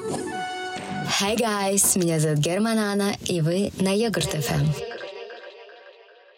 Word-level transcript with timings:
Hi 0.00 1.36
guys, 1.36 1.98
меня 1.98 2.18
зовут 2.18 2.38
Германана, 2.38 3.14
и 3.26 3.42
вы 3.42 3.70
на 3.80 3.94
Йогурт 3.94 4.30
ФМ. 4.30 4.66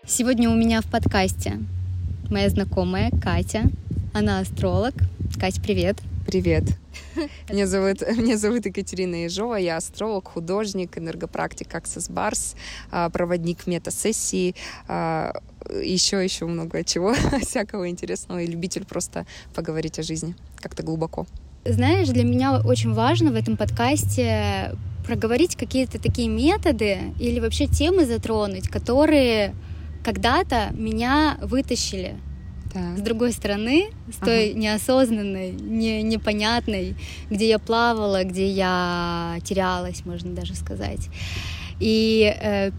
Сегодня 0.05 0.51
у 0.51 0.55
меня 0.55 0.81
в 0.81 0.87
подкасте 0.87 1.61
моя 2.29 2.49
знакомая 2.49 3.11
Катя. 3.23 3.71
Она 4.13 4.41
астролог. 4.41 4.95
Катя, 5.39 5.61
привет. 5.61 5.99
Привет. 6.27 6.65
Меня 7.49 7.67
зовут, 7.67 8.01
меня 8.17 8.37
зовут 8.37 8.67
Екатерина 8.67 9.25
Ежова, 9.25 9.57
я 9.57 9.77
астролог, 9.77 10.29
художник, 10.29 10.97
энергопрактик 10.97 11.75
Access 11.75 12.11
Bars, 12.11 12.57
а, 12.91 13.11
проводник 13.11 13.67
метасессии, 13.67 14.55
а, 14.89 15.33
еще, 15.83 16.23
еще 16.23 16.47
много 16.47 16.85
чего, 16.85 17.15
всякого 17.43 17.89
интересного, 17.89 18.43
и 18.43 18.47
любитель 18.47 18.85
просто 18.85 19.27
поговорить 19.55 19.99
о 19.99 20.03
жизни 20.03 20.35
как-то 20.57 20.83
глубоко. 20.83 21.27
Знаешь, 21.65 22.09
для 22.09 22.25
меня 22.25 22.61
очень 22.61 22.93
важно 22.93 23.31
в 23.31 23.37
этом 23.37 23.57
подкасте 23.57 24.75
проговорить 25.07 25.57
какие-то 25.57 26.01
такие 26.01 26.29
методы 26.29 26.99
или 27.21 27.41
вообще 27.41 27.67
темы 27.67 28.05
затронуть, 28.05 28.69
которые 28.69 29.55
когда-то 30.05 30.71
меня 30.73 31.39
вытащили 31.41 32.17
так. 32.73 32.99
с 32.99 33.01
другой 33.01 33.33
стороны, 33.33 33.91
с 34.13 34.17
той 34.17 34.51
ага. 34.51 34.59
неосознанной, 34.59 35.53
не, 35.53 36.03
непонятной, 36.03 36.97
где 37.31 37.49
я 37.49 37.59
плавала, 37.59 38.25
где 38.25 38.49
я 38.49 39.39
терялась, 39.45 40.05
можно 40.05 40.35
даже 40.35 40.55
сказать. 40.55 41.09
И 41.79 42.35
э, 42.41 42.71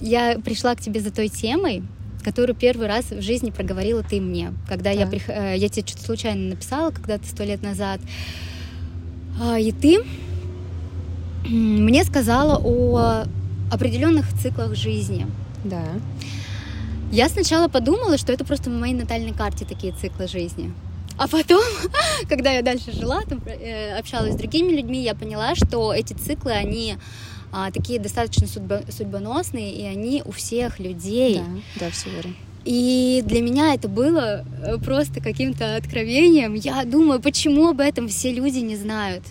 я 0.00 0.38
пришла 0.38 0.74
к 0.74 0.80
тебе 0.80 1.00
за 1.00 1.12
той 1.12 1.28
темой, 1.28 1.82
которую 2.22 2.56
первый 2.56 2.86
раз 2.86 3.10
в 3.10 3.20
жизни 3.20 3.50
проговорила 3.50 4.02
ты 4.02 4.20
мне, 4.20 4.52
когда 4.68 4.90
так. 4.90 5.00
я, 5.00 5.06
прих... 5.06 5.28
Э, 5.28 5.54
я 5.56 5.68
тебе 5.68 5.86
что-то 5.86 6.04
случайно 6.04 6.50
написала 6.50 6.90
когда-то 6.90 7.26
сто 7.26 7.44
лет 7.44 7.62
назад, 7.62 8.00
а, 9.40 9.58
и 9.58 9.72
ты 9.72 10.02
мне 11.44 12.04
сказала 12.04 12.60
о 12.62 13.24
определенных 13.70 14.32
циклах 14.40 14.74
жизни. 14.76 15.26
Да. 15.64 15.84
Я 17.10 17.28
сначала 17.28 17.68
подумала, 17.68 18.16
что 18.18 18.32
это 18.32 18.44
просто 18.44 18.70
в 18.70 18.72
моей 18.72 18.94
натальной 18.94 19.32
карте 19.32 19.64
такие 19.64 19.92
циклы 19.92 20.28
жизни. 20.28 20.72
А 21.18 21.28
потом, 21.28 21.62
когда 22.28 22.52
я 22.52 22.62
дальше 22.62 22.92
жила, 22.92 23.22
там, 23.22 23.40
э, 23.46 23.98
общалась 23.98 24.34
с 24.34 24.36
другими 24.36 24.72
людьми, 24.72 25.02
я 25.02 25.14
поняла, 25.14 25.54
что 25.54 25.92
эти 25.92 26.14
циклы, 26.14 26.52
они 26.52 26.96
а, 27.52 27.70
такие 27.70 28.00
достаточно 28.00 28.46
судьбо, 28.46 28.82
судьбоносные, 28.88 29.72
и 29.74 29.84
они 29.84 30.22
у 30.24 30.32
всех 30.32 30.80
людей. 30.80 31.36
Да, 31.36 31.86
да, 31.86 31.90
все 31.90 32.10
верно. 32.10 32.34
И 32.64 33.22
для 33.26 33.42
меня 33.42 33.74
это 33.74 33.88
было 33.88 34.44
э, 34.64 34.78
просто 34.78 35.20
каким-то 35.20 35.76
откровением. 35.76 36.54
Я 36.54 36.84
думаю, 36.84 37.20
почему 37.20 37.68
об 37.68 37.80
этом 37.80 38.08
все 38.08 38.32
люди 38.32 38.58
не 38.58 38.76
знают? 38.76 39.24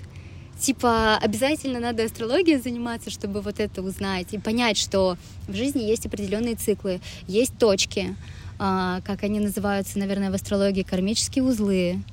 типа 0.61 1.17
обязательно 1.17 1.80
надо 1.80 2.03
астрологией 2.03 2.59
заниматься, 2.59 3.09
чтобы 3.09 3.42
вот 3.42 3.59
это 3.59 3.81
узнать 3.81 4.27
и 4.31 4.38
понять, 4.38 4.77
что 4.77 5.17
в 5.47 5.55
жизни 5.55 5.81
есть 5.81 6.05
определенные 6.05 6.55
циклы, 6.55 7.02
есть 7.27 7.58
точки, 7.58 8.16
а, 8.59 9.02
как 9.02 9.23
они 9.23 9.39
называются, 9.39 9.97
наверное, 9.97 10.30
в 10.30 10.36
астрологии, 10.36 10.83
кармические 10.83 11.44
узлы, 11.44 12.03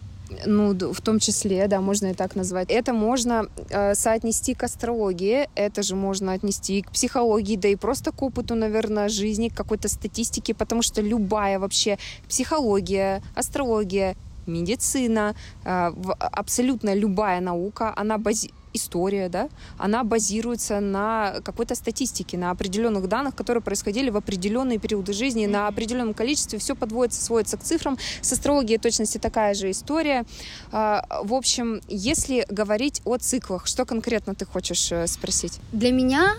ну, 0.47 0.75
в 0.93 1.01
том 1.01 1.19
числе, 1.19 1.67
да, 1.69 1.81
можно 1.81 2.09
и 2.09 2.15
так 2.15 2.37
назвать. 2.37 2.71
Это 2.71 2.93
можно 2.93 3.47
э, 3.71 3.95
соотнести 3.95 4.55
к 4.55 4.63
астрологии, 4.63 5.49
это 5.55 5.83
же 5.83 5.97
можно 5.97 6.33
отнести 6.33 6.83
к 6.83 6.91
психологии, 6.91 7.57
да 7.57 7.69
и 7.69 7.77
просто 7.77 8.13
к 8.13 8.23
опыту, 8.23 8.55
наверное, 8.55 9.09
жизни, 9.09 9.49
к 9.49 9.55
какой-то 9.55 9.89
статистике, 9.89 10.55
потому 10.55 10.83
что 10.83 11.01
любая 11.01 11.59
вообще 11.59 11.99
психология, 12.29 13.23
астрология, 13.35 14.17
медицина, 14.47 15.35
э, 15.65 15.93
абсолютно 16.19 16.95
любая 16.95 17.41
наука, 17.41 17.93
она 17.97 18.19
бази 18.19 18.51
история, 18.73 19.29
да, 19.29 19.49
она 19.77 20.05
базируется 20.05 20.81
на 20.81 21.41
какой-то 21.45 21.75
статистике, 21.75 22.39
на 22.39 22.51
определенных 22.51 23.09
данных, 23.09 23.35
которые 23.35 23.63
происходили 23.63 24.11
в 24.11 24.17
определенные 24.17 24.79
периоды 24.79 25.13
жизни, 25.13 25.47
на 25.47 25.69
определенном 25.69 26.15
количестве, 26.15 26.59
все 26.59 26.75
подводится, 26.75 27.23
сводится 27.23 27.57
к 27.57 27.63
цифрам. 27.63 27.99
С 28.21 28.33
астрологией 28.33 28.79
точности 28.79 29.19
такая 29.19 29.55
же 29.55 29.71
история. 29.71 30.25
А, 30.73 31.05
в 31.23 31.35
общем, 31.35 31.81
если 31.89 32.47
говорить 32.49 33.03
о 33.05 33.17
циклах, 33.17 33.67
что 33.67 33.85
конкретно 33.85 34.35
ты 34.35 34.45
хочешь 34.45 34.93
э, 34.93 35.07
спросить? 35.07 35.61
Для 35.73 35.93
меня 35.93 36.35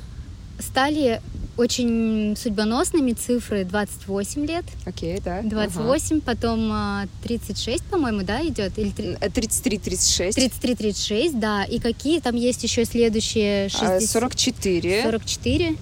стали 0.59 1.21
очень 1.59 2.35
судьбоносными 2.37 3.11
цифры 3.11 3.65
28 3.65 4.45
лет. 4.45 4.63
Окей, 4.85 5.17
okay, 5.17 5.23
да. 5.23 5.41
28, 5.43 6.17
ага. 6.17 6.25
потом 6.25 7.09
36, 7.23 7.83
а, 7.83 7.91
по-моему, 7.91 8.23
да, 8.23 8.41
идет? 8.45 8.77
Или 8.77 8.91
33-36. 8.91 10.29
33-36, 10.61 11.37
да. 11.37 11.65
И 11.65 11.79
какие 11.79 12.21
там 12.21 12.35
есть 12.35 12.63
еще 12.63 12.85
следующие? 12.85 13.67
60... 13.69 14.03
44. 14.03 15.03
44. 15.03 15.75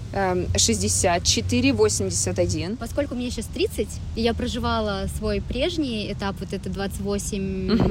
64, 0.58 1.74
81. 1.74 2.78
Поскольку 2.78 3.14
мне 3.14 3.30
сейчас 3.30 3.46
30, 3.46 3.88
и 4.16 4.22
я 4.22 4.34
проживала 4.34 5.08
свой 5.18 5.42
прежний 5.42 6.12
этап, 6.12 6.38
вот 6.40 6.54
это 6.54 6.70
28, 6.70 7.72
угу. 7.72 7.84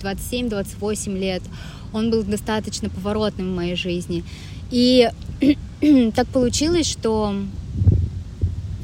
27-28 0.00 1.18
лет, 1.18 1.42
он 1.92 2.10
был 2.10 2.24
достаточно 2.24 2.90
поворотным 2.90 3.52
в 3.52 3.54
моей 3.54 3.76
жизни. 3.76 4.24
И 4.72 5.08
так 6.14 6.28
получилось, 6.28 6.86
что 6.86 7.34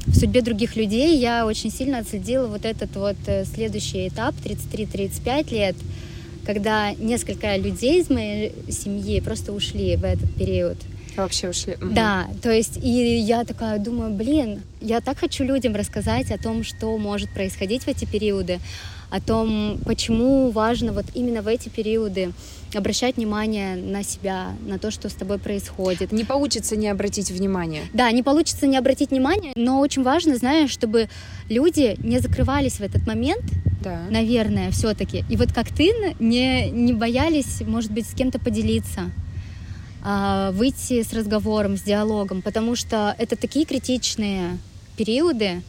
в 0.06 0.16
судьбе 0.16 0.42
других 0.42 0.76
людей 0.76 1.18
я 1.18 1.46
очень 1.46 1.70
сильно 1.70 1.98
отследила 1.98 2.46
вот 2.46 2.64
этот 2.64 2.94
вот 2.96 3.16
э, 3.26 3.44
следующий 3.44 4.08
этап, 4.08 4.34
33-35 4.44 5.52
лет, 5.52 5.76
когда 6.44 6.92
несколько 6.92 7.56
людей 7.56 8.00
из 8.00 8.10
моей 8.10 8.52
семьи 8.70 9.20
просто 9.20 9.52
ушли 9.52 9.96
в 9.96 10.04
этот 10.04 10.32
период. 10.34 10.76
Вообще 11.16 11.50
ушли. 11.50 11.74
Угу. 11.74 11.90
Да, 11.90 12.28
то 12.42 12.50
есть, 12.50 12.78
и 12.82 13.18
я 13.18 13.44
такая 13.44 13.78
думаю, 13.78 14.12
блин, 14.12 14.62
я 14.80 15.00
так 15.00 15.18
хочу 15.18 15.44
людям 15.44 15.74
рассказать 15.74 16.30
о 16.30 16.38
том, 16.38 16.64
что 16.64 16.96
может 16.96 17.30
происходить 17.30 17.84
в 17.84 17.88
эти 17.88 18.04
периоды, 18.04 18.60
о 19.10 19.20
том, 19.20 19.78
почему 19.84 20.50
важно 20.50 20.92
вот 20.92 21.06
именно 21.14 21.42
в 21.42 21.48
эти 21.48 21.68
периоды 21.68 22.32
обращать 22.74 23.16
внимание 23.16 23.76
на 23.76 24.02
себя, 24.02 24.52
на 24.66 24.78
то, 24.78 24.90
что 24.90 25.08
с 25.08 25.14
тобой 25.14 25.38
происходит. 25.38 26.12
Не 26.12 26.24
получится 26.24 26.76
не 26.76 26.88
обратить 26.88 27.30
внимание. 27.30 27.82
Да, 27.92 28.10
не 28.10 28.22
получится 28.22 28.66
не 28.66 28.76
обратить 28.76 29.10
внимание, 29.10 29.52
но 29.56 29.80
очень 29.80 30.02
важно, 30.02 30.36
знаешь, 30.36 30.70
чтобы 30.70 31.08
люди 31.48 31.96
не 31.98 32.18
закрывались 32.18 32.74
в 32.74 32.82
этот 32.82 33.06
момент, 33.06 33.44
да. 33.82 34.02
наверное, 34.10 34.70
все-таки. 34.70 35.24
И 35.28 35.36
вот 35.36 35.52
как 35.52 35.68
ты 35.68 35.92
не, 36.18 36.70
не 36.70 36.92
боялись, 36.92 37.62
может 37.62 37.90
быть, 37.90 38.08
с 38.08 38.14
кем-то 38.14 38.38
поделиться 38.38 39.10
а, 40.02 40.52
выйти 40.52 41.02
с 41.02 41.12
разговором, 41.12 41.76
с 41.76 41.82
диалогом, 41.82 42.42
потому 42.42 42.76
что 42.76 43.14
это 43.18 43.36
такие 43.36 43.64
критичные 43.64 44.58
периоды, 44.96 45.62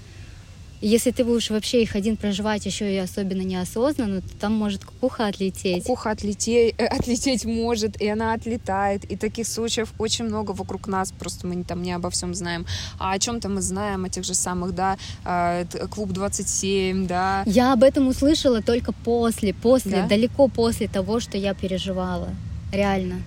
если 0.82 1.12
ты 1.12 1.24
будешь 1.24 1.50
вообще 1.50 1.82
их 1.82 1.96
один 1.96 2.16
проживать, 2.16 2.66
еще 2.66 2.94
и 2.94 2.98
особенно 2.98 3.42
неосознанно, 3.42 4.22
то 4.22 4.38
там 4.40 4.54
может 4.54 4.86
кукуха 4.86 5.28
отлететь. 5.28 5.84
Кукуха 5.84 6.12
отлететь, 6.12 6.76
э, 6.78 6.86
отлететь 6.86 7.46
может, 7.46 8.02
и 8.02 8.08
она 8.08 8.34
отлетает. 8.34 9.04
И 9.12 9.16
таких 9.16 9.48
случаев 9.48 9.94
очень 9.98 10.26
много 10.26 10.52
вокруг 10.52 10.88
нас, 10.88 11.12
просто 11.12 11.48
мы 11.48 11.64
там 11.64 11.82
не 11.82 11.92
обо 11.92 12.10
всем 12.10 12.34
знаем. 12.34 12.66
А 12.98 13.12
о 13.14 13.20
чем-то 13.20 13.50
мы 13.50 13.62
знаем, 13.62 14.06
о 14.06 14.10
тех 14.10 14.24
же 14.24 14.34
самых, 14.34 14.74
да, 14.74 14.98
э, 15.26 15.66
клуб 15.90 16.12
27, 16.12 17.08
да. 17.08 17.44
Я 17.46 17.74
об 17.74 17.84
этом 17.84 18.08
услышала 18.08 18.62
только 18.62 18.94
после, 18.94 19.54
после, 19.54 19.92
да? 19.92 20.08
далеко 20.08 20.48
после 20.48 20.88
того, 20.88 21.20
что 21.20 21.38
я 21.38 21.54
переживала. 21.54 22.30
Реально 22.72 23.22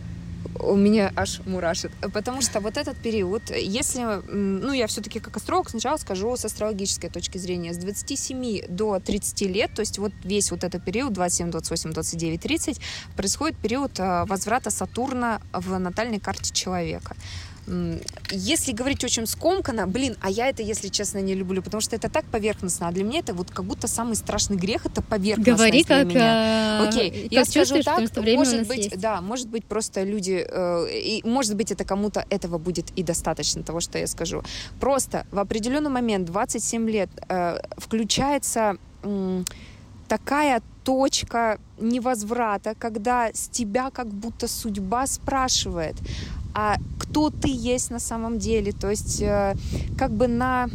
у 0.58 0.76
меня 0.76 1.12
аж 1.16 1.40
мурашит. 1.46 1.92
Потому 2.12 2.42
что 2.42 2.60
вот 2.60 2.76
этот 2.76 2.96
период, 2.96 3.42
если, 3.50 4.22
ну, 4.30 4.72
я 4.72 4.86
все-таки 4.86 5.20
как 5.20 5.36
астролог 5.36 5.70
сначала 5.70 5.96
скажу 5.96 6.36
с 6.36 6.44
астрологической 6.44 7.10
точки 7.10 7.38
зрения, 7.38 7.72
с 7.72 7.78
27 7.78 8.66
до 8.68 9.00
30 9.00 9.40
лет, 9.42 9.74
то 9.74 9.80
есть 9.80 9.98
вот 9.98 10.12
весь 10.24 10.50
вот 10.50 10.64
этот 10.64 10.84
период, 10.84 11.12
27, 11.12 11.50
28, 11.50 11.92
29, 11.92 12.40
30, 12.40 12.80
происходит 13.16 13.56
период 13.58 13.92
а, 13.98 14.24
возврата 14.26 14.70
Сатурна 14.70 15.40
в 15.52 15.78
натальной 15.78 16.20
карте 16.20 16.52
человека. 16.52 17.16
Если 18.30 18.72
говорить 18.72 19.04
очень 19.04 19.26
скомканно, 19.26 19.86
блин, 19.86 20.16
а 20.20 20.30
я 20.30 20.48
это, 20.48 20.62
если 20.62 20.88
честно, 20.88 21.18
не 21.18 21.34
люблю, 21.34 21.62
потому 21.62 21.80
что 21.80 21.94
это 21.94 22.08
так 22.08 22.24
поверхностно, 22.24 22.88
а 22.88 22.92
для 22.92 23.04
меня 23.04 23.20
это 23.20 23.34
вот 23.34 23.50
как 23.50 23.64
будто 23.64 23.86
самый 23.86 24.16
страшный 24.16 24.56
грех 24.56 24.84
это 24.84 25.00
поверхностность 25.00 25.58
Говори, 25.58 25.84
для 25.84 25.96
как, 25.98 26.06
меня. 26.06 26.88
Окей, 26.88 27.22
как 27.22 27.32
я 27.32 27.44
скажу 27.44 27.82
так, 27.82 28.06
что 28.08 28.20
время 28.20 28.38
может 28.38 28.66
быть, 28.66 28.78
есть. 28.78 28.98
да, 28.98 29.20
может 29.20 29.48
быть 29.48 29.64
просто 29.64 30.02
люди, 30.02 30.44
э, 30.48 30.86
и 30.90 31.22
может 31.24 31.54
быть 31.54 31.70
это 31.70 31.84
кому-то 31.84 32.26
этого 32.30 32.58
будет 32.58 32.90
и 32.96 33.04
достаточно 33.04 33.62
того, 33.62 33.80
что 33.80 33.98
я 33.98 34.08
скажу. 34.08 34.42
Просто 34.80 35.24
в 35.30 35.38
определенный 35.38 35.90
момент, 35.90 36.26
27 36.26 36.90
лет, 36.90 37.10
э, 37.28 37.58
включается 37.78 38.76
э, 39.04 39.42
такая 40.08 40.62
точка 40.84 41.58
невозврата, 41.78 42.74
когда 42.78 43.30
с 43.32 43.48
тебя 43.48 43.90
как 43.90 44.08
будто 44.08 44.48
судьба 44.48 45.06
спрашивает, 45.06 45.94
а 46.54 46.76
кто 46.98 47.30
ты 47.30 47.48
есть 47.48 47.90
на 47.90 48.00
самом 48.00 48.38
деле. 48.38 48.72
То 48.72 48.90
есть 48.90 49.20
э, 49.20 49.54
как 49.98 50.12
бы 50.12 50.28
на, 50.28 50.68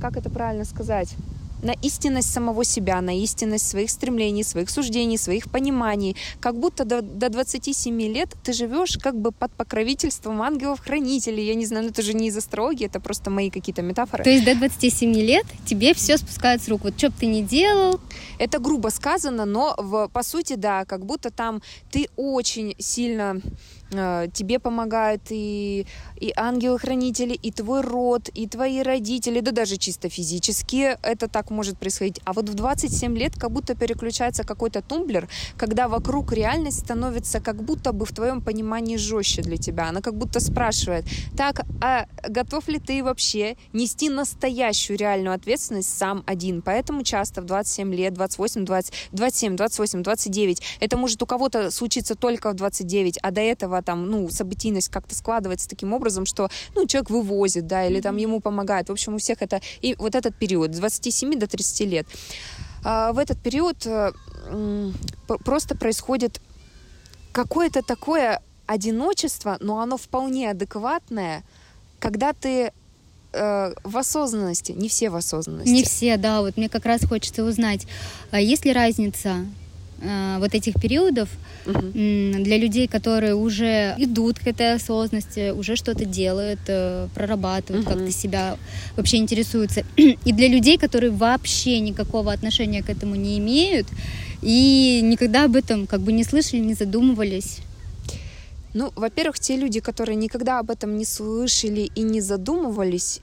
как 0.00 0.16
это 0.16 0.30
правильно 0.30 0.64
сказать, 0.64 1.14
на 1.62 1.72
истинность 1.82 2.32
самого 2.32 2.64
себя, 2.64 3.00
на 3.00 3.16
истинность 3.18 3.68
своих 3.68 3.90
стремлений, 3.90 4.44
своих 4.44 4.70
суждений, 4.70 5.18
своих 5.18 5.50
пониманий. 5.50 6.16
Как 6.40 6.58
будто 6.58 6.84
до, 6.84 7.02
до 7.02 7.28
27 7.28 8.00
лет 8.02 8.34
ты 8.44 8.52
живешь 8.52 8.96
как 8.98 9.16
бы 9.16 9.32
под 9.32 9.52
покровительством 9.52 10.42
ангелов-хранителей. 10.42 11.44
Я 11.44 11.54
не 11.54 11.66
знаю, 11.66 11.84
ну 11.84 11.90
это 11.90 12.02
же 12.02 12.14
не 12.14 12.28
из 12.28 12.36
астрологии, 12.36 12.86
это 12.86 13.00
просто 13.00 13.30
мои 13.30 13.50
какие-то 13.50 13.82
метафоры. 13.82 14.24
То 14.24 14.30
есть 14.30 14.44
до 14.44 14.54
27 14.54 15.12
лет 15.14 15.46
тебе 15.66 15.94
все 15.94 16.16
спускает 16.18 16.62
с 16.62 16.68
рук. 16.68 16.84
Вот 16.84 16.96
что 16.96 17.10
бы 17.10 17.16
ты 17.18 17.26
ни 17.26 17.42
делал. 17.42 18.00
Это 18.38 18.58
грубо 18.58 18.88
сказано, 18.88 19.44
но 19.44 19.74
в, 19.78 20.08
по 20.08 20.22
сути, 20.22 20.54
да, 20.54 20.84
как 20.84 21.04
будто 21.04 21.30
там 21.30 21.62
ты 21.90 22.08
очень 22.16 22.74
сильно 22.78 23.40
тебе 23.90 24.58
помогают 24.58 25.22
и, 25.30 25.86
и 26.16 26.32
ангелы-хранители, 26.36 27.32
и 27.32 27.50
твой 27.50 27.80
род, 27.80 28.28
и 28.28 28.46
твои 28.46 28.82
родители, 28.82 29.40
да 29.40 29.50
даже 29.50 29.76
чисто 29.76 30.08
физически 30.08 30.96
это 31.02 31.28
так 31.28 31.50
может 31.50 31.78
происходить. 31.78 32.20
А 32.24 32.32
вот 32.32 32.48
в 32.48 32.54
27 32.54 33.16
лет 33.16 33.34
как 33.38 33.50
будто 33.50 33.74
переключается 33.74 34.44
какой-то 34.44 34.82
тумблер, 34.82 35.28
когда 35.56 35.88
вокруг 35.88 36.32
реальность 36.32 36.80
становится 36.80 37.40
как 37.40 37.62
будто 37.62 37.92
бы 37.92 38.04
в 38.04 38.12
твоем 38.12 38.42
понимании 38.42 38.96
жестче 38.96 39.42
для 39.42 39.56
тебя. 39.56 39.88
Она 39.88 40.02
как 40.02 40.14
будто 40.14 40.40
спрашивает, 40.40 41.06
так, 41.36 41.62
а 41.80 42.06
готов 42.28 42.68
ли 42.68 42.78
ты 42.78 43.02
вообще 43.02 43.56
нести 43.72 44.10
настоящую 44.10 44.98
реальную 44.98 45.34
ответственность 45.34 45.96
сам 45.96 46.24
один? 46.26 46.60
Поэтому 46.62 47.02
часто 47.04 47.40
в 47.40 47.46
27 47.46 47.94
лет, 47.94 48.14
28, 48.14 48.64
20, 48.64 48.92
27, 49.12 49.56
28, 49.56 50.02
29, 50.02 50.62
это 50.80 50.96
может 50.96 51.22
у 51.22 51.26
кого-то 51.26 51.70
случиться 51.70 52.14
только 52.14 52.50
в 52.50 52.54
29, 52.54 53.18
а 53.22 53.30
до 53.30 53.40
этого 53.40 53.77
там, 53.82 54.10
ну, 54.10 54.28
событийность 54.30 54.88
как-то 54.88 55.14
складывается 55.14 55.68
таким 55.68 55.92
образом, 55.92 56.26
что, 56.26 56.48
ну, 56.74 56.86
человек 56.86 57.10
вывозит, 57.10 57.66
да, 57.66 57.86
или 57.86 58.00
там 58.00 58.16
ему 58.16 58.40
помогает. 58.40 58.88
В 58.88 58.92
общем, 58.92 59.14
у 59.14 59.18
всех 59.18 59.42
это... 59.42 59.60
И 59.80 59.94
вот 59.98 60.14
этот 60.14 60.34
период, 60.36 60.74
с 60.74 60.78
27 60.78 61.38
до 61.38 61.46
30 61.46 61.80
лет. 61.88 62.06
А 62.84 63.12
в 63.12 63.18
этот 63.18 63.38
период 63.38 63.86
э, 63.86 64.12
просто 65.44 65.76
происходит 65.76 66.40
какое-то 67.32 67.82
такое 67.82 68.40
одиночество, 68.66 69.56
но 69.60 69.80
оно 69.80 69.96
вполне 69.96 70.50
адекватное, 70.50 71.42
когда 71.98 72.32
ты 72.32 72.72
э, 73.32 73.74
в 73.84 73.96
осознанности, 73.96 74.72
не 74.72 74.88
все 74.88 75.10
в 75.10 75.16
осознанности. 75.16 75.70
Не 75.70 75.82
все, 75.82 76.16
да. 76.16 76.40
Вот 76.40 76.56
мне 76.56 76.68
как 76.68 76.84
раз 76.84 77.04
хочется 77.04 77.44
узнать, 77.44 77.86
а 78.30 78.40
есть 78.40 78.64
ли 78.64 78.72
разница 78.72 79.46
вот 80.00 80.54
этих 80.54 80.74
периодов 80.80 81.28
угу. 81.66 81.80
для 81.92 82.56
людей, 82.56 82.86
которые 82.86 83.34
уже 83.34 83.94
идут 83.98 84.38
к 84.38 84.46
этой 84.46 84.74
осознанности, 84.74 85.50
уже 85.50 85.76
что-то 85.76 86.04
делают, 86.04 86.60
э, 86.68 87.08
прорабатывают, 87.14 87.86
угу. 87.86 87.94
как-то 87.94 88.12
себя 88.12 88.56
вообще 88.96 89.16
интересуются. 89.16 89.84
И 89.96 90.32
для 90.32 90.48
людей, 90.48 90.78
которые 90.78 91.10
вообще 91.10 91.80
никакого 91.80 92.32
отношения 92.32 92.82
к 92.82 92.90
этому 92.90 93.16
не 93.16 93.38
имеют 93.38 93.86
и 94.42 95.00
никогда 95.02 95.44
об 95.44 95.56
этом 95.56 95.86
как 95.86 96.00
бы 96.00 96.12
не 96.12 96.24
слышали, 96.24 96.60
не 96.60 96.74
задумывались. 96.74 97.58
Ну, 98.74 98.92
во-первых, 98.94 99.38
те 99.38 99.56
люди, 99.56 99.80
которые 99.80 100.16
никогда 100.16 100.58
об 100.58 100.70
этом 100.70 100.96
не 100.96 101.04
слышали 101.04 101.90
и 101.94 102.02
не 102.02 102.20
задумывались, 102.20 103.20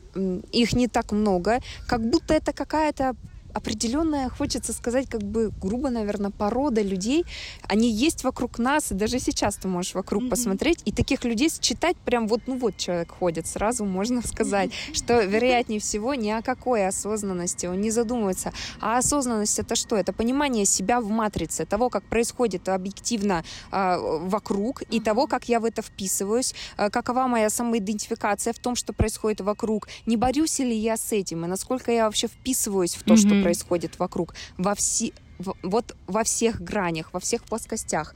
их 0.51 0.74
не 0.74 0.88
так 0.88 1.12
много, 1.12 1.60
как 1.88 2.01
будто 2.01 2.33
это 2.33 2.51
какая-то 2.51 3.16
определенная, 3.56 4.30
хочется 4.30 4.74
сказать, 4.74 5.10
как 5.10 5.24
бы 5.24 5.50
грубо, 5.62 5.90
наверное, 5.90 6.30
порода 6.30 6.81
людей. 6.81 7.25
Они 7.63 7.90
есть 7.90 8.24
вокруг 8.24 8.60
нас, 8.60 8.92
и 8.92 8.96
даже 8.96 9.19
сейчас 9.19 9.56
ты 9.56 9.69
можешь 9.69 9.94
вокруг 9.96 10.24
mm-hmm. 10.24 10.30
посмотреть, 10.30 10.81
и 10.84 10.92
таких 10.92 11.24
людей 11.24 11.50
считать 11.50 11.96
прям 11.98 12.28
вот, 12.28 12.42
ну 12.48 12.57
вот 12.57 12.75
человек 12.75 13.12
ходит, 13.12 13.48
сразу 13.48 13.86
можно 13.86 14.22
сказать, 14.22 14.69
mm-hmm. 14.69 14.94
что 14.94 15.22
вероятнее 15.22 15.80
всего 15.80 16.13
ни 16.16 16.30
о 16.30 16.42
какой 16.42 16.86
осознанности 16.86 17.66
он 17.66 17.80
не 17.80 17.92
задумывается. 17.92 18.52
А 18.81 18.98
осознанность 18.98 19.58
это 19.58 19.75
что? 19.75 19.96
Это 19.96 20.12
понимание 20.12 20.66
себя 20.66 21.00
в 21.00 21.08
матрице, 21.08 21.66
того, 21.66 21.90
как 21.90 22.04
происходит 22.04 22.68
объективно 22.68 23.46
э, 23.72 23.98
вокруг, 23.98 24.81
и 24.81 25.00
того, 25.00 25.28
как 25.28 25.48
я 25.48 25.62
в 25.62 25.66
это 25.66 25.81
вписываюсь, 25.81 26.54
э, 26.78 26.90
какова 26.90 27.28
моя 27.28 27.50
самоидентификация 27.50 28.51
в 28.51 28.60
том, 28.60 28.75
что 28.75 28.92
происходит 28.92 29.40
вокруг, 29.40 29.88
не 30.06 30.18
борюсь 30.18 30.60
ли 30.60 30.75
я 30.75 30.98
с 30.98 31.13
этим, 31.13 31.46
и 31.46 31.48
насколько 31.48 31.92
я 31.92 32.06
вообще 32.06 32.28
вписываюсь 32.28 32.96
в 32.96 33.04
то, 33.04 33.13
mm-hmm. 33.13 33.18
что 33.18 33.45
происходит 33.46 34.00
вокруг, 34.00 34.34
во 34.58 34.74
все, 34.74 35.12
в, 35.38 35.54
вот 35.62 35.96
во 36.08 36.24
всех 36.24 36.62
гранях, 36.62 37.14
во 37.14 37.20
всех 37.20 37.44
плоскостях. 37.44 38.16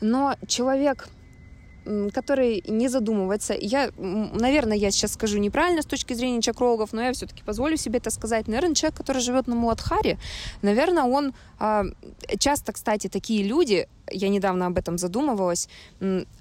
Но 0.00 0.36
человек 0.46 1.08
который 2.14 2.62
не 2.68 2.88
задумывается. 2.88 3.54
Я, 3.58 3.90
наверное, 3.98 4.76
я 4.76 4.92
сейчас 4.92 5.14
скажу 5.14 5.38
неправильно 5.38 5.82
с 5.82 5.86
точки 5.86 6.14
зрения 6.14 6.40
чакрологов, 6.40 6.92
но 6.92 7.02
я 7.02 7.12
все-таки 7.12 7.42
позволю 7.42 7.76
себе 7.76 7.98
это 7.98 8.10
сказать. 8.10 8.46
Наверное, 8.46 8.76
человек, 8.76 8.96
который 8.96 9.20
живет 9.20 9.48
на 9.48 9.56
Муладхаре, 9.56 10.16
наверное, 10.62 11.02
он 11.02 11.34
а, 11.58 11.82
часто, 12.38 12.72
кстати, 12.72 13.08
такие 13.08 13.42
люди, 13.42 13.88
я 14.12 14.28
недавно 14.28 14.66
об 14.66 14.78
этом 14.78 14.96
задумывалась, 14.96 15.68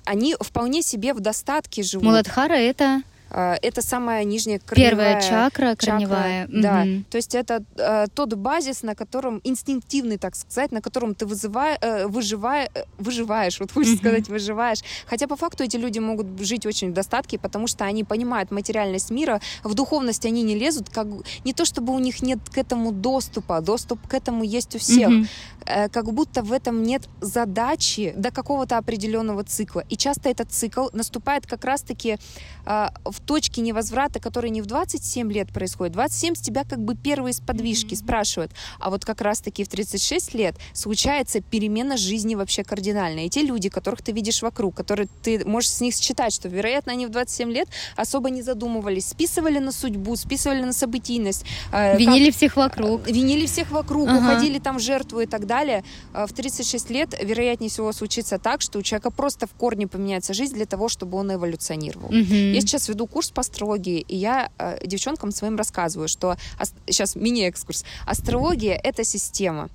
они 0.06 0.36
вполне 0.40 0.84
себе 0.84 1.16
в 1.16 1.22
достатке 1.22 1.82
живут. 1.82 2.06
Муладхара 2.06 2.54
это 2.54 3.02
это 3.31 3.81
самая 3.81 4.24
нижняя 4.24 4.60
корневая 4.60 4.92
Первая 4.92 5.22
чакра, 5.22 5.75
корневая. 5.75 6.48
Чакра, 6.48 6.62
да. 6.62 6.86
То 7.10 7.18
есть 7.18 7.36
это 7.36 7.63
э, 7.78 8.07
тот 8.13 8.33
базис, 8.33 8.83
на 8.83 8.95
котором 8.95 9.39
инстинктивный, 9.44 10.18
так 10.18 10.36
сказать, 10.36 10.72
на 10.72 10.81
котором 10.81 11.16
ты 11.16 11.25
вызывай, 11.25 11.78
э, 11.81 12.07
выживай, 12.07 12.69
э, 12.74 12.83
выживаешь, 12.98 13.60
вот 13.60 13.72
хочешь 13.72 13.98
сказать, 13.98 14.28
выживаешь. 14.28 14.80
Хотя 15.06 15.28
по 15.28 15.36
факту 15.36 15.63
эти 15.63 15.78
люди 15.78 16.00
могут 16.00 16.39
жить 16.39 16.66
очень 16.66 16.92
в 16.92 16.94
достатке, 16.94 17.39
потому 17.39 17.68
что 17.68 17.86
они 17.86 18.04
понимают 18.04 18.51
материальность 18.51 19.12
мира, 19.12 19.39
в 19.63 19.74
духовность 19.74 20.25
они 20.25 20.44
не 20.44 20.56
лезут, 20.56 20.89
как 20.89 21.07
не 21.45 21.54
то 21.54 21.66
чтобы 21.66 21.94
у 21.94 22.00
них 22.00 22.22
нет 22.22 22.39
к 22.50 22.57
этому 22.57 22.92
доступа, 22.92 23.62
доступ 23.62 24.07
к 24.07 24.13
этому 24.13 24.44
есть 24.44 24.75
у 24.75 24.80
всех, 24.80 25.10
э, 25.66 25.89
как 25.89 26.12
будто 26.13 26.44
в 26.44 26.51
этом 26.51 26.84
нет 26.84 27.07
задачи 27.22 28.13
до 28.18 28.31
какого-то 28.31 28.77
определенного 28.77 29.44
цикла. 29.44 29.84
И 29.89 29.95
часто 29.95 30.30
этот 30.30 30.51
цикл 30.51 30.88
наступает 30.94 31.48
как 31.48 31.66
раз-таки 31.66 32.18
э, 32.66 32.88
в 33.06 33.21
точке 33.22 33.62
невозврата, 33.62 34.20
который 34.20 34.50
не 34.50 34.62
в 34.62 34.66
27 34.66 35.32
лет 35.32 35.52
происходит. 35.52 35.94
27 35.94 36.36
с 36.36 36.40
тебя 36.40 36.64
как 36.64 36.80
бы 36.80 36.96
первые 36.96 37.34
сподвижки 37.34 37.94
mm-hmm. 37.94 37.98
спрашивают. 37.98 38.52
А 38.80 38.90
вот 38.90 39.06
как 39.06 39.22
раз-таки 39.22 39.64
в 39.64 39.68
36 39.68 40.34
лет 40.34 40.56
случается 40.74 41.42
перемена 41.42 41.98
жизни 41.98 42.36
вообще 42.36 42.64
кардинальная. 42.64 43.26
И 43.26 43.30
те 43.30 43.44
люди, 43.44 43.70
которых 43.70 44.02
ты 44.02 44.12
видишь 44.12 44.42
вокруг, 44.42 44.76
которые 44.76 45.08
ты 45.22 45.46
можешь 45.46 45.70
с 45.70 45.82
них 45.82 45.96
считать, 45.96 46.34
что, 46.34 46.48
вероятно, 46.50 46.92
они 46.94 47.06
в 47.06 47.10
27 47.10 47.52
лет 47.52 47.68
особо 47.96 48.30
не 48.30 48.42
задумывались, 48.42 49.08
списывали 49.08 49.60
на 49.60 49.72
судьбу, 49.72 50.16
списывали 50.16 50.64
на 50.64 50.74
событийность. 50.74 51.46
Э, 51.72 51.98
винили 51.98 52.28
как, 52.28 52.36
всех 52.36 52.56
вокруг. 52.58 53.08
Винили 53.08 53.46
всех 53.46 53.72
вокруг, 53.72 54.10
ага. 54.10 54.18
уходили 54.18 54.60
там 54.60 54.78
в 54.78 54.82
жертву 54.82 55.22
и 55.22 55.26
так 55.26 55.46
далее. 55.46 55.84
Э, 56.14 56.26
в 56.26 56.34
36 56.34 56.90
лет, 56.90 57.16
вероятнее 57.22 57.70
всего, 57.70 57.92
случится 57.94 58.40
так, 58.40 58.62
что 58.62 58.80
у 58.80 58.82
человека 58.82 59.12
просто 59.12 59.48
в 59.48 59.52
корне 59.52 59.88
поменяется 59.88 60.34
жизнь 60.34 60.56
для 60.56 60.66
того, 60.66 60.90
чтобы 60.90 61.18
он 61.18 61.34
эволюционировал. 61.34 62.08
Угу. 62.08 62.34
Я 62.54 62.62
сейчас 62.62 62.90
веду 62.90 63.08
курс 63.12 63.30
по 63.32 63.41
астрологии, 63.41 64.00
и 64.08 64.15
я 64.15 64.50
э, 64.58 64.86
девчонкам 64.86 65.32
своим 65.32 65.58
рассказываю, 65.58 66.08
что 66.08 66.36
сейчас 66.88 67.15
мини-экскурс. 67.15 67.86
Астрология— 68.06 68.80
это 68.84 69.03
система. 69.03 69.70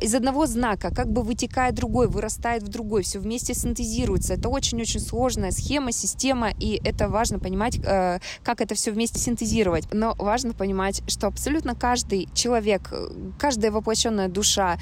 Из 0.00 0.14
одного 0.14 0.46
знака 0.46 0.94
как 0.94 1.10
бы 1.10 1.22
вытекает 1.22 1.74
другой, 1.74 2.08
вырастает 2.08 2.62
в 2.62 2.68
другой, 2.68 3.02
все 3.02 3.18
вместе 3.18 3.54
синтезируется. 3.54 4.34
Это 4.34 4.48
очень-очень 4.48 5.00
сложная 5.00 5.50
схема, 5.50 5.92
система, 5.92 6.50
и 6.50 6.80
это 6.84 7.08
важно 7.08 7.38
понимать, 7.38 7.78
э, 7.78 8.18
как 8.42 8.60
это 8.60 8.74
все 8.74 8.90
вместе 8.92 9.18
синтезировать. 9.18 9.84
Но 9.92 10.14
важно 10.18 10.52
понимать, 10.52 11.02
что 11.08 11.26
абсолютно 11.26 11.74
каждый 11.74 12.28
человек, 12.34 12.88
э, 12.92 13.08
каждая 13.38 13.70
воплощенная 13.70 14.28
душа, 14.28 14.78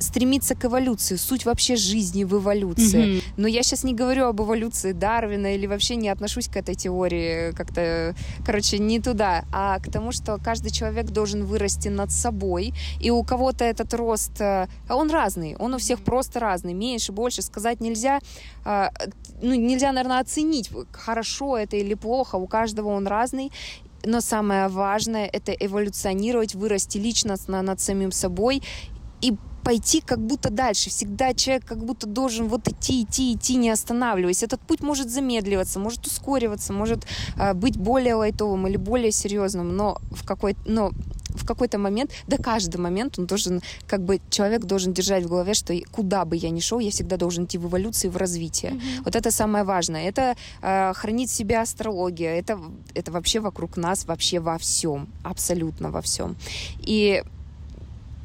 стремиться 0.00 0.54
к 0.54 0.64
эволюции, 0.64 1.16
суть 1.16 1.44
вообще 1.44 1.76
жизни 1.76 2.24
в 2.24 2.34
эволюции. 2.38 3.04
Mm-hmm. 3.04 3.22
Но 3.36 3.46
я 3.46 3.62
сейчас 3.62 3.84
не 3.84 3.94
говорю 3.94 4.26
об 4.26 4.40
эволюции 4.40 4.92
Дарвина 4.92 5.54
или 5.54 5.66
вообще 5.66 5.96
не 5.96 6.08
отношусь 6.08 6.48
к 6.48 6.56
этой 6.56 6.74
теории 6.74 7.52
как-то, 7.52 8.14
короче, 8.44 8.78
не 8.78 8.98
туда, 9.00 9.44
а 9.52 9.78
к 9.78 9.90
тому, 9.90 10.12
что 10.12 10.38
каждый 10.42 10.70
человек 10.70 11.06
должен 11.06 11.44
вырасти 11.44 11.88
над 11.88 12.10
собой, 12.10 12.72
и 12.98 13.10
у 13.10 13.22
кого-то 13.22 13.64
этот 13.64 13.92
рост, 13.94 14.40
э, 14.40 14.66
он 14.88 15.10
разный, 15.10 15.54
он 15.58 15.74
у 15.74 15.78
всех 15.78 16.00
просто 16.00 16.40
разный, 16.40 16.72
меньше, 16.72 17.12
больше 17.12 17.42
сказать 17.42 17.80
нельзя, 17.80 18.20
э, 18.64 18.88
ну, 19.42 19.54
нельзя, 19.54 19.92
наверное, 19.92 20.20
оценить, 20.20 20.70
хорошо 20.92 21.58
это 21.58 21.76
или 21.76 21.94
плохо, 21.94 22.36
у 22.36 22.46
каждого 22.46 22.88
он 22.88 23.06
разный, 23.06 23.52
но 24.04 24.20
самое 24.20 24.68
важное— 24.68 25.28
это 25.32 25.52
эволюционировать, 25.52 26.54
вырасти 26.54 26.98
личностно 26.98 27.60
над 27.62 27.80
самим 27.80 28.12
собой 28.12 28.62
и 29.20 29.36
пойти 29.64 30.00
как 30.00 30.18
будто 30.18 30.50
дальше. 30.50 30.90
Всегда 30.90 31.34
человек 31.34 31.64
как 31.64 31.84
будто 31.84 32.06
должен 32.06 32.48
вот 32.48 32.68
идти, 32.68 33.02
идти, 33.02 33.34
идти, 33.34 33.56
не 33.56 33.70
останавливаясь. 33.70 34.42
Этот 34.42 34.60
путь 34.60 34.80
может 34.80 35.10
замедливаться, 35.10 35.78
может 35.78 36.06
ускориваться, 36.06 36.72
может 36.72 37.06
э, 37.36 37.54
быть 37.54 37.76
более 37.76 38.14
лайтовым 38.14 38.66
или 38.66 38.76
более 38.76 39.12
серьезным, 39.12 39.76
но 39.76 39.98
в 40.10 40.24
какой 40.24 40.56
но 40.66 40.90
в, 41.34 41.46
какой-то 41.46 41.78
момент, 41.78 42.10
да 42.26 42.36
каждый 42.36 42.76
момент 42.76 43.18
он 43.18 43.26
должен, 43.26 43.62
как 43.86 44.02
бы 44.02 44.20
человек 44.30 44.64
должен 44.64 44.92
держать 44.92 45.24
в 45.24 45.28
голове, 45.28 45.54
что 45.54 45.74
куда 45.92 46.24
бы 46.24 46.36
я 46.36 46.50
ни 46.50 46.60
шел, 46.60 46.78
я 46.80 46.90
всегда 46.90 47.16
должен 47.16 47.44
идти 47.44 47.58
в 47.58 47.66
эволюцию, 47.66 48.10
в 48.10 48.16
развитие. 48.16 48.72
Mm-hmm. 48.72 49.02
Вот 49.04 49.16
это 49.16 49.30
самое 49.30 49.64
важное. 49.64 50.08
Это 50.08 50.36
э, 50.62 50.92
хранить 50.94 51.30
в 51.30 51.34
себе 51.34 51.58
астрология. 51.58 52.34
Это, 52.34 52.58
это 52.94 53.12
вообще 53.12 53.40
вокруг 53.40 53.76
нас, 53.76 54.04
вообще 54.04 54.40
во 54.40 54.58
всем. 54.58 55.08
Абсолютно 55.22 55.90
во 55.90 56.00
всем. 56.00 56.36
И 56.80 57.22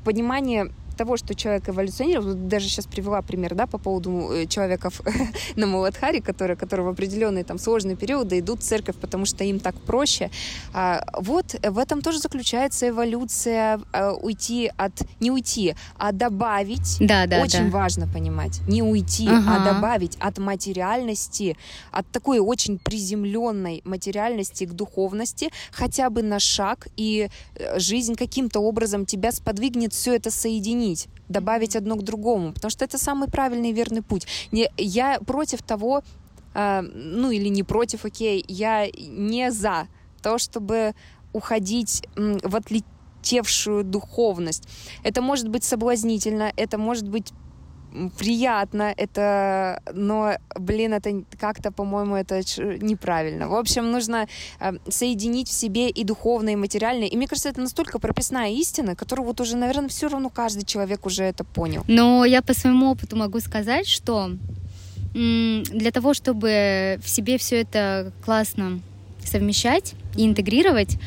понимание 0.03 0.71
того, 0.95 1.17
что 1.17 1.35
человек 1.35 1.69
эволюционирует, 1.69 2.47
даже 2.47 2.67
сейчас 2.67 2.85
привела 2.85 3.21
пример, 3.21 3.55
да, 3.55 3.67
по 3.67 3.77
поводу 3.77 4.31
э, 4.31 4.45
человека 4.47 4.89
на 5.55 5.67
Муладхаре, 5.67 6.21
которые, 6.21 6.57
которые 6.57 6.85
в 6.85 6.89
определенные 6.89 7.43
там 7.43 7.57
сложные 7.57 7.95
периоды 7.95 8.39
идут 8.39 8.61
в 8.61 8.63
церковь, 8.63 8.95
потому 8.95 9.25
что 9.25 9.43
им 9.43 9.59
так 9.59 9.75
проще. 9.75 10.29
А, 10.73 11.05
вот 11.17 11.55
в 11.61 11.77
этом 11.77 12.01
тоже 12.01 12.19
заключается 12.19 12.89
эволюция, 12.89 13.79
а, 13.91 14.13
уйти 14.13 14.71
от, 14.77 14.93
не 15.19 15.31
уйти, 15.31 15.75
а 15.97 16.11
добавить. 16.11 16.97
Да, 16.99 17.27
да, 17.27 17.41
Очень 17.41 17.71
да. 17.71 17.77
важно 17.77 18.07
понимать. 18.07 18.61
Не 18.67 18.81
уйти, 18.81 19.27
а 19.27 19.37
ага. 19.37 19.55
а 19.55 19.73
добавить 19.73 20.17
от 20.19 20.37
материальности, 20.37 21.57
от 21.91 22.07
такой 22.11 22.39
очень 22.39 22.79
приземленной 22.79 23.81
материальности 23.85 24.65
к 24.65 24.73
духовности, 24.73 25.49
хотя 25.71 26.09
бы 26.09 26.23
на 26.23 26.39
шаг, 26.39 26.87
и 26.97 27.29
э, 27.55 27.79
жизнь 27.79 28.15
каким-то 28.15 28.59
образом 28.59 29.05
тебя 29.05 29.31
сподвигнет 29.31 29.93
все 29.93 30.15
это 30.15 30.31
соединить 30.31 30.84
соединить, 30.85 31.07
добавить 31.29 31.75
одно 31.75 31.95
к 31.95 32.03
другому, 32.03 32.53
потому 32.53 32.69
что 32.69 32.85
это 32.85 32.97
самый 32.97 33.27
правильный 33.27 33.69
и 33.69 33.73
верный 33.73 34.01
путь. 34.01 34.27
Не, 34.51 34.69
я 34.77 35.19
против 35.19 35.61
того, 35.61 36.03
э, 36.53 36.81
ну 36.81 37.31
или 37.31 37.49
не 37.49 37.63
против, 37.63 38.05
окей, 38.05 38.43
я 38.47 38.87
не 38.95 39.51
за 39.51 39.87
то, 40.21 40.37
чтобы 40.37 40.93
уходить 41.33 42.07
в 42.15 42.55
отлетевшую 42.55 43.83
духовность. 43.83 44.67
Это 45.03 45.21
может 45.21 45.49
быть 45.49 45.63
соблазнительно, 45.63 46.51
это 46.55 46.77
может 46.77 47.09
быть 47.09 47.33
приятно, 48.17 48.93
это, 48.95 49.81
но, 49.93 50.37
блин, 50.59 50.93
это 50.93 51.23
как-то, 51.39 51.71
по-моему, 51.71 52.15
это 52.15 52.41
неправильно. 52.81 53.47
В 53.47 53.55
общем, 53.55 53.91
нужно 53.91 54.27
э, 54.59 54.73
соединить 54.87 55.49
в 55.49 55.53
себе 55.53 55.89
и 55.89 56.03
духовное, 56.03 56.53
и 56.53 56.55
материальное. 56.55 57.07
И 57.07 57.17
мне 57.17 57.27
кажется, 57.27 57.49
это 57.49 57.61
настолько 57.61 57.99
прописная 57.99 58.51
истина, 58.51 58.95
которую 58.95 59.25
вот 59.27 59.41
уже, 59.41 59.57
наверное, 59.57 59.89
все 59.89 60.07
равно 60.07 60.29
каждый 60.29 60.65
человек 60.65 61.05
уже 61.05 61.23
это 61.23 61.43
понял. 61.43 61.83
Но 61.87 62.25
я 62.25 62.41
по 62.41 62.53
своему 62.53 62.91
опыту 62.91 63.15
могу 63.15 63.39
сказать, 63.39 63.87
что 63.87 64.31
для 65.13 65.91
того, 65.91 66.13
чтобы 66.13 66.99
в 67.01 67.09
себе 67.09 67.37
все 67.37 67.61
это 67.61 68.11
классно 68.23 68.81
совмещать 69.23 69.93
и 70.17 70.25
интегрировать, 70.25 70.97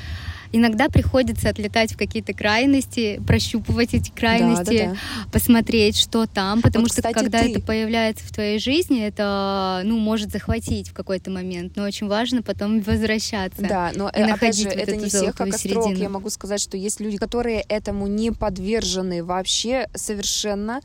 иногда 0.53 0.89
приходится 0.89 1.49
отлетать 1.49 1.93
в 1.93 1.97
какие-то 1.97 2.33
крайности, 2.33 3.21
прощупывать 3.27 3.95
эти 3.95 4.11
крайности, 4.11 4.79
да, 4.79 4.85
да, 4.85 4.91
да. 4.93 5.31
посмотреть, 5.33 5.97
что 5.97 6.27
там, 6.27 6.63
потому 6.63 6.85
вот, 6.85 6.93
что 6.93 7.03
кстати, 7.03 7.15
когда 7.15 7.41
ты... 7.41 7.51
это 7.51 7.61
появляется 7.61 8.25
в 8.25 8.33
твоей 8.33 8.59
жизни, 8.59 9.03
это 9.03 9.83
ну 9.85 9.99
может 9.99 10.31
захватить 10.31 10.89
в 10.89 10.95
какой-то 10.95 11.31
момент, 11.31 11.77
но 11.77 11.85
очень 11.85 12.07
важно 12.07 12.43
потом 12.43 12.81
возвращаться. 12.81 13.63
Да, 13.63 13.93
но 13.95 14.09
и 14.09 14.21
опять 14.21 14.57
же, 14.57 14.65
вот 14.65 14.75
это 14.75 14.97
не 14.97 15.09
всех 15.09 15.37
как 15.37 15.49
астролог. 15.49 15.97
Я 15.97 16.09
могу 16.09 16.31
сказать, 16.31 16.61
что 16.61 16.77
есть 16.77 17.01
люди, 17.01 17.17
которые 17.17 17.61
этому 17.69 18.07
не 18.07 18.31
подвержены 18.31 19.25
вообще 19.25 19.89
совершенно 19.95 20.81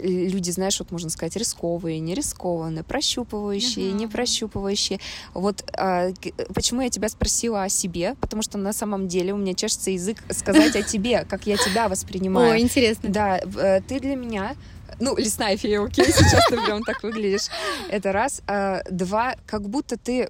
люди, 0.00 0.50
знаешь, 0.50 0.78
вот 0.78 0.90
можно 0.90 1.10
сказать, 1.10 1.36
рисковые, 1.36 1.98
не 2.00 2.14
рискованные, 2.14 2.84
прощупывающие, 2.84 3.90
uh-huh. 3.90 3.94
не 3.94 4.06
прощупывающие. 4.06 5.00
Вот 5.34 5.64
а, 5.76 6.10
почему 6.54 6.82
я 6.82 6.90
тебя 6.90 7.08
спросила 7.08 7.64
о 7.64 7.68
себе, 7.68 8.14
потому 8.20 8.42
что 8.42 8.58
на 8.58 8.72
самом 8.72 9.08
деле 9.08 9.32
у 9.32 9.36
меня 9.36 9.54
чешется 9.54 9.90
язык 9.90 10.18
сказать 10.30 10.76
о 10.76 10.82
тебе, 10.82 11.24
как 11.28 11.46
я 11.46 11.56
тебя 11.56 11.88
воспринимаю. 11.88 12.52
О, 12.52 12.58
интересно. 12.58 13.08
Да, 13.08 13.38
э, 13.38 13.80
ты 13.86 14.00
для 14.00 14.16
меня 14.16 14.54
ну, 15.00 15.16
лесная 15.16 15.56
фея, 15.56 15.84
окей, 15.84 16.06
сейчас 16.06 16.46
ты 16.48 16.60
прям 16.60 16.82
так 16.82 17.02
выглядишь. 17.02 17.48
Это 17.88 18.12
раз. 18.12 18.42
А, 18.46 18.82
два, 18.90 19.36
как 19.46 19.68
будто 19.68 19.96
ты 19.96 20.28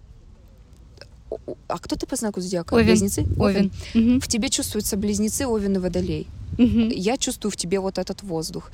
а 1.69 1.79
кто 1.79 1.97
ты 1.97 2.07
по 2.07 2.17
знаку 2.17 2.41
зодиака? 2.41 2.75
Овен. 2.75 2.87
Близнецы? 2.87 3.27
Овен. 3.39 3.71
Овен. 3.95 4.13
Угу. 4.15 4.21
В 4.21 4.29
тебе 4.29 4.49
чувствуются 4.49 4.97
близнецы, 4.97 5.47
Овен 5.47 5.77
и 5.77 5.79
Водолей. 5.79 6.27
Угу. 6.55 6.91
Я 6.95 7.17
чувствую 7.17 7.53
в 7.53 7.57
тебе 7.57 7.81
вот 7.81 7.99
этот 7.99 8.23
воздух. 8.23 8.71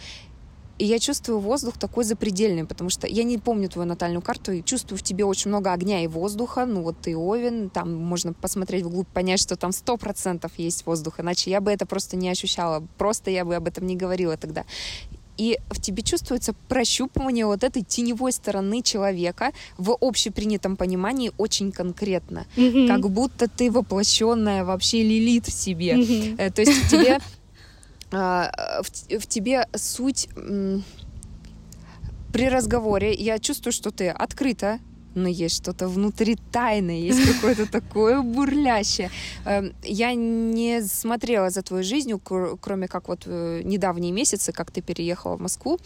И 0.79 0.87
я 0.87 0.99
чувствую 0.99 1.39
воздух 1.39 1.79
такой 1.79 2.05
запредельный, 2.05 2.65
потому 2.65 2.91
что 2.91 3.07
я 3.07 3.23
не 3.23 3.39
помню 3.39 3.69
твою 3.69 3.87
натальную 3.87 4.23
карту, 4.23 4.53
и 4.53 4.63
чувствую 4.63 4.99
в 4.99 5.03
тебе 5.03 5.25
очень 5.25 5.51
много 5.51 5.73
огня 5.73 6.03
и 6.03 6.09
воздуха. 6.09 6.67
Ну 6.67 6.83
вот 6.83 6.97
ты 7.01 7.17
Овен, 7.17 7.71
там 7.71 7.95
можно 7.95 8.33
посмотреть 8.33 8.85
вглубь, 8.85 9.07
понять, 9.09 9.41
что 9.41 9.57
там 9.57 9.73
сто 9.73 9.97
процентов 9.97 10.53
есть 10.57 10.85
воздух, 10.87 11.21
иначе 11.21 11.51
я 11.51 11.61
бы 11.61 11.71
это 11.71 11.87
просто 11.87 12.17
не 12.17 12.29
ощущала, 12.29 12.85
просто 12.99 13.31
я 13.31 13.45
бы 13.45 13.55
об 13.55 13.69
этом 13.69 13.87
не 13.87 13.97
говорила 13.97 14.37
тогда. 14.37 14.65
И 15.37 15.59
в 15.69 15.81
тебе 15.81 16.03
чувствуется 16.03 16.55
прощупывание 16.69 17.47
вот 17.47 17.65
этой 17.65 17.83
теневой 17.83 18.33
стороны 18.33 18.83
человека 18.83 19.53
в 19.79 19.97
общепринятом 20.01 20.77
понимании 20.77 21.33
очень 21.39 21.73
конкретно. 21.73 22.47
Mm-hmm. 22.57 22.87
Как 22.87 23.11
будто 23.11 23.49
ты 23.49 23.71
воплощенная 23.71 24.65
вообще 24.65 25.03
лилит 25.03 25.47
в 25.49 25.53
себе. 25.53 25.95
Mm-hmm. 25.95 26.53
То 26.53 26.63
есть 26.63 26.85
в 26.85 26.91
тебе 26.91 27.19
в, 28.19 29.19
в 29.21 29.27
тебе 29.27 29.67
суть 29.75 30.29
при 32.33 32.49
разговоре. 32.49 33.13
Я 33.13 33.39
чувствую, 33.39 33.73
что 33.73 33.91
ты 33.91 34.09
открыта, 34.09 34.81
но 35.15 35.29
есть 35.29 35.57
что-то 35.57 35.89
внутри 35.89 36.37
тайное, 36.53 36.97
есть 36.97 37.33
какое-то 37.35 37.71
такое 37.71 38.23
бурлящее. 38.23 39.11
Эм, 39.45 39.73
я 39.83 40.15
не 40.15 40.83
смотрела 40.83 41.51
за 41.51 41.63
твоей 41.63 41.85
жизнью, 41.85 42.21
кроме 42.21 42.89
как 42.89 43.09
вот 43.09 43.23
э, 43.27 43.63
недавние 43.65 44.13
месяцы, 44.13 44.53
как 44.53 44.71
ты 44.71 44.83
переехала 44.83 45.37
в 45.37 45.41
Москву 45.41 45.79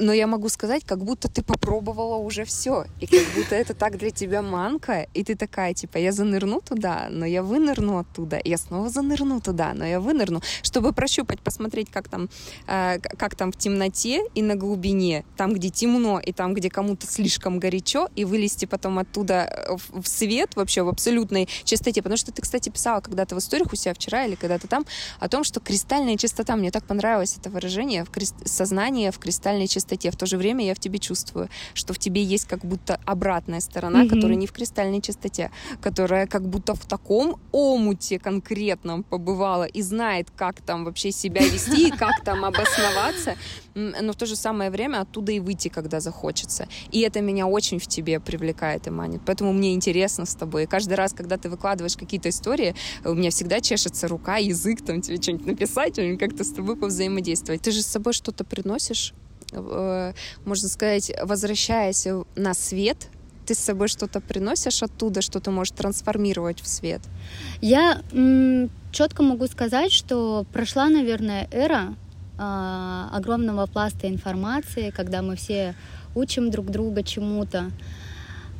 но 0.00 0.12
я 0.12 0.26
могу 0.26 0.48
сказать, 0.48 0.84
как 0.84 1.04
будто 1.04 1.28
ты 1.28 1.42
попробовала 1.42 2.16
уже 2.16 2.44
все, 2.44 2.86
и 3.00 3.06
как 3.06 3.26
будто 3.34 3.54
это 3.54 3.74
так 3.74 3.98
для 3.98 4.10
тебя 4.10 4.42
манка, 4.42 5.06
и 5.14 5.22
ты 5.22 5.36
такая, 5.36 5.74
типа, 5.74 5.98
я 5.98 6.12
занырну 6.12 6.60
туда, 6.60 7.08
но 7.10 7.26
я 7.26 7.42
вынырну 7.42 7.98
оттуда, 7.98 8.40
я 8.42 8.56
снова 8.56 8.88
занырну 8.88 9.40
туда, 9.40 9.72
но 9.74 9.84
я 9.84 10.00
вынырну, 10.00 10.40
чтобы 10.62 10.92
прощупать, 10.92 11.40
посмотреть, 11.40 11.90
как 11.90 12.08
там, 12.08 12.28
э, 12.66 12.98
как 12.98 13.34
там 13.34 13.52
в 13.52 13.56
темноте 13.56 14.22
и 14.34 14.42
на 14.42 14.56
глубине, 14.56 15.24
там, 15.36 15.52
где 15.52 15.68
темно, 15.70 16.18
и 16.18 16.32
там, 16.32 16.54
где 16.54 16.70
кому-то 16.70 17.06
слишком 17.06 17.58
горячо, 17.58 18.08
и 18.16 18.24
вылезти 18.24 18.64
потом 18.64 18.98
оттуда 18.98 19.34
э, 19.34 19.76
в, 19.92 20.06
свет 20.06 20.56
вообще, 20.56 20.82
в 20.82 20.88
абсолютной 20.88 21.48
чистоте, 21.64 22.02
потому 22.02 22.16
что 22.16 22.32
ты, 22.32 22.42
кстати, 22.42 22.70
писала 22.70 23.00
когда-то 23.00 23.34
в 23.34 23.38
историях 23.38 23.72
у 23.72 23.76
себя 23.76 23.94
вчера 23.94 24.24
или 24.24 24.34
когда-то 24.34 24.66
там 24.66 24.86
о 25.18 25.28
том, 25.28 25.44
что 25.44 25.60
кристальная 25.60 26.16
чистота, 26.16 26.56
мне 26.56 26.70
так 26.70 26.84
понравилось 26.84 27.36
это 27.38 27.50
выражение, 27.50 28.04
в 28.04 28.10
крест... 28.10 28.34
сознание 28.46 29.12
в 29.12 29.18
кристальной 29.18 29.66
чистоте, 29.66 29.89
чистоте. 29.90 30.10
В 30.10 30.16
то 30.16 30.26
же 30.26 30.36
время 30.36 30.64
я 30.64 30.74
в 30.74 30.78
тебе 30.78 30.98
чувствую, 30.98 31.48
что 31.74 31.92
в 31.92 31.98
тебе 31.98 32.22
есть 32.22 32.46
как 32.46 32.64
будто 32.64 32.98
обратная 33.04 33.60
сторона, 33.60 34.04
mm-hmm. 34.04 34.08
которая 34.08 34.36
не 34.36 34.46
в 34.46 34.52
кристальной 34.52 35.00
чистоте, 35.00 35.50
которая 35.80 36.26
как 36.26 36.48
будто 36.48 36.74
в 36.74 36.86
таком 36.86 37.36
омуте 37.52 38.18
конкретном 38.18 39.02
побывала 39.02 39.64
и 39.64 39.82
знает, 39.82 40.28
как 40.36 40.60
там 40.60 40.84
вообще 40.84 41.12
себя 41.12 41.42
вести 41.42 41.88
и 41.88 41.90
как 41.90 42.24
там 42.24 42.44
обосноваться, 42.44 43.36
но 43.74 44.12
в 44.12 44.16
то 44.16 44.26
же 44.26 44.36
самое 44.36 44.70
время 44.70 45.00
оттуда 45.00 45.32
и 45.32 45.40
выйти, 45.40 45.68
когда 45.68 46.00
захочется. 46.00 46.68
И 46.92 47.00
это 47.00 47.20
меня 47.20 47.46
очень 47.46 47.78
в 47.78 47.86
тебе 47.86 48.20
привлекает 48.20 48.86
и 48.86 48.90
манит. 48.90 49.22
Поэтому 49.26 49.52
мне 49.52 49.74
интересно 49.74 50.26
с 50.26 50.34
тобой. 50.34 50.64
И 50.64 50.66
каждый 50.66 50.94
раз, 50.94 51.12
когда 51.12 51.36
ты 51.36 51.48
выкладываешь 51.48 51.96
какие-то 51.96 52.28
истории, 52.28 52.74
у 53.04 53.14
меня 53.14 53.30
всегда 53.30 53.60
чешется 53.60 54.08
рука, 54.08 54.36
язык, 54.36 54.84
там 54.84 55.00
тебе 55.00 55.16
что-нибудь 55.16 55.46
написать 55.46 55.98
как-то 56.18 56.44
с 56.44 56.52
тобой 56.52 56.76
повзаимодействовать. 56.76 57.62
Ты 57.62 57.70
же 57.70 57.82
с 57.82 57.86
собой 57.86 58.12
что-то 58.12 58.44
приносишь? 58.44 59.14
Э, 59.52 60.12
можно 60.44 60.68
сказать, 60.68 61.12
возвращаясь 61.22 62.06
на 62.36 62.54
свет, 62.54 63.08
ты 63.46 63.54
с 63.54 63.58
собой 63.58 63.88
что-то 63.88 64.20
приносишь 64.20 64.82
оттуда, 64.82 65.22
что 65.22 65.40
ты 65.40 65.50
можешь 65.50 65.74
трансформировать 65.76 66.60
в 66.60 66.68
свет? 66.68 67.00
Я 67.60 68.00
четко 68.92 69.22
могу 69.22 69.46
сказать, 69.48 69.92
что 69.92 70.46
прошла, 70.52 70.88
наверное, 70.88 71.48
эра 71.50 71.94
э, 72.38 73.08
огромного 73.12 73.66
пласта 73.66 74.08
информации, 74.08 74.90
когда 74.90 75.22
мы 75.22 75.36
все 75.36 75.74
учим 76.14 76.50
друг 76.50 76.66
друга 76.66 77.02
чему-то. 77.02 77.70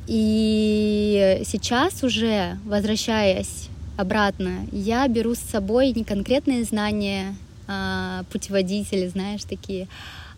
И 0.07 1.43
сейчас 1.45 2.03
уже, 2.03 2.59
возвращаясь 2.65 3.69
обратно, 3.97 4.67
я 4.73 5.07
беру 5.07 5.35
с 5.35 5.39
собой 5.39 5.93
не 5.93 6.05
конкретные 6.05 6.65
знания, 6.65 7.37
э, 7.69 8.23
путеводители, 8.33 9.07
знаешь, 9.07 9.45
такие, 9.45 9.87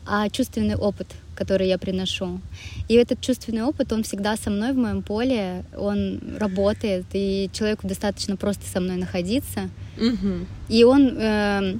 а 0.06 0.28
чувственный 0.28 0.76
опыт, 0.76 1.08
который 1.34 1.68
я 1.68 1.78
приношу. 1.78 2.40
И 2.88 2.94
этот 2.94 3.20
чувственный 3.20 3.62
опыт, 3.62 3.92
он 3.92 4.02
всегда 4.02 4.36
со 4.36 4.50
мной 4.50 4.72
в 4.72 4.76
моем 4.76 5.02
поле, 5.02 5.64
он 5.76 6.20
работает, 6.38 7.04
и 7.12 7.50
человеку 7.52 7.86
достаточно 7.86 8.36
просто 8.36 8.66
со 8.66 8.80
мной 8.80 8.96
находиться. 8.96 9.70
Mm-hmm. 9.96 10.46
И 10.68 10.84
он 10.84 11.08
э, 11.16 11.78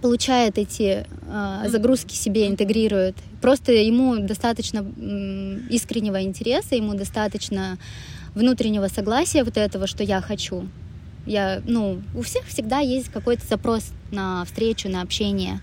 получает 0.00 0.58
эти 0.58 1.06
э, 1.06 1.68
загрузки 1.68 2.14
себе, 2.14 2.48
интегрирует. 2.48 3.16
Просто 3.40 3.72
ему 3.72 4.18
достаточно 4.18 4.84
э, 4.84 5.58
искреннего 5.70 6.22
интереса, 6.22 6.74
ему 6.74 6.94
достаточно 6.94 7.78
внутреннего 8.34 8.88
согласия 8.88 9.44
вот 9.44 9.56
этого, 9.56 9.86
что 9.86 10.02
я 10.02 10.20
хочу. 10.20 10.66
Я, 11.24 11.62
ну, 11.66 12.02
у 12.14 12.22
всех 12.22 12.46
всегда 12.46 12.80
есть 12.80 13.08
какой-то 13.08 13.46
запрос 13.46 13.90
на 14.10 14.44
встречу, 14.44 14.88
на 14.88 15.02
общение. 15.02 15.60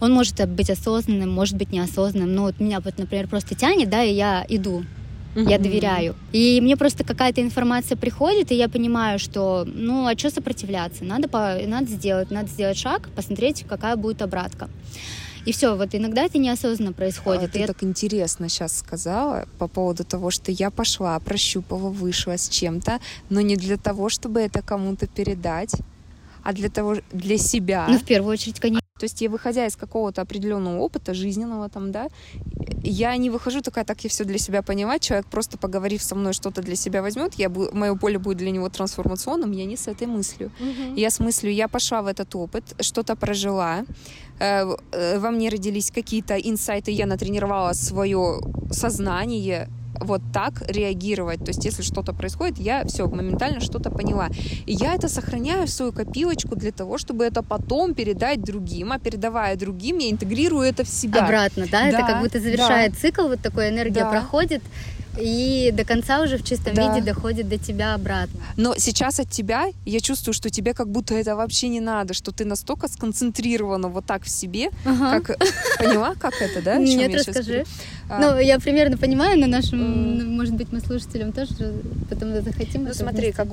Он 0.00 0.12
может 0.12 0.48
быть 0.48 0.70
осознанным, 0.70 1.30
может 1.30 1.56
быть 1.56 1.72
неосознанным. 1.72 2.34
Но 2.34 2.42
вот 2.42 2.60
меня, 2.60 2.80
вот, 2.80 2.98
например, 2.98 3.28
просто 3.28 3.54
тянет, 3.54 3.90
да, 3.90 4.02
и 4.02 4.14
я 4.14 4.44
иду. 4.48 4.84
Я 5.34 5.58
доверяю. 5.58 6.16
И 6.32 6.60
мне 6.60 6.76
просто 6.76 7.04
какая-то 7.04 7.40
информация 7.40 7.96
приходит, 7.96 8.50
и 8.50 8.56
я 8.56 8.68
понимаю, 8.68 9.18
что, 9.18 9.64
ну, 9.64 10.06
а 10.06 10.18
что 10.18 10.30
сопротивляться? 10.30 11.04
Надо, 11.04 11.28
по, 11.28 11.56
надо 11.66 11.86
сделать, 11.86 12.30
надо 12.30 12.48
сделать 12.48 12.76
шаг, 12.76 13.08
посмотреть, 13.14 13.64
какая 13.68 13.96
будет 13.96 14.22
обратка. 14.22 14.68
И 15.46 15.52
все, 15.52 15.74
вот 15.74 15.94
иногда 15.94 16.22
это 16.22 16.38
неосознанно 16.38 16.92
происходит. 16.92 17.50
А, 17.50 17.52
ты 17.52 17.60
и 17.60 17.66
так 17.66 17.82
интересно 17.82 18.48
сейчас 18.48 18.76
сказала 18.76 19.46
по 19.58 19.68
поводу 19.68 20.04
того, 20.04 20.30
что 20.30 20.52
я 20.52 20.70
пошла, 20.70 21.18
прощупала, 21.20 21.88
вышла 21.88 22.36
с 22.36 22.48
чем-то, 22.48 22.98
но 23.30 23.40
не 23.40 23.56
для 23.56 23.76
того, 23.76 24.08
чтобы 24.10 24.40
это 24.40 24.60
кому-то 24.62 25.06
передать, 25.06 25.74
а 26.42 26.52
для 26.52 26.68
того, 26.68 26.96
для 27.12 27.38
себя. 27.38 27.86
Ну, 27.88 27.98
в 27.98 28.04
первую 28.04 28.32
очередь, 28.32 28.60
конечно. 28.60 28.80
То 29.00 29.04
есть 29.04 29.22
я, 29.22 29.30
выходя 29.30 29.66
из 29.66 29.76
какого-то 29.76 30.20
определенного 30.20 30.78
опыта 30.78 31.14
жизненного 31.14 31.70
там, 31.70 31.90
да, 31.90 32.08
я 32.84 33.16
не 33.16 33.30
выхожу 33.30 33.62
такая, 33.62 33.84
так 33.84 34.04
я 34.04 34.10
все 34.10 34.24
для 34.24 34.38
себя 34.38 34.62
поняла, 34.62 34.98
человек 34.98 35.26
просто 35.26 35.56
поговорив 35.56 36.02
со 36.02 36.14
мной 36.14 36.34
что-то 36.34 36.60
для 36.60 36.76
себя 36.76 37.00
возьмет, 37.00 37.34
я, 37.34 37.48
мое 37.48 37.94
поле 37.96 38.18
будет 38.18 38.36
для 38.36 38.50
него 38.50 38.68
трансформационным, 38.68 39.52
я 39.52 39.64
не 39.64 39.76
с 39.76 39.88
этой 39.88 40.06
мыслью. 40.06 40.50
Мгм. 40.60 40.96
Я 40.96 41.08
с 41.08 41.18
мыслью, 41.18 41.54
я 41.54 41.68
пошла 41.68 42.02
в 42.02 42.06
этот 42.06 42.34
опыт, 42.34 42.64
что-то 42.80 43.16
прожила, 43.16 43.84
э, 44.38 44.76
э, 44.92 45.18
во 45.18 45.30
мне 45.30 45.48
родились 45.48 45.90
какие-то 45.90 46.34
инсайты, 46.34 46.90
я 46.90 47.06
натренировала 47.06 47.72
свое 47.72 48.40
сознание 48.70 49.68
вот 50.00 50.22
так 50.32 50.62
реагировать. 50.68 51.38
То 51.40 51.48
есть, 51.48 51.64
если 51.64 51.82
что-то 51.82 52.12
происходит, 52.12 52.58
я 52.58 52.84
все 52.84 53.06
моментально 53.06 53.60
что-то 53.60 53.90
поняла. 53.90 54.28
И 54.66 54.72
я 54.72 54.94
это 54.94 55.08
сохраняю 55.08 55.66
в 55.66 55.70
свою 55.70 55.92
копилочку 55.92 56.56
для 56.56 56.72
того, 56.72 56.98
чтобы 56.98 57.24
это 57.24 57.42
потом 57.42 57.94
передать 57.94 58.42
другим, 58.42 58.92
а 58.92 58.98
передавая 58.98 59.56
другим, 59.56 59.98
я 59.98 60.10
интегрирую 60.10 60.62
это 60.62 60.84
в 60.84 60.88
себя. 60.88 61.24
Обратно, 61.24 61.66
да? 61.70 61.86
Это 61.88 61.98
Да, 61.98 62.06
как 62.06 62.22
будто 62.22 62.40
завершает 62.40 62.94
цикл, 62.98 63.28
вот 63.28 63.40
такой 63.40 63.68
энергия 63.68 64.00
Да. 64.04 64.10
проходит, 64.10 64.62
и 65.18 65.70
до 65.72 65.84
конца 65.84 66.22
уже 66.22 66.36
в 66.36 66.42
чистом 66.44 66.74
Да. 66.74 66.94
виде 66.94 67.04
доходит 67.04 67.48
до 67.48 67.58
тебя 67.58 67.94
обратно. 67.94 68.40
Но 68.56 68.74
сейчас 68.78 69.20
от 69.20 69.30
тебя 69.30 69.66
я 69.86 70.00
чувствую, 70.00 70.34
что 70.34 70.50
тебе 70.50 70.74
как 70.74 70.88
будто 70.88 71.14
это 71.14 71.36
вообще 71.36 71.68
не 71.68 71.80
надо, 71.80 72.14
что 72.14 72.32
ты 72.32 72.44
настолько 72.44 72.88
сконцентрирована 72.88 73.88
вот 73.88 74.04
так 74.06 74.22
в 74.24 74.28
себе, 74.28 74.70
Ага. 74.84 75.20
как 75.20 75.38
поняла, 75.78 76.14
как 76.14 76.34
это, 76.40 76.62
да? 76.62 76.78
Нет, 76.78 77.14
расскажи. 77.14 77.64
А, 78.08 78.20
Ну, 78.20 78.38
я 78.38 78.58
примерно 78.58 78.96
понимаю, 78.96 79.38
но 79.38 79.46
нашим, 79.46 80.18
ну, 80.18 80.30
может 80.30 80.54
быть, 80.54 80.72
мы 80.72 80.80
слушателям 80.80 81.32
тоже 81.32 81.74
потом 82.08 82.32
захотим. 82.42 82.84
Ну 82.84 82.94
смотри, 82.94 83.32
как 83.32 83.48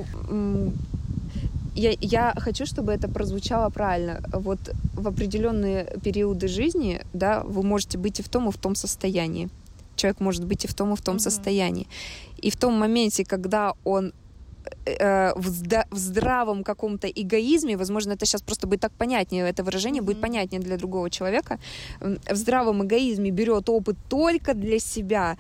я, 1.76 1.92
я 2.02 2.34
хочу, 2.38 2.66
чтобы 2.66 2.92
это 2.92 3.08
прозвучало 3.08 3.70
правильно. 3.70 4.20
Вот 4.34 4.60
в 4.94 5.08
определенные 5.08 5.86
периоды 6.04 6.48
жизни, 6.48 7.02
да, 7.14 7.42
вы 7.44 7.62
можете 7.64 7.98
быть 8.00 8.20
и 8.20 8.24
в 8.24 8.30
том, 8.30 8.50
и 8.50 8.52
в 8.52 8.58
том 8.58 8.74
состоянии. 8.76 9.50
Человек 9.98 10.22
может 10.22 10.46
быть 10.46 10.66
и 10.66 10.68
в 10.68 10.74
том, 10.74 10.94
и 10.94 10.96
в 10.96 11.02
том 11.02 11.16
Мгм. 11.16 11.20
состоянии. 11.20 11.88
И 12.38 12.50
в 12.50 12.56
том 12.56 12.74
моменте, 12.74 13.24
когда 13.26 13.74
он 13.84 14.14
э, 14.86 15.34
в, 15.36 15.48
зда- 15.48 15.86
в 15.92 15.98
здравом 15.98 16.64
каком-то 16.64 17.08
эгоизме, 17.08 17.78
возможно, 17.78 18.14
это 18.14 18.26
сейчас 18.26 18.42
просто 18.42 18.68
будет 18.68 18.82
так 18.82 18.92
понятнее, 18.92 19.50
это 19.50 19.64
выражение 19.64 20.02
будет 20.02 20.18
Мгм. 20.18 20.22
понятнее 20.22 20.62
для 20.62 20.78
другого 20.78 21.10
человека, 21.10 21.58
в 22.02 22.36
здравом 22.36 22.84
эгоизме 22.84 23.32
берет 23.32 23.70
опыт 23.70 23.96
только 24.10 24.54
для 24.54 24.80
себя, 24.80 25.38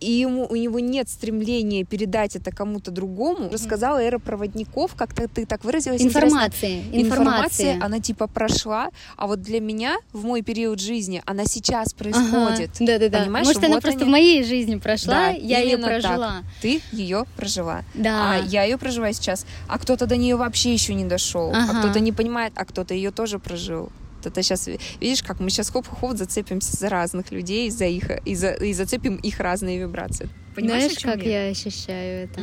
и 0.00 0.10
ему, 0.10 0.46
у 0.48 0.56
него 0.56 0.80
нет 0.80 1.08
стремления 1.08 1.84
передать 1.84 2.36
это 2.36 2.50
кому-то 2.50 2.90
другому. 2.90 3.50
Рассказала 3.52 3.98
эра 4.02 4.18
проводников, 4.18 4.94
как-то 4.94 5.28
ты 5.28 5.44
так 5.46 5.64
выразилась. 5.64 6.00
интересно. 6.00 6.26
Информации, 6.26 6.82
информации. 6.92 7.78
она 7.82 8.00
типа 8.00 8.26
прошла, 8.26 8.88
а 9.16 9.26
вот 9.26 9.42
для 9.42 9.60
меня 9.60 9.96
в 10.12 10.24
мой 10.24 10.42
период 10.42 10.80
жизни 10.80 11.22
она 11.26 11.44
сейчас 11.44 11.88
Ага, 11.94 11.98
происходит. 11.98 12.70
Да-да-да. 12.80 13.20
Понимаешь, 13.24 13.46
Может, 13.46 13.64
она 13.64 13.74
вот 13.74 13.82
просто 13.82 14.00
они- 14.00 14.08
в 14.08 14.12
моей 14.12 14.42
жизни 14.44 14.76
прошла, 14.76 15.14
Да, 15.14 15.28
я 15.30 15.58
ее 15.60 15.74
именно 15.74 15.88
так. 15.88 16.00
прожила. 16.02 16.34
Ты 16.62 16.80
ее 16.92 17.24
прожила. 17.36 17.82
Да. 17.94 18.32
А 18.34 18.36
я 18.46 18.64
ее 18.64 18.78
проживаю 18.78 19.12
сейчас, 19.14 19.44
а 19.68 19.78
кто-то 19.78 20.06
до 20.06 20.16
нее 20.16 20.36
вообще 20.36 20.72
еще 20.72 20.94
не 20.94 21.04
дошел, 21.04 21.50
Ага. 21.50 21.72
а 21.72 21.78
кто-то 21.80 22.00
не 22.00 22.12
понимает, 22.12 22.52
а 22.56 22.64
кто-то 22.64 22.94
ее 22.94 23.10
тоже 23.10 23.38
прожил. 23.38 23.90
Это 24.26 24.42
сейчас, 24.42 24.68
видишь, 25.00 25.22
как 25.22 25.40
мы 25.40 25.50
сейчас 25.50 25.70
хоп-хоп 25.70 26.16
зацепимся 26.16 26.76
за 26.76 26.88
разных 26.88 27.30
людей, 27.30 27.70
за 27.70 27.84
их, 27.86 28.10
и, 28.24 28.34
за, 28.34 28.52
и 28.52 28.72
зацепим 28.72 29.16
их 29.16 29.40
разные 29.40 29.78
вибрации. 29.78 30.28
Понимаешь, 30.54 30.92
Знаешь, 30.92 31.18
как 31.18 31.26
я 31.26 31.48
ощущаю 31.48 32.24
это? 32.24 32.40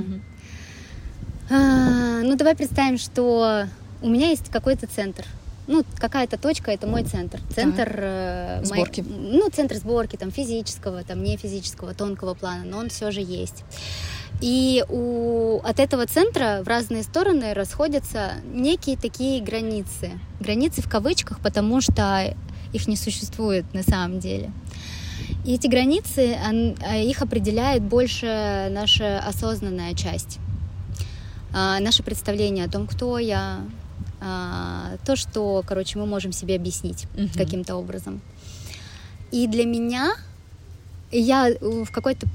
А, 1.49 2.21
ну, 2.23 2.35
давай 2.35 2.55
представим, 2.55 2.97
что 2.97 3.67
у 4.01 4.09
меня 4.09 4.29
есть 4.29 4.49
какой-то 4.49 4.87
центр. 4.87 5.25
Ну, 5.67 5.83
какая-то 5.97 6.37
точка, 6.37 6.71
это 6.71 6.87
мой 6.87 7.03
центр. 7.03 7.41
Центр... 7.53 7.93
э, 8.01 8.57
мой- 8.59 8.65
Сборки. 8.65 9.03
ну, 9.05 9.49
центр 9.49 9.75
сборки, 9.75 10.15
там, 10.15 10.31
физического, 10.31 11.03
там, 11.03 11.21
не 11.23 11.35
физического, 11.35 11.93
тонкого 11.93 12.35
плана, 12.35 12.63
но 12.63 12.77
он 12.77 12.87
все 12.89 13.11
же 13.11 13.19
есть. 13.19 13.65
И 14.41 14.85
у, 14.89 15.59
от 15.63 15.79
этого 15.79 16.05
центра 16.05 16.61
в 16.63 16.67
разные 16.67 17.03
стороны 17.03 17.53
расходятся 17.53 18.33
некие 18.53 18.95
такие 18.95 19.41
границы. 19.41 20.11
Границы 20.39 20.81
в 20.81 20.89
кавычках, 20.89 21.39
потому 21.39 21.81
что 21.81 22.35
их 22.73 22.87
не 22.87 22.95
существует 22.95 23.65
на 23.73 23.81
самом 23.81 24.19
деле. 24.19 24.51
И 25.45 25.53
эти 25.55 25.67
границы, 25.67 26.37
он- 26.47 26.75
а, 26.87 26.97
их 26.97 27.21
определяет 27.21 27.81
больше 27.81 28.67
наша 28.71 29.19
осознанная 29.19 29.93
часть. 29.95 30.37
А, 31.53 31.79
Наше 31.79 32.03
представление 32.03 32.65
о 32.65 32.69
том, 32.69 32.85
кто 32.85 33.17
я, 33.17 33.61
а, 34.21 34.97
то, 35.05 35.15
что, 35.15 35.63
короче, 35.65 35.97
мы 35.97 36.05
можем 36.05 36.31
себе 36.31 36.55
объяснить 36.55 37.05
Мгм. 37.15 37.29
каким-то 37.29 37.75
образом. 37.75 38.21
И 39.31 39.47
для 39.47 39.65
меня 39.65 40.11
я 41.11 41.49
в 41.61 41.91
какой-то 41.91 42.27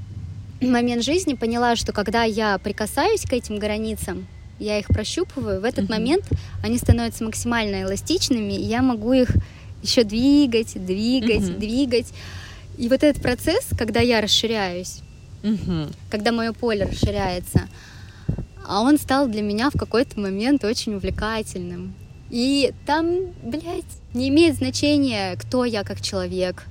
момент 0.71 1.03
жизни 1.03 1.35
поняла, 1.35 1.77
что 1.77 1.93
когда 1.93 2.25
я 2.25 2.59
прикасаюсь 2.59 3.23
к 3.23 3.33
этим 3.33 3.59
границам, 3.59 4.27
я 4.59 4.79
их 4.79 4.87
прощупываю, 4.87 5.61
в 5.61 5.65
этот 5.65 5.89
момент 5.89 6.25
они 6.63 6.79
становятся 6.79 7.25
максимально 7.25 7.83
эластичными, 7.83 8.53
и 8.55 8.63
я 8.63 8.83
могу 8.83 9.13
их 9.13 9.31
еще 9.83 10.05
двигать, 10.05 10.75
двигать, 10.75 11.59
двигать. 11.59 12.13
И 12.79 12.89
вот 12.89 13.03
этот 13.03 13.23
процесс, 13.23 13.67
когда 13.77 14.01
я 14.01 14.21
расширяюсь, 14.21 15.01
когда 16.11 16.33
мое 16.33 16.53
поле 16.53 16.85
расширяется, 16.85 17.69
а 18.65 18.83
он 18.83 18.99
стал 18.99 19.27
для 19.27 19.43
меня 19.43 19.71
в 19.71 19.79
какой-то 19.79 20.21
момент 20.21 20.65
очень 20.65 20.95
увлекательным. 20.95 21.95
И 22.31 22.73
там, 22.87 23.33
блядь, 23.43 23.85
не 24.15 24.29
имеет 24.29 24.57
значения, 24.57 25.37
кто 25.37 25.65
я 25.65 25.83
как 25.83 26.01
человек. 26.01 26.65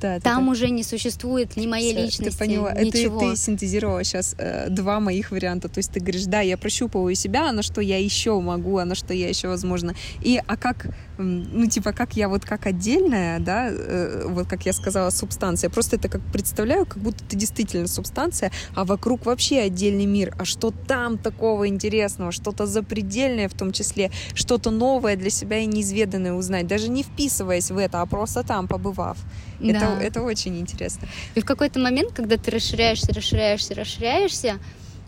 Да, 0.00 0.20
Там 0.20 0.46
да. 0.46 0.50
уже 0.52 0.70
не 0.70 0.82
существует 0.82 1.56
ни 1.56 1.66
моей 1.66 1.92
Всё, 1.94 2.02
личности, 2.04 2.32
Ты 2.32 2.38
поняла, 2.38 2.72
ничего. 2.72 3.20
ты 3.20 3.36
синтезировала 3.36 4.02
сейчас 4.04 4.34
два 4.68 5.00
моих 5.00 5.30
варианта. 5.30 5.68
То 5.68 5.78
есть 5.78 5.92
ты 5.92 6.00
говоришь, 6.00 6.24
да, 6.24 6.40
я 6.40 6.56
прощупываю 6.56 7.14
себя, 7.14 7.48
а 7.48 7.52
на 7.52 7.62
что 7.62 7.80
я 7.80 7.98
еще 7.98 8.38
могу, 8.40 8.78
а 8.78 8.84
на 8.84 8.94
что 8.94 9.14
я 9.14 9.28
еще 9.28 9.48
возможно. 9.48 9.94
И 10.22 10.40
а 10.46 10.56
как, 10.56 10.86
ну 11.18 11.66
типа 11.66 11.92
как 11.92 12.16
я 12.16 12.28
вот 12.28 12.44
как 12.44 12.66
отдельная, 12.66 13.38
да, 13.38 13.68
э, 13.70 14.26
вот 14.26 14.48
как 14.48 14.66
я 14.66 14.72
сказала, 14.72 15.10
субстанция. 15.10 15.70
Просто 15.70 15.96
это 15.96 16.08
как 16.08 16.20
представляю, 16.32 16.86
как 16.86 16.98
будто 16.98 17.24
ты 17.24 17.36
действительно 17.36 17.86
субстанция, 17.86 18.50
а 18.74 18.84
вокруг 18.84 19.26
вообще 19.26 19.60
отдельный 19.60 20.06
мир. 20.06 20.34
А 20.38 20.44
что 20.44 20.70
там 20.70 21.18
такого 21.18 21.68
интересного, 21.68 22.32
что-то 22.32 22.66
запредельное 22.66 23.48
в 23.48 23.54
том 23.54 23.72
числе, 23.72 24.10
что-то 24.34 24.70
новое 24.70 25.16
для 25.16 25.30
себя 25.30 25.58
и 25.58 25.66
неизведанное 25.66 26.32
узнать, 26.32 26.66
даже 26.66 26.88
не 26.88 27.02
вписываясь 27.02 27.70
в 27.70 27.78
это, 27.78 28.00
а 28.00 28.06
просто 28.06 28.42
там 28.42 28.66
побывав. 28.68 29.18
Это, 29.60 29.80
Да. 29.80 30.02
это 30.02 30.22
очень 30.22 30.58
интересно. 30.58 31.08
И 31.34 31.40
в 31.40 31.44
какой-то 31.44 31.78
момент, 31.78 32.12
когда 32.12 32.36
ты 32.36 32.50
расширяешься, 32.50 33.12
расширяешься, 33.14 33.74
расширяешься, 33.74 34.58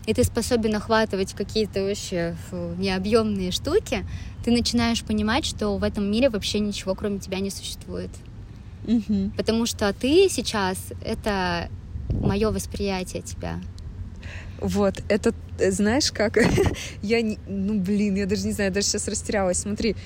и 0.05 0.13
ты 0.13 0.23
способен 0.23 0.73
охватывать 0.73 1.33
какие-то 1.33 1.83
вообще 1.83 2.35
фу, 2.49 2.73
необъемные 2.77 3.51
штуки, 3.51 4.05
ты 4.47 4.51
начинаешь 4.53 5.03
понимать, 5.03 5.43
что 5.45 5.75
в 5.77 5.83
этом 5.83 6.09
мире 6.09 6.29
вообще 6.29 6.59
ничего 6.61 6.95
кроме 6.95 7.19
тебя 7.19 7.41
не 7.41 7.49
существует. 7.49 8.09
Мгм. 8.85 9.31
Потому 9.35 9.65
что 9.65 9.91
ты 9.91 10.29
сейчас— 10.29 10.77
это 11.03 11.69
мое 12.09 12.49
восприятие 12.51 13.23
тебя. 13.23 13.59
Вот, 14.61 15.03
это, 15.09 15.33
э, 15.59 15.69
знаешь, 15.71 16.13
как 16.13 16.37
я, 17.01 17.21
не- 17.21 17.37
ну, 17.45 17.77
блин, 17.77 18.15
я 18.15 18.25
даже 18.25 18.45
не 18.45 18.53
знаю, 18.53 18.71
даже 18.71 18.87
сейчас 18.87 19.09
растерялась. 19.09 19.57
Смотри, 19.57 19.97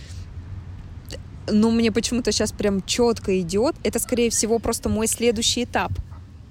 но 1.48 1.70
мне 1.70 1.92
почему-то 1.92 2.32
сейчас 2.32 2.52
прям 2.52 2.82
четко 2.82 3.40
идет. 3.42 3.76
Это, 3.84 4.00
скорее 4.00 4.32
всего, 4.32 4.58
просто 4.58 4.90
мой 4.90 5.06
следующий 5.06 5.66
этап. 5.66 5.92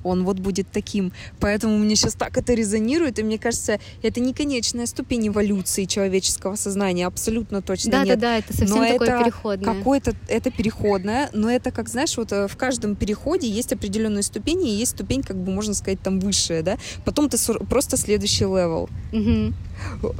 Он 0.02 0.24
вот 0.24 0.38
будет 0.38 0.66
таким. 0.72 1.12
Поэтому 1.38 1.78
мне 1.78 1.96
сейчас 1.96 2.14
так 2.14 2.36
это 2.36 2.54
резонирует, 2.54 3.18
и 3.18 3.22
мне 3.22 3.38
кажется, 3.38 3.78
это 4.02 4.20
не 4.20 4.34
конечная 4.34 4.86
ступень 4.86 5.28
эволюции 5.28 5.84
человеческого 5.84 6.56
сознания, 6.56 7.06
абсолютно 7.06 7.62
точно 7.62 7.90
нет. 7.90 8.08
Да-да-да, 8.08 8.38
это 8.38 8.56
совсем 8.56 8.76
Но 8.76 8.86
такое 8.86 9.08
это 9.08 9.24
переходное. 9.24 9.74
Какое-то 9.74 10.14
это 10.28 10.50
переходное, 10.50 11.30
но 11.32 11.50
это 11.50 11.70
как 11.70 11.88
знаешь, 11.88 12.16
вот 12.16 12.32
э, 12.32 12.48
в 12.48 12.56
каждом 12.56 12.96
переходе 12.96 13.48
есть 13.48 13.72
определенные 13.72 14.22
ступени, 14.22 14.70
и 14.70 14.78
есть 14.78 14.92
ступень, 14.92 15.22
как 15.22 15.36
бы 15.36 15.52
можно 15.52 15.74
сказать, 15.74 16.00
там 16.00 16.20
высшая, 16.20 16.62
да. 16.62 16.78
Потом 17.04 17.28
ты 17.28 17.36
просто 17.68 17.96
следующий 17.96 18.44
level. 18.44 18.88
Мгм. 19.12 19.54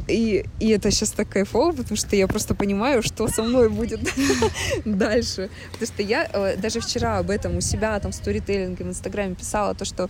И, 0.08 0.44
и 0.58 0.68
это 0.70 0.90
сейчас 0.90 1.10
так 1.12 1.28
кайфово, 1.28 1.72
потому 1.72 1.96
что 1.96 2.16
я 2.16 2.26
просто 2.26 2.54
понимаю, 2.54 3.02
что 3.02 3.28
со 3.28 3.42
мной 3.42 3.68
будет 3.68 4.00
дальше. 4.84 5.50
Потому 5.72 5.86
что 5.86 6.02
я 6.02 6.28
э, 6.32 6.56
даже 6.56 6.80
вчера 6.80 7.18
об 7.18 7.30
этом 7.30 7.56
у 7.56 7.60
себя 7.60 7.98
там 8.00 8.12
в 8.12 8.14
сторителлинге 8.14 8.84
в 8.84 8.88
Инстаграме 8.88 9.34
писала, 9.34 9.74
то, 9.74 9.84
что 9.84 10.08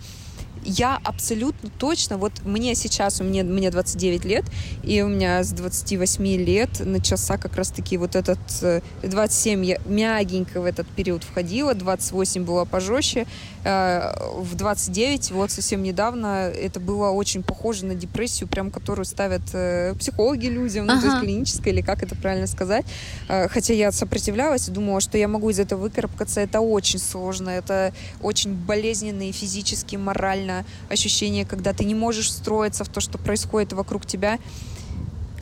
я 0.65 0.99
абсолютно 1.03 1.71
точно, 1.79 2.19
вот 2.19 2.33
мне 2.45 2.75
сейчас, 2.75 3.21
у 3.21 3.25
меня, 3.25 3.45
мне 3.45 3.71
29 3.71 4.25
лет, 4.25 4.45
и 4.83 5.03
у 5.03 5.09
меня 5.09 5.43
с 5.43 5.53
28 5.53 6.25
лет 6.37 6.81
начался 6.81 7.39
как 7.39 7.57
раз-таки 7.57 7.97
вот 7.97 8.15
этот, 8.15 8.39
27 9.03 9.63
э, 9.63 9.67
я 9.67 9.79
мягенько 9.87 10.61
в 10.61 10.65
этот 10.65 10.87
период 10.89 11.25
входила, 11.25 11.75
28 11.75 12.45
было 12.45 12.65
пожестче, 12.65 13.27
э, 13.65 14.13
в 14.37 14.55
29, 14.55 15.31
вот 15.31 15.51
совсем 15.51 15.83
недавно, 15.83 16.49
это 16.49 16.81
было 16.81 17.11
очень 17.11 17.43
похоже 17.43 17.87
на 17.87 17.95
депрессию, 17.95 18.49
прям 18.49 18.71
которую 18.71 19.05
ставят 19.05 19.43
э, 19.53 19.95
психологи 19.99 20.47
людям, 20.47 20.87
ну, 20.87 20.93
ага. 20.93 21.03
то 21.03 21.07
есть 21.09 21.21
клиническая, 21.21 21.73
или 21.73 21.81
как 21.81 22.03
это 22.03 22.15
правильно 22.17 22.47
сказать. 22.47 22.85
Хотя 23.29 23.75
я 23.75 23.93
сопротивлялась 23.93 24.69
и 24.69 24.71
думала, 24.71 25.01
что 25.01 25.17
я 25.17 25.29
могу 25.29 25.51
из 25.51 25.59
этого 25.59 25.81
выкарабкаться, 25.83 26.41
это 26.41 26.61
очень 26.61 26.99
сложно, 26.99 27.51
это 27.51 27.93
очень 28.23 28.55
болезненно 28.55 29.29
и 29.29 29.33
физически, 29.33 29.97
морально, 29.97 30.50
реально 30.51 30.65
ощущение, 30.89 31.45
когда 31.45 31.73
ты 31.73 31.85
не 31.85 31.95
можешь 31.95 32.29
встроиться 32.29 32.85
в 32.85 32.89
то, 32.89 33.01
что 33.01 33.19
происходит 33.19 33.73
вокруг 33.73 34.07
тебя, 34.07 34.39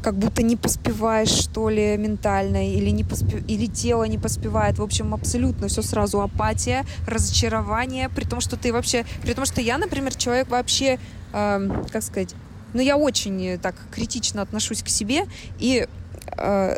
как 0.03 0.15
будто 0.15 0.43
не 0.43 0.57
поспеваешь, 0.57 1.31
что 1.31 1.69
ли, 1.71 1.97
ментально, 1.97 2.73
или, 2.73 2.91
не 2.91 3.05
поспе... 3.05 3.43
или 3.49 3.67
тело 3.67 4.05
не 4.05 4.19
поспевает. 4.19 4.79
В 4.79 4.83
общем, 4.83 5.13
абсолютно 5.13 5.67
все 5.67 5.83
сразу 5.83 6.21
апатия, 6.21 6.85
разочарование, 7.07 8.09
при 8.09 8.25
том, 8.25 8.41
что 8.41 8.57
ты 8.57 8.73
вообще... 8.73 9.05
При 9.23 9.35
том, 9.35 9.45
что 9.45 9.61
я, 9.61 9.77
например, 9.77 10.15
человек 10.15 10.51
вообще, 10.51 10.99
э, 11.33 11.85
как 11.93 12.03
сказать, 12.03 12.35
ну, 12.75 12.81
я 12.81 12.97
очень 12.97 13.59
так 13.59 13.75
критично 13.91 14.43
отношусь 14.43 14.83
к 14.83 14.89
себе, 14.89 15.25
и 15.59 15.89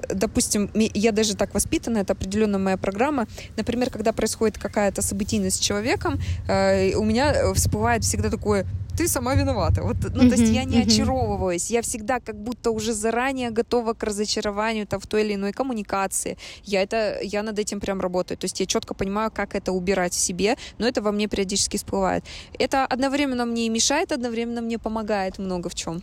допустим, 0.09 0.71
я 0.75 1.13
даже 1.13 1.37
так 1.37 1.55
воспитана, 1.55 1.99
это 1.99 2.13
определенная 2.13 2.59
моя 2.59 2.77
программа. 2.77 3.27
Например, 3.57 3.91
когда 3.91 4.13
происходит 4.13 4.59
какая-то 4.59 5.03
событийность 5.03 5.57
с 5.57 5.61
человеком, 5.61 6.21
э, 6.49 6.95
у 6.95 7.05
меня 7.05 7.55
всплывает 7.55 8.05
всегда 8.05 8.31
такое 8.31 8.67
ты 9.01 9.09
сама 9.09 9.35
виновата. 9.35 9.83
Вот, 9.83 9.97
ну, 10.03 10.09
mm-hmm, 10.09 10.29
то 10.29 10.37
есть 10.37 10.53
я 10.53 10.65
не 10.65 10.79
mm-hmm. 10.79 10.87
очаровываюсь, 10.87 11.71
я 11.71 11.81
всегда 11.81 12.21
как 12.21 12.37
будто 12.37 12.71
уже 12.71 12.93
заранее 12.93 13.51
готова 13.51 13.95
к 13.95 14.03
разочарованию 14.03 14.87
там, 14.87 15.01
в 15.01 15.07
той 15.07 15.23
или 15.23 15.35
иной 15.35 15.53
коммуникации. 15.53 16.37
Я, 16.65 16.83
это, 16.83 17.19
я 17.23 17.43
над 17.43 17.59
этим 17.59 17.81
прям 17.81 18.01
работаю. 18.01 18.37
То 18.37 18.45
есть 18.45 18.61
я 18.61 18.67
четко 18.67 18.95
понимаю, 18.95 19.31
как 19.31 19.55
это 19.55 19.73
убирать 19.73 20.13
в 20.13 20.19
себе, 20.19 20.57
но 20.79 20.87
это 20.87 21.01
во 21.01 21.13
мне 21.13 21.29
периодически 21.29 21.79
всплывает. 21.79 22.25
Это 22.59 22.85
одновременно 22.85 23.47
мне 23.47 23.67
и 23.67 23.71
мешает, 23.71 24.13
одновременно 24.13 24.61
мне 24.61 24.79
помогает 24.79 25.39
много 25.39 25.69
в 25.69 25.75
чем. 25.75 26.03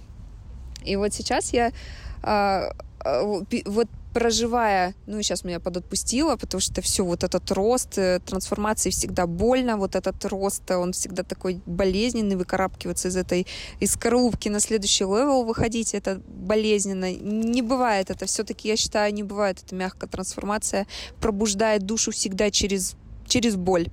И 0.84 0.96
вот 0.96 1.14
сейчас 1.14 1.54
я 1.54 1.72
а, 2.24 2.72
вот 3.04 3.90
проживая, 4.18 4.96
ну, 5.06 5.22
сейчас 5.22 5.44
меня 5.44 5.60
подотпустило, 5.60 6.38
потому 6.38 6.60
что 6.60 6.82
все, 6.82 7.06
вот 7.06 7.24
этот 7.24 7.52
рост, 7.52 8.00
э, 8.00 8.20
трансформации 8.26 8.90
всегда 8.90 9.28
больно, 9.28 9.78
вот 9.78 9.96
этот 9.96 10.26
рост, 10.26 10.72
он 10.72 10.94
всегда 10.94 11.22
такой 11.22 11.62
болезненный, 11.68 12.36
выкарабкиваться 12.36 13.10
из 13.10 13.16
этой, 13.16 13.46
из 13.80 13.96
коробки 13.96 14.50
на 14.50 14.60
следующий 14.60 15.04
level 15.04 15.44
выходить, 15.44 15.94
это 15.94 16.20
болезненно. 16.28 17.14
Не 17.14 17.62
бывает 17.62 18.10
это, 18.10 18.26
все-таки, 18.26 18.70
я 18.70 18.76
считаю, 18.76 19.14
не 19.14 19.22
бывает 19.22 19.62
это 19.64 19.76
мягкая 19.76 20.10
трансформация, 20.10 20.88
пробуждает 21.22 21.86
душу 21.86 22.12
всегда 22.12 22.50
через 22.50 22.96
через 23.28 23.58
боль. 23.58 23.90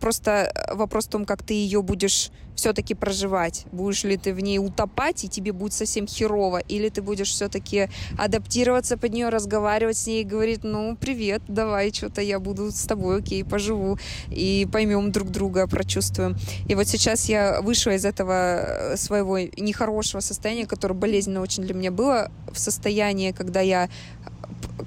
Просто 0.00 0.52
вопрос 0.72 1.06
в 1.06 1.10
том, 1.10 1.24
как 1.24 1.44
ты 1.44 1.54
ее 1.54 1.82
будешь 1.82 2.32
все-таки 2.56 2.94
проживать. 2.94 3.66
Будешь 3.70 4.04
ли 4.04 4.16
ты 4.16 4.34
в 4.34 4.40
ней 4.40 4.58
утопать, 4.58 5.24
и 5.24 5.28
тебе 5.28 5.52
будет 5.52 5.72
совсем 5.72 6.06
херово, 6.06 6.58
или 6.58 6.88
ты 6.88 7.02
будешь 7.02 7.28
все-таки 7.28 7.88
адаптироваться 8.18 8.96
под 8.96 9.12
нее, 9.12 9.28
разговаривать 9.28 9.96
с 9.96 10.06
ней 10.06 10.22
и 10.22 10.24
говорить, 10.24 10.64
ну, 10.64 10.96
привет, 10.96 11.42
давай, 11.46 11.92
что-то 11.92 12.22
я 12.22 12.40
буду 12.40 12.70
с 12.72 12.82
тобой, 12.82 13.18
окей, 13.18 13.44
поживу, 13.44 13.98
и 14.30 14.66
поймем 14.72 15.12
друг 15.12 15.30
друга, 15.30 15.66
прочувствуем. 15.66 16.36
И 16.68 16.74
вот 16.74 16.88
сейчас 16.88 17.28
я 17.28 17.60
вышла 17.60 17.92
из 17.92 18.04
этого 18.04 18.92
э, 18.92 18.96
своего 18.96 19.38
нехорошего 19.38 20.20
состояния, 20.20 20.66
которое 20.66 20.94
болезненно 20.94 21.40
очень 21.40 21.62
для 21.62 21.74
меня 21.74 21.90
было, 21.90 22.30
в 22.50 22.58
состояние, 22.58 23.32
когда 23.32 23.60
я 23.60 23.88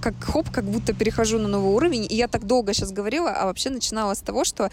как 0.02 0.16
хоп, 0.24 0.50
как 0.50 0.66
будто 0.66 0.94
перехожу 0.94 1.40
на 1.40 1.48
новый 1.48 1.74
уровень. 1.74 2.08
И 2.10 2.16
я 2.16 2.28
так 2.28 2.46
долго 2.46 2.74
сейчас 2.74 2.92
говорила, 2.92 3.32
а 3.32 3.46
вообще 3.46 3.70
начинала 3.70 4.14
с 4.14 4.20
того, 4.20 4.44
что 4.44 4.70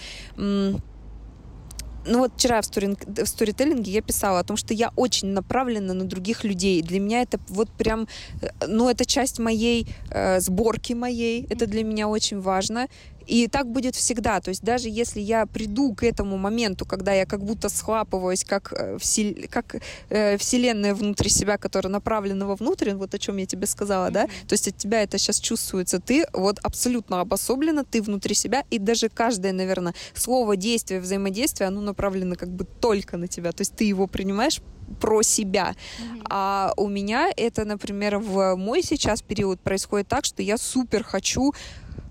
ну 2.07 2.21
вот 2.21 2.33
вчера 2.37 2.61
в, 2.61 2.65
сторинг, 2.65 3.01
в 3.07 3.27
сторителлинге 3.27 3.93
я 3.93 4.03
писала 4.03 4.41
о 4.41 4.45
том, 4.45 4.57
что 4.57 4.75
я 4.75 4.91
очень 4.97 5.29
направлена 5.29 5.95
на 5.95 6.05
других 6.05 6.45
людей. 6.45 6.83
Для 6.83 7.01
меня 7.01 7.23
это 7.23 7.39
вот 7.49 7.71
прям, 7.71 8.09
э, 8.43 8.49
ну 8.67 8.89
это 8.89 9.05
часть 9.05 9.39
моей 9.39 9.87
э, 10.11 10.41
сборки 10.41 10.93
моей, 10.93 11.47
это 11.51 11.67
для 11.67 11.85
меня 11.85 12.09
очень 12.09 12.41
важно. 12.41 12.89
И 13.27 13.49
так 13.49 13.67
будет 13.67 13.97
всегда. 13.97 14.41
То 14.41 14.51
есть 14.51 14.63
даже 14.63 14.89
если 14.89 15.21
я 15.21 15.47
приду 15.47 15.95
к 15.95 16.05
этому 16.05 16.37
моменту, 16.37 16.87
когда 16.87 17.13
я 17.13 17.27
как 17.27 17.43
будто 17.43 17.69
схлапываюсь, 17.69 18.45
как, 18.45 18.73
э, 18.73 18.99
всел... 18.99 19.35
как 19.51 19.77
э, 20.09 20.37
вселенная 20.39 20.95
внутри 20.95 21.29
себя, 21.31 21.59
которая 21.59 21.93
направлена 21.93 22.47
вовнутрь, 22.47 22.95
вот 22.95 23.15
о 23.15 23.19
чем 23.19 23.37
я 23.39 23.47
тебе 23.47 23.67
сказала, 23.67 24.09
mm-hmm. 24.09 24.13
да, 24.13 24.27
то 24.27 24.53
есть 24.53 24.69
от 24.69 24.77
тебя 24.77 25.03
это 25.03 25.19
сейчас 25.19 25.41
чувствуется. 25.41 26.01
Ты 26.01 26.27
вот 26.33 26.59
абсолютно 26.63 27.21
обособлена, 27.21 27.85
ты 27.85 28.01
внутри 28.01 28.35
себя, 28.35 28.65
и 28.71 28.79
даже 28.79 29.09
каждое, 29.09 29.53
наверное, 29.53 29.95
слово, 30.15 30.57
действие, 30.57 31.01
взаимодействие, 31.01 31.69
оно 31.69 31.81
направлено 31.81 32.37
как 32.37 32.51
бы 32.51 32.65
только 32.65 33.17
на 33.17 33.27
тебя. 33.27 33.53
То 33.53 33.63
есть 33.63 33.75
ты 33.75 33.85
его 33.85 34.07
принимаешь 34.07 34.61
про 35.01 35.23
себя. 35.23 35.75
Mm-hmm. 35.75 36.27
А 36.31 36.73
у 36.77 36.89
меня 36.89 37.29
это, 37.37 37.65
например, 37.65 38.19
в 38.19 38.55
мой 38.57 38.83
сейчас 38.83 39.21
период 39.23 39.61
происходит 39.61 40.07
так, 40.09 40.25
что 40.25 40.43
я 40.43 40.59
супер 40.59 41.03
хочу 41.03 41.53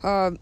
э, 0.03 0.35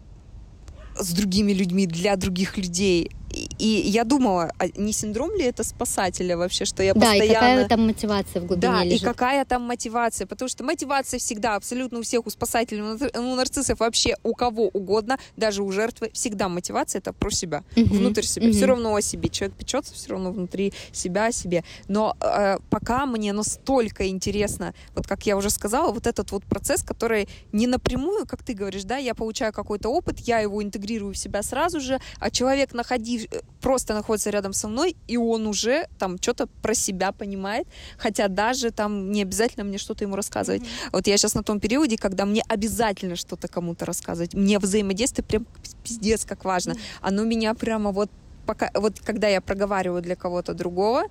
с 0.98 1.12
другими 1.12 1.52
людьми, 1.52 1.86
для 1.86 2.16
других 2.16 2.58
людей. 2.58 3.10
И 3.58 3.66
я 3.66 4.04
думала, 4.04 4.52
а 4.58 4.68
не 4.68 4.92
синдром 4.92 5.34
ли 5.34 5.44
это 5.44 5.64
спасателя 5.64 6.36
вообще, 6.36 6.64
что 6.64 6.82
я 6.82 6.94
да, 6.94 7.00
постоянно... 7.00 7.18
Да, 7.18 7.24
и 7.24 7.34
какая 7.34 7.68
там 7.68 7.86
мотивация 7.86 8.42
в 8.42 8.46
глубине 8.46 8.72
Да, 8.72 8.84
лежит. 8.84 9.02
и 9.02 9.04
какая 9.04 9.44
там 9.44 9.62
мотивация, 9.62 10.26
потому 10.26 10.48
что 10.48 10.64
мотивация 10.64 11.18
всегда 11.18 11.56
абсолютно 11.56 11.98
у 11.98 12.02
всех, 12.02 12.26
у 12.26 12.30
спасателей, 12.30 12.82
у 12.82 13.36
нарциссов, 13.36 13.80
вообще 13.80 14.16
у 14.22 14.34
кого 14.34 14.68
угодно, 14.68 15.18
даже 15.36 15.62
у 15.62 15.70
жертвы, 15.72 16.10
всегда 16.12 16.48
мотивация 16.48 17.00
это 17.00 17.12
про 17.12 17.30
себя, 17.30 17.64
угу, 17.76 17.94
внутрь 17.94 18.22
себя, 18.22 18.46
угу. 18.46 18.54
все 18.54 18.66
равно 18.66 18.94
о 18.94 19.00
себе. 19.00 19.28
Человек 19.28 19.56
печется 19.56 19.94
все 19.94 20.10
равно 20.10 20.32
внутри 20.32 20.72
себя 20.92 21.26
о 21.26 21.32
себе. 21.32 21.64
Но 21.88 22.16
э, 22.20 22.58
пока 22.70 23.06
мне 23.06 23.32
настолько 23.32 24.08
интересно, 24.08 24.74
вот 24.94 25.06
как 25.06 25.26
я 25.26 25.36
уже 25.36 25.50
сказала, 25.50 25.92
вот 25.92 26.06
этот 26.06 26.30
вот 26.32 26.44
процесс, 26.44 26.82
который 26.82 27.28
не 27.52 27.66
напрямую, 27.66 28.26
как 28.26 28.42
ты 28.42 28.54
говоришь, 28.54 28.84
да, 28.84 28.96
я 28.96 29.14
получаю 29.14 29.52
какой-то 29.52 29.88
опыт, 29.88 30.20
я 30.20 30.40
его 30.40 30.62
интегрирую 30.62 31.14
в 31.14 31.18
себя 31.18 31.42
сразу 31.42 31.80
же, 31.80 32.00
а 32.20 32.30
человек, 32.30 32.72
находив, 32.72 33.23
просто 33.60 33.94
находится 33.94 34.30
рядом 34.30 34.52
со 34.52 34.68
мной, 34.68 34.96
и 35.06 35.16
он 35.16 35.46
уже 35.46 35.86
там 35.98 36.18
что-то 36.20 36.46
про 36.62 36.74
себя 36.74 37.12
понимает, 37.12 37.66
хотя 37.98 38.28
даже 38.28 38.70
там 38.70 39.10
не 39.10 39.22
обязательно 39.22 39.64
мне 39.64 39.78
что-то 39.78 40.04
ему 40.04 40.16
рассказывать. 40.16 40.62
Mm-hmm. 40.62 40.90
Вот 40.92 41.06
я 41.06 41.16
сейчас 41.16 41.34
на 41.34 41.42
том 41.42 41.60
периоде, 41.60 41.96
когда 41.96 42.24
мне 42.26 42.42
обязательно 42.48 43.16
что-то 43.16 43.48
кому-то 43.48 43.84
рассказывать. 43.84 44.34
Мне 44.34 44.58
взаимодействие 44.58 45.24
прям 45.24 45.46
пиздец 45.82 46.24
как 46.24 46.44
важно. 46.44 46.72
Mm-hmm. 46.72 46.98
Оно 47.00 47.24
меня 47.24 47.54
прямо 47.54 47.90
вот 47.92 48.10
пока, 48.46 48.70
вот 48.74 49.00
когда 49.00 49.28
я 49.28 49.40
проговариваю 49.40 50.02
для 50.02 50.16
кого-то 50.16 50.54
другого, 50.54 51.04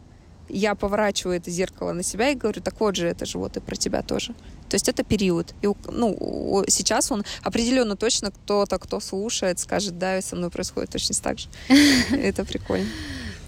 я 0.54 0.76
поворачиваю 0.76 1.38
это 1.38 1.50
зеркало 1.50 1.94
на 1.94 2.04
себя 2.04 2.30
и 2.30 2.36
говорю, 2.36 2.62
так 2.62 2.80
вот 2.80 2.96
же, 2.96 3.08
это 3.08 3.26
же 3.26 3.38
вот 3.38 3.58
и 3.58 3.60
про 3.60 3.76
тебя 3.76 4.02
тоже. 4.02 4.34
То 4.70 4.76
есть 4.76 4.88
это 4.88 5.04
период. 5.04 5.54
И, 5.62 5.68
ну, 5.92 6.64
сейчас 6.68 7.12
он 7.12 7.24
определенно 7.42 7.96
точно 7.96 8.32
кто-то, 8.32 8.80
кто 8.80 9.00
слушает, 9.00 9.60
скажет, 9.60 9.98
да, 9.98 10.22
со 10.22 10.36
мной 10.36 10.50
происходит 10.50 10.92
точно 10.92 11.16
так 11.22 11.40
же. 11.40 11.48
Это 12.12 12.46
прикольно. 12.46 12.88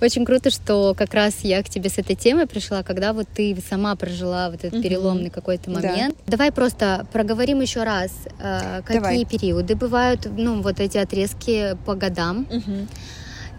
Очень 0.01 0.25
круто, 0.25 0.49
что 0.49 0.93
как 0.93 1.13
раз 1.13 1.35
я 1.41 1.63
к 1.63 1.69
тебе 1.69 1.89
с 1.89 1.97
этой 1.97 2.15
темой 2.15 2.47
пришла, 2.47 2.83
когда 2.83 3.13
вот 3.13 3.27
ты 3.33 3.57
сама 3.67 3.95
прожила 3.95 4.49
вот 4.49 4.63
этот 4.63 4.83
переломный 4.83 5.29
какой-то 5.29 5.71
момент. 5.71 6.15
Да. 6.25 6.31
Давай 6.31 6.51
просто 6.51 7.07
проговорим 7.13 7.61
еще 7.61 7.83
раз, 7.83 8.11
э, 8.39 8.81
какие 8.83 8.99
Давай. 8.99 9.25
периоды 9.25 9.75
бывают, 9.75 10.27
ну 10.37 10.61
вот 10.61 10.79
эти 10.79 10.97
отрезки 10.97 11.77
по 11.85 11.95
годам. 11.95 12.45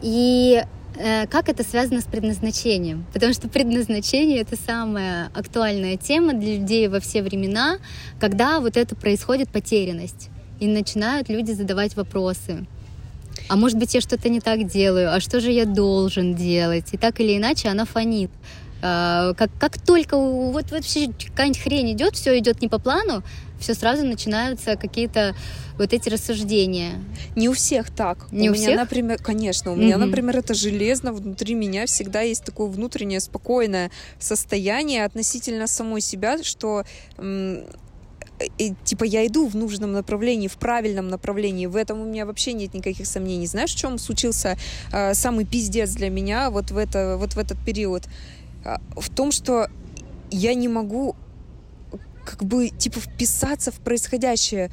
И 0.03 0.63
Э, 0.63 0.76
как 0.97 1.49
это 1.49 1.63
связано 1.63 2.01
с 2.01 2.05
предназначением? 2.05 3.05
Потому 3.13 3.33
что 3.33 3.49
предназначение 3.49 4.41
это 4.41 4.57
самая 4.57 5.31
актуальная 5.35 5.97
тема 5.97 6.33
для 6.33 6.57
людей 6.57 6.89
во 6.89 7.01
все 7.01 7.23
времена, 7.23 7.79
когда 8.19 8.61
вот 8.61 8.77
это 8.77 8.97
происходит 8.97 9.49
потерянность. 9.51 10.31
И 10.59 10.67
начинают 10.67 11.29
люди 11.29 11.53
задавать 11.53 11.97
вопросы. 11.97 12.67
А 13.49 13.57
может 13.57 13.79
быть, 13.79 13.95
я 13.95 14.01
что-то 14.01 14.29
не 14.29 14.41
так 14.41 14.67
делаю? 14.67 15.15
А 15.15 15.21
что 15.21 15.41
же 15.41 15.51
я 15.51 15.67
должен 15.67 16.35
делать? 16.35 16.87
И 16.93 16.97
так 16.97 17.21
или 17.21 17.37
иначе 17.37 17.69
она 17.69 17.85
фонит. 17.85 18.31
Э, 18.83 19.35
как, 19.37 19.51
как 19.59 19.81
только 19.81 20.17
вот 20.17 20.71
вообще 20.71 21.09
какая-нибудь 21.13 21.61
хрень 21.61 21.93
идет, 21.93 22.15
все 22.15 22.39
идет 22.39 22.61
не 22.61 22.69
по 22.69 22.79
плану, 22.79 23.23
все 23.59 23.75
сразу 23.75 24.05
начинаются 24.05 24.77
какие-то 24.77 25.35
вот 25.79 25.93
эти 25.93 26.09
рассуждения. 26.09 27.03
Не 27.35 27.49
у 27.49 27.53
всех 27.53 27.91
так. 27.91 28.27
Не 28.33 28.49
у, 28.49 28.53
у 28.53 28.55
меня, 28.55 28.69
всех? 28.69 28.81
например, 28.81 29.19
конечно, 29.23 29.73
у 29.73 29.77
меня, 29.77 29.97
Мгм. 29.99 30.07
например, 30.07 30.37
это 30.39 30.55
железно 30.55 31.13
внутри 31.13 31.55
меня 31.55 31.87
всегда 31.87 32.21
есть 32.23 32.45
такое 32.45 32.69
внутреннее 32.69 33.21
спокойное 33.21 33.91
состояние 34.19 35.05
относительно 35.05 35.67
самой 35.67 36.01
себя, 36.01 36.43
что 36.43 36.85
м, 37.19 37.65
и, 38.59 38.75
типа 38.85 39.05
я 39.05 39.27
иду 39.27 39.49
в 39.49 39.57
нужном 39.57 39.93
направлении, 39.93 40.49
в 40.49 40.57
правильном 40.57 41.09
направлении. 41.09 41.67
В 41.67 41.77
этом 41.77 42.01
у 42.01 42.05
меня 42.05 42.27
вообще 42.27 42.53
нет 42.53 42.75
никаких 42.75 43.07
сомнений. 43.07 43.47
Знаешь, 43.47 43.73
в 43.73 43.79
чем 43.79 43.99
случился 43.99 44.59
э, 44.93 45.15
самый 45.15 45.47
пиздец 45.47 45.93
для 45.93 46.11
меня 46.11 46.51
вот 46.51 46.71
в 46.71 46.77
это 46.77 47.17
вот 47.19 47.35
в 47.35 47.39
этот 47.39 47.57
период? 47.65 48.05
А, 48.65 48.81
в 48.97 49.09
том, 49.09 49.33
что 49.33 49.69
я 50.31 50.55
не 50.55 50.69
могу 50.69 51.17
как 52.27 52.45
бы 52.45 52.69
типа 52.69 53.01
вписаться 53.01 53.71
в 53.71 53.81
происходящее. 53.81 54.71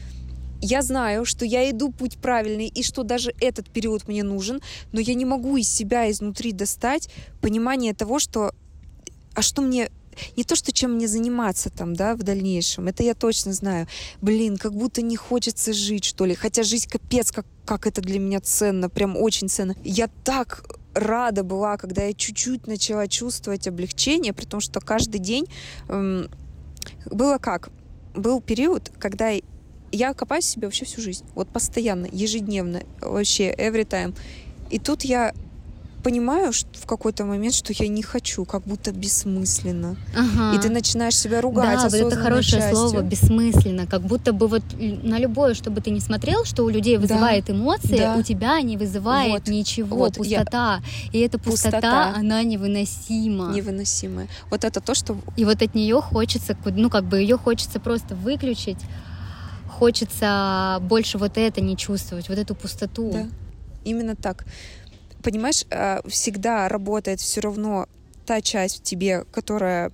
Я 0.59 0.81
знаю, 0.81 1.25
что 1.25 1.45
я 1.45 1.69
иду 1.69 1.91
путь 1.91 2.17
правильный 2.17 2.67
и 2.67 2.83
что 2.83 3.03
даже 3.03 3.33
этот 3.41 3.69
период 3.69 4.07
мне 4.07 4.23
нужен, 4.23 4.61
но 4.93 4.99
я 5.01 5.13
не 5.13 5.25
могу 5.25 5.57
из 5.57 5.69
себя 5.69 6.09
изнутри 6.09 6.53
достать 6.53 7.09
понимание 7.41 7.93
того, 7.93 8.19
что 8.19 8.53
а 9.35 9.41
что 9.41 9.61
мне 9.61 9.89
не 10.37 10.43
то, 10.43 10.55
что 10.55 10.71
чем 10.71 10.93
мне 10.93 11.07
заниматься 11.07 11.69
там, 11.69 11.95
да, 11.95 12.15
в 12.15 12.23
дальнейшем, 12.23 12.87
это 12.87 13.03
я 13.03 13.13
точно 13.13 13.51
знаю. 13.53 13.87
Блин, 14.21 14.57
как 14.57 14.73
будто 14.73 15.01
не 15.01 15.15
хочется 15.15 15.73
жить, 15.73 16.05
что 16.05 16.25
ли. 16.25 16.35
Хотя 16.35 16.63
жизнь 16.63 16.87
капец, 16.89 17.31
как, 17.31 17.45
как 17.65 17.87
это 17.87 18.01
для 18.01 18.19
меня 18.19 18.39
ценно, 18.39 18.89
прям 18.89 19.17
очень 19.17 19.49
ценно. 19.49 19.75
Я 19.83 20.07
так 20.23 20.65
рада 20.93 21.43
была, 21.43 21.77
когда 21.77 22.03
я 22.03 22.13
чуть-чуть 22.13 22.67
начала 22.67 23.07
чувствовать 23.07 23.67
облегчение, 23.67 24.33
при 24.33 24.45
том, 24.45 24.59
что 24.59 24.79
каждый 24.79 25.19
день 25.19 25.47
эм, 25.89 26.29
было 27.09 27.37
как? 27.37 27.69
Был 28.15 28.41
период, 28.41 28.91
когда 28.99 29.31
я 29.91 30.13
копаюсь 30.13 30.45
в 30.45 30.49
себе 30.49 30.67
вообще 30.67 30.85
всю 30.85 31.01
жизнь. 31.01 31.25
Вот 31.35 31.47
постоянно, 31.49 32.07
ежедневно, 32.11 32.83
вообще, 33.01 33.51
every 33.53 33.87
time. 33.87 34.15
И 34.69 34.79
тут 34.79 35.03
я 35.03 35.33
понимаю 36.03 36.53
что 36.53 36.67
в 36.79 36.85
какой-то 36.85 37.25
момент, 37.25 37.55
что 37.55 37.73
я 37.73 37.87
не 37.87 38.03
хочу, 38.03 38.45
как 38.45 38.63
будто 38.63 38.91
бессмысленно. 38.91 39.95
Ага. 40.15 40.55
И 40.55 40.59
ты 40.61 40.69
начинаешь 40.69 41.17
себя 41.17 41.41
ругать 41.41 41.77
Да, 41.77 41.83
вот 41.83 41.93
это 41.93 42.15
хорошее 42.15 42.61
частью. 42.61 42.75
слово 42.89 43.01
бессмысленно, 43.01 43.87
как 43.87 44.01
будто 44.01 44.33
бы 44.33 44.47
вот 44.47 44.63
на 44.77 45.17
любое, 45.19 45.53
что 45.53 45.71
бы 45.71 45.81
ты 45.81 45.91
ни 45.91 45.99
смотрел, 45.99 46.43
что 46.45 46.63
у 46.63 46.69
людей 46.69 46.97
вызывает 46.97 47.49
эмоции, 47.49 47.97
да. 47.97 48.15
у 48.17 48.21
тебя 48.23 48.59
не 48.61 48.77
вызывает 48.77 49.31
Вот, 49.31 49.47
ничего, 49.47 49.97
вот, 49.97 50.17
я- 50.25 50.39
пустота. 50.39 50.79
И 51.11 51.19
эта 51.19 51.39
пустота, 51.39 51.71
Пустота. 51.79 52.13
она 52.15 52.43
невыносима. 52.43 53.53
Невыносимое. 53.53 54.27
Вот 54.49 54.63
это 54.65 54.81
то, 54.81 54.93
что 54.93 55.17
И 55.37 55.45
вот 55.45 55.61
от 55.61 55.73
нее 55.75 56.01
хочется, 56.01 56.55
ну 56.65 56.89
как 56.89 57.05
бы 57.05 57.19
ее 57.19 57.37
хочется 57.37 57.79
просто 57.79 58.15
выключить, 58.15 58.77
хочется 59.69 60.79
больше 60.81 61.17
вот 61.17 61.37
это 61.37 61.61
не 61.61 61.75
чувствовать, 61.77 62.29
вот 62.29 62.37
эту 62.37 62.55
пустоту. 62.55 63.11
Да. 63.11 63.27
Именно 63.83 64.15
так. 64.15 64.45
Понимаешь, 65.23 65.65
э, 65.69 66.01
всегда 66.07 66.67
работает 66.67 67.21
все 67.21 67.39
равно 67.39 67.87
та 68.25 68.41
часть 68.41 68.79
в 68.79 68.83
тебе, 68.83 69.23
которая 69.31 69.91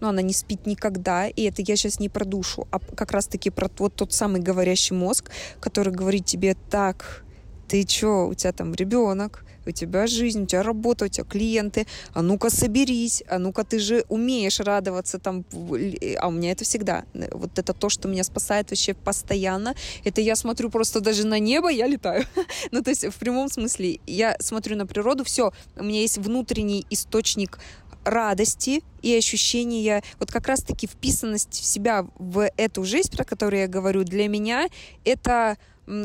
ну, 0.00 0.08
она 0.08 0.20
не 0.20 0.34
спит 0.34 0.66
никогда, 0.66 1.26
и 1.26 1.42
это 1.44 1.62
я 1.62 1.74
сейчас 1.74 1.98
не 1.98 2.10
про 2.10 2.26
душу, 2.26 2.68
а 2.70 2.78
как 2.78 3.12
раз-таки 3.12 3.48
про 3.48 3.70
вот 3.78 3.94
тот 3.94 4.12
самый 4.12 4.42
говорящий 4.42 4.94
мозг, 4.94 5.30
который 5.58 5.90
говорит 5.90 6.26
тебе 6.26 6.54
так, 6.70 7.24
ты 7.66 7.82
чё, 7.84 8.26
у 8.26 8.34
тебя 8.34 8.52
там 8.52 8.74
ребенок, 8.74 9.45
у 9.66 9.70
тебя 9.70 10.06
жизнь, 10.06 10.42
у 10.42 10.46
тебя 10.46 10.62
работа, 10.62 11.06
у 11.06 11.08
тебя 11.08 11.24
клиенты, 11.24 11.86
а 12.12 12.22
ну-ка 12.22 12.50
соберись, 12.50 13.22
а 13.28 13.38
ну-ка 13.38 13.64
ты 13.64 13.78
же 13.78 14.04
умеешь 14.08 14.60
радоваться 14.60 15.18
там, 15.18 15.44
а 15.52 16.28
у 16.28 16.30
меня 16.30 16.52
это 16.52 16.64
всегда, 16.64 17.04
вот 17.32 17.58
это 17.58 17.72
то, 17.72 17.88
что 17.88 18.08
меня 18.08 18.24
спасает 18.24 18.70
вообще 18.70 18.94
постоянно, 18.94 19.74
это 20.04 20.20
я 20.20 20.36
смотрю 20.36 20.70
просто 20.70 21.00
даже 21.00 21.26
на 21.26 21.38
небо, 21.38 21.68
я 21.68 21.86
летаю, 21.86 22.24
ну 22.70 22.82
то 22.82 22.90
есть 22.90 23.06
в 23.06 23.18
прямом 23.18 23.48
смысле, 23.48 24.00
я 24.06 24.36
смотрю 24.40 24.76
на 24.76 24.86
природу, 24.86 25.24
все, 25.24 25.52
у 25.76 25.84
меня 25.84 26.00
есть 26.00 26.18
внутренний 26.18 26.86
источник 26.90 27.58
радости 28.06 28.82
и 29.02 29.14
ощущения, 29.16 30.02
вот 30.18 30.30
как 30.30 30.46
раз-таки 30.46 30.86
вписанность 30.86 31.60
в 31.60 31.64
себя 31.64 32.06
в 32.18 32.48
эту 32.56 32.84
жизнь, 32.84 33.10
про 33.14 33.24
которую 33.24 33.62
я 33.62 33.68
говорю, 33.68 34.04
для 34.04 34.28
меня 34.28 34.68
это 35.04 35.56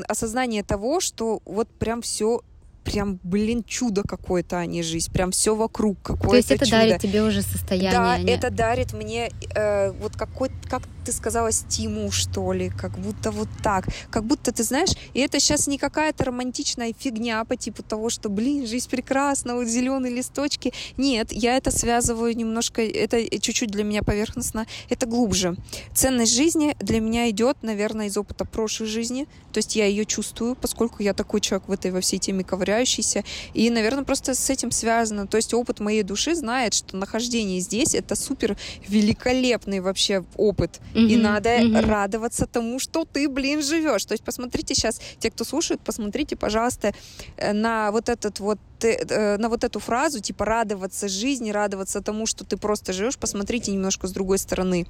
осознание 0.08 0.64
того, 0.64 1.00
что 1.00 1.42
вот 1.46 1.68
прям 1.68 2.02
все 2.02 2.42
прям, 2.84 3.20
блин, 3.24 3.64
чудо 3.64 4.04
какое-то, 4.04 4.58
а 4.60 4.66
не 4.66 4.84
жизнь. 4.84 5.12
Прям 5.12 5.32
все 5.32 5.56
вокруг 5.56 5.98
какое-то 6.02 6.30
То 6.30 6.36
есть 6.38 6.52
это 6.52 6.66
чудо. 6.66 6.78
дарит 6.78 7.02
тебе 7.02 7.22
уже 7.24 7.42
состояние. 7.42 7.92
Да, 7.92 8.14
а 8.14 8.18
не- 8.20 8.32
это 8.32 8.50
дарит 8.50 8.94
мне 8.94 9.32
э, 9.56 9.92
вот 9.92 10.16
какой, 10.16 10.50
как 10.70 10.82
ты 11.04 11.12
сказала, 11.12 11.52
стимул, 11.52 12.12
что 12.12 12.54
ли, 12.54 12.70
как 12.70 12.98
будто 12.98 13.32
вот 13.32 13.50
так. 13.64 13.86
Как 14.10 14.26
будто, 14.26 14.52
ты 14.52 14.64
знаешь, 14.64 14.92
и 15.14 15.20
это 15.20 15.40
сейчас 15.40 15.68
не 15.68 15.78
какая-то 15.78 16.26
романтичная 16.26 16.94
фигня 16.98 17.44
по 17.46 17.56
типу 17.56 17.84
того, 17.84 18.10
что, 18.10 18.30
блин, 18.30 18.68
жизнь 18.68 18.90
прекрасна, 18.90 19.56
вот 19.56 19.68
зеленые 19.68 20.14
листочки. 20.14 20.74
Нет, 20.98 21.32
я 21.32 21.58
это 21.58 21.72
связываю 21.72 22.36
немножко, 22.36 22.82
это 22.82 23.24
чуть-чуть 23.40 23.72
для 23.72 23.84
меня 23.84 24.04
поверхностно, 24.04 24.68
это 24.90 25.06
глубже. 25.06 25.56
Ценность 25.94 26.36
жизни 26.36 26.76
для 26.80 27.00
меня 27.00 27.30
идет, 27.30 27.58
наверное, 27.62 28.08
из 28.08 28.18
опыта 28.18 28.46
прошлой 28.46 28.88
жизни, 28.88 29.28
то 29.52 29.58
есть 29.58 29.76
я 29.76 29.86
ее 29.86 30.06
чувствую, 30.06 30.56
поскольку 30.56 31.04
я 31.04 31.14
такой 31.14 31.42
человек 31.42 31.68
в 31.68 31.72
этой 31.72 31.92
во 31.92 32.02
всей 32.02 32.20
теме 32.20 32.44
ковыряющийся, 32.44 33.24
и, 33.54 33.70
наверное, 33.70 34.04
просто 34.04 34.34
с 34.34 34.50
этим 34.50 34.72
связано. 34.72 35.28
То 35.28 35.38
есть 35.38 35.54
опыт 35.54 35.80
моей 35.80 36.04
души 36.04 36.36
знает, 36.36 36.74
что 36.74 36.98
нахождение 36.98 37.60
здесь 37.60 37.96
это 37.96 38.16
супер 38.16 38.58
великолепный 38.88 39.80
вообще 39.80 40.24
опыт. 40.36 40.80
И 40.94 41.00
Мгм, 41.00 41.22
надо 41.22 41.50
мгм. 41.50 41.90
радоваться 41.90 42.46
тому, 42.46 42.80
что 42.80 43.06
ты, 43.06 43.30
блин, 43.30 43.62
живешь. 43.62 44.06
То 44.06 44.14
есть 44.14 44.24
посмотрите 44.24 44.76
сейчас, 44.76 45.02
те, 45.20 45.32
кто 45.32 45.44
слушают, 45.44 45.82
посмотрите, 45.82 46.36
пожалуйста, 46.36 46.94
э, 47.38 47.54
на 47.54 47.92
вот 47.92 48.10
этот 48.10 48.40
вот 48.40 48.60
э, 48.84 48.98
э, 49.10 49.38
на 49.38 49.50
вот 49.50 49.64
эту 49.64 49.80
фразу, 49.80 50.20
типа 50.20 50.46
радоваться 50.46 51.08
жизни, 51.08 51.52
радоваться 51.52 52.02
тому, 52.02 52.26
что 52.26 52.44
ты 52.44 52.58
просто 52.58 52.94
живешь, 52.94 53.18
посмотрите 53.18 53.72
немножко 53.72 54.08
с 54.08 54.12
другой 54.12 54.38
стороны. 54.38 54.86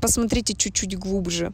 Посмотрите 0.00 0.54
чуть-чуть 0.54 0.98
глубже. 0.98 1.52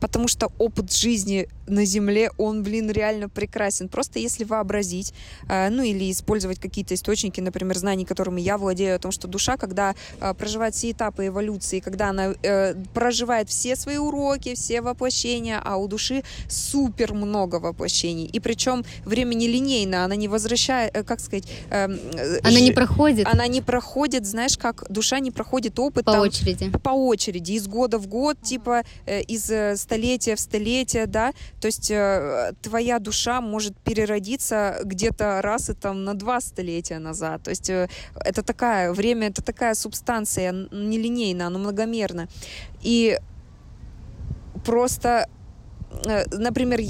Потому 0.00 0.28
что 0.28 0.50
опыт 0.58 0.92
жизни 0.92 1.48
на 1.70 1.84
Земле, 1.84 2.30
он, 2.38 2.62
блин, 2.62 2.90
реально 2.90 3.28
прекрасен. 3.28 3.88
Просто 3.88 4.18
если 4.18 4.44
вообразить, 4.44 5.14
э, 5.48 5.68
ну 5.70 5.82
или 5.82 6.10
использовать 6.10 6.58
какие-то 6.58 6.94
источники, 6.94 7.40
например, 7.40 7.78
знаний, 7.78 8.04
которыми 8.04 8.40
я 8.40 8.58
владею, 8.58 8.96
о 8.96 8.98
том, 8.98 9.12
что 9.12 9.28
душа, 9.28 9.56
когда 9.56 9.94
э, 10.20 10.34
проживает 10.34 10.74
все 10.74 10.90
этапы 10.90 11.28
эволюции, 11.28 11.80
когда 11.80 12.08
она 12.08 12.34
э, 12.42 12.74
проживает 12.92 13.48
все 13.48 13.76
свои 13.76 13.96
уроки, 13.96 14.54
все 14.54 14.80
воплощения, 14.80 15.60
а 15.64 15.76
у 15.76 15.86
души 15.88 16.22
супер 16.48 17.14
много 17.14 17.56
воплощений. 17.56 18.26
И 18.26 18.40
причем 18.40 18.84
время 19.04 19.34
не 19.34 19.46
линейно, 19.48 20.04
она 20.04 20.16
не 20.16 20.28
возвращает, 20.28 20.92
как 21.06 21.20
сказать... 21.20 21.44
Она 21.70 22.60
не 22.60 22.70
ж- 22.70 22.74
проходит 22.74 23.26
Она 23.26 23.46
не 23.46 23.60
проходит, 23.60 24.26
знаешь, 24.26 24.56
как 24.58 24.84
душа 24.88 25.20
не 25.20 25.30
проходит 25.30 25.78
опыт 25.78 26.04
по 26.04 26.12
там, 26.12 26.22
очереди. 26.22 26.70
по 26.70 26.90
очереди, 26.90 27.52
из 27.52 27.68
года 27.68 27.98
в 27.98 28.06
год, 28.06 28.40
типа 28.42 28.82
из 29.06 29.50
столетия 29.90 30.36
в 30.36 30.40
столетие, 30.40 31.06
да, 31.06 31.32
то 31.60 31.66
есть 31.66 31.90
э, 31.90 32.52
твоя 32.62 33.00
душа 33.00 33.40
может 33.40 33.76
переродиться 33.76 34.78
где-то 34.84 35.42
раз 35.42 35.68
и 35.68 35.74
там 35.74 36.04
на 36.04 36.14
два 36.14 36.40
столетия 36.40 37.00
назад, 37.00 37.42
то 37.42 37.50
есть 37.50 37.68
э, 37.70 37.88
это 38.14 38.42
такая, 38.42 38.92
время 38.92 39.28
это 39.28 39.42
такая 39.42 39.74
субстанция, 39.74 40.50
н- 40.50 40.68
нелинейная, 40.70 41.48
она 41.48 41.58
многомерна, 41.58 42.28
и 42.82 43.18
просто 44.64 45.28
э, 46.06 46.24
Например, 46.38 46.80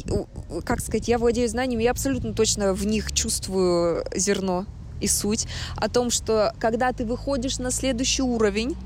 как 0.65 0.81
сказать, 0.81 1.09
я 1.09 1.17
владею 1.17 1.49
знаниями, 1.49 1.85
я 1.85 1.93
абсолютно 1.93 2.35
точно 2.35 2.75
в 2.75 2.87
них 2.87 3.13
чувствую 3.13 4.05
зерно 4.15 4.67
и 5.01 5.09
суть. 5.09 5.47
О 5.77 5.89
том, 5.89 6.11
что 6.11 6.53
когда 6.59 6.93
ты 6.93 7.07
выходишь 7.07 7.59
на 7.59 7.71
следующий 7.71 8.23
уровень, 8.23 8.77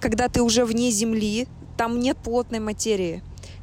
когда 0.00 0.28
ты 0.28 0.42
уже 0.42 0.64
вне 0.66 0.90
земли, 0.90 1.48
там 1.80 1.98
нет 1.98 2.18
плотной 2.18 2.58
материи. 2.58 3.22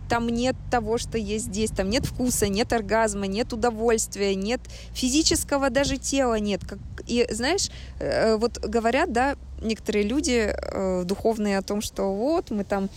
Там 0.09 0.27
нет 0.27 0.55
того, 0.71 0.97
что 0.97 1.19
есть 1.19 1.45
здесь. 1.45 1.69
Там 1.69 1.87
нет 1.91 2.03
вкуса, 2.03 2.47
нет 2.47 2.73
оргазма, 2.73 3.27
нет 3.27 3.53
удовольствия, 3.53 4.33
нет 4.33 4.59
физического 4.91 5.69
даже 5.69 5.97
тела 5.97 6.39
нет. 6.39 6.61
И 7.05 7.27
знаешь, 7.29 7.69
э, 7.99 8.37
вот 8.37 8.57
говорят, 8.57 9.11
да, 9.11 9.35
некоторые 9.61 10.03
люди 10.03 10.51
э, 10.51 11.03
духовные 11.05 11.59
о 11.59 11.61
том, 11.61 11.79
что 11.81 12.11
вот 12.11 12.49
мы 12.49 12.63
там 12.63 12.89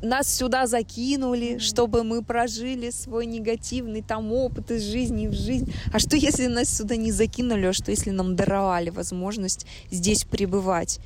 нас 0.00 0.34
сюда 0.34 0.66
закинули, 0.66 1.58
чтобы 1.58 2.02
мы 2.02 2.22
прожили 2.22 2.88
свой 2.88 3.26
негативный 3.26 4.00
там 4.00 4.32
опыт 4.32 4.70
из 4.70 4.84
жизни 4.84 5.26
в 5.26 5.34
жизнь. 5.34 5.70
А 5.92 5.98
что 5.98 6.16
если 6.16 6.46
нас 6.46 6.74
сюда 6.74 6.96
не 6.96 7.12
закинули, 7.12 7.66
а 7.66 7.72
что 7.74 7.90
если 7.90 8.08
нам 8.08 8.36
даровали 8.36 8.88
возможность 8.88 9.66
здесь 9.90 10.24
пребывать? 10.24 10.98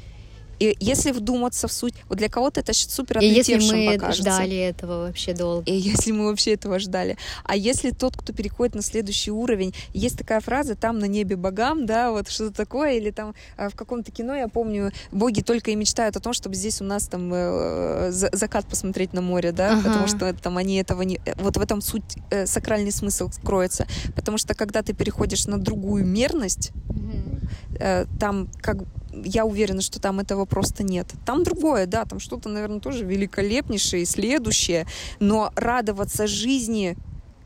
И 0.58 0.76
если 0.80 1.12
вдуматься 1.12 1.68
в 1.68 1.72
суть, 1.72 1.94
вот 2.08 2.18
для 2.18 2.28
кого-то 2.28 2.60
это 2.60 2.72
супер 2.72 3.18
И 3.18 3.26
если 3.26 3.56
мы 3.56 3.94
покажется. 3.94 4.22
ждали 4.22 4.56
этого 4.56 5.06
вообще 5.06 5.34
долго. 5.34 5.70
И 5.70 5.74
если 5.74 6.12
мы 6.12 6.26
вообще 6.26 6.54
этого 6.54 6.78
ждали. 6.78 7.16
А 7.44 7.56
если 7.56 7.90
тот, 7.90 8.16
кто 8.16 8.32
переходит 8.32 8.74
на 8.74 8.82
следующий 8.82 9.30
уровень, 9.30 9.74
есть 9.92 10.18
такая 10.18 10.40
фраза 10.40 10.74
«там 10.74 10.98
на 10.98 11.06
небе 11.06 11.36
богам», 11.36 11.86
да, 11.86 12.10
вот 12.10 12.28
что-то 12.28 12.54
такое, 12.54 12.94
или 12.94 13.10
там 13.10 13.34
э, 13.56 13.68
в 13.68 13.74
каком-то 13.74 14.10
кино, 14.10 14.34
я 14.34 14.48
помню, 14.48 14.92
боги 15.12 15.40
только 15.40 15.70
и 15.70 15.74
мечтают 15.74 16.16
о 16.16 16.20
том, 16.20 16.32
чтобы 16.32 16.54
здесь 16.54 16.80
у 16.80 16.84
нас 16.84 17.08
там 17.08 17.30
э, 17.32 18.10
закат 18.10 18.66
посмотреть 18.66 19.12
на 19.12 19.20
море, 19.20 19.52
да, 19.52 19.72
ага. 19.72 19.82
потому 19.82 20.06
что 20.06 20.32
там 20.34 20.56
они 20.56 20.76
этого 20.76 21.02
не... 21.02 21.20
Э, 21.26 21.34
вот 21.36 21.56
в 21.56 21.60
этом 21.60 21.80
суть, 21.80 22.16
э, 22.30 22.46
сакральный 22.46 22.92
смысл 22.92 23.30
кроется. 23.44 23.86
Потому 24.14 24.38
что 24.38 24.54
когда 24.54 24.82
ты 24.82 24.92
переходишь 24.92 25.46
на 25.46 25.58
другую 25.58 26.06
мерность, 26.06 26.72
угу. 26.88 27.40
э, 27.78 28.06
там 28.18 28.48
как 28.60 28.78
я 29.24 29.44
уверена, 29.44 29.80
что 29.80 30.00
там 30.00 30.20
этого 30.20 30.44
просто 30.44 30.82
нет. 30.82 31.06
Там 31.24 31.42
другое, 31.42 31.86
да, 31.86 32.04
там 32.04 32.20
что-то, 32.20 32.48
наверное, 32.48 32.80
тоже 32.80 33.04
великолепнейшее 33.04 34.02
и 34.02 34.06
следующее, 34.06 34.86
но 35.20 35.52
радоваться 35.56 36.26
жизни 36.26 36.96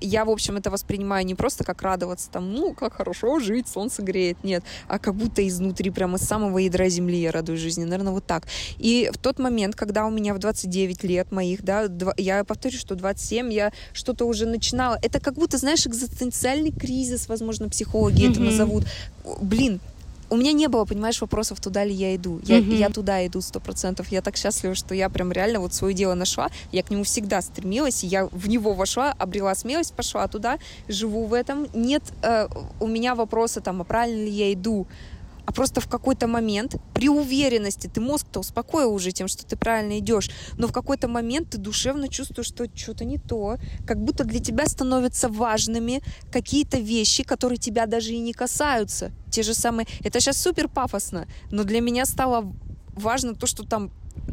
я, 0.01 0.25
в 0.25 0.31
общем, 0.31 0.57
это 0.57 0.71
воспринимаю 0.71 1.25
не 1.27 1.35
просто 1.35 1.65
как 1.65 1.83
радоваться, 1.83 2.31
там, 2.31 2.53
ну, 2.53 2.73
как 2.73 2.95
хорошо 2.95 3.39
жить, 3.39 3.69
солнце 3.69 4.03
греет, 4.03 4.43
нет, 4.43 4.65
а 4.89 4.99
как 4.99 5.15
будто 5.15 5.47
изнутри, 5.47 5.91
прямо 5.91 6.17
из 6.17 6.23
самого 6.23 6.59
ядра 6.59 6.89
земли 6.89 7.21
я 7.21 7.33
радуюсь 7.33 7.61
жизни, 7.61 7.85
наверное, 7.85 8.13
вот 8.13 8.25
так. 8.25 8.47
И 8.79 9.11
в 9.13 9.19
тот 9.19 9.39
момент, 9.39 9.77
когда 9.77 10.07
у 10.07 10.11
меня 10.11 10.35
в 10.35 10.39
29 10.39 11.05
лет 11.05 11.31
моих, 11.33 11.63
да, 11.63 11.89
я 12.17 12.45
повторю, 12.45 12.79
что 12.79 12.95
27, 12.95 13.53
я 13.53 13.73
что-то 13.93 14.25
уже 14.25 14.47
начинала, 14.47 14.99
это 15.03 15.21
как 15.21 15.35
будто, 15.35 15.59
знаешь, 15.59 15.87
экзистенциальный 15.87 16.73
кризис, 16.73 17.29
возможно, 17.29 17.69
психологи 17.69 18.25
mm-hmm. 18.25 18.31
это 18.31 18.41
назовут. 18.41 18.85
Блин, 19.43 19.81
у 20.31 20.37
меня 20.37 20.53
не 20.53 20.69
было, 20.69 20.85
понимаешь, 20.85 21.21
вопросов, 21.21 21.61
туда 21.61 21.85
ли 21.85 21.93
я 21.93 22.15
иду. 22.15 22.41
Я, 22.45 22.59
mm-hmm. 22.59 22.77
я 22.77 22.89
туда 22.89 23.27
иду 23.27 23.41
сто 23.41 23.61
процентов. 23.61 24.09
Я 24.13 24.23
так 24.23 24.37
счастлива, 24.37 24.75
что 24.75 24.95
я 24.95 25.09
прям 25.09 25.33
реально 25.33 25.61
вот 25.61 25.75
свое 25.75 25.93
дело 25.93 26.15
нашла. 26.15 26.49
Я 26.73 26.83
к 26.83 26.91
нему 26.91 27.03
всегда 27.03 27.43
стремилась, 27.43 28.05
и 28.05 28.07
я 28.07 28.27
в 28.27 28.49
него 28.49 28.73
вошла, 28.73 29.13
обрела 29.19 29.55
смелость, 29.55 29.93
пошла 29.93 30.29
туда, 30.29 30.59
живу 30.89 31.27
в 31.27 31.35
этом. 31.35 31.67
Нет 31.75 32.05
э, 32.23 32.49
у 32.79 32.87
меня 32.87 33.15
вопроса 33.15 33.61
там, 33.61 33.81
а 33.81 33.85
правильно 33.85 34.25
ли 34.25 34.31
я 34.31 34.53
иду 34.53 34.87
а 35.47 35.53
просто 35.53 35.81
в 35.81 35.89
какой-то 35.89 36.27
момент 36.27 36.77
при 36.95 37.09
уверенности, 37.09 37.87
ты 37.87 38.01
мозг-то 38.01 38.41
успокоил 38.41 38.93
уже 38.93 39.13
тем, 39.13 39.29
что 39.29 39.47
ты 39.47 39.57
правильно 39.57 39.99
идешь, 39.99 40.31
но 40.57 40.67
в 40.67 40.73
какой-то 40.73 41.09
момент 41.09 41.51
ты 41.51 41.59
душевно 41.59 42.09
чувствуешь, 42.09 42.49
что 42.49 42.67
что-то 42.75 43.05
не 43.05 43.19
то, 43.19 43.57
как 43.87 44.03
будто 44.03 44.25
для 44.25 44.41
тебя 44.41 44.67
становятся 44.67 45.29
важными 45.29 46.03
какие-то 46.31 46.79
вещи, 46.79 47.23
которые 47.23 47.59
тебя 47.59 47.87
даже 47.87 48.13
и 48.13 48.19
не 48.19 48.33
касаются. 48.33 49.13
Те 49.31 49.43
же 49.43 49.55
самые... 49.55 49.87
Это 50.05 50.21
сейчас 50.21 50.41
супер 50.41 50.69
пафосно, 50.69 51.27
но 51.51 51.65
для 51.65 51.81
меня 51.81 52.05
стало 52.07 52.53
важно 52.95 53.35
то, 53.35 53.47
что 53.47 53.65
там 53.65 53.91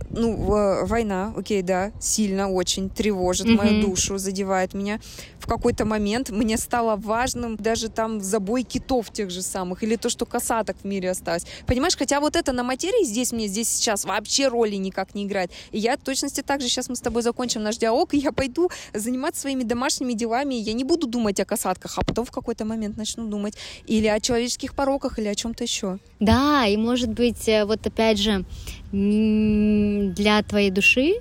ну, 0.10 0.86
война, 0.86 1.34
окей, 1.36 1.62
да, 1.62 1.92
сильно 2.00 2.50
очень 2.50 2.90
тревожит 2.90 3.48
mm-hmm. 3.48 3.56
мою 3.56 3.88
душу, 3.88 4.18
задевает 4.18 4.74
меня. 4.74 5.00
В 5.40 5.48
какой-то 5.48 5.86
момент 5.86 6.30
мне 6.30 6.58
стало 6.58 6.96
важным 6.96 7.56
даже 7.56 7.90
там 7.90 8.22
забой 8.22 8.64
китов 8.64 9.12
тех 9.12 9.30
же 9.30 9.42
самых, 9.42 9.84
или 9.84 9.96
то, 9.96 10.10
что 10.10 10.26
касаток 10.26 10.78
в 10.82 10.86
мире 10.86 11.12
осталось. 11.12 11.46
Понимаешь, 11.66 11.96
хотя 11.96 12.20
вот 12.20 12.36
это 12.36 12.52
на 12.52 12.64
материи 12.64 13.06
здесь 13.06 13.32
мне, 13.32 13.48
здесь 13.48 13.70
сейчас 13.70 14.06
вообще 14.06 14.48
роли 14.48 14.76
никак 14.76 15.16
не 15.16 15.26
играет. 15.26 15.52
И 15.72 15.80
я 15.80 15.96
в 15.98 16.02
точности 16.02 16.42
так 16.42 16.62
же, 16.62 16.68
сейчас 16.68 16.90
мы 16.90 16.96
с 16.96 17.02
тобой 17.02 17.22
закончим 17.22 17.64
наш 17.64 17.78
диалог, 17.78 18.14
и 18.14 18.18
я 18.18 18.32
пойду 18.32 18.70
заниматься 18.94 19.42
своими 19.42 19.64
домашними 19.64 20.14
делами, 20.14 20.56
я 20.56 20.74
не 20.74 20.84
буду 20.84 21.08
думать 21.08 21.40
о 21.40 21.46
касатках, 21.46 21.98
а 21.98 22.04
потом 22.04 22.26
в 22.26 22.32
какой-то 22.32 22.66
момент 22.66 22.98
начну 22.98 23.28
думать 23.28 23.56
или 23.86 24.08
о 24.08 24.20
человеческих 24.20 24.74
пороках, 24.74 25.20
или 25.20 25.28
о 25.28 25.36
чем-то 25.36 25.64
еще. 25.64 26.00
Да, 26.20 26.66
и 26.66 26.78
может 26.78 27.10
быть, 27.10 27.48
э, 27.48 27.66
вот 27.66 27.86
опять 27.86 28.18
же, 28.18 28.44
для 30.14 30.44
твоей 30.44 30.72
души 30.72 31.16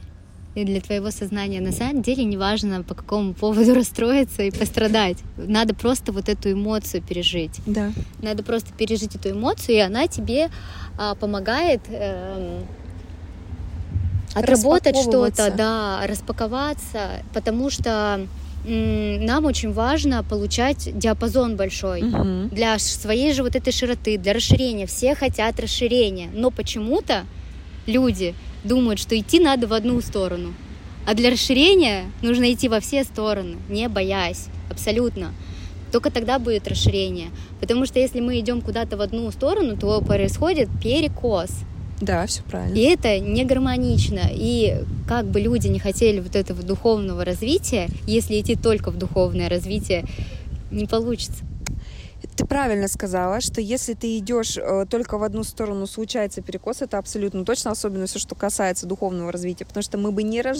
и 0.55 0.65
для 0.65 0.81
твоего 0.81 1.11
сознания. 1.11 1.61
На 1.61 1.73
самом 1.73 2.03
деле 2.03 2.25
не 2.25 2.37
важно, 2.37 2.83
по 2.83 2.95
какому 2.95 3.35
поводу 3.35 3.75
расстроиться 3.81 4.43
и 4.43 4.51
пострадать. 4.51 5.19
Надо 5.37 5.75
просто 5.75 6.13
вот 6.13 6.29
эту 6.29 6.53
эмоцию 6.53 7.03
пережить. 7.03 7.61
Да. 7.67 7.93
Надо 8.23 8.43
просто 8.43 8.73
пережить 8.73 9.15
эту 9.15 9.31
эмоцию, 9.31 9.77
и 9.77 9.81
она 9.81 10.07
тебе 10.07 10.49
а, 10.99 11.15
помогает 11.15 11.83
э, 11.89 12.63
отработать 14.35 14.97
что-то, 14.97 15.53
да, 15.55 16.07
распаковаться, 16.07 17.23
потому 17.33 17.71
что 17.71 18.27
нам 18.67 19.45
очень 19.45 19.73
важно 19.73 20.25
получать 20.25 20.99
диапазон 20.99 21.57
большой 21.57 22.03
угу. 22.03 22.49
для 22.51 22.79
своей 22.81 23.33
же 23.33 23.45
вот 23.45 23.55
этой 23.55 23.73
широты, 23.73 24.19
для 24.19 24.33
расширения. 24.33 24.87
Все 24.87 25.15
хотят 25.15 25.61
расширения, 25.61 26.29
но 26.35 26.51
почему-то 26.51 27.27
люди 27.87 28.35
думают, 28.65 29.01
что 29.01 29.19
идти 29.19 29.41
надо 29.41 29.67
в 29.67 29.73
одну 29.73 30.01
сторону. 30.01 30.55
А 31.07 31.15
для 31.15 31.31
расширения 31.31 32.11
нужно 32.21 32.53
идти 32.53 32.69
во 32.69 32.81
все 32.81 33.05
стороны, 33.05 33.57
не 33.69 33.89
боясь, 33.89 34.47
абсолютно. 34.71 35.33
Только 35.93 36.11
тогда 36.11 36.39
будет 36.39 36.67
расширение. 36.67 37.29
Потому 37.61 37.87
что 37.87 38.01
если 38.01 38.21
мы 38.21 38.41
идем 38.41 38.61
куда-то 38.61 38.97
в 38.97 39.01
одну 39.01 39.31
сторону, 39.31 39.77
то 39.77 40.01
происходит 40.01 40.69
перекос. 40.83 41.51
Да, 42.01 42.27
все 42.27 42.43
правильно. 42.43 42.75
И 42.75 42.81
это 42.81 43.19
не 43.21 43.45
гармонично. 43.45 44.29
И 44.31 44.83
как 45.09 45.27
бы 45.27 45.41
люди 45.41 45.69
не 45.69 45.79
хотели 45.79 46.21
вот 46.21 46.37
этого 46.37 46.63
духовного 46.63 47.25
развития, 47.25 47.89
если 48.07 48.41
идти 48.41 48.57
только 48.57 48.91
в 48.91 48.99
духовное 48.99 49.49
развитие, 49.49 50.05
не 50.71 50.87
получится. 50.87 51.45
Ты 52.37 52.45
правильно 52.45 52.87
сказала, 52.87 53.41
что 53.41 53.63
если 53.63 53.95
ты 53.95 54.19
идешь 54.19 54.59
э, 54.59 54.85
только 54.91 55.17
в 55.17 55.23
одну 55.23 55.43
сторону, 55.43 55.87
случается 55.87 56.43
перекос, 56.43 56.83
это 56.83 56.99
абсолютно 56.99 57.47
точно, 57.47 57.71
особенно 57.71 58.05
все, 58.05 58.19
что 58.19 58.35
касается 58.35 58.87
духовного 58.87 59.33
развития, 59.33 59.65
потому 59.65 59.83
что 59.83 59.97
мы 59.97 60.13
бы 60.13 60.23
не, 60.23 60.43
рож... 60.43 60.59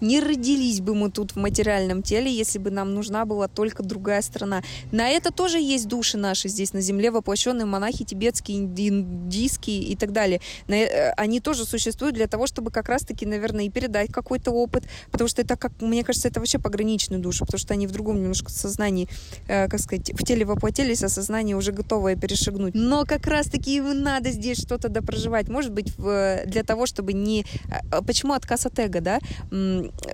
не 0.00 0.18
родились 0.18 0.80
бы 0.80 0.96
мы 0.96 1.12
тут 1.12 1.32
в 1.32 1.36
материальном 1.36 2.02
теле, 2.02 2.28
если 2.28 2.58
бы 2.58 2.72
нам 2.72 2.92
нужна 2.92 3.24
была 3.24 3.46
только 3.46 3.84
другая 3.84 4.20
сторона. 4.20 4.64
На 4.90 5.10
это 5.10 5.32
тоже 5.32 5.60
есть 5.60 5.86
души 5.86 6.18
наши 6.18 6.48
здесь 6.48 6.72
на 6.72 6.80
земле, 6.80 7.12
воплощенные 7.12 7.66
монахи 7.66 8.04
тибетские, 8.04 8.58
индийские 8.58 9.80
и 9.80 9.94
так 9.94 10.10
далее. 10.10 10.40
Э, 10.66 11.12
они 11.12 11.38
тоже 11.38 11.64
существуют 11.66 12.16
для 12.16 12.26
того, 12.26 12.48
чтобы 12.48 12.72
как 12.72 12.88
раз-таки, 12.88 13.26
наверное, 13.26 13.66
и 13.66 13.70
передать 13.70 14.12
какой-то 14.12 14.50
опыт, 14.50 14.82
потому 15.12 15.28
что 15.28 15.40
это, 15.40 15.56
как 15.56 15.70
мне 15.80 16.02
кажется, 16.02 16.26
это 16.26 16.40
вообще 16.40 16.58
пограничные 16.58 17.20
души, 17.20 17.44
потому 17.44 17.60
что 17.60 17.74
они 17.74 17.86
в 17.86 17.92
другом 17.92 18.16
немножко 18.16 18.50
сознании, 18.50 19.08
э, 19.46 19.68
как 19.68 19.78
сказать, 19.78 20.10
в 20.12 20.24
теле 20.24 20.44
воплотились, 20.44 21.04
а 21.04 21.11
сознание 21.12 21.56
уже 21.56 21.72
готовое 21.72 22.16
перешагнуть. 22.16 22.74
Но 22.74 23.04
как 23.04 23.26
раз-таки 23.26 23.80
надо 23.80 24.30
здесь 24.30 24.58
что-то 24.58 24.88
допроживать. 24.88 25.48
Может 25.48 25.72
быть, 25.72 25.94
для 25.96 26.62
того, 26.64 26.86
чтобы 26.86 27.12
не... 27.12 27.44
А, 27.90 28.02
почему 28.02 28.32
отказ 28.32 28.66
от 28.66 28.78
эго, 28.78 29.00
да? 29.00 29.20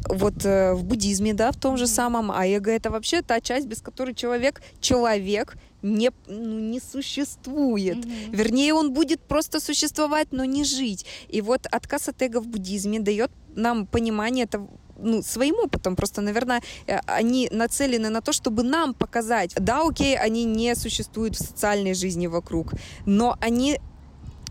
Вот 0.08 0.44
э, 0.44 0.74
в 0.74 0.84
буддизме, 0.84 1.34
да, 1.34 1.52
в 1.52 1.56
том 1.56 1.76
же 1.76 1.86
самом, 1.86 2.30
а 2.30 2.46
эго 2.46 2.70
это 2.70 2.90
вообще 2.90 3.22
та 3.22 3.40
часть, 3.40 3.66
без 3.66 3.80
которой 3.80 4.14
человек, 4.14 4.60
человек 4.80 5.56
не, 5.82 6.10
ну, 6.26 6.58
не 6.58 6.80
существует. 6.80 7.98
Mm-hmm. 7.98 8.36
Вернее, 8.36 8.74
он 8.74 8.92
будет 8.92 9.20
просто 9.20 9.60
существовать, 9.60 10.28
но 10.32 10.44
не 10.44 10.64
жить. 10.64 11.06
И 11.28 11.40
вот 11.40 11.66
отказ 11.70 12.08
от 12.08 12.20
эго 12.22 12.40
в 12.40 12.46
буддизме 12.48 13.00
дает 13.00 13.30
нам 13.54 13.86
понимание 13.86 14.44
этого 14.44 14.68
ну, 14.98 15.22
своим 15.22 15.54
опытом. 15.56 15.96
Просто, 15.96 16.20
наверное, 16.20 16.62
э, 16.86 16.98
они 17.06 17.48
нацелены 17.52 18.10
на 18.10 18.20
то, 18.20 18.32
чтобы 18.32 18.62
нам 18.62 18.94
показать, 18.94 19.54
да, 19.56 19.82
окей, 19.86 20.16
они 20.16 20.44
не 20.44 20.74
существуют 20.74 21.36
в 21.36 21.38
социальной 21.38 21.94
жизни 21.94 22.26
вокруг, 22.26 22.72
но 23.06 23.36
они 23.40 23.78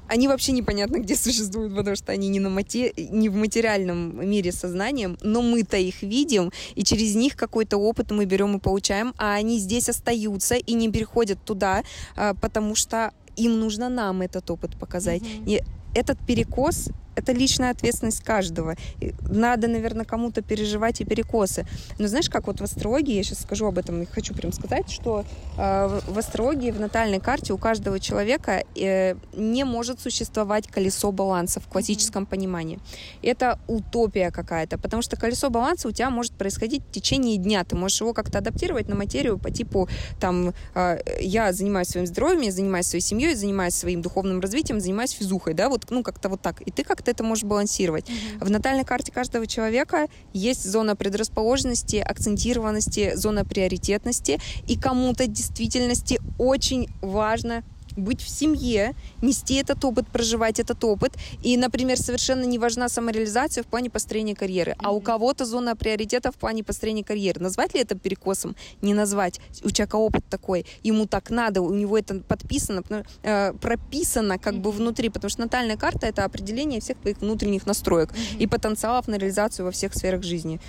они 0.10 0.27
вообще 0.27 0.53
непонятно 0.53 0.99
где 0.99 1.15
существуют, 1.17 1.75
потому 1.75 1.95
что 1.95 2.12
они 2.12 2.29
не, 2.29 2.39
на 2.39 2.49
мате... 2.49 2.93
не 2.97 3.29
в 3.29 3.36
материальном 3.36 4.27
мире 4.29 4.51
сознанием, 4.51 5.17
но 5.21 5.41
мы-то 5.41 5.77
их 5.77 6.01
видим, 6.01 6.51
и 6.75 6.83
через 6.83 7.15
них 7.15 7.36
какой-то 7.36 7.77
опыт 7.77 8.12
мы 8.12 8.25
берем 8.25 8.55
и 8.57 8.60
получаем, 8.60 9.13
а 9.17 9.33
они 9.33 9.60
здесь 9.60 9.89
остаются 9.89 10.55
и 10.55 10.73
не 10.73 10.89
переходят 10.91 11.43
туда, 11.43 11.83
а, 12.15 12.33
потому 12.33 12.75
что 12.75 13.12
им 13.36 13.60
нужно 13.60 13.89
нам 13.89 14.21
этот 14.21 14.49
опыт 14.49 14.79
показать. 14.79 15.21
Mm-hmm. 15.21 15.43
И 15.45 15.63
этот 15.93 16.17
перекос 16.25 16.89
это 17.17 17.32
личная 17.32 17.71
ответственность 17.71 18.23
каждого. 18.23 18.75
Надо, 19.21 19.67
наверное, 19.67 20.06
кому-то 20.06 20.41
переживать 20.41 21.01
и 21.01 21.06
перекосы. 21.06 21.65
Но 21.97 22.08
знаешь, 22.08 22.30
как 22.30 22.47
вот 22.47 22.62
в 22.62 22.63
астрологии, 22.63 23.15
я 23.15 23.23
сейчас 23.23 23.41
скажу 23.41 23.65
об 23.65 23.77
этом, 23.77 24.06
хочу 24.06 24.34
прям 24.34 24.53
сказать, 24.53 24.89
что 24.89 25.25
э, 25.58 25.99
в 26.08 26.17
астрологии, 26.17 26.71
в 26.71 26.80
натальной 26.80 27.19
карте 27.19 27.53
у 27.53 27.58
каждого 27.58 27.99
человека 27.99 28.63
э, 28.75 29.15
не 29.34 29.63
может 29.63 29.99
существовать 29.99 30.67
колесо 30.67 31.12
баланса 31.12 31.60
в 31.60 31.67
классическом 31.67 32.23
mm-hmm. 32.23 32.27
понимании. 32.27 32.80
Это 33.23 33.60
утопия 33.67 34.32
какая-то, 34.32 34.77
потому 34.77 35.01
что 35.01 35.17
колесо 35.17 35.49
баланса 35.49 35.88
у 35.88 35.91
тебя 35.91 36.10
может 36.10 36.34
происходить 36.34 36.84
в 36.84 36.91
течение 36.91 37.38
дня. 37.38 37.63
Ты 37.63 37.75
можешь 37.75 37.99
его 38.01 38.13
как-то 38.13 38.38
адаптировать 38.38 38.88
на 38.89 38.95
материю 38.95 39.39
по 39.39 39.49
типу, 39.49 39.89
там, 40.19 40.53
э, 40.75 40.99
я 41.19 41.51
занимаюсь 41.51 41.88
своим 41.88 42.06
здоровьем, 42.06 42.41
я 42.41 42.51
занимаюсь 42.51 42.86
своей 42.86 43.03
семьей, 43.03 43.34
занимаюсь 43.34 43.73
своим 43.73 44.01
духовным 44.01 44.39
развитием, 44.39 44.80
занимаюсь 44.80 45.12
физухой, 45.12 45.53
да, 45.53 45.69
вот, 45.69 45.86
ну, 45.89 46.03
как-то 46.03 46.30
вот 46.30 46.41
так. 46.41 46.62
И 46.62 46.71
ты 46.71 46.84
как 46.84 47.01
ты 47.08 47.12
это 47.12 47.24
можешь 47.24 47.46
балансировать. 47.46 48.10
Mm-hmm. 48.10 48.46
В 48.46 48.50
натальной 48.50 48.84
карте 48.84 49.13
каждого 49.13 49.48
человека 49.48 50.08
есть 50.34 50.70
зона 50.70 50.96
предрасположенности, 50.96 51.96
акцентированности, 51.96 53.15
зона 53.15 53.46
приоритетности, 53.46 54.39
и 54.67 54.78
кому-то 54.78 55.26
действительности 55.26 56.20
очень 56.38 56.89
важно 57.02 57.63
быть 57.97 58.21
в 58.21 58.29
семье, 58.29 58.95
нести 59.21 59.55
этот 59.55 59.83
опыт, 59.83 60.07
проживать 60.07 60.60
этот 60.60 60.83
опыт. 60.83 61.13
И, 61.43 61.57
например, 61.57 61.97
совершенно 61.97 62.43
не 62.43 62.60
важна 62.60 62.89
самореализация 62.89 63.63
в 63.63 63.67
плане 63.67 63.89
построения 63.89 64.36
карьеры. 64.36 64.75
А 64.79 64.91
у 64.91 65.02
кого-то 65.02 65.45
зона 65.45 65.75
приоритета 65.75 66.31
в 66.31 66.35
плане 66.35 66.63
построения 66.63 67.04
карьеры. 67.04 67.41
Назвать 67.41 67.73
ли 67.73 67.81
это 67.81 67.95
перекосом? 67.95 68.56
Не 68.81 68.93
назвать. 68.93 69.39
У 69.63 69.71
человека 69.71 69.95
опыт 69.95 70.23
такой. 70.29 70.65
Ему 70.83 71.08
так 71.08 71.29
надо, 71.29 71.62
у 71.62 71.73
него 71.73 71.98
это 71.98 72.19
подписано, 72.19 72.83
э, 73.23 73.54
прописано 73.54 74.37
как 74.37 74.56
бы 74.56 74.71
внутри. 74.71 75.10
Потому 75.10 75.29
что 75.29 75.41
натальная 75.41 75.77
карта— 75.77 76.08
это 76.08 76.23
определение 76.23 76.79
всех 76.79 76.98
твоих 76.98 77.19
внутренних 77.19 77.65
настроек 77.65 78.10
и 78.39 78.48
потенциалов 78.48 79.08
на 79.08 79.15
реализацию 79.15 79.65
во 79.65 79.71
всех 79.71 79.93
сферах 79.93 80.23
жизни. 80.23 80.60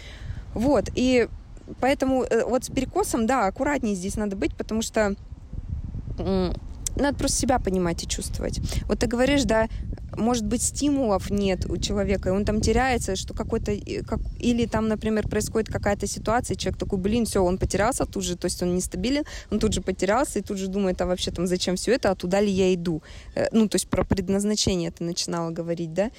Вот. 0.55 0.85
И 0.95 1.29
поэтому 1.81 2.24
э, 2.24 2.45
вот 2.45 2.64
с 2.64 2.70
перекосом, 2.70 3.26
да, 3.26 3.47
аккуратнее 3.47 3.95
здесь 3.95 4.16
надо 4.16 4.37
быть, 4.37 4.55
потому 4.57 4.83
что 4.83 5.14
надо 6.99 7.19
просто 7.19 7.39
себя 7.39 7.59
понимать 7.59 8.03
и 8.05 8.09
чувствовать. 8.09 8.61
Вот 8.87 8.99
ты 8.99 9.07
говоришь, 9.07 9.45
да, 9.45 9.69
может 10.17 10.45
быть, 10.45 10.63
стимулов 10.63 11.31
нет 11.31 11.67
у 11.67 11.77
человека, 11.77 12.29
и 12.29 12.33
он 12.33 12.45
там 12.45 12.61
теряется, 12.61 13.17
что 13.17 13.35
какой-то... 13.35 13.73
Как, 14.07 14.21
или 14.39 14.67
там, 14.67 14.89
например, 14.89 15.29
происходит 15.29 15.73
какая-то 15.73 16.07
ситуация, 16.07 16.57
человек 16.57 16.79
такой, 16.79 16.99
блин, 16.99 17.25
все, 17.25 17.43
он 17.43 17.59
потерялся 17.59 18.05
тут 18.05 18.25
же, 18.25 18.37
то 18.37 18.47
есть 18.47 18.63
он 18.63 18.75
нестабилен, 18.75 19.25
он 19.51 19.59
тут 19.59 19.73
же 19.73 19.81
потерялся 19.81 20.39
и 20.39 20.43
тут 20.43 20.59
же 20.59 20.69
думает, 20.69 21.01
а 21.01 21.07
вообще 21.07 21.31
там 21.31 21.47
зачем 21.47 21.77
все 21.77 21.95
это, 21.95 22.11
а 22.11 22.15
туда 22.15 22.41
ли 22.41 22.51
я 22.51 22.75
иду? 22.75 23.03
Э, 23.35 23.47
ну, 23.53 23.69
то 23.69 23.77
есть 23.77 23.89
про 23.89 24.05
предназначение 24.05 24.91
ты 24.91 25.05
начинала 25.05 25.51
говорить, 25.51 25.93
да? 25.93 26.11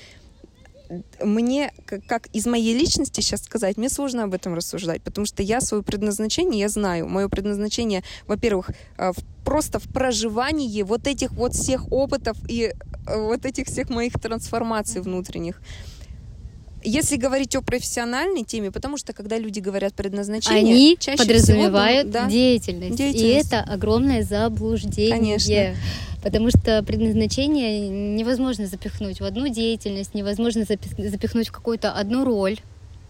Мне, 1.24 1.72
как, 2.08 2.28
из 2.34 2.46
моей 2.46 2.78
личности 2.78 3.22
сейчас 3.22 3.44
сказать, 3.44 3.78
мне 3.78 3.90
сложно 3.90 4.24
об 4.24 4.34
этом 4.34 4.54
рассуждать, 4.56 5.02
потому 5.02 5.26
что 5.26 5.44
я 5.44 5.62
свое 5.62 5.84
предназначение, 5.84 6.62
я 6.62 6.70
знаю. 6.70 7.08
Мое 7.08 7.30
предназначение, 7.30 8.04
во-первых, 8.28 8.72
э, 8.98 9.12
просто 9.46 9.80
в 9.80 9.88
проживании 9.92 10.84
вот 10.84 11.08
этих 11.08 11.32
вот 11.32 11.54
всех 11.54 11.92
опытов 11.92 12.38
и 12.48 12.74
э, 13.08 13.22
вот 13.22 13.46
этих 13.46 13.68
всех 13.68 13.90
моих 13.90 14.14
трансформаций 14.14 15.02
внутренних. 15.02 15.62
Если 16.84 17.18
говорить 17.18 17.56
о 17.56 17.62
профессиональной 17.62 18.44
теме, 18.44 18.72
потому 18.72 18.98
что 18.98 19.14
когда 19.14 19.38
люди 19.38 19.60
говорят 19.60 19.94
предназначение, 19.94 20.74
они 20.74 20.98
чаще 21.00 21.18
подразумевают 21.18 22.10
всего, 22.10 22.14
да, 22.14 22.30
деятельность. 22.30 22.96
деятельность. 22.96 23.48
И 23.48 23.56
это 23.56 23.62
огромное 23.62 24.24
заблуждение. 24.24 25.18
Конечно. 25.18 25.76
Потому 26.22 26.50
что 26.50 26.84
предназначение 26.84 27.88
невозможно 27.90 28.68
запихнуть 28.68 29.22
в 29.22 29.24
одну 29.24 29.48
деятельность, 29.48 30.14
невозможно 30.14 30.66
запихнуть 30.66 31.48
в 31.48 31.52
какую-то 31.52 31.92
одну 31.92 32.26
роль. 32.26 32.58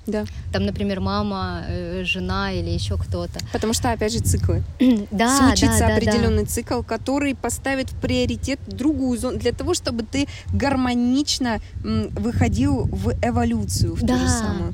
Да. 0.10 0.26
Там, 0.52 0.66
например, 0.66 1.00
мама, 1.00 1.64
э, 1.68 2.04
жена 2.04 2.52
или 2.52 2.70
еще 2.70 2.98
кто-то. 2.98 3.40
Потому 3.52 3.74
что, 3.74 3.92
опять 3.92 4.14
же, 4.14 4.20
циклы. 4.20 4.64
да, 5.12 5.38
Случится 5.38 5.88
да, 5.88 5.96
определенный 5.96 6.44
да. 6.44 6.50
цикл, 6.50 6.82
который 6.82 7.36
поставит 7.36 7.92
в 7.92 7.96
приоритет 7.96 8.60
другую 8.68 9.18
зону 9.20 9.38
для 9.38 9.52
того, 9.52 9.74
чтобы 9.74 10.04
ты 10.04 10.28
гармонично 10.54 11.60
выходил 11.84 12.90
в 12.92 13.14
эволюцию, 13.22 13.96
в 13.96 14.02
да. 14.02 14.14
ту 14.14 14.20
же 14.20 14.30
самую. 14.30 14.74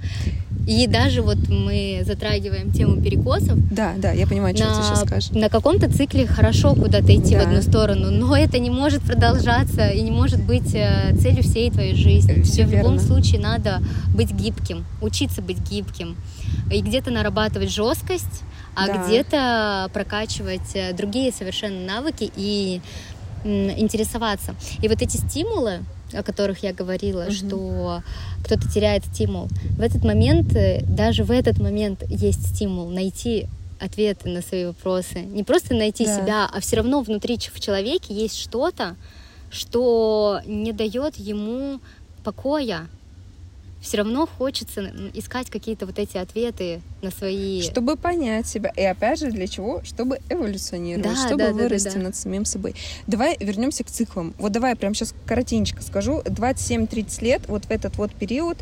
И 0.68 0.88
даже 0.88 1.22
вот 1.22 1.38
мы 1.48 2.02
затрагиваем 2.06 2.72
тему 2.72 3.02
перекосов. 3.02 3.58
Да, 3.72 3.94
да, 3.98 4.12
я 4.12 4.26
понимаю, 4.26 4.56
что 4.56 4.66
на, 4.66 4.76
ты 4.76 4.84
сейчас 4.84 5.02
скажешь. 5.02 5.30
На 5.32 5.50
каком-то 5.50 5.92
цикле 5.92 6.26
хорошо 6.26 6.74
куда-то 6.74 7.16
идти 7.16 7.36
да. 7.36 7.42
в 7.42 7.48
одну 7.48 7.62
сторону, 7.62 8.10
но 8.10 8.36
это 8.36 8.58
не 8.58 8.72
может 8.72 9.04
продолжаться 9.04 9.90
и 9.90 10.02
не 10.02 10.12
может 10.12 10.42
быть 10.42 10.74
э, 10.74 11.16
целью 11.22 11.44
всей 11.44 11.70
твоей 11.70 11.94
жизни. 11.94 12.42
Все 12.42 12.64
Тебе 12.64 12.78
верно. 12.78 12.90
в 12.90 12.94
любом 12.94 13.00
случае 13.00 13.42
надо 13.42 13.82
быть 14.16 14.32
гибким, 14.32 14.86
учиться 15.02 15.25
быть 15.42 15.60
гибким. 15.60 16.16
И 16.72 16.82
где-то 16.82 17.12
нарабатывать 17.12 17.72
жесткость, 17.72 18.44
а 18.76 18.88
да. 18.88 19.06
где-то 19.06 19.90
прокачивать 19.94 20.76
э, 20.76 20.94
другие 20.94 21.32
совершенно 21.32 21.86
навыки 21.86 22.32
и 22.36 22.82
интересоваться. 23.44 24.56
И 24.82 24.88
вот 24.88 25.02
эти 25.02 25.18
стимулы, 25.18 25.84
о 26.14 26.24
которых 26.24 26.64
я 26.64 26.74
говорила, 26.74 27.26
угу. 27.26 27.32
что 27.32 28.04
кто-то 28.44 28.70
теряет 28.70 29.06
стимул. 29.06 29.48
В 29.78 29.82
этот 29.82 30.04
момент, 30.04 30.56
э, 30.56 30.82
даже 30.84 31.24
в 31.24 31.32
этот 31.32 31.60
момент 31.60 32.04
есть 32.10 32.56
стимул 32.56 32.90
найти 32.90 33.48
ответы 33.80 34.30
на 34.30 34.42
свои 34.42 34.66
вопросы. 34.66 35.20
Не 35.20 35.44
просто 35.44 35.74
найти 35.74 36.06
да. 36.06 36.16
себя, 36.16 36.50
а 36.52 36.60
все 36.60 36.78
равно 36.78 37.02
внутри 37.02 37.38
в 37.38 37.60
человеке 37.60 38.14
есть 38.14 38.38
что-то, 38.40 38.96
что 39.50 40.42
не 40.46 40.72
дает 40.72 41.16
ему 41.18 41.80
покоя, 42.24 42.88
все 43.86 43.98
равно 43.98 44.26
хочется 44.26 44.92
искать 45.14 45.52
какие-то 45.52 45.86
вот 45.86 46.00
эти 46.00 46.18
ответы 46.18 46.82
на 47.04 47.12
свои... 47.12 47.62
Чтобы 47.62 47.98
понять 47.98 48.48
себя. 48.48 48.74
И 48.76 48.82
опять 48.82 49.20
же, 49.20 49.30
для 49.30 49.46
чего? 49.46 49.84
Чтобы 49.84 50.20
эволюционировать, 50.28 51.08
да, 51.08 51.16
чтобы 51.16 51.44
да, 51.44 51.54
вырасти 51.54 51.86
да, 51.86 51.92
да, 51.92 52.00
да. 52.00 52.06
над 52.06 52.16
самим 52.16 52.46
собой. 52.46 52.74
Давай 53.06 53.38
вернемся 53.40 53.84
к 53.84 53.92
циклам. 53.92 54.34
Вот 54.40 54.52
давай 54.52 54.72
я 54.72 54.76
прямо 54.76 54.96
сейчас 54.96 55.14
коротенько 55.28 55.84
скажу. 55.84 56.22
27-30 56.26 57.24
лет, 57.24 57.44
вот 57.48 57.66
в 57.66 57.72
этот 57.72 57.96
вот 57.98 58.12
период, 58.12 58.58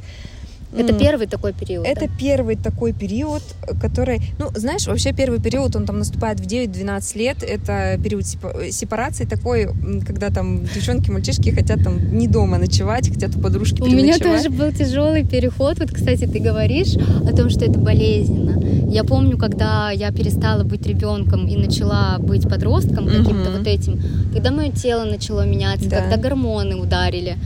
это 0.77 0.93
первый 0.93 1.27
такой 1.27 1.53
период. 1.53 1.85
Это 1.85 2.07
да? 2.07 2.13
первый 2.19 2.55
такой 2.55 2.93
период, 2.93 3.41
который, 3.81 4.21
ну, 4.39 4.49
знаешь, 4.55 4.87
вообще 4.87 5.13
первый 5.13 5.39
период, 5.39 5.75
он 5.75 5.85
там 5.85 5.99
наступает 5.99 6.39
в 6.39 6.47
9-12 6.47 7.17
лет. 7.17 7.43
Это 7.43 7.99
период 8.03 8.25
сепарации 8.25 9.25
такой, 9.25 9.69
когда 10.05 10.29
там 10.29 10.63
девчонки, 10.63 11.11
мальчишки 11.11 11.49
хотят 11.49 11.83
там 11.83 12.17
не 12.17 12.27
дома 12.27 12.57
ночевать, 12.57 13.09
хотят 13.09 13.35
у 13.35 13.39
подружки 13.39 13.81
У 13.81 13.87
меня 13.87 14.17
тоже 14.17 14.49
был 14.49 14.71
тяжелый 14.71 15.25
переход. 15.25 15.79
Вот, 15.79 15.91
кстати, 15.91 16.25
ты 16.25 16.39
говоришь 16.39 16.95
о 16.95 17.35
том, 17.35 17.49
что 17.49 17.65
это 17.65 17.79
болезненно. 17.79 18.61
Я 18.89 19.03
помню, 19.03 19.37
когда 19.37 19.91
я 19.91 20.11
перестала 20.11 20.63
быть 20.63 20.85
ребенком 20.85 21.47
и 21.47 21.57
начала 21.57 22.17
быть 22.19 22.43
подростком 22.43 23.07
каким-то 23.07 23.51
вот 23.51 23.67
этим, 23.67 24.01
когда 24.33 24.51
мое 24.51 24.71
тело 24.71 25.03
начало 25.05 25.45
меняться, 25.45 25.89
да. 25.89 26.01
когда 26.01 26.17
гормоны 26.17 26.75
ударили, 26.75 27.37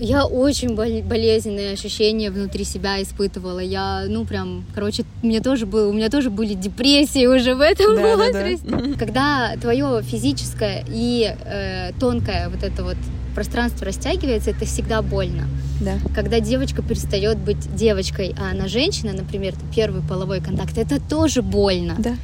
я 0.00 0.24
очень 0.24 0.74
болезненные 0.74 1.72
ощущения 1.72 2.30
внутри 2.30 2.64
себя 2.64 3.02
испытывала. 3.02 3.60
Я, 3.60 4.04
ну, 4.08 4.24
прям, 4.24 4.64
короче, 4.74 5.04
мне 5.22 5.40
тоже 5.40 5.66
был, 5.66 5.90
у 5.90 5.92
меня 5.92 6.08
тоже 6.08 6.30
были 6.30 6.54
депрессии 6.54 7.26
уже 7.26 7.54
в 7.54 7.60
этом 7.60 7.96
да, 7.96 8.16
возрасте. 8.16 8.64
Да, 8.64 8.78
да. 8.78 8.98
Когда 8.98 9.56
твое 9.60 10.02
физическое 10.02 10.84
и 10.88 11.34
э, 11.44 11.92
тонкое 12.00 12.48
вот 12.48 12.62
это 12.62 12.82
вот 12.82 12.96
пространство 13.34 13.86
растягивается, 13.86 14.50
это 14.50 14.64
всегда 14.64 15.02
больно. 15.02 15.44
Да. 15.80 15.98
Когда 16.14 16.40
девочка 16.40 16.82
перестает 16.82 17.38
быть 17.38 17.74
девочкой, 17.74 18.34
а 18.38 18.50
она 18.50 18.68
женщина, 18.68 19.12
например, 19.12 19.54
первый 19.74 20.02
половой 20.02 20.40
контакт, 20.40 20.76
это 20.76 21.00
тоже 21.00 21.42
больно. 21.42 21.96
Да. 21.98 22.16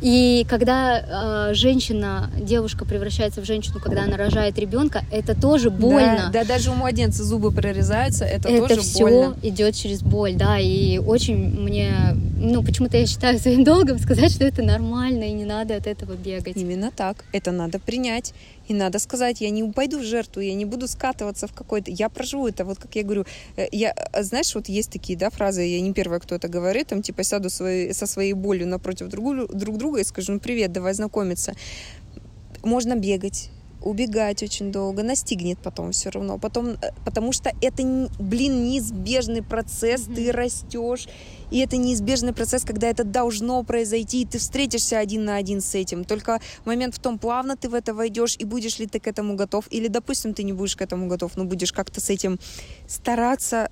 И 0.00 0.46
когда 0.48 1.48
э, 1.50 1.54
женщина, 1.54 2.30
девушка 2.38 2.84
превращается 2.84 3.40
в 3.40 3.44
женщину, 3.44 3.80
когда 3.80 4.04
она 4.04 4.16
рожает 4.16 4.58
ребенка, 4.58 5.02
это 5.10 5.34
тоже 5.34 5.70
больно. 5.70 6.30
Да, 6.32 6.44
да 6.44 6.44
даже 6.44 6.70
у 6.70 6.74
младенца 6.74 7.24
зубы 7.24 7.50
прорезаются, 7.50 8.24
это, 8.24 8.48
это 8.48 8.68
тоже 8.68 8.80
все 8.80 9.00
больно. 9.00 9.36
идет 9.42 9.74
через 9.74 10.02
боль, 10.02 10.34
да. 10.34 10.58
И 10.58 10.98
очень 10.98 11.36
мне, 11.36 11.92
ну 12.36 12.62
почему-то 12.62 12.96
я 12.96 13.06
считаю 13.06 13.38
своим 13.38 13.64
долгом 13.64 13.98
сказать, 13.98 14.32
что 14.32 14.44
это 14.44 14.62
нормально 14.62 15.24
и 15.24 15.32
не 15.32 15.44
надо 15.44 15.76
от 15.76 15.86
этого 15.86 16.14
бегать. 16.14 16.56
Именно 16.56 16.90
так. 16.94 17.24
Это 17.32 17.50
надо 17.50 17.78
принять. 17.78 18.34
И 18.68 18.74
надо 18.74 18.98
сказать, 18.98 19.40
я 19.40 19.50
не 19.50 19.64
пойду 19.72 19.98
в 19.98 20.04
жертву, 20.04 20.42
я 20.42 20.54
не 20.54 20.66
буду 20.66 20.86
скатываться 20.86 21.46
в 21.46 21.52
какой-то... 21.52 21.90
Я 21.90 22.08
проживу 22.08 22.48
это, 22.48 22.64
вот 22.64 22.78
как 22.78 22.94
я 22.96 23.02
говорю. 23.02 23.24
Э, 23.56 23.66
я, 23.72 23.92
а 23.92 24.22
знаешь, 24.22 24.54
вот 24.54 24.68
есть 24.68 24.92
такие, 24.92 25.18
да, 25.18 25.30
фразы, 25.30 25.62
я 25.62 25.80
не 25.80 25.92
первая, 25.92 26.20
кто 26.20 26.34
это 26.34 26.48
говорит, 26.48 26.88
там, 26.88 27.02
типа, 27.02 27.22
сяду 27.22 27.48
свои, 27.48 27.92
со 27.92 28.06
своей 28.06 28.34
болью 28.34 28.68
напротив 28.68 29.08
друг, 29.08 29.50
друг 29.54 29.78
друга 29.78 30.00
и 30.00 30.04
скажу, 30.04 30.32
ну, 30.32 30.40
привет, 30.40 30.72
давай 30.72 30.92
знакомиться. 30.92 31.54
Можно 32.62 32.94
бегать, 32.94 33.50
убегать 33.88 34.42
очень 34.42 34.70
долго, 34.70 35.02
настигнет 35.02 35.58
потом 35.58 35.92
все 35.92 36.10
равно. 36.10 36.38
Потом, 36.38 36.70
э, 36.70 36.92
потому 37.04 37.32
что 37.32 37.50
это, 37.62 37.82
блин, 38.18 38.64
неизбежный 38.64 39.42
процесс, 39.42 40.02
mm-hmm. 40.02 40.14
ты 40.14 40.32
растешь, 40.32 41.08
и 41.50 41.60
это 41.60 41.76
неизбежный 41.76 42.32
процесс, 42.32 42.64
когда 42.64 42.88
это 42.88 43.04
должно 43.04 43.62
произойти, 43.62 44.22
и 44.22 44.26
ты 44.26 44.38
встретишься 44.38 44.98
один 44.98 45.24
на 45.24 45.36
один 45.36 45.60
с 45.60 45.74
этим. 45.74 46.04
Только 46.04 46.40
момент 46.64 46.94
в 46.94 46.98
том, 46.98 47.18
плавно 47.18 47.56
ты 47.56 47.68
в 47.68 47.74
это 47.74 47.94
войдешь, 47.94 48.36
и 48.38 48.44
будешь 48.44 48.78
ли 48.78 48.86
ты 48.86 49.00
к 49.00 49.06
этому 49.06 49.34
готов, 49.34 49.64
или, 49.70 49.88
допустим, 49.88 50.34
ты 50.34 50.42
не 50.42 50.52
будешь 50.52 50.76
к 50.76 50.82
этому 50.82 51.08
готов, 51.08 51.36
но 51.36 51.44
будешь 51.44 51.72
как-то 51.72 52.00
с 52.00 52.10
этим 52.10 52.38
стараться 52.86 53.70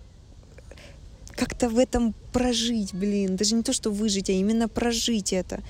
как-то 1.36 1.68
в 1.68 1.78
этом 1.78 2.14
прожить, 2.32 2.94
блин, 2.94 3.36
даже 3.36 3.54
не 3.54 3.62
то, 3.62 3.74
что 3.74 3.90
выжить, 3.90 4.30
а 4.30 4.32
именно 4.32 4.68
прожить 4.68 5.34
это. 5.34 5.60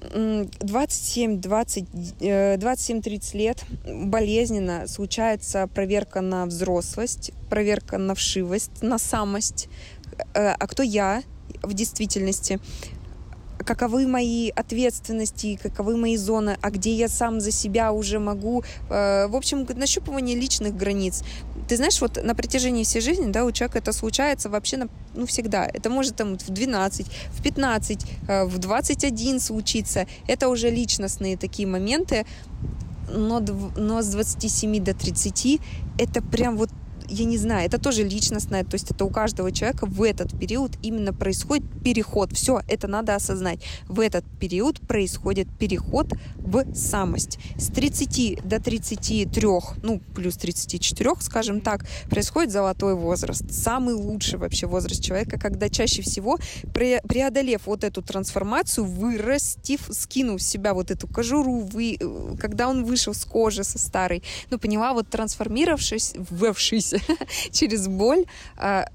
27, 0.00 1.40
20, 1.40 1.84
27-30 2.20 3.36
лет 3.36 3.64
болезненно 3.84 4.86
случается 4.86 5.66
проверка 5.66 6.20
на 6.20 6.46
взрослость, 6.46 7.32
проверка 7.50 7.98
на 7.98 8.14
вшивость, 8.14 8.82
на 8.82 8.98
самость. 8.98 9.68
Э, 10.34 10.54
а 10.58 10.66
кто 10.66 10.82
я 10.82 11.22
в 11.62 11.74
действительности? 11.74 12.60
каковы 13.64 14.06
мои 14.06 14.50
ответственности, 14.50 15.58
каковы 15.62 15.96
мои 15.96 16.16
зоны, 16.16 16.56
а 16.60 16.70
где 16.70 16.92
я 16.94 17.08
сам 17.08 17.40
за 17.40 17.50
себя 17.50 17.92
уже 17.92 18.18
могу. 18.18 18.64
Э, 18.88 19.26
в 19.28 19.36
общем, 19.36 19.66
нащупывание 19.76 20.36
личных 20.36 20.76
границ. 20.76 21.22
Ты 21.68 21.76
знаешь, 21.76 22.00
вот 22.00 22.22
на 22.22 22.34
протяжении 22.34 22.84
всей 22.84 23.00
жизни, 23.00 23.30
да, 23.30 23.44
у 23.44 23.52
человека 23.52 23.78
это 23.78 23.92
случается 23.92 24.48
вообще, 24.48 24.76
на, 24.76 24.88
ну, 25.14 25.26
всегда. 25.26 25.66
Это 25.66 25.90
может 25.90 26.16
там 26.16 26.38
в 26.38 26.50
12, 26.50 27.06
в 27.06 27.42
15, 27.42 28.06
э, 28.28 28.44
в 28.44 28.58
21 28.58 29.40
случиться. 29.40 30.06
Это 30.28 30.48
уже 30.48 30.70
личностные 30.70 31.36
такие 31.36 31.68
моменты, 31.68 32.26
но, 33.12 33.40
но 33.76 34.02
с 34.02 34.06
27 34.06 34.84
до 34.84 34.94
30 34.94 35.60
это 35.98 36.22
прям 36.22 36.56
вот 36.56 36.70
я 37.10 37.24
не 37.24 37.36
знаю, 37.36 37.66
это 37.66 37.78
тоже 37.78 38.04
личностное, 38.04 38.64
то 38.64 38.74
есть 38.74 38.90
это 38.90 39.04
у 39.04 39.10
каждого 39.10 39.50
человека 39.50 39.86
в 39.86 40.02
этот 40.02 40.38
период 40.38 40.72
именно 40.82 41.12
происходит 41.12 41.64
переход. 41.82 42.32
Все, 42.32 42.62
это 42.68 42.86
надо 42.86 43.14
осознать. 43.16 43.60
В 43.88 44.00
этот 44.00 44.24
период 44.38 44.80
происходит 44.80 45.48
переход 45.58 46.12
в 46.36 46.72
самость. 46.74 47.38
С 47.56 47.66
30 47.68 48.46
до 48.46 48.60
33, 48.60 49.46
ну, 49.82 50.00
плюс 50.14 50.36
34, 50.36 51.10
скажем 51.20 51.60
так, 51.60 51.84
происходит 52.08 52.52
золотой 52.52 52.94
возраст. 52.94 53.52
Самый 53.52 53.94
лучший 53.94 54.38
вообще 54.38 54.66
возраст 54.66 55.02
человека, 55.02 55.38
когда 55.38 55.68
чаще 55.68 56.02
всего, 56.02 56.38
преодолев 56.72 57.66
вот 57.66 57.84
эту 57.84 58.02
трансформацию, 58.02 58.84
вырастив, 58.84 59.80
скинув 59.90 60.40
с 60.40 60.46
себя 60.46 60.74
вот 60.74 60.90
эту 60.90 61.08
кожуру, 61.08 61.60
вы, 61.60 61.98
когда 62.38 62.68
он 62.68 62.84
вышел 62.84 63.14
с 63.14 63.24
кожи 63.24 63.64
со 63.64 63.78
старой, 63.78 64.22
ну, 64.50 64.58
поняла, 64.58 64.92
вот 64.92 65.08
трансформировавшись, 65.08 66.14
ввевшись 66.30 66.94
через 67.52 67.88
боль, 67.88 68.24
а, 68.56 68.86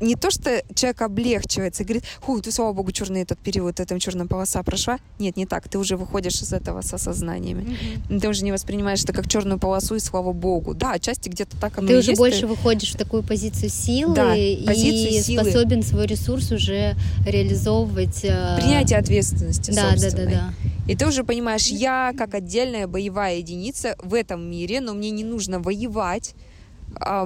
не 0.00 0.14
то, 0.14 0.30
что 0.30 0.62
человек 0.74 1.02
облегчивается 1.02 1.82
и 1.82 1.86
говорит, 1.86 2.04
фу, 2.20 2.40
ты, 2.40 2.52
слава 2.52 2.72
богу, 2.72 2.92
черный 2.92 3.22
этот 3.22 3.38
период, 3.38 3.80
эта 3.80 3.98
черная 3.98 4.26
полоса 4.26 4.62
прошла. 4.62 4.98
Нет, 5.18 5.36
не 5.36 5.46
так. 5.46 5.68
Ты 5.68 5.78
уже 5.78 5.96
выходишь 5.96 6.40
из 6.40 6.52
этого 6.52 6.82
с 6.82 6.92
осознаниями. 6.94 7.76
Mm-hmm. 8.08 8.20
Ты 8.20 8.28
уже 8.28 8.44
не 8.44 8.52
воспринимаешь 8.52 9.02
это 9.02 9.12
как 9.12 9.28
черную 9.28 9.58
полосу, 9.58 9.96
и 9.96 9.98
слава 9.98 10.32
богу. 10.32 10.74
Да, 10.74 10.92
отчасти 10.92 11.28
где-то 11.28 11.56
так 11.56 11.78
оно 11.78 11.88
Ты 11.88 11.94
и 11.94 11.96
уже 11.96 12.10
есть. 12.12 12.18
больше 12.18 12.46
выходишь 12.46 12.94
в 12.94 12.96
такую 12.96 13.22
позицию 13.22 13.70
силы 13.70 14.14
да, 14.14 14.36
и 14.36 14.64
позицию 14.64 15.22
силы. 15.22 15.42
способен 15.42 15.82
свой 15.82 16.06
ресурс 16.06 16.52
уже 16.52 16.96
реализовывать. 17.26 18.24
Э, 18.24 18.56
Принятие 18.56 18.98
ответственности 18.98 19.72
да, 19.72 19.90
собственной. 19.90 20.26
Да, 20.26 20.30
да, 20.30 20.54
да. 20.64 20.92
И 20.92 20.96
ты 20.96 21.06
уже 21.06 21.24
понимаешь, 21.24 21.66
я 21.66 22.14
как 22.16 22.34
отдельная 22.34 22.86
боевая 22.86 23.38
единица 23.38 23.96
в 24.02 24.14
этом 24.14 24.48
мире, 24.48 24.80
но 24.80 24.94
мне 24.94 25.10
не 25.10 25.24
нужно 25.24 25.60
воевать, 25.60 26.34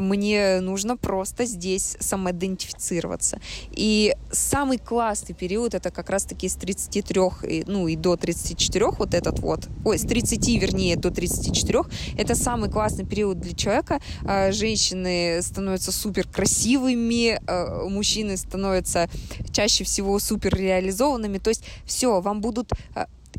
мне 0.01 0.61
нужно 0.61 0.97
просто 0.97 1.45
здесь 1.45 1.97
самоидентифицироваться. 2.01 3.41
И 3.71 4.15
самый 4.31 4.79
классный 4.79 5.35
период 5.35 5.75
это 5.75 5.91
как 5.91 6.11
раз-таки 6.11 6.49
с 6.49 6.55
33, 6.55 7.65
ну 7.67 7.89
и 7.89 7.97
до 7.97 8.17
34, 8.17 8.91
вот 8.99 9.15
этот 9.15 9.39
вот, 9.41 9.69
ой, 9.85 9.99
с 9.99 10.03
30, 10.03 10.49
вернее, 10.61 10.97
до 10.97 11.11
34, 11.11 11.81
это 12.17 12.35
самый 12.35 12.71
классный 12.71 13.07
период 13.07 13.41
для 13.41 13.55
человека. 13.55 14.01
А, 14.25 14.53
женщины 14.53 15.41
становятся 15.43 15.93
супер 15.93 16.27
красивыми, 16.29 17.41
а, 17.47 17.87
мужчины 17.89 18.37
становятся 18.37 19.09
чаще 19.53 19.85
всего 19.85 20.19
супер 20.19 20.55
реализованными, 20.55 21.39
то 21.39 21.51
есть 21.51 21.65
все, 21.85 22.21
вам 22.21 22.41
будут 22.41 22.73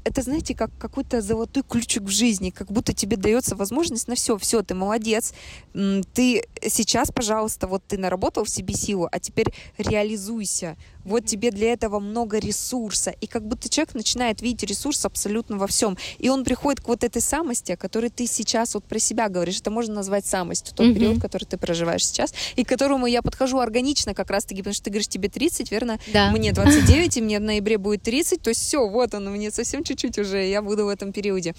это, 0.04 0.22
знаете, 0.22 0.56
как 0.56 0.72
какой-то 0.78 1.22
золотой 1.22 1.64
ключик 1.64 2.04
в 2.04 2.10
жизни, 2.10 2.50
как 2.50 2.72
будто 2.72 2.94
тебе 2.94 3.18
дается 3.18 3.56
возможность 3.56 4.08
на 4.08 4.16
все, 4.16 4.38
все, 4.38 4.62
ты 4.62 4.76
молодец, 4.76 5.34
ты 6.14 6.44
сейчас, 6.68 7.12
пожалуйста, 7.12 7.68
вот 7.68 7.84
ты 7.88 7.98
наработал 7.98 8.44
в 8.44 8.50
себе 8.50 8.74
силу, 8.74 9.08
а 9.12 9.20
теперь 9.20 9.54
реализуйся, 9.78 10.78
вот 11.04 11.26
тебе 11.26 11.52
для 11.52 11.74
этого 11.74 12.00
много 12.00 12.40
ресурса, 12.40 13.12
и 13.22 13.28
как 13.28 13.48
будто 13.48 13.70
человек 13.70 13.96
начинает 13.96 14.42
видеть 14.42 14.70
ресурс 14.70 15.06
абсолютно 15.06 15.58
во 15.58 15.68
всем, 15.68 15.98
и 16.20 16.30
он 16.30 16.44
приходит 16.44 16.82
к 16.82 16.88
вот 16.88 17.04
этой 17.04 17.22
самости, 17.22 17.74
о 17.74 17.78
которой 17.78 18.10
ты 18.10 18.28
сейчас 18.28 18.76
вот 18.76 18.84
про 18.86 19.00
себя 19.00 19.30
говоришь, 19.30 19.60
это 19.60 19.72
можно 19.72 19.96
назвать 19.96 20.26
самостью, 20.26 20.76
тот 20.76 20.88
mm-hmm. 20.88 20.94
период, 20.94 21.22
который 21.22 21.46
ты 21.46 21.58
проживаешь 21.58 22.06
сейчас, 22.06 22.34
и 22.56 22.64
к 22.64 22.70
которому 22.70 23.06
я 23.06 23.22
подхожу 23.22 23.60
органично 23.60 24.14
как 24.14 24.30
раз-таки, 24.30 24.62
потому 24.62 24.74
что 24.74 24.86
ты 24.86 24.90
говоришь, 24.90 25.08
тебе 25.08 25.30
30, 25.30 25.72
верно? 25.72 26.00
Да. 26.12 26.32
Мне 26.32 26.52
29, 26.52 27.18
и 27.18 27.22
мне 27.22 27.40
в 27.40 27.44
ноябре 27.44 27.78
будет 27.78 28.04
30, 28.04 28.42
то 28.42 28.50
есть 28.50 28.62
все, 28.62 28.88
вот 28.88 29.14
он, 29.14 29.32
мне 29.32 29.52
совсем 29.52 29.84
чуть-чуть 29.84 30.18
уже, 30.20 30.46
я 30.48 30.62
буду 30.62 30.86
в 30.86 30.90
этом 30.90 31.12
периоде. 31.12 31.56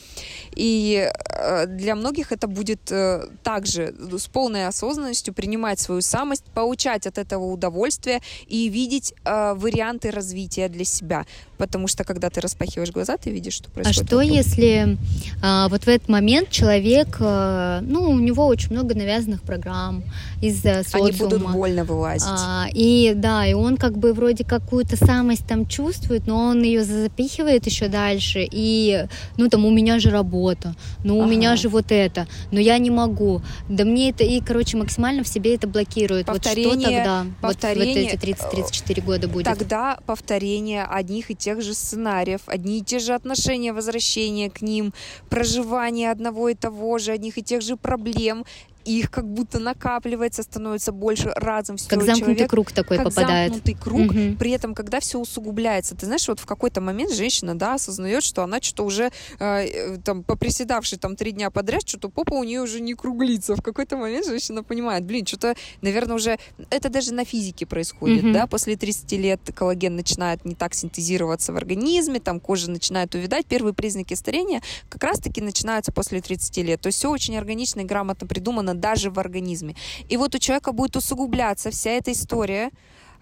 И 0.54 1.08
э, 1.10 1.66
для 1.66 1.94
многих 1.94 2.32
это 2.32 2.46
будет 2.46 2.90
э, 2.90 3.28
также 3.42 3.94
с 4.18 4.26
полной 4.26 4.66
осознанностью 4.66 5.34
принимать 5.34 5.80
свою 5.80 6.00
самость, 6.00 6.44
получать 6.54 7.06
от 7.06 7.18
этого 7.18 7.44
удовольствие 7.44 8.20
и 8.46 8.68
видеть 8.68 9.14
э, 9.24 9.33
Э, 9.34 9.54
варианты 9.54 10.10
развития 10.10 10.68
для 10.68 10.84
себя. 10.84 11.26
Потому 11.58 11.88
что 11.88 12.04
когда 12.04 12.30
ты 12.30 12.40
распахиваешь 12.40 12.90
глаза, 12.90 13.16
ты 13.16 13.30
видишь, 13.30 13.54
что 13.54 13.70
происходит. 13.70 14.02
А 14.02 14.06
что 14.06 14.16
вокруг. 14.16 14.34
если 14.34 14.98
а, 15.42 15.68
вот 15.68 15.84
в 15.84 15.88
этот 15.88 16.08
момент 16.08 16.50
человек, 16.50 17.16
а, 17.20 17.80
ну, 17.82 18.10
у 18.10 18.18
него 18.18 18.46
очень 18.46 18.72
много 18.72 18.94
навязанных 18.94 19.42
программ 19.42 20.02
из-за 20.42 20.82
социума. 20.82 21.08
Они 21.08 21.16
будут 21.16 21.52
больно 21.52 21.84
вылазить. 21.84 22.26
А, 22.28 22.66
и 22.72 23.12
да, 23.14 23.46
и 23.46 23.54
он 23.54 23.76
как 23.76 23.96
бы 23.96 24.12
вроде 24.12 24.44
какую-то 24.44 24.96
самость 24.96 25.46
там 25.46 25.66
чувствует, 25.66 26.26
но 26.26 26.36
он 26.36 26.62
ее 26.62 26.84
запихивает 26.84 27.66
еще 27.66 27.88
дальше. 27.88 28.46
И, 28.50 29.06
ну, 29.36 29.48
там, 29.48 29.64
у 29.64 29.70
меня 29.70 30.00
же 30.00 30.10
работа, 30.10 30.74
ну, 31.04 31.18
у 31.18 31.22
ага. 31.22 31.30
меня 31.30 31.56
же 31.56 31.68
вот 31.68 31.86
это, 31.90 32.26
но 32.50 32.58
я 32.58 32.78
не 32.78 32.90
могу. 32.90 33.42
Да 33.68 33.84
мне 33.84 34.10
это, 34.10 34.24
и, 34.24 34.40
короче, 34.40 34.76
максимально 34.76 35.22
в 35.22 35.28
себе 35.28 35.54
это 35.54 35.68
блокирует. 35.68 36.26
Повторение, 36.26 36.74
вот 36.74 36.80
что 36.80 36.90
тогда? 36.90 37.26
Повторение, 37.40 38.10
вот 38.10 38.20
в 38.20 38.24
эти 38.24 38.92
30-34 38.92 39.04
года 39.04 39.23
будет? 39.26 39.44
Тогда 39.44 39.98
повторение 40.06 40.84
одних 40.84 41.30
и 41.30 41.34
тех 41.34 41.62
же 41.62 41.74
сценариев, 41.74 42.42
одни 42.46 42.78
и 42.78 42.82
те 42.82 42.98
же 42.98 43.14
отношения, 43.14 43.72
возвращения 43.72 44.50
к 44.50 44.62
ним, 44.62 44.92
проживание 45.28 46.10
одного 46.10 46.48
и 46.48 46.54
того 46.54 46.98
же, 46.98 47.12
одних 47.12 47.38
и 47.38 47.42
тех 47.42 47.62
же 47.62 47.76
проблем 47.76 48.44
их 48.84 49.10
как 49.10 49.26
будто 49.26 49.58
накапливается, 49.58 50.42
становится 50.42 50.92
больше 50.92 51.30
разом. 51.36 51.76
Все, 51.76 51.88
как 51.88 52.02
замкнутый 52.02 52.34
человек, 52.34 52.50
круг 52.50 52.72
такой 52.72 52.96
как 52.96 53.06
попадает. 53.08 53.52
замкнутый 53.52 53.74
круг, 53.74 54.10
угу. 54.10 54.36
при 54.38 54.50
этом, 54.50 54.74
когда 54.74 55.00
все 55.00 55.18
усугубляется. 55.18 55.94
Ты 55.94 56.06
знаешь, 56.06 56.26
вот 56.28 56.40
в 56.40 56.46
какой-то 56.46 56.80
момент 56.80 57.12
женщина, 57.12 57.56
да, 57.56 57.74
осознает, 57.74 58.22
что 58.22 58.42
она 58.42 58.60
что-то 58.60 58.84
уже, 58.84 59.10
э, 59.38 59.96
там, 60.04 60.22
поприседавшей 60.22 60.98
там 60.98 61.16
три 61.16 61.32
дня 61.32 61.50
подряд, 61.50 61.88
что-то 61.88 62.08
попа 62.08 62.34
у 62.34 62.44
нее 62.44 62.60
уже 62.60 62.80
не 62.80 62.94
круглится. 62.94 63.56
В 63.56 63.62
какой-то 63.62 63.96
момент 63.96 64.26
женщина 64.26 64.62
понимает, 64.62 65.04
блин, 65.04 65.26
что-то, 65.26 65.54
наверное, 65.82 66.16
уже... 66.16 66.38
Это 66.70 66.88
даже 66.88 67.12
на 67.12 67.24
физике 67.24 67.66
происходит, 67.66 68.24
угу. 68.24 68.32
да, 68.32 68.46
после 68.46 68.76
30 68.76 69.12
лет 69.12 69.40
коллаген 69.54 69.96
начинает 69.96 70.44
не 70.44 70.54
так 70.54 70.74
синтезироваться 70.74 71.52
в 71.52 71.56
организме, 71.56 72.20
там 72.20 72.40
кожа 72.40 72.70
начинает 72.70 73.14
увядать. 73.14 73.46
Первые 73.46 73.74
признаки 73.74 74.14
старения 74.14 74.62
как 74.88 75.02
раз-таки 75.02 75.40
начинаются 75.40 75.92
после 75.92 76.20
30 76.20 76.56
лет. 76.58 76.80
То 76.80 76.88
есть 76.88 76.98
все 76.98 77.10
очень 77.10 77.36
органично 77.36 77.80
и 77.80 77.84
грамотно 77.84 78.26
придумано 78.26 78.73
даже 78.80 79.10
в 79.10 79.18
организме. 79.18 79.74
И 80.08 80.16
вот 80.16 80.34
у 80.34 80.38
человека 80.38 80.72
будет 80.72 80.96
усугубляться 80.96 81.70
вся 81.70 81.90
эта 81.90 82.12
история, 82.12 82.70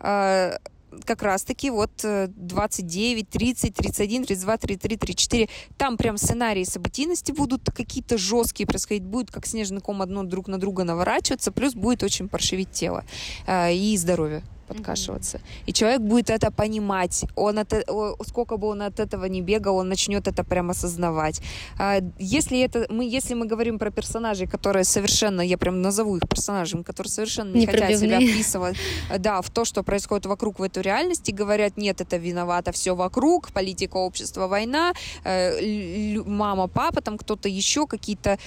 э, 0.01 0.59
как 1.07 1.23
раз-таки 1.23 1.71
вот 1.71 1.91
29, 2.03 3.29
30, 3.31 3.75
31, 3.75 4.25
32, 4.25 4.57
33, 4.59 4.97
34. 4.97 5.49
Там 5.79 5.97
прям 5.97 6.17
сценарии 6.19 6.65
событийности 6.65 7.33
будут 7.33 7.71
какие-то 7.71 8.19
жесткие 8.19 8.67
происходить. 8.67 9.05
Будет 9.05 9.31
как 9.31 9.47
снежный 9.47 9.81
ком 9.81 10.03
одно 10.03 10.23
друг 10.23 10.49
на 10.49 10.59
друга 10.59 10.85
наворачиваться. 10.85 11.51
Плюс 11.51 11.75
будет 11.75 12.03
очень 12.03 12.29
паршивить 12.29 12.73
тело 12.73 13.05
э, 13.47 13.75
и 13.75 13.97
здоровье 13.97 14.43
подкашиваться. 14.63 15.39
Mm-hmm. 15.39 15.63
И 15.67 15.73
человек 15.73 16.01
будет 16.01 16.31
это 16.31 16.51
понимать. 16.51 17.25
Он 17.37 17.59
от, 17.59 17.73
э, 17.73 17.83
сколько 18.27 18.57
бы 18.57 18.69
он 18.69 18.83
от 18.83 19.01
этого 19.01 19.27
не 19.27 19.43
бегал, 19.43 19.77
он 19.77 19.89
начнет 19.89 20.29
это 20.29 20.45
прямо 20.45 20.71
осознавать. 20.71 21.41
А, 21.79 22.01
если, 22.19 22.61
это, 22.61 22.87
мы, 22.91 23.05
если 23.05 23.35
мы 23.35 23.47
говорим 23.47 23.79
про 23.79 23.91
персонажей, 23.91 24.47
которые 24.47 24.85
совершенно, 24.85 25.41
я 25.41 25.59
прям 25.59 25.83
назову 25.83 26.17
их 26.17 26.29
персонажами, 26.29 26.83
которые 26.83 27.11
совершенно 27.11 27.53
не, 27.53 27.61
не 27.61 27.67
хотят 27.67 27.99
себя 27.99 28.21
вписывать 28.21 28.77
да, 29.19 29.41
в 29.41 29.51
то, 29.51 29.65
что 29.65 29.83
происходит 29.83 30.27
вокруг 30.27 30.59
в 30.59 30.63
эту 30.63 30.81
реальность, 30.81 31.29
и 31.29 31.33
говорят, 31.33 31.77
нет, 31.77 32.01
это 32.01 32.17
виновато 32.17 32.73
все 32.73 32.95
вокруг, 32.95 33.53
политика, 33.53 33.97
общество, 33.97 34.47
война, 34.47 34.93
э, 35.25 36.23
мама, 36.27 36.69
папа, 36.69 37.01
там 37.01 37.19
кто-то 37.19 37.49
еще, 37.49 37.87
какие-то... 37.87 38.39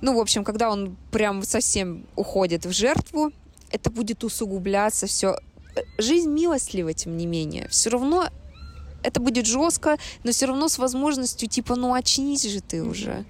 Ну, 0.00 0.14
в 0.16 0.20
общем, 0.20 0.44
когда 0.44 0.70
он 0.70 0.96
прям 1.10 1.42
совсем 1.42 2.06
уходит 2.16 2.66
в 2.66 2.72
жертву, 2.72 3.32
это 3.70 3.90
будет 3.90 4.24
усугубляться 4.24 5.06
все. 5.06 5.36
Жизнь 5.98 6.30
милостлива, 6.30 6.92
тем 6.92 7.16
не 7.16 7.26
менее. 7.26 7.68
Все 7.68 7.90
равно 7.90 8.28
это 9.02 9.20
будет 9.20 9.46
жестко, 9.46 9.98
но 10.24 10.32
все 10.32 10.46
равно 10.46 10.68
с 10.68 10.78
возможностью, 10.78 11.48
типа, 11.48 11.76
ну 11.76 11.94
очнись 11.94 12.44
же 12.44 12.60
ты 12.60 12.82
уже. 12.82 13.24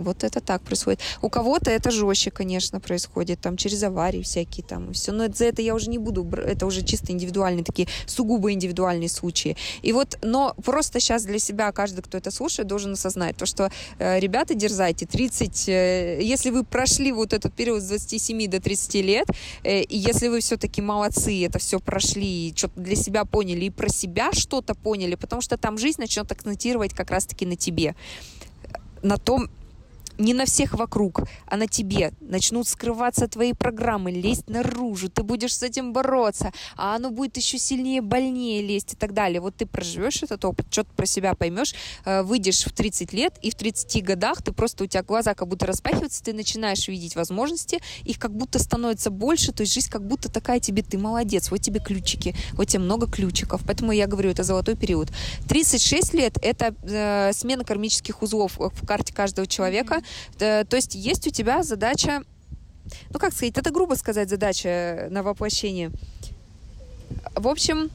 Вот 0.00 0.24
это 0.24 0.40
так 0.40 0.62
происходит. 0.62 1.00
У 1.20 1.28
кого-то 1.28 1.70
это 1.70 1.90
жестче, 1.90 2.30
конечно, 2.30 2.80
происходит, 2.80 3.40
там 3.40 3.56
через 3.56 3.82
аварии 3.82 4.22
всякие 4.22 4.64
там 4.64 4.90
и 4.90 4.94
все. 4.94 5.12
Но 5.12 5.28
за 5.28 5.44
это 5.44 5.60
я 5.62 5.74
уже 5.74 5.90
не 5.90 5.98
буду, 5.98 6.26
это 6.36 6.66
уже 6.66 6.82
чисто 6.82 7.12
индивидуальные 7.12 7.64
такие, 7.64 7.86
сугубо 8.06 8.50
индивидуальные 8.52 9.10
случаи. 9.10 9.56
И 9.82 9.92
вот, 9.92 10.18
но 10.22 10.54
просто 10.64 11.00
сейчас 11.00 11.24
для 11.24 11.38
себя 11.38 11.70
каждый, 11.72 12.00
кто 12.00 12.16
это 12.16 12.30
слушает, 12.30 12.66
должен 12.66 12.92
осознать 12.92 13.36
то, 13.36 13.44
что 13.44 13.70
э, 13.98 14.18
ребята, 14.18 14.54
дерзайте, 14.54 15.06
30, 15.06 15.68
э, 15.68 16.18
если 16.22 16.50
вы 16.50 16.64
прошли 16.64 17.12
вот 17.12 17.32
этот 17.32 17.52
период 17.52 17.82
с 17.82 17.88
27 17.88 18.48
до 18.48 18.60
30 18.60 18.94
лет, 18.94 19.28
э, 19.64 19.82
и 19.82 19.98
если 19.98 20.28
вы 20.28 20.40
все-таки 20.40 20.80
молодцы, 20.80 21.44
это 21.44 21.58
все 21.58 21.78
прошли, 21.78 22.48
и 22.48 22.54
что-то 22.56 22.80
для 22.80 22.96
себя 22.96 23.24
поняли, 23.26 23.66
и 23.66 23.70
про 23.70 23.88
себя 23.88 24.30
что-то 24.32 24.74
поняли, 24.74 25.14
потому 25.14 25.42
что 25.42 25.58
там 25.58 25.76
жизнь 25.76 26.00
начнет 26.00 26.30
акцентировать 26.32 26.94
как 26.94 27.10
раз-таки 27.10 27.44
на 27.44 27.56
тебе 27.56 27.94
на 29.02 29.16
том, 29.16 29.48
не 30.20 30.34
на 30.34 30.44
всех 30.44 30.74
вокруг, 30.74 31.22
а 31.46 31.56
на 31.56 31.66
тебе 31.66 32.12
начнут 32.20 32.68
скрываться 32.68 33.26
твои 33.26 33.52
программы, 33.52 34.12
лезть 34.12 34.48
наружу, 34.48 35.08
ты 35.08 35.22
будешь 35.22 35.56
с 35.56 35.62
этим 35.62 35.92
бороться, 35.92 36.52
а 36.76 36.94
оно 36.94 37.10
будет 37.10 37.36
еще 37.36 37.58
сильнее, 37.58 38.02
больнее 38.02 38.62
лезть 38.62 38.92
и 38.92 38.96
так 38.96 39.14
далее. 39.14 39.40
Вот 39.40 39.56
ты 39.56 39.66
проживешь 39.66 40.22
этот 40.22 40.44
опыт, 40.44 40.66
что-то 40.70 40.90
про 40.94 41.06
себя 41.06 41.34
поймешь, 41.34 41.74
э, 42.04 42.22
выйдешь 42.22 42.64
в 42.64 42.72
30 42.72 43.12
лет, 43.12 43.38
и 43.42 43.50
в 43.50 43.54
30 43.54 44.02
годах 44.02 44.42
ты 44.42 44.52
просто, 44.52 44.84
у 44.84 44.86
тебя 44.86 45.02
глаза 45.02 45.34
как 45.34 45.48
будто 45.48 45.66
распахиваются, 45.66 46.22
ты 46.22 46.32
начинаешь 46.32 46.86
видеть 46.86 47.16
возможности, 47.16 47.80
их 48.04 48.18
как 48.18 48.34
будто 48.36 48.58
становится 48.58 49.10
больше, 49.10 49.52
то 49.52 49.62
есть 49.62 49.72
жизнь 49.72 49.90
как 49.90 50.06
будто 50.06 50.30
такая 50.30 50.60
тебе, 50.60 50.82
ты 50.82 50.98
молодец, 50.98 51.50
вот 51.50 51.60
тебе 51.60 51.80
ключики, 51.80 52.34
вот 52.52 52.68
тебе 52.68 52.80
много 52.80 53.06
ключиков. 53.06 53.62
Поэтому 53.66 53.92
я 53.92 54.06
говорю, 54.06 54.30
это 54.30 54.42
золотой 54.42 54.76
период. 54.76 55.08
36 55.48 56.14
лет— 56.14 56.38
это 56.42 56.74
э, 56.82 57.32
смена 57.32 57.64
кармических 57.64 58.22
узлов 58.22 58.58
в 58.58 58.86
карте 58.86 59.14
каждого 59.14 59.46
человека. 59.46 60.02
Э, 60.38 60.64
то 60.64 60.76
есть 60.76 60.94
есть 60.94 61.26
у 61.26 61.30
тебя 61.30 61.62
задача, 61.62 62.22
ну 63.10 63.18
как 63.18 63.32
сказать, 63.32 63.56
это 63.56 63.70
грубо 63.70 63.94
сказать 63.94 64.28
задача 64.28 65.08
на 65.10 65.22
воплощение. 65.22 65.90
В 67.34 67.48
общем, 67.48 67.90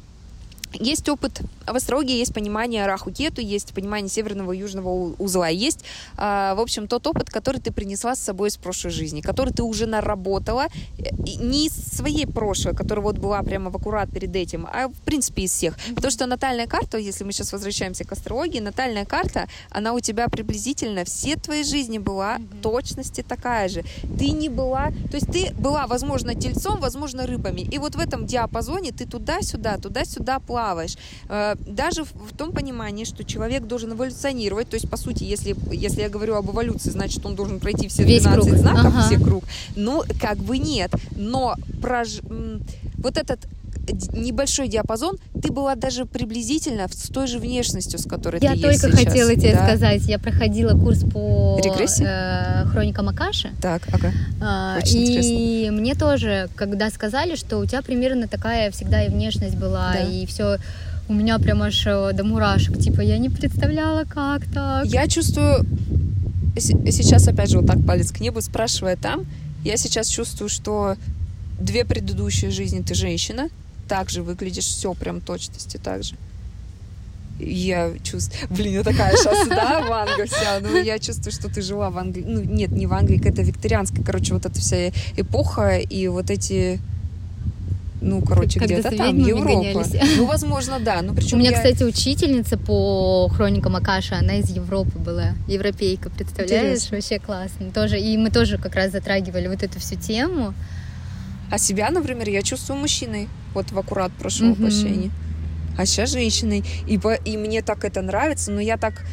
есть 0.73 1.07
опыт 1.09 1.41
в 1.65 1.75
астрологии, 1.75 2.17
есть 2.17 2.33
понимание 2.33 2.85
Раху 2.85 3.11
Кету, 3.11 3.41
есть 3.41 3.73
понимание 3.73 4.09
северного 4.09 4.51
и 4.51 4.59
южного 4.59 5.15
узла, 5.17 5.47
есть, 5.47 5.83
э, 6.17 6.53
в 6.55 6.59
общем, 6.59 6.87
тот 6.87 7.07
опыт, 7.07 7.29
который 7.29 7.61
ты 7.61 7.71
принесла 7.71 8.15
с 8.15 8.19
собой 8.19 8.49
из 8.49 8.57
прошлой 8.57 8.91
жизни, 8.91 9.21
который 9.21 9.53
ты 9.53 9.63
уже 9.63 9.85
наработала, 9.85 10.67
не 10.97 11.67
из 11.67 11.73
своей 11.73 12.27
прошлой, 12.27 12.75
которая 12.75 13.03
вот 13.03 13.17
была 13.17 13.41
прямо 13.43 13.69
в 13.69 13.75
аккурат 13.75 14.09
перед 14.11 14.35
этим, 14.35 14.67
а 14.71 14.87
в 14.87 15.01
принципе 15.01 15.43
из 15.43 15.51
всех. 15.51 15.77
Потому 15.95 16.11
что 16.11 16.25
натальная 16.25 16.67
карта, 16.67 16.97
если 16.97 17.23
мы 17.23 17.31
сейчас 17.31 17.53
возвращаемся 17.53 18.03
к 18.03 18.11
астрологии, 18.11 18.59
натальная 18.59 19.05
карта, 19.05 19.47
она 19.69 19.93
у 19.93 19.99
тебя 19.99 20.27
приблизительно 20.27 21.03
все 21.05 21.35
твои 21.35 21.63
жизни 21.63 21.97
была 21.97 22.37
mm-hmm. 22.37 22.61
точности 22.61 23.21
такая 23.27 23.69
же. 23.69 23.83
Ты 24.17 24.29
не 24.31 24.49
была, 24.49 24.91
то 25.09 25.17
есть 25.17 25.31
ты 25.31 25.53
была, 25.55 25.87
возможно, 25.87 26.35
тельцом, 26.35 26.79
возможно, 26.79 27.25
рыбами. 27.25 27.61
И 27.61 27.77
вот 27.77 27.95
в 27.95 27.99
этом 27.99 28.25
диапазоне 28.25 28.91
ты 28.91 29.05
туда-сюда, 29.05 29.77
туда-сюда 29.77 30.39
плаваешь. 30.65 30.97
Э, 31.29 31.55
даже 31.67 32.03
в 32.03 32.35
том 32.35 32.51
понимании, 32.51 33.05
что 33.05 33.23
человек 33.23 33.63
должен 33.63 33.93
эволюционировать, 33.93 34.69
то 34.69 34.75
есть, 34.75 34.89
по 34.89 34.97
сути, 34.97 35.23
если, 35.23 35.55
если 35.71 36.01
я 36.01 36.09
говорю 36.09 36.35
об 36.35 36.49
эволюции, 36.49 36.89
значит, 36.89 37.25
он 37.25 37.35
должен 37.35 37.59
пройти 37.59 37.87
все 37.87 38.03
12 38.03 38.51
Весь 38.51 38.61
знаков, 38.61 38.85
ага. 38.85 39.01
все 39.03 39.19
круг. 39.19 39.43
Ну, 39.75 40.03
как 40.19 40.37
бы 40.37 40.57
нет. 40.57 40.91
Но 41.15 41.55
прож... 41.81 42.21
вот 42.97 43.17
этот 43.17 43.39
небольшой 44.13 44.67
диапазон, 44.67 45.17
ты 45.41 45.51
была 45.51 45.75
даже 45.75 46.05
приблизительно 46.05 46.87
с 46.89 47.09
той 47.09 47.27
же 47.27 47.39
внешностью, 47.39 47.99
с 47.99 48.05
которой 48.05 48.41
я 48.41 48.51
ты 48.51 48.57
есть 48.57 48.83
Я 48.83 48.89
только 48.89 48.97
хотела 49.05 49.35
тебе 49.35 49.53
да. 49.53 49.67
сказать, 49.67 50.01
я 50.07 50.19
проходила 50.19 50.77
курс 50.77 50.99
по 50.99 51.59
Регрессии? 51.63 52.05
Э, 52.07 52.65
хроникам 52.65 53.09
Акаши. 53.09 53.51
Так, 53.61 53.83
ага. 53.91 54.11
А, 54.41 54.77
Очень 54.77 54.97
и 54.97 55.05
интересно. 55.05 55.77
мне 55.79 55.95
тоже, 55.95 56.49
когда 56.55 56.89
сказали, 56.89 57.35
что 57.35 57.57
у 57.57 57.65
тебя 57.65 57.81
примерно 57.81 58.27
такая 58.27 58.71
всегда 58.71 59.03
и 59.03 59.09
внешность 59.09 59.55
была, 59.55 59.93
да. 59.93 59.99
и 60.01 60.25
все 60.25 60.57
у 61.07 61.13
меня 61.13 61.37
прям 61.39 61.61
аж 61.61 61.85
э, 61.85 62.11
до 62.13 62.23
мурашек. 62.23 62.79
Типа, 62.79 63.01
я 63.01 63.17
не 63.17 63.29
представляла, 63.29 64.05
как 64.05 64.45
так. 64.45 64.85
Я 64.85 65.07
чувствую... 65.07 65.65
Сейчас, 66.57 67.27
опять 67.27 67.49
же, 67.49 67.59
вот 67.59 67.67
так 67.67 67.85
палец 67.85 68.11
к 68.11 68.21
небу, 68.21 68.39
спрашивая 68.41 68.95
там, 68.95 69.25
я 69.65 69.75
сейчас 69.77 70.07
чувствую, 70.07 70.47
что 70.47 70.95
две 71.59 71.85
предыдущие 71.85 72.49
жизни 72.49 72.81
ты 72.81 72.95
женщина, 72.95 73.49
так 73.87 74.09
же 74.09 74.23
выглядишь, 74.23 74.65
все 74.65 74.93
прям 74.93 75.21
точности 75.21 75.77
так 75.77 76.03
же. 76.03 76.15
Я 77.39 77.91
чувствую... 78.01 78.47
Блин, 78.49 78.75
я 78.75 78.83
такая 78.83 79.15
сейчас, 79.17 79.47
да, 79.49 79.81
Ванга 79.81 80.25
вся. 80.25 80.59
Ну, 80.61 80.81
я 80.81 80.99
чувствую, 80.99 81.33
что 81.33 81.49
ты 81.49 81.61
жила 81.61 81.89
в 81.89 81.97
Англии. 81.97 82.23
Ну, 82.25 82.41
нет, 82.41 82.71
не 82.71 82.87
в 82.87 82.93
Англии, 82.93 83.21
это 83.27 83.41
викторианская. 83.41 84.05
Короче, 84.05 84.33
вот 84.33 84.45
эта 84.45 84.57
вся 84.59 84.89
эпоха 85.17 85.77
и 85.77 86.07
вот 86.07 86.29
эти 86.29 86.79
ну, 88.05 88.21
короче, 88.21 88.59
где-то 88.59 88.95
там, 88.95 89.17
Европа. 89.17 89.83
Ну, 90.17 90.25
возможно, 90.25 90.79
да. 90.79 91.01
Ну, 91.01 91.13
причем 91.15 91.37
У 91.37 91.39
меня, 91.39 91.51
я... 91.51 91.57
кстати, 91.57 91.83
учительница 91.83 92.57
по 92.57 93.27
хроникам 93.29 93.75
Акаши, 93.75 94.13
она 94.13 94.35
из 94.35 94.49
Европы 94.51 94.99
была, 94.99 95.33
европейка, 95.47 96.09
представляешь? 96.09 96.65
Интересно. 96.65 96.97
Вообще 96.97 97.19
классно. 97.19 97.71
Тоже, 97.73 97.99
и 97.99 98.15
мы 98.17 98.29
тоже 98.29 98.57
как 98.57 98.75
раз 98.75 98.91
затрагивали 98.91 99.47
вот 99.47 99.63
эту 99.63 99.79
всю 99.79 99.95
тему. 99.95 100.53
А 101.51 101.57
себя, 101.57 101.89
например, 101.91 102.29
я 102.29 102.41
чувствую 102.41 102.79
мужчиной, 102.79 103.29
вот 103.53 103.71
в 103.71 103.79
аккурат 103.79 104.11
прошлого 104.13 104.51
угу. 104.51 104.63
воплощения 104.63 105.11
а 105.77 105.85
сейчас 105.85 106.11
женщиной. 106.11 106.63
И, 106.87 106.97
по, 106.97 107.13
и 107.13 107.37
мне 107.37 107.61
так 107.61 107.83
это 107.83 108.01
нравится, 108.01 108.51
но 108.51 108.61
я 108.61 108.77
так... 108.77 109.05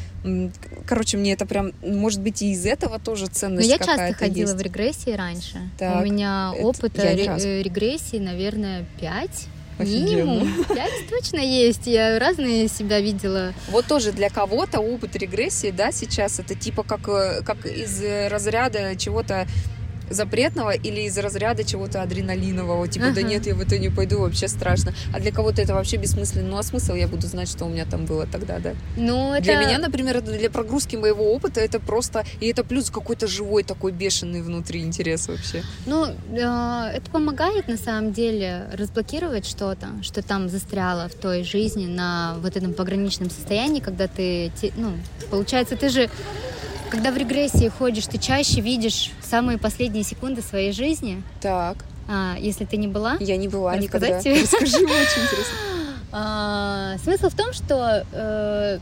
Короче, 0.87 1.17
мне 1.17 1.33
это 1.33 1.47
прям... 1.47 1.73
Может 1.83 2.21
быть, 2.21 2.43
и 2.43 2.53
из 2.53 2.65
этого 2.65 2.99
тоже 2.99 3.27
ценность 3.27 3.69
Но 3.69 3.73
я 3.73 3.79
часто 3.79 4.15
ходила 4.15 4.51
есть. 4.51 4.61
в 4.61 4.63
регрессии 4.63 5.11
раньше. 5.11 5.59
Так, 5.79 6.01
У 6.01 6.05
меня 6.05 6.53
опыта 6.61 7.03
ре- 7.03 7.63
регрессии, 7.63 8.19
наверное, 8.19 8.87
пять. 9.01 9.47
Минимум. 9.79 10.65
Пять 10.69 11.09
точно 11.11 11.39
есть. 11.39 11.87
Я 11.87 12.19
разные 12.21 12.69
себя 12.69 13.01
видела. 13.01 13.53
Вот 13.71 13.87
тоже 13.87 14.13
для 14.13 14.29
кого-то 14.29 14.79
опыт 14.79 15.17
регрессии, 15.17 15.73
да, 15.73 15.91
сейчас 15.91 16.39
это 16.39 16.55
типа 16.55 16.85
как, 16.85 17.09
э, 17.09 17.43
как 17.43 17.67
из 17.67 18.01
разряда 18.31 18.95
чего-то 18.97 19.49
запретного 20.13 20.71
или 20.71 21.03
из 21.03 21.17
разряда 21.19 21.65
чего-то 21.65 22.03
адреналинового, 22.03 22.89
типа, 22.89 23.07
ага. 23.07 23.15
да 23.17 23.23
нет, 23.23 23.47
я 23.47 23.55
в 23.55 23.61
это 23.61 23.79
не 23.79 23.89
пойду, 23.89 24.21
вообще 24.21 24.49
страшно. 24.49 24.95
А 25.15 25.21
для 25.21 25.33
кого-то 25.33 25.63
это 25.63 25.75
вообще 25.75 25.97
бессмысленно. 25.97 26.49
Ну, 26.49 26.59
а 26.59 26.63
смысл 26.63 26.95
я 26.95 27.09
буду 27.09 27.27
знать, 27.27 27.49
что 27.49 27.65
у 27.65 27.69
меня 27.69 27.85
там 27.85 28.07
было 28.07 28.27
тогда, 28.27 28.59
да? 28.59 28.75
Ну, 28.97 29.33
это... 29.35 29.45
Для 29.45 29.57
меня, 29.57 29.79
например, 29.79 30.21
для 30.21 30.51
прогрузки 30.51 30.97
моего 30.97 31.33
опыта 31.33 31.61
это 31.61 31.81
просто... 31.81 32.25
И 32.41 32.47
это 32.47 32.65
плюс 32.65 32.91
какой-то 32.91 33.27
живой 33.27 33.63
такой 33.63 33.93
бешеный 33.93 34.43
внутри 34.43 34.83
интерес 34.83 35.29
вообще. 35.29 35.63
Ну, 35.87 36.07
э, 36.07 36.91
это 36.95 37.11
помогает, 37.11 37.69
на 37.69 37.77
самом 37.77 38.13
деле, 38.13 38.69
разблокировать 38.73 39.47
что-то, 39.47 39.89
что 40.03 40.23
там 40.23 40.49
застряло 40.49 41.09
в 41.09 41.15
той 41.15 41.45
жизни 41.45 41.87
на 41.87 42.37
вот 42.41 42.57
этом 42.57 42.75
пограничном 42.75 43.31
состоянии, 43.31 43.81
когда 43.81 44.09
ты, 44.09 44.53
ну, 44.77 44.93
получается, 45.31 45.77
ты 45.77 45.89
же 45.89 46.11
когда 46.93 47.11
в 47.11 47.17
регрессии 47.17 47.69
ходишь, 47.69 48.07
ты 48.07 48.19
чаще 48.19 48.61
видишь 48.61 49.13
самые 49.23 49.57
последние 49.57 50.05
секунды 50.05 50.43
своей 50.43 50.73
жизни. 50.73 51.23
Так. 51.41 51.87
А, 52.07 52.37
если 52.39 52.67
ты 52.67 52.77
не 52.77 52.87
была? 52.87 53.17
Я 53.19 53.39
не 53.39 53.49
была 53.49 53.75
никогда. 53.79 54.21
Тебе? 54.21 54.43
Расскажи, 54.43 54.77
очень 54.77 55.23
интересно. 55.23 55.57
А, 56.13 56.99
смысл 57.03 57.31
в 57.31 57.35
том, 57.35 57.55
что 57.55 58.05
э, 58.13 58.79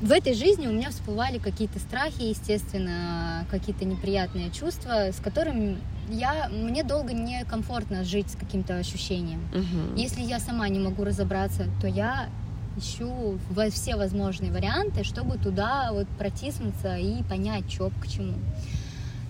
в 0.00 0.12
этой 0.12 0.32
жизни 0.32 0.66
у 0.66 0.72
меня 0.72 0.88
всплывали 0.88 1.36
какие-то 1.36 1.78
страхи, 1.78 2.22
естественно, 2.22 3.44
какие-то 3.50 3.84
неприятные 3.84 4.50
чувства, 4.50 5.12
с 5.12 5.20
которыми 5.22 5.76
я, 6.08 6.48
мне 6.48 6.82
долго 6.82 7.12
некомфортно 7.12 8.02
жить 8.02 8.30
с 8.30 8.34
каким-то 8.34 8.78
ощущением. 8.78 9.42
Угу. 9.52 9.98
Если 10.00 10.22
я 10.22 10.40
сама 10.40 10.70
не 10.70 10.78
могу 10.78 11.04
разобраться, 11.04 11.66
то 11.82 11.86
я 11.86 12.30
ищу 12.76 13.38
все 13.70 13.96
возможные 13.96 14.52
варианты, 14.52 15.04
чтобы 15.04 15.38
туда 15.38 15.90
вот 15.92 16.08
протиснуться 16.18 16.96
и 16.96 17.22
понять, 17.24 17.70
что 17.70 17.90
к 18.00 18.08
чему. 18.08 18.34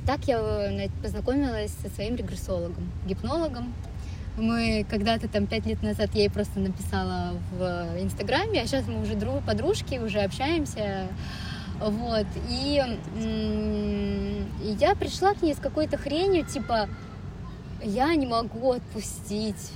Так 0.06 0.24
я 0.26 0.38
э, 0.38 0.88
познакомилась 1.02 1.72
со 1.82 1.88
своим 1.88 2.16
регрессологом, 2.16 2.90
гипнологом. 3.06 3.72
Мы 4.36 4.86
когда-то 4.88 5.28
там 5.28 5.46
пять 5.46 5.66
лет 5.66 5.82
назад 5.82 6.10
я 6.14 6.22
ей 6.22 6.30
просто 6.30 6.58
написала 6.58 7.34
в 7.52 8.00
Инстаграме, 8.00 8.62
а 8.62 8.66
сейчас 8.66 8.86
мы 8.86 9.02
уже 9.02 9.14
друг, 9.14 9.44
подружки, 9.44 9.98
уже 9.98 10.20
общаемся. 10.20 11.06
Вот. 11.80 12.26
И, 12.48 12.82
и 13.20 14.76
я 14.80 14.94
пришла 14.94 15.34
к 15.34 15.42
ней 15.42 15.54
с 15.54 15.58
какой-то 15.58 15.98
хренью, 15.98 16.46
типа, 16.46 16.88
я 17.84 18.14
не 18.14 18.26
могу 18.26 18.72
отпустить 18.72 19.72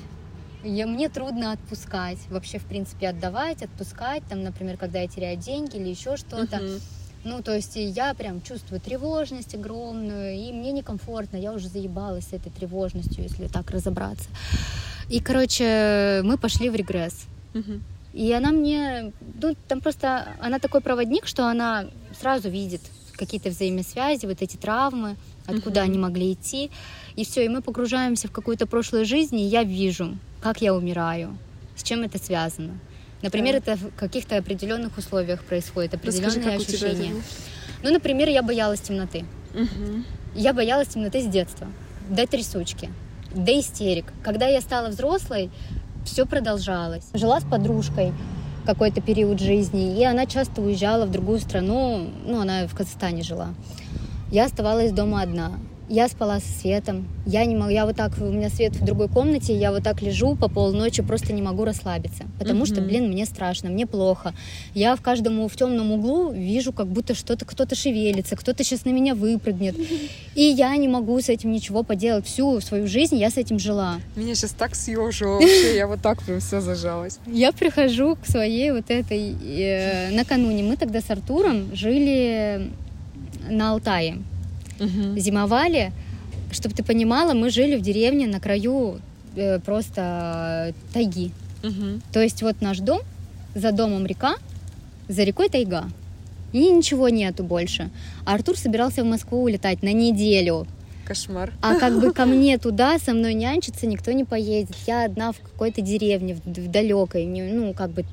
я, 0.66 0.86
мне 0.86 1.08
трудно 1.08 1.52
отпускать, 1.52 2.18
вообще, 2.28 2.58
в 2.58 2.64
принципе, 2.64 3.08
отдавать, 3.08 3.62
отпускать, 3.62 4.22
там, 4.28 4.42
например, 4.42 4.76
когда 4.76 5.00
я 5.00 5.08
теряю 5.08 5.36
деньги 5.36 5.76
или 5.76 5.88
еще 5.88 6.16
что-то. 6.16 6.56
Uh-huh. 6.56 6.80
Ну, 7.24 7.42
то 7.42 7.54
есть 7.54 7.72
я 7.74 8.14
прям 8.14 8.40
чувствую 8.40 8.80
тревожность 8.80 9.54
огромную, 9.54 10.34
и 10.34 10.52
мне 10.52 10.72
некомфортно, 10.72 11.36
я 11.36 11.52
уже 11.52 11.68
заебалась 11.68 12.26
с 12.28 12.32
этой 12.32 12.50
тревожностью, 12.50 13.24
если 13.24 13.48
так 13.48 13.70
разобраться. 13.70 14.28
И, 15.08 15.20
короче, 15.20 16.20
мы 16.24 16.38
пошли 16.38 16.70
в 16.70 16.74
регресс. 16.74 17.26
Uh-huh. 17.54 17.80
И 18.12 18.32
она 18.32 18.50
мне, 18.50 19.12
ну, 19.42 19.56
там 19.68 19.80
просто, 19.80 20.28
она 20.40 20.58
такой 20.58 20.80
проводник, 20.80 21.26
что 21.26 21.48
она 21.48 21.86
сразу 22.18 22.48
видит 22.48 22.80
какие-то 23.12 23.50
взаимосвязи, 23.50 24.26
вот 24.26 24.42
эти 24.42 24.56
травмы, 24.56 25.16
откуда 25.46 25.80
uh-huh. 25.80 25.84
они 25.84 25.98
могли 25.98 26.32
идти. 26.32 26.70
И 27.16 27.24
все, 27.24 27.44
и 27.44 27.48
мы 27.48 27.62
погружаемся 27.62 28.28
в 28.28 28.32
какую-то 28.32 28.66
прошлую 28.66 29.04
жизнь, 29.04 29.36
и 29.36 29.46
я 29.46 29.64
вижу, 29.64 30.18
как 30.46 30.62
я 30.62 30.72
умираю, 30.72 31.36
с 31.74 31.82
чем 31.82 32.04
это 32.04 32.18
связано. 32.18 32.78
Например, 33.20 33.54
да. 33.54 33.72
это 33.72 33.76
в 33.76 33.96
каких-то 33.96 34.36
определенных 34.36 34.96
условиях 34.96 35.42
происходит, 35.42 35.94
определенные 35.94 36.56
Расскажи, 36.56 36.86
ощущения. 36.86 37.12
Ну, 37.82 37.92
например, 37.92 38.28
я 38.28 38.44
боялась 38.44 38.80
темноты. 38.80 39.24
Угу. 39.54 40.04
Я 40.36 40.52
боялась 40.52 40.86
темноты 40.86 41.20
с 41.20 41.26
детства, 41.26 41.66
до 42.08 42.28
трясучки, 42.28 42.90
до 43.34 43.58
истерик. 43.58 44.04
Когда 44.22 44.46
я 44.46 44.60
стала 44.60 44.86
взрослой, 44.86 45.50
все 46.04 46.26
продолжалось. 46.26 47.08
Жила 47.12 47.40
с 47.40 47.44
подружкой 47.44 48.12
какой-то 48.66 49.00
период 49.00 49.40
жизни, 49.40 49.98
и 49.98 50.04
она 50.04 50.26
часто 50.26 50.62
уезжала 50.62 51.06
в 51.06 51.10
другую 51.10 51.40
страну, 51.40 52.08
ну, 52.24 52.40
она 52.40 52.68
в 52.68 52.74
Казахстане 52.76 53.24
жила. 53.24 53.48
Я 54.30 54.44
оставалась 54.44 54.92
дома 54.92 55.22
одна. 55.22 55.54
Я 55.88 56.08
спала 56.08 56.40
со 56.40 56.48
светом. 56.60 57.06
Я 57.26 57.44
не 57.44 57.54
могу, 57.54 57.70
я 57.70 57.86
вот 57.86 57.94
так, 57.94 58.12
у 58.20 58.24
меня 58.24 58.48
свет 58.48 58.74
в 58.74 58.84
другой 58.84 59.08
комнате, 59.08 59.56
я 59.56 59.70
вот 59.70 59.84
так 59.84 60.02
лежу 60.02 60.34
по 60.34 60.48
полночи, 60.48 61.02
просто 61.02 61.32
не 61.32 61.42
могу 61.42 61.64
расслабиться. 61.64 62.24
Потому 62.38 62.64
mm-hmm. 62.64 62.66
что, 62.66 62.80
блин, 62.80 63.08
мне 63.08 63.24
страшно, 63.24 63.70
мне 63.70 63.86
плохо. 63.86 64.34
Я 64.74 64.96
в 64.96 65.02
каждом 65.02 65.46
в 65.48 65.56
темном 65.56 65.92
углу 65.92 66.32
вижу, 66.32 66.72
как 66.72 66.88
будто 66.88 67.14
что-то, 67.14 67.44
кто-то 67.44 67.76
шевелится, 67.76 68.34
кто-то 68.34 68.64
сейчас 68.64 68.84
на 68.84 68.90
меня 68.90 69.14
выпрыгнет. 69.14 69.76
И 70.34 70.42
я 70.42 70.76
не 70.76 70.88
могу 70.88 71.20
с 71.20 71.28
этим 71.28 71.52
ничего 71.52 71.84
поделать. 71.84 72.26
Всю 72.26 72.60
свою 72.60 72.88
жизнь 72.88 73.16
я 73.16 73.30
с 73.30 73.36
этим 73.36 73.58
жила. 73.60 74.00
Меня 74.16 74.34
сейчас 74.34 74.52
так 74.52 74.74
съежило 74.74 75.34
вообще, 75.34 75.76
я 75.76 75.86
вот 75.86 76.02
так 76.02 76.22
прям 76.22 76.40
вся 76.40 76.60
зажалась. 76.60 77.18
Я 77.26 77.52
прихожу 77.52 78.16
к 78.16 78.26
своей 78.26 78.72
вот 78.72 78.90
этой... 78.90 79.36
Э, 79.42 80.10
накануне 80.10 80.64
мы 80.64 80.76
тогда 80.76 81.00
с 81.00 81.10
Артуром 81.10 81.74
жили 81.74 82.70
на 83.48 83.70
Алтае 83.70 84.18
угу. 84.78 85.18
зимовали. 85.18 85.92
Чтобы 86.52 86.74
ты 86.74 86.82
понимала, 86.84 87.34
мы 87.34 87.50
жили 87.50 87.76
в 87.76 87.82
деревне 87.82 88.26
на 88.26 88.40
краю 88.40 89.00
э, 89.34 89.58
просто 89.60 90.74
тайги. 90.92 91.32
Угу. 91.62 92.00
То 92.12 92.22
есть 92.22 92.42
вот 92.42 92.60
наш 92.60 92.78
дом, 92.78 93.00
за 93.54 93.72
домом 93.72 94.06
река, 94.06 94.36
за 95.08 95.24
рекой 95.24 95.48
тайга. 95.48 95.84
И 96.52 96.70
ничего 96.70 97.08
нету 97.08 97.44
больше. 97.44 97.90
А 98.24 98.34
Артур 98.34 98.56
собирался 98.56 99.02
в 99.02 99.06
Москву 99.06 99.42
улетать 99.42 99.82
на 99.82 99.92
неделю. 99.92 100.66
Кошмар. 101.04 101.52
А 101.60 101.78
как 101.78 102.00
бы 102.00 102.12
ко 102.12 102.24
мне 102.24 102.58
туда 102.58 102.98
со 102.98 103.12
мной 103.12 103.34
нянчиться 103.34 103.86
никто 103.86 104.12
не 104.12 104.24
поедет. 104.24 104.74
Я 104.86 105.04
одна 105.04 105.32
в 105.32 105.38
какой-то 105.38 105.80
деревне, 105.80 106.34
в, 106.34 106.46
в 106.46 106.70
далекой, 106.70 107.26
ну, 107.26 107.74
как 107.74 107.90
бы 107.90 108.04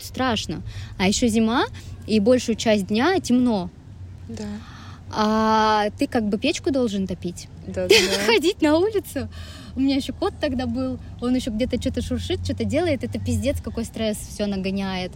страшно. 0.00 0.62
А 0.98 1.06
еще 1.06 1.28
зима, 1.28 1.64
и 2.06 2.18
большую 2.18 2.56
часть 2.56 2.86
дня 2.86 3.20
темно. 3.20 3.70
Да 4.28 4.44
а 5.12 5.90
ты 5.98 6.06
как 6.06 6.28
бы 6.28 6.38
печку 6.38 6.70
должен 6.70 7.06
топить. 7.06 7.48
Да, 7.66 7.86
да. 7.88 7.94
Ходить 8.26 8.62
на 8.62 8.78
улицу. 8.78 9.28
У 9.74 9.80
меня 9.80 9.96
еще 9.96 10.12
кот 10.12 10.34
тогда 10.40 10.66
был, 10.66 10.98
он 11.20 11.34
еще 11.34 11.50
где-то 11.50 11.80
что-то 11.80 12.02
шуршит, 12.02 12.44
что-то 12.44 12.64
делает, 12.64 13.04
это 13.04 13.18
пиздец, 13.18 13.60
какой 13.62 13.84
стресс 13.84 14.18
все 14.18 14.46
нагоняет. 14.46 15.12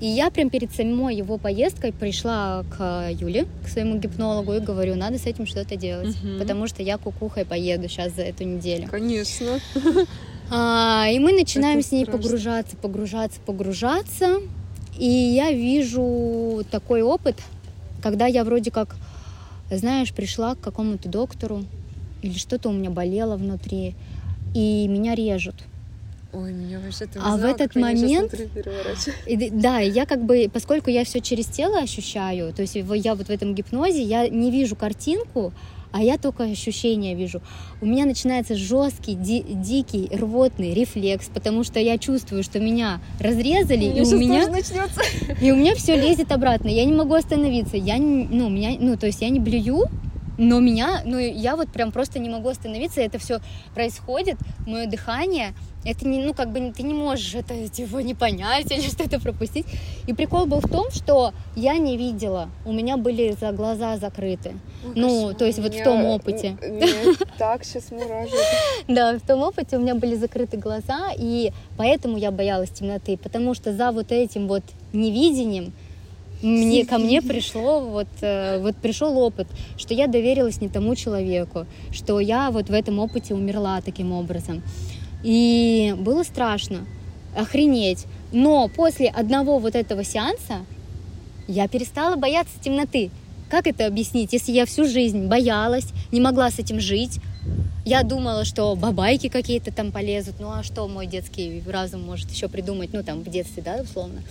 И 0.00 0.06
я 0.06 0.30
прям 0.30 0.48
перед 0.48 0.72
самой 0.72 1.16
его 1.16 1.38
поездкой 1.38 1.92
пришла 1.92 2.64
к 2.76 3.08
Юле, 3.10 3.46
к 3.64 3.68
своему 3.68 3.98
гипнологу, 3.98 4.54
и 4.54 4.60
говорю, 4.60 4.94
надо 4.94 5.18
с 5.18 5.26
этим 5.26 5.46
что-то 5.46 5.74
делать, 5.74 6.16
угу. 6.22 6.38
потому 6.38 6.68
что 6.68 6.84
я 6.84 6.98
кукухой 6.98 7.44
поеду 7.44 7.88
сейчас 7.88 8.14
за 8.14 8.22
эту 8.22 8.44
неделю. 8.44 8.88
Конечно. 8.88 9.58
А, 10.50 11.08
и 11.12 11.18
мы 11.18 11.32
начинаем 11.32 11.80
это 11.80 11.88
с 11.88 11.92
ней 11.92 12.04
страшно. 12.04 12.22
погружаться, 12.22 12.76
погружаться, 12.78 13.40
погружаться. 13.44 14.38
И 14.98 15.04
я 15.04 15.52
вижу 15.52 16.64
такой 16.70 17.02
опыт, 17.02 17.36
когда 18.02 18.24
я 18.24 18.44
вроде 18.44 18.70
как 18.70 18.96
знаешь, 19.76 20.12
пришла 20.12 20.54
к 20.54 20.60
какому-то 20.60 21.08
доктору, 21.08 21.64
или 22.22 22.36
что-то 22.36 22.68
у 22.68 22.72
меня 22.72 22.90
болело 22.90 23.36
внутри, 23.36 23.94
и 24.54 24.86
меня 24.88 25.14
режут. 25.14 25.56
Ой, 26.32 26.52
меня 26.52 26.78
вообще 26.78 27.06
ты 27.06 27.18
А 27.22 27.36
в 27.36 27.44
этот 27.44 27.74
момент, 27.74 28.34
и, 29.26 29.50
да, 29.50 29.78
я 29.78 30.04
как 30.04 30.24
бы, 30.24 30.50
поскольку 30.52 30.90
я 30.90 31.04
все 31.04 31.20
через 31.20 31.46
тело 31.46 31.78
ощущаю, 31.78 32.52
то 32.52 32.62
есть 32.62 32.74
я 32.74 33.14
вот 33.14 33.28
в 33.28 33.30
этом 33.30 33.54
гипнозе, 33.54 34.02
я 34.02 34.28
не 34.28 34.50
вижу 34.50 34.76
картинку, 34.76 35.52
а 35.92 36.02
я 36.02 36.18
только 36.18 36.44
ощущения 36.44 37.14
вижу. 37.14 37.40
У 37.80 37.86
меня 37.86 38.06
начинается 38.06 38.56
жесткий, 38.56 39.14
ди- 39.14 39.44
дикий, 39.48 40.08
рвотный 40.14 40.74
рефлекс, 40.74 41.28
потому 41.32 41.64
что 41.64 41.80
я 41.80 41.98
чувствую, 41.98 42.42
что 42.42 42.60
меня 42.60 43.00
разрезали, 43.20 43.84
и 43.96 44.00
у 44.02 44.18
меня 44.18 44.40
и 45.40 45.50
у 45.52 45.56
меня 45.56 45.74
все 45.74 45.96
лезет 45.96 46.32
обратно. 46.32 46.68
Я 46.68 46.84
не 46.84 46.92
могу 46.92 47.14
остановиться. 47.14 47.76
Я 47.76 47.98
не, 47.98 48.24
ну 48.24 48.48
меня, 48.48 48.76
ну 48.78 48.96
то 48.96 49.06
есть 49.06 49.22
я 49.22 49.28
не 49.30 49.40
блюю, 49.40 49.84
но 50.38 50.60
меня, 50.60 51.02
ну 51.04 51.18
я 51.18 51.56
вот 51.56 51.68
прям 51.72 51.90
просто 51.90 52.18
не 52.18 52.28
могу 52.28 52.48
остановиться. 52.48 53.00
Это 53.00 53.18
все 53.18 53.40
происходит, 53.74 54.36
мое 54.66 54.86
дыхание 54.86 55.54
это 55.88 56.06
не, 56.06 56.20
ну, 56.22 56.34
как 56.34 56.52
бы 56.52 56.72
ты 56.76 56.82
не 56.82 56.92
можешь 56.92 57.34
это 57.34 57.54
его 57.54 58.00
не 58.00 58.14
понять 58.14 58.70
или 58.70 58.80
что-то 58.88 59.18
пропустить. 59.18 59.66
И 60.06 60.12
прикол 60.12 60.46
был 60.46 60.60
в 60.60 60.68
том, 60.68 60.90
что 60.90 61.32
я 61.56 61.78
не 61.78 61.96
видела, 61.96 62.50
у 62.66 62.72
меня 62.72 62.96
были 62.96 63.34
за 63.40 63.52
глаза 63.52 63.96
закрыты. 63.96 64.54
Ой, 64.84 64.92
ну, 64.94 65.34
то 65.34 65.46
есть 65.46 65.58
вот 65.58 65.74
в 65.74 65.82
том 65.82 66.04
опыте. 66.04 66.56
Так 67.38 67.64
сейчас 67.64 67.90
муражит. 67.90 68.34
Да, 68.88 69.18
в 69.18 69.26
том 69.26 69.42
опыте 69.42 69.76
у 69.76 69.80
меня 69.80 69.94
были 69.94 70.16
закрыты 70.16 70.56
глаза, 70.56 71.12
и 71.16 71.52
поэтому 71.76 72.18
я 72.18 72.30
боялась 72.30 72.70
темноты, 72.70 73.16
потому 73.16 73.54
что 73.54 73.72
за 73.72 73.92
вот 73.92 74.12
этим 74.12 74.48
вот 74.48 74.62
невидением 74.92 75.72
мне 76.42 76.84
ко 76.84 76.98
мне 76.98 77.20
пришло 77.22 77.80
вот 77.80 78.08
э, 78.20 78.60
вот 78.60 78.76
пришел 78.76 79.18
опыт, 79.18 79.48
что 79.76 79.94
я 79.94 80.06
доверилась 80.06 80.60
не 80.60 80.68
тому 80.68 80.94
человеку, 80.94 81.66
что 81.90 82.20
я 82.20 82.50
вот 82.50 82.68
в 82.68 82.72
этом 82.72 82.98
опыте 82.98 83.34
умерла 83.34 83.80
таким 83.80 84.12
образом. 84.12 84.62
И 85.22 85.94
было 85.98 86.22
страшно, 86.22 86.86
охренеть. 87.36 88.06
Но 88.32 88.68
после 88.68 89.08
одного 89.08 89.58
вот 89.58 89.74
этого 89.74 90.04
сеанса 90.04 90.64
я 91.46 91.66
перестала 91.68 92.16
бояться 92.16 92.52
темноты. 92.60 93.10
Как 93.50 93.66
это 93.66 93.86
объяснить, 93.86 94.32
если 94.32 94.52
я 94.52 94.66
всю 94.66 94.86
жизнь 94.86 95.26
боялась, 95.26 95.86
не 96.12 96.20
могла 96.20 96.50
с 96.50 96.58
этим 96.58 96.80
жить? 96.80 97.18
Я 97.86 98.02
думала, 98.02 98.44
что 98.44 98.76
бабайки 98.76 99.30
какие-то 99.30 99.72
там 99.72 99.92
полезут. 99.92 100.34
Ну 100.40 100.50
а 100.50 100.62
что 100.62 100.86
мой 100.86 101.06
детский 101.06 101.62
разум 101.66 102.02
может 102.02 102.30
еще 102.30 102.48
придумать, 102.48 102.92
ну 102.92 103.02
там 103.02 103.22
в 103.22 103.30
детстве, 103.30 103.62
да, 103.62 103.80
условно. 103.82 104.22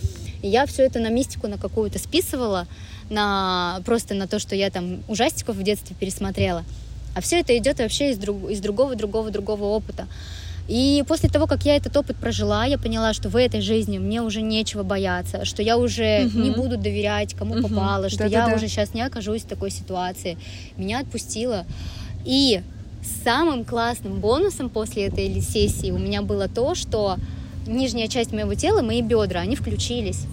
И 0.43 0.47
я 0.47 0.67
все 0.67 0.83
это 0.83 0.99
на 0.99 1.09
мистику 1.09 1.47
на 1.47 1.57
какую-то 1.57 1.97
списывала, 1.97 2.67
на 3.09 3.81
просто 3.83 4.13
на 4.13 4.27
то, 4.27 4.37
что 4.37 4.55
я 4.55 4.69
там 4.69 5.01
ужастиков 5.07 5.55
в 5.55 5.63
детстве 5.63 5.95
пересмотрела. 5.99 6.63
А 7.15 7.21
все 7.21 7.39
это 7.39 7.57
идет 7.57 7.79
вообще 7.79 8.11
из, 8.11 8.19
друг, 8.19 8.47
из 8.51 8.59
другого, 8.59 8.95
другого, 8.95 9.31
другого 9.31 9.63
опыта. 9.63 10.07
И 10.67 11.03
после 11.07 11.29
того, 11.29 11.47
как 11.47 11.63
я 11.63 11.77
этот 11.77 11.95
опыт 11.95 12.17
прожила, 12.17 12.65
я 12.65 12.77
поняла, 12.77 13.13
что 13.13 13.29
в 13.29 13.37
этой 13.37 13.61
жизни 13.61 13.99
мне 13.99 14.21
уже 14.21 14.41
нечего 14.41 14.83
бояться, 14.83 15.45
что 15.45 15.63
я 15.63 15.77
уже 15.77 16.25
угу. 16.25 16.39
не 16.39 16.51
буду 16.51 16.77
доверять, 16.77 17.33
кому 17.33 17.55
угу. 17.55 17.69
попало, 17.69 18.09
что 18.09 18.19
Да-да-да. 18.19 18.49
я 18.49 18.55
уже 18.55 18.67
сейчас 18.67 18.93
не 18.93 19.01
окажусь 19.01 19.43
в 19.43 19.47
такой 19.47 19.71
ситуации. 19.71 20.37
Меня 20.75 20.99
отпустило. 20.99 21.65
И 22.25 22.61
самым 23.23 23.63
классным 23.63 24.19
бонусом 24.19 24.69
после 24.69 25.05
этой 25.05 25.41
сессии 25.41 25.91
у 25.91 25.97
меня 25.97 26.21
было 26.21 26.49
то, 26.49 26.75
что 26.75 27.15
нижняя 27.65 28.07
часть 28.07 28.33
моего 28.33 28.53
тела, 28.53 28.81
мои 28.81 29.01
бедра, 29.01 29.41
они 29.41 29.55
включились. 29.55 30.25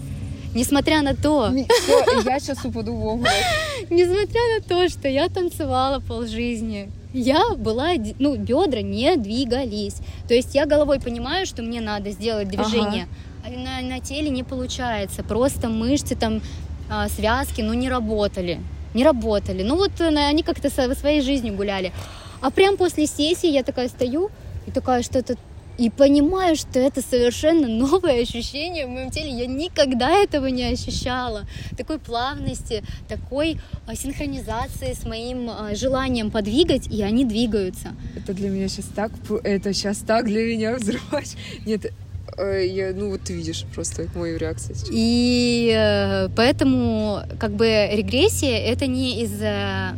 Несмотря 0.54 1.02
на 1.02 1.14
то... 1.14 1.50
Все, 1.50 2.22
я 2.24 2.38
сейчас 2.38 2.64
упаду 2.64 2.94
в 2.94 3.06
обморок. 3.06 3.32
Несмотря 3.90 4.40
на 4.56 4.62
то, 4.66 4.88
что 4.88 5.08
я 5.08 5.28
танцевала 5.28 6.00
полжизни, 6.00 6.90
я 7.12 7.54
была, 7.56 7.90
ну, 8.18 8.36
бедра 8.36 8.82
не 8.82 9.16
двигались. 9.16 9.96
То 10.28 10.34
есть 10.34 10.54
я 10.54 10.66
головой 10.66 11.00
понимаю, 11.00 11.46
что 11.46 11.62
мне 11.62 11.80
надо 11.80 12.10
сделать 12.10 12.48
движение, 12.48 13.08
ага. 13.42 13.56
а 13.56 13.82
на, 13.82 13.88
на 13.88 14.00
теле 14.00 14.30
не 14.30 14.42
получается. 14.42 15.22
Просто 15.22 15.68
мышцы 15.68 16.16
там, 16.16 16.40
а, 16.88 17.08
связки, 17.08 17.60
ну, 17.60 17.72
не 17.74 17.88
работали. 17.88 18.60
Не 18.94 19.04
работали. 19.04 19.62
Ну, 19.62 19.76
вот 19.76 20.00
э, 20.00 20.06
они 20.06 20.42
как-то 20.42 20.70
своей 20.70 21.20
жизнью 21.20 21.54
гуляли. 21.54 21.92
А 22.40 22.50
прям 22.50 22.76
после 22.76 23.06
сессии 23.06 23.48
я 23.48 23.62
такая 23.64 23.88
стою 23.88 24.30
и 24.66 24.70
такая, 24.70 25.02
что 25.02 25.18
это 25.18 25.36
и 25.78 25.90
понимаю, 25.90 26.56
что 26.56 26.78
это 26.78 27.02
совершенно 27.02 27.68
новое 27.68 28.22
ощущение 28.22 28.86
в 28.86 28.90
моем 28.90 29.10
теле. 29.10 29.30
Я 29.30 29.46
никогда 29.46 30.10
этого 30.10 30.46
не 30.46 30.64
ощущала. 30.64 31.46
Такой 31.76 31.98
плавности, 31.98 32.84
такой 33.08 33.58
а, 33.86 33.94
синхронизации 33.94 34.92
с 34.92 35.04
моим 35.04 35.50
а, 35.50 35.74
желанием 35.74 36.30
подвигать, 36.30 36.86
и 36.86 37.02
они 37.02 37.24
двигаются. 37.24 37.94
Это 38.16 38.32
для 38.34 38.48
меня 38.48 38.68
сейчас 38.68 38.86
так, 38.94 39.12
это 39.42 39.72
сейчас 39.72 39.98
так 39.98 40.26
для 40.26 40.44
меня 40.44 40.76
взрывать. 40.76 41.36
Нет, 41.66 41.92
э, 42.38 42.66
я, 42.66 42.92
ну 42.92 43.10
вот 43.10 43.22
ты 43.22 43.34
видишь 43.34 43.64
просто 43.74 44.06
мою 44.14 44.38
реакцию. 44.38 44.76
Сейчас. 44.76 44.88
И 44.92 45.74
э, 45.76 46.28
поэтому 46.36 47.22
как 47.40 47.52
бы 47.52 47.66
регрессия 47.92 48.58
это 48.58 48.86
не 48.86 49.22
из, 49.22 49.32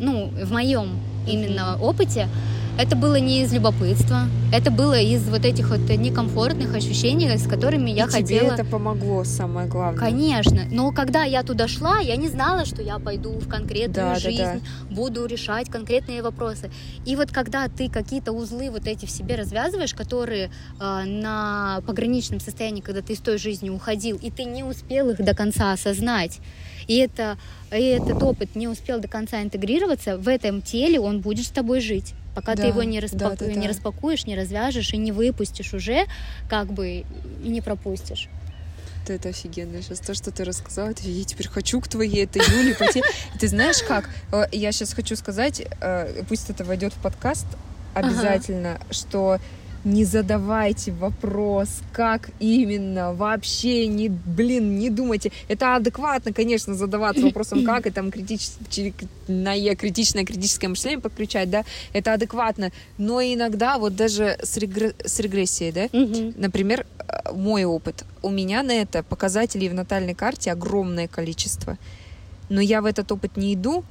ну, 0.00 0.28
в 0.28 0.52
моем 0.52 0.98
именно 1.26 1.78
опыте, 1.80 2.28
это 2.78 2.94
было 2.94 3.16
не 3.16 3.42
из 3.42 3.52
любопытства, 3.52 4.28
это 4.52 4.70
было 4.70 4.98
из 4.98 5.26
вот 5.28 5.44
этих 5.46 5.70
вот 5.70 5.88
некомфортных 5.88 6.74
ощущений, 6.74 7.28
с 7.36 7.48
которыми 7.48 7.90
я 7.90 8.04
и 8.04 8.08
хотела. 8.08 8.24
Тебе 8.24 8.54
это 8.54 8.64
помогло, 8.64 9.24
самое 9.24 9.66
главное. 9.66 9.98
Конечно, 9.98 10.62
но 10.70 10.92
когда 10.92 11.24
я 11.24 11.42
туда 11.42 11.68
шла, 11.68 11.98
я 12.00 12.16
не 12.16 12.28
знала, 12.28 12.66
что 12.66 12.82
я 12.82 12.98
пойду 12.98 13.30
в 13.30 13.48
конкретную 13.48 14.14
да, 14.14 14.16
жизнь, 14.16 14.42
да, 14.42 14.60
да. 14.88 14.94
буду 14.94 15.24
решать 15.24 15.70
конкретные 15.70 16.22
вопросы. 16.22 16.70
И 17.06 17.16
вот 17.16 17.32
когда 17.32 17.68
ты 17.68 17.88
какие-то 17.88 18.32
узлы 18.32 18.70
вот 18.70 18.86
эти 18.86 19.06
в 19.06 19.10
себе 19.10 19.36
развязываешь, 19.36 19.94
которые 19.94 20.50
э, 20.78 21.04
на 21.04 21.80
пограничном 21.86 22.40
состоянии, 22.40 22.82
когда 22.82 23.00
ты 23.00 23.14
из 23.14 23.20
той 23.20 23.38
жизни 23.38 23.70
уходил, 23.70 24.18
и 24.18 24.30
ты 24.30 24.44
не 24.44 24.64
успел 24.64 25.08
их 25.10 25.24
до 25.24 25.34
конца 25.34 25.72
осознать, 25.72 26.40
и, 26.86 26.96
это, 26.98 27.38
и 27.72 27.82
этот 27.82 28.22
опыт 28.22 28.54
не 28.54 28.68
успел 28.68 29.00
до 29.00 29.08
конца 29.08 29.42
интегрироваться, 29.42 30.18
в 30.18 30.28
этом 30.28 30.60
теле 30.60 31.00
он 31.00 31.20
будет 31.20 31.46
с 31.46 31.50
тобой 31.50 31.80
жить 31.80 32.14
пока 32.36 32.54
да, 32.54 32.64
ты 32.64 32.68
его 32.68 32.82
не, 32.82 33.00
распаку... 33.00 33.36
да, 33.38 33.46
да, 33.46 33.52
не 33.54 33.66
распакуешь, 33.66 34.26
не 34.26 34.36
развяжешь 34.36 34.92
и 34.92 34.98
не 34.98 35.10
выпустишь 35.10 35.72
уже, 35.72 36.04
как 36.50 36.70
бы 36.70 37.04
и 37.42 37.48
не 37.48 37.62
пропустишь. 37.62 38.28
Это 39.08 39.30
офигенно. 39.30 39.80
Сейчас 39.80 40.00
то, 40.00 40.12
что 40.14 40.30
ты 40.30 40.44
рассказала, 40.44 40.90
это 40.90 41.02
я 41.04 41.24
теперь 41.24 41.48
хочу 41.48 41.80
к 41.80 41.88
твоей, 41.88 42.24
это 42.24 42.38
Юле 42.38 42.74
пойти. 42.74 43.02
Ты 43.40 43.48
знаешь 43.48 43.82
как? 43.82 44.10
Э, 44.32 44.44
я 44.52 44.70
сейчас 44.72 44.92
хочу 44.92 45.16
сказать, 45.16 45.62
э, 45.80 46.24
пусть 46.28 46.50
это 46.50 46.62
войдет 46.64 46.92
в 46.92 46.98
подкаст 46.98 47.46
обязательно, 47.94 48.74
ага. 48.74 48.84
что 48.90 49.38
не 49.86 50.04
задавайте 50.04 50.90
вопрос, 50.90 51.68
как 51.92 52.30
именно, 52.40 53.14
вообще 53.14 53.86
не, 53.86 54.08
блин, 54.08 54.78
не 54.78 54.90
думайте. 54.90 55.30
Это 55.46 55.76
адекватно, 55.76 56.32
конечно, 56.32 56.74
задаваться 56.74 57.22
вопросом, 57.22 57.64
как, 57.64 57.86
и 57.86 57.90
там 57.90 58.10
критичное, 58.10 58.92
критичное 59.76 60.24
критическое 60.24 60.66
мышление 60.66 61.00
подключать, 61.00 61.50
да, 61.50 61.64
это 61.92 62.14
адекватно. 62.14 62.72
Но 62.98 63.22
иногда 63.22 63.78
вот 63.78 63.94
даже 63.94 64.36
с, 64.42 64.56
регр... 64.56 64.92
с 65.04 65.20
регрессией, 65.20 65.70
да, 65.70 65.88
например, 66.36 66.84
э, 66.98 67.32
мой 67.32 67.64
опыт, 67.64 68.04
у 68.22 68.30
меня 68.30 68.64
на 68.64 68.72
это 68.72 69.04
показателей 69.04 69.68
в 69.68 69.74
натальной 69.74 70.14
карте 70.14 70.50
огромное 70.50 71.06
количество. 71.06 71.78
Но 72.48 72.60
я 72.60 72.82
в 72.82 72.86
этот 72.86 73.10
опыт 73.12 73.36
не 73.36 73.54
иду, 73.54 73.84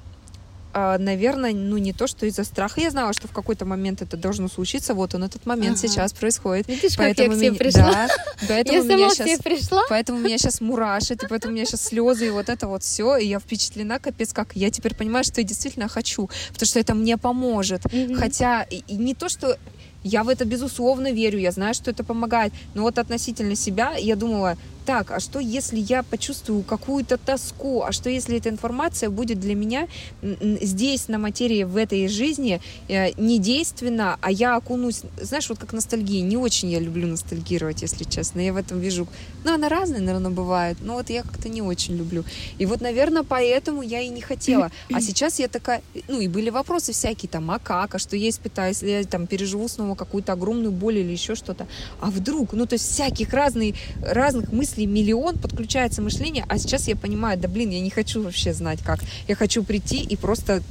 наверное, 0.76 1.54
ну 1.54 1.78
не 1.78 1.94
то, 1.94 2.06
что 2.06 2.26
из-за 2.26 2.44
страха. 2.44 2.82
Я 2.82 2.92
знала, 2.92 3.14
что 3.14 3.28
в 3.28 3.32
какой-то 3.32 3.66
момент 3.66 4.02
это 4.02 4.18
должно 4.18 4.50
случиться. 4.50 4.94
Вот 4.94 5.16
он 5.16 5.24
этот 5.24 5.46
момент 5.46 5.78
ага. 5.78 5.88
сейчас 5.88 6.14
происходит. 6.14 6.68
Видишь, 6.68 6.98
поэтому 6.98 7.30
как 7.30 7.42
я 7.42 7.50
тебе 7.50 7.58
пришла? 7.58 8.08
Да, 8.42 8.48
поэтому 8.50 8.78
я 8.78 8.96
меня 8.96 9.10
сейчас, 9.10 9.40
пришла. 9.40 9.84
Поэтому 9.90 10.20
меня 10.20 10.38
сейчас 10.38 10.60
мурашит, 10.62 11.24
и 11.24 11.28
поэтому 11.28 11.54
у 11.54 11.56
меня 11.56 11.66
сейчас 11.66 11.84
слезы, 11.84 12.28
и 12.28 12.30
вот 12.30 12.50
это 12.50 12.68
вот 12.68 12.84
все. 12.84 13.16
И 13.18 13.26
я 13.26 13.40
впечатлена, 13.40 14.00
капец, 14.00 14.34
как 14.34 14.56
я 14.56 14.70
теперь 14.70 14.96
понимаю, 14.96 15.24
что 15.24 15.42
я 15.42 15.48
действительно 15.48 15.88
хочу, 15.88 16.30
потому 16.52 16.68
что 16.68 16.80
это 16.80 16.94
мне 16.94 17.18
поможет. 17.18 17.86
Угу. 17.86 18.16
Хотя 18.16 18.64
и 18.64 18.96
не 18.96 19.14
то, 19.14 19.30
что 19.30 19.58
я 20.04 20.24
в 20.24 20.30
это 20.30 20.46
безусловно 20.46 21.12
верю, 21.12 21.40
я 21.40 21.52
знаю, 21.52 21.74
что 21.74 21.90
это 21.90 22.04
помогает. 22.04 22.54
Но 22.74 22.84
вот 22.84 23.00
относительно 23.00 23.56
себя 23.56 23.96
я 23.96 24.16
думала, 24.16 24.58
так, 24.86 25.12
а 25.12 25.20
что 25.20 25.40
если 25.40 25.80
я 25.80 26.04
почувствую 26.04 26.64
какую-то 26.64 27.18
тоску, 27.18 27.82
а 27.82 27.92
что 27.92 28.10
если 28.10 28.38
эта 28.38 28.50
информация 28.50 29.10
будет 29.10 29.40
для 29.40 29.56
меня 29.56 29.88
здесь, 30.22 31.08
на 31.08 31.18
материи, 31.18 31.64
в 31.64 31.76
этой 31.76 32.08
жизни, 32.08 32.62
э, 32.88 33.12
не 33.18 33.40
действенна, 33.40 34.18
а 34.22 34.32
я 34.32 34.56
окунусь, 34.56 35.02
знаешь, 35.20 35.50
вот 35.50 35.58
как 35.58 35.74
ностальгия, 35.74 36.22
не 36.22 36.38
очень 36.38 36.70
я 36.70 36.80
люблю 36.80 37.08
ностальгировать, 37.08 37.82
если 37.82 38.04
честно, 38.04 38.40
я 38.40 38.54
в 38.54 38.58
этом 38.58 38.80
вижу, 38.80 39.08
ну, 39.44 39.54
она 39.54 39.70
разная, 39.70 40.00
наверное, 40.00 40.32
бывает, 40.32 40.78
но 40.82 40.94
вот 40.94 41.10
я 41.10 41.24
как-то 41.24 41.50
не 41.50 41.62
очень 41.62 41.96
люблю. 41.96 42.24
И 42.60 42.66
вот, 42.66 42.82
наверное, 42.82 43.24
поэтому 43.24 43.82
я 43.82 44.02
и 44.02 44.10
не 44.10 44.22
хотела. 44.22 44.72
А 44.94 45.02
сейчас 45.02 45.40
я 45.40 45.48
такая, 45.48 45.82
ну, 46.08 46.20
и 46.20 46.28
были 46.28 46.50
вопросы 46.50 46.92
всякие, 46.92 47.30
там, 47.30 47.50
а 47.52 47.60
как, 47.60 47.96
а 47.96 48.00
что 48.00 48.16
я 48.16 48.30
испытаю, 48.30 48.70
если 48.70 48.90
я 48.90 49.04
там 49.04 49.28
переживу 49.28 49.68
снова 49.68 49.96
какую-то 49.96 50.34
огромную 50.34 50.72
боль 50.72 50.98
или 50.98 51.12
еще 51.12 51.36
что-то, 51.36 51.68
а 52.00 52.12
вдруг, 52.12 52.54
ну, 52.54 52.66
то 52.66 52.74
есть 52.74 52.90
всяких 52.90 53.34
разных, 53.34 53.76
разных 54.02 54.52
мыслей 54.52 54.75
мыслей 54.76 54.86
миллион, 54.88 55.38
подключается 55.38 56.02
мышление, 56.02 56.46
а 56.50 56.58
сейчас 56.58 56.88
я 56.88 56.96
понимаю, 56.96 57.40
да 57.40 57.48
блин, 57.48 57.70
я 57.70 57.80
не 57.80 57.90
хочу 57.90 58.22
вообще 58.22 58.54
знать 58.54 58.80
как. 58.84 59.00
Я 59.28 59.36
хочу 59.36 59.64
прийти 59.64 59.98
и 59.98 60.16
просто 60.16 60.62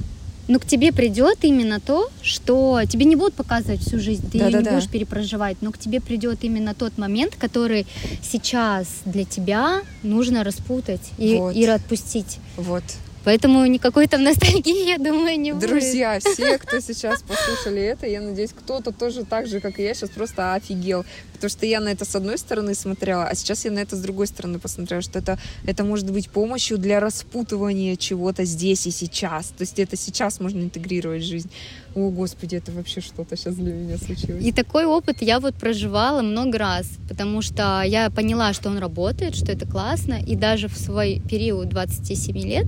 но 0.47 0.59
к 0.59 0.65
тебе 0.65 0.91
придет 0.91 1.39
именно 1.41 1.79
то, 1.79 2.07
что 2.21 2.79
тебе 2.87 3.05
не 3.05 3.15
будут 3.15 3.33
показывать 3.33 3.81
всю 3.81 3.99
жизнь, 3.99 4.29
ты 4.29 4.37
да, 4.37 4.45
ее 4.45 4.51
да, 4.51 4.59
не 4.59 4.63
да. 4.65 4.71
будешь 4.75 4.87
перепроживать, 4.87 5.57
но 5.61 5.71
к 5.71 5.79
тебе 5.79 5.99
придет 5.99 6.43
именно 6.43 6.75
тот 6.75 6.99
момент, 6.99 7.35
который 7.35 7.87
сейчас 8.21 8.85
для 9.05 9.25
тебя 9.25 9.81
нужно 10.03 10.43
распутать 10.43 11.01
и, 11.17 11.37
вот. 11.37 11.55
и 11.55 11.65
отпустить. 11.65 12.37
Вот. 12.57 12.83
Поэтому 13.25 13.65
никакой 13.65 14.07
там 14.07 14.23
ностальгии, 14.23 14.87
я 14.87 14.97
думаю, 14.97 15.39
не 15.39 15.51
будет. 15.51 15.67
Друзья, 15.67 16.19
все, 16.19 16.57
кто 16.59 16.79
сейчас 16.79 17.23
послушали 17.23 17.81
это, 17.81 18.05
я 18.05 18.21
надеюсь, 18.21 18.51
кто-то 18.51 18.91
тоже 18.91 19.25
так 19.25 19.47
же, 19.47 19.59
как 19.59 19.79
и 19.79 19.83
я, 19.83 19.95
сейчас 19.95 20.11
просто 20.11 20.53
офигел. 20.53 21.05
Потому 21.33 21.49
что 21.49 21.65
я 21.65 21.79
на 21.79 21.89
это 21.89 22.05
с 22.05 22.15
одной 22.15 22.37
стороны 22.37 22.75
смотрела, 22.75 23.27
а 23.27 23.35
сейчас 23.35 23.65
я 23.65 23.71
на 23.71 23.79
это 23.79 23.95
с 23.95 23.99
другой 23.99 24.27
стороны 24.27 24.59
посмотрела, 24.59 25.01
что 25.01 25.17
это, 25.17 25.39
это 25.65 25.83
может 25.83 26.09
быть 26.09 26.29
помощью 26.29 26.77
для 26.77 26.99
распутывания 26.99 27.95
чего-то 27.95 28.45
здесь 28.45 28.85
и 28.85 28.91
сейчас. 28.91 29.47
То 29.47 29.63
есть 29.63 29.79
это 29.79 29.97
сейчас 29.97 30.39
можно 30.39 30.61
интегрировать 30.61 31.23
в 31.23 31.25
жизнь. 31.25 31.49
О, 31.95 32.09
Господи, 32.09 32.55
это 32.55 32.71
вообще 32.71 33.01
что-то 33.01 33.35
сейчас 33.35 33.55
для 33.55 33.73
меня 33.73 33.97
случилось. 33.97 34.45
И 34.45 34.51
такой 34.51 34.85
опыт 34.85 35.21
я 35.21 35.39
вот 35.39 35.55
проживала 35.55 36.21
много 36.21 36.59
раз, 36.59 36.87
потому 37.09 37.41
что 37.41 37.81
я 37.81 38.11
поняла, 38.11 38.53
что 38.53 38.69
он 38.69 38.77
работает, 38.77 39.35
что 39.35 39.51
это 39.51 39.65
классно, 39.65 40.13
и 40.13 40.35
даже 40.35 40.67
в 40.67 40.77
свой 40.77 41.21
период 41.27 41.69
27 41.69 42.37
лет 42.37 42.67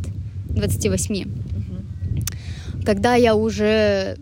28. 0.58 1.24
Угу. 1.24 2.84
Когда 2.86 3.16
я 3.16 3.36
уже 3.36 4.18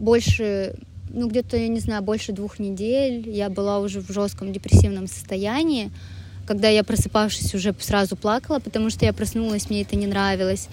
больше, 0.00 0.74
ну 1.10 1.28
где-то, 1.28 1.56
я 1.56 1.68
не 1.68 1.80
знаю, 1.80 2.02
больше 2.02 2.32
двух 2.32 2.58
недель, 2.58 3.28
я 3.28 3.48
была 3.48 3.78
уже 3.80 4.00
в 4.00 4.12
жестком 4.12 4.52
депрессивном 4.52 5.06
состоянии, 5.06 5.90
когда 6.46 6.68
я 6.68 6.84
просыпавшись 6.84 7.54
уже 7.54 7.74
сразу 7.80 8.16
плакала, 8.16 8.60
потому 8.60 8.90
что 8.90 9.04
я 9.04 9.12
проснулась, 9.12 9.68
мне 9.68 9.82
это 9.82 9.96
не 9.96 10.06
нравилось. 10.06 10.68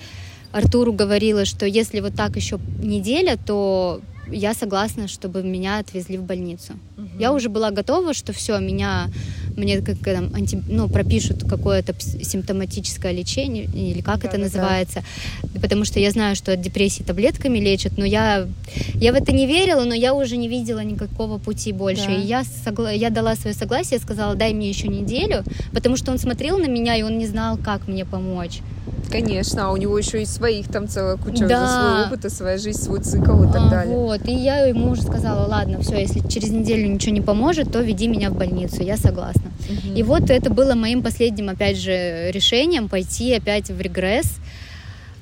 Артуру 0.51 0.93
говорила, 0.93 1.45
что 1.45 1.65
если 1.65 1.99
вот 1.99 2.15
так 2.15 2.35
еще 2.35 2.59
неделя, 2.81 3.37
то 3.43 4.01
я 4.32 4.53
согласна, 4.53 5.07
чтобы 5.07 5.43
меня 5.43 5.80
отвезли 5.80 6.17
в 6.17 6.24
больницу. 6.24 6.74
Угу. 6.97 7.19
Я 7.19 7.34
уже 7.34 7.49
была 7.49 7.71
готова, 7.71 8.13
что 8.13 8.34
все, 8.34 8.59
меня 8.59 9.09
мне 9.57 9.82
как 9.82 9.97
там, 9.99 10.34
анти, 10.34 10.61
ну, 10.67 10.89
пропишут 10.89 11.43
какое-то 11.47 11.93
симптоматическое 11.99 13.11
лечение, 13.11 13.65
или 13.65 14.01
как 14.01 14.21
да, 14.21 14.28
это 14.28 14.38
да, 14.38 14.43
называется, 14.43 15.03
да. 15.43 15.59
потому 15.59 15.86
что 15.86 15.99
я 15.99 16.11
знаю, 16.11 16.36
что 16.36 16.53
от 16.53 16.61
депрессии 16.61 17.03
таблетками 17.03 17.59
лечат, 17.59 17.97
но 17.97 18.05
я, 18.05 18.47
я 18.95 19.11
в 19.11 19.15
это 19.15 19.32
не 19.32 19.45
верила, 19.45 19.84
но 19.84 19.93
я 19.93 20.13
уже 20.13 20.38
не 20.38 20.47
видела 20.47 20.80
никакого 20.80 21.38
пути 21.38 21.71
больше. 21.71 22.07
Да. 22.07 22.15
И 22.15 22.21
я, 22.21 22.43
согла... 22.43 22.91
я 22.91 23.09
дала 23.09 23.36
свое 23.36 23.55
согласие, 23.55 23.99
сказала, 23.99 24.36
дай 24.36 24.53
мне 24.53 24.69
еще 24.69 24.88
неделю, 24.88 25.43
потому 25.71 25.97
что 25.97 26.11
он 26.11 26.17
смотрел 26.17 26.57
на 26.57 26.67
меня, 26.67 26.95
и 26.95 27.03
он 27.03 27.17
не 27.17 27.28
знал, 27.28 27.57
как 27.57 27.88
мне 27.88 28.05
помочь. 28.05 28.61
Конечно, 29.09 29.67
а 29.67 29.71
у 29.71 29.77
него 29.77 29.95
еще 29.97 30.23
и 30.23 30.25
своих 30.25 30.67
там 30.69 30.88
целая 30.88 31.17
куча 31.17 31.47
да. 31.47 31.67
за 31.67 31.73
свой 31.73 32.05
опыт, 32.07 32.25
и 32.25 32.29
своя 32.29 32.57
жизнь, 32.57 32.81
свой 32.81 32.99
цикл 32.99 33.43
и 33.43 33.47
так 33.47 33.67
а, 33.67 33.69
далее. 33.69 33.95
Вот, 33.95 34.27
и 34.27 34.34
я 34.34 34.65
ему 34.65 34.89
уже 34.89 35.03
сказала, 35.03 35.47
ладно, 35.47 35.79
все, 35.81 35.99
если 35.99 36.27
через 36.27 36.49
неделю 36.49 36.88
ничего 36.88 37.13
не 37.13 37.21
поможет, 37.21 37.71
то 37.71 37.79
веди 37.81 38.07
меня 38.07 38.31
в 38.31 38.36
больницу, 38.36 38.81
я 38.81 38.97
согласна. 38.97 39.51
Угу. 39.69 39.95
И 39.95 40.01
вот 40.01 40.31
это 40.31 40.49
было 40.49 40.73
моим 40.73 41.03
последним, 41.03 41.49
опять 41.49 41.77
же, 41.77 42.31
решением 42.31 42.89
пойти 42.89 43.34
опять 43.34 43.69
в 43.69 43.79
регресс. 43.79 44.38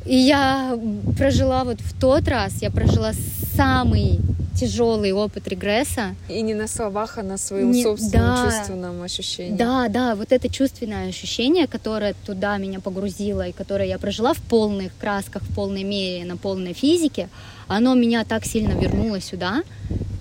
И 0.05 0.15
я 0.15 0.79
прожила 1.17 1.63
вот 1.63 1.79
в 1.81 1.99
тот 1.99 2.27
раз, 2.27 2.61
я 2.61 2.71
прожила 2.71 3.11
самый 3.55 4.19
тяжелый 4.55 5.11
опыт 5.11 5.47
регресса. 5.47 6.15
И 6.29 6.41
не 6.41 6.53
на 6.53 6.67
словах, 6.67 7.17
а 7.17 7.23
на 7.23 7.37
своем 7.37 7.71
не, 7.71 7.83
собственном 7.83 8.35
да, 8.35 8.45
чувственном 8.45 9.01
ощущении. 9.01 9.57
Да, 9.57 9.87
да, 9.87 10.15
вот 10.15 10.31
это 10.31 10.49
чувственное 10.49 11.09
ощущение, 11.09 11.67
которое 11.67 12.13
туда 12.25 12.57
меня 12.57 12.79
погрузило, 12.79 13.47
и 13.47 13.51
которое 13.51 13.87
я 13.87 13.97
прожила 13.97 14.33
в 14.33 14.41
полных 14.41 14.91
красках, 14.99 15.43
в 15.43 15.55
полной 15.55 15.83
мере, 15.83 16.25
на 16.25 16.37
полной 16.37 16.73
физике, 16.73 17.29
оно 17.67 17.95
меня 17.95 18.25
так 18.25 18.45
сильно 18.45 18.73
вернуло 18.73 19.21
сюда. 19.21 19.63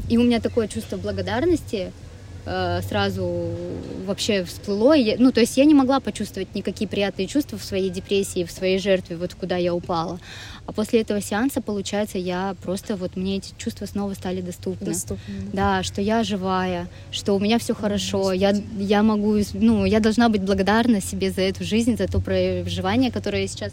И 0.08 0.16
у 0.16 0.22
меня 0.22 0.40
такое 0.40 0.68
чувство 0.68 0.96
благодарности, 0.96 1.92
Э, 2.52 2.82
сразу 2.82 3.46
вообще 4.06 4.42
всплыло. 4.42 4.92
Я, 4.92 5.14
ну, 5.20 5.30
то 5.30 5.38
есть 5.38 5.56
я 5.56 5.64
не 5.64 5.74
могла 5.74 6.00
почувствовать 6.00 6.52
никакие 6.52 6.88
приятные 6.88 7.28
чувства 7.28 7.56
в 7.56 7.62
своей 7.62 7.90
депрессии, 7.90 8.42
в 8.42 8.50
своей 8.50 8.80
жертве, 8.80 9.16
вот 9.16 9.34
куда 9.34 9.56
я 9.56 9.72
упала. 9.72 10.18
А 10.66 10.72
после 10.72 11.00
этого 11.02 11.20
сеанса, 11.20 11.62
получается, 11.62 12.18
я 12.18 12.56
просто 12.64 12.96
вот 12.96 13.14
мне 13.14 13.36
эти 13.36 13.52
чувства 13.56 13.86
снова 13.86 14.14
стали 14.14 14.40
доступны. 14.40 14.88
Доступны. 14.88 15.34
Да, 15.52 15.84
что 15.84 16.00
я 16.00 16.24
живая, 16.24 16.88
что 17.12 17.36
у 17.36 17.38
меня 17.38 17.60
все 17.60 17.72
хорошо, 17.72 18.32
я, 18.32 18.52
я 18.78 19.04
могу, 19.04 19.36
ну, 19.52 19.84
я 19.84 20.00
должна 20.00 20.28
быть 20.28 20.42
благодарна 20.42 21.00
себе 21.00 21.30
за 21.30 21.42
эту 21.42 21.62
жизнь, 21.62 21.96
за 21.96 22.08
то 22.08 22.18
проживание, 22.18 23.12
которое 23.12 23.42
я 23.42 23.48
сейчас 23.48 23.72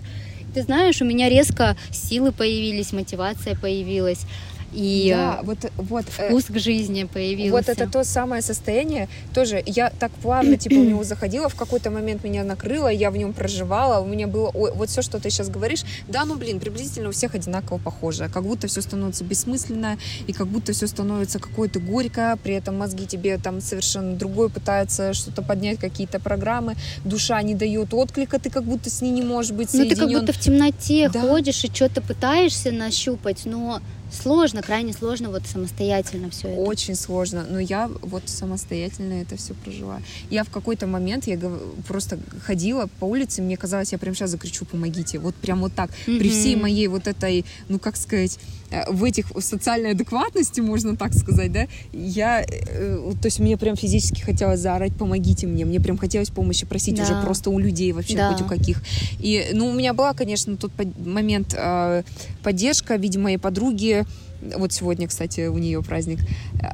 ты 0.54 0.64
знаешь, 0.64 1.02
у 1.02 1.06
меня 1.06 1.30
резко 1.30 1.78
силы 1.92 2.32
появились, 2.32 2.92
мотивация 2.92 3.56
появилась 3.56 4.26
и 4.74 5.12
да, 5.14 5.40
вот, 5.44 5.58
вот, 5.78 6.06
э, 6.18 6.30
вкус 6.30 6.46
к 6.46 6.60
жизни 6.60 7.06
появился. 7.06 7.52
Вот 7.52 7.70
это 7.70 7.90
то 7.90 8.04
самое 8.04 8.42
состояние, 8.42 9.08
тоже 9.34 9.64
я 9.66 9.90
так 9.90 10.12
плавно 10.12 10.58
типа 10.58 10.76
в 10.76 10.86
него 10.86 11.04
заходила, 11.04 11.50
в 11.50 11.56
какой-то 11.56 11.90
момент 11.90 12.24
меня 12.24 12.44
накрыло, 12.44 12.88
я 12.88 13.12
в 13.12 13.18
нем 13.18 13.34
проживала, 13.34 14.02
у 14.02 14.08
меня 14.08 14.28
было, 14.28 14.50
ой, 14.54 14.72
вот 14.74 14.90
все, 14.90 15.02
что 15.02 15.20
ты 15.20 15.30
сейчас 15.30 15.50
говоришь, 15.50 15.84
да, 16.08 16.26
ну 16.26 16.36
блин, 16.36 16.60
приблизительно 16.60 17.10
у 17.10 17.12
всех 17.12 17.36
одинаково 17.36 17.78
похоже, 17.78 18.30
как 18.30 18.44
будто 18.44 18.68
все 18.68 18.82
становится 18.82 19.24
бессмысленно, 19.24 19.98
и 20.28 20.34
как 20.34 20.48
будто 20.48 20.74
все 20.74 20.88
становится 20.88 21.40
какое-то 21.40 21.80
горько, 21.80 22.38
при 22.44 22.54
этом 22.54 22.78
мозги 22.78 23.06
тебе 23.06 23.38
там 23.38 23.62
совершенно 23.62 24.16
другое 24.16 24.50
пытаются 24.50 25.14
что-то 25.14 25.42
поднять, 25.42 25.80
какие-то 25.80 26.20
программы, 26.20 26.76
душа 27.06 27.42
не 27.42 27.56
дает 27.56 27.94
отклика, 27.94 28.40
ты 28.40 28.50
как 28.50 28.64
будто 28.64 28.90
с 28.90 29.02
ней 29.02 29.12
не 29.12 29.22
можешь 29.22 29.52
быть 29.52 29.70
соединен. 29.70 29.90
Ну 29.90 29.96
ты 29.96 30.02
как 30.02 30.22
будто 30.22 30.34
в 30.34 30.40
темноте 30.40 31.10
да. 31.10 31.22
ходишь 31.22 31.64
и 31.64 31.74
что-то 31.74 32.02
пытаешься 32.02 32.72
нащупать, 32.72 33.46
но 33.46 33.82
Сложно, 34.12 34.62
крайне 34.62 34.94
сложно 34.94 35.30
вот 35.30 35.44
самостоятельно 35.46 36.30
все 36.30 36.50
это. 36.50 36.60
Очень 36.60 36.96
сложно, 36.96 37.46
но 37.50 37.60
я 37.60 37.90
вот 38.02 38.24
самостоятельно 38.26 39.14
это 39.14 39.38
все 39.38 39.54
прожила. 39.54 40.00
Я 40.30 40.44
в 40.44 40.50
какой-то 40.50 40.88
момент, 40.88 41.28
я 41.28 41.40
просто 41.88 42.20
ходила 42.44 42.88
по 43.00 43.06
улице, 43.06 43.42
мне 43.42 43.58
казалось, 43.58 43.92
я 43.92 43.98
прям 43.98 44.16
сейчас 44.16 44.32
закричу, 44.32 44.66
помогите, 44.66 45.20
вот 45.20 45.36
прям 45.36 45.62
вот 45.62 45.74
так, 45.74 45.90
mm-hmm. 45.90 46.20
при 46.20 46.30
всей 46.30 46.56
моей 46.56 46.88
вот 46.88 47.08
этой, 47.08 47.46
ну 47.70 47.80
как 47.80 47.98
сказать, 47.98 48.40
э, 48.72 48.92
в 48.92 49.04
этих 49.04 49.30
в 49.32 49.42
социальной 49.42 49.92
адекватности, 49.92 50.62
можно 50.62 50.96
так 50.96 51.14
сказать, 51.14 51.52
да, 51.52 51.68
я, 51.92 52.42
э, 52.42 53.12
то 53.22 53.26
есть 53.26 53.40
мне 53.40 53.58
прям 53.58 53.76
физически 53.76 54.22
хотелось 54.22 54.60
заорать, 54.60 54.96
помогите 54.96 55.48
мне, 55.48 55.66
мне 55.66 55.80
прям 55.80 55.98
хотелось 55.98 56.30
помощи 56.30 56.66
просить 56.66 56.96
да. 56.96 57.04
уже 57.04 57.22
просто 57.22 57.50
у 57.50 57.60
людей 57.60 57.92
вообще, 57.92 58.16
да. 58.18 58.32
хоть 58.32 58.42
у 58.42 58.46
каких. 58.46 58.82
И, 59.20 59.50
ну, 59.54 59.68
у 59.68 59.74
меня 59.74 59.94
была, 59.94 60.14
конечно, 60.14 60.56
тот 60.58 60.72
момент 61.06 61.54
э, 61.58 62.04
поддержка 62.44 62.98
в 62.98 63.02
виде 63.02 63.20
моей 63.20 63.38
подруги, 63.38 63.97
вот 64.42 64.74
сегодня, 64.74 65.08
кстати, 65.08 65.48
у 65.48 65.58
нее 65.58 65.82
праздник. 65.82 66.20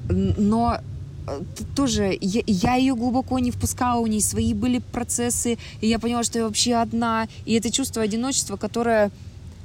Но 0.09 0.79
э, 1.27 1.41
тоже 1.75 2.17
я, 2.19 2.41
я 2.45 2.75
ее 2.75 2.95
глубоко 2.95 3.39
не 3.39 3.51
впускала, 3.51 3.99
у 3.99 4.07
нее 4.07 4.21
свои 4.21 4.53
были 4.53 4.79
процессы, 4.79 5.57
и 5.81 5.87
я 5.87 5.99
поняла, 5.99 6.23
что 6.23 6.39
я 6.39 6.45
вообще 6.45 6.75
одна. 6.75 7.27
И 7.45 7.53
это 7.53 7.71
чувство 7.71 8.01
одиночества, 8.01 8.57
которое, 8.57 9.11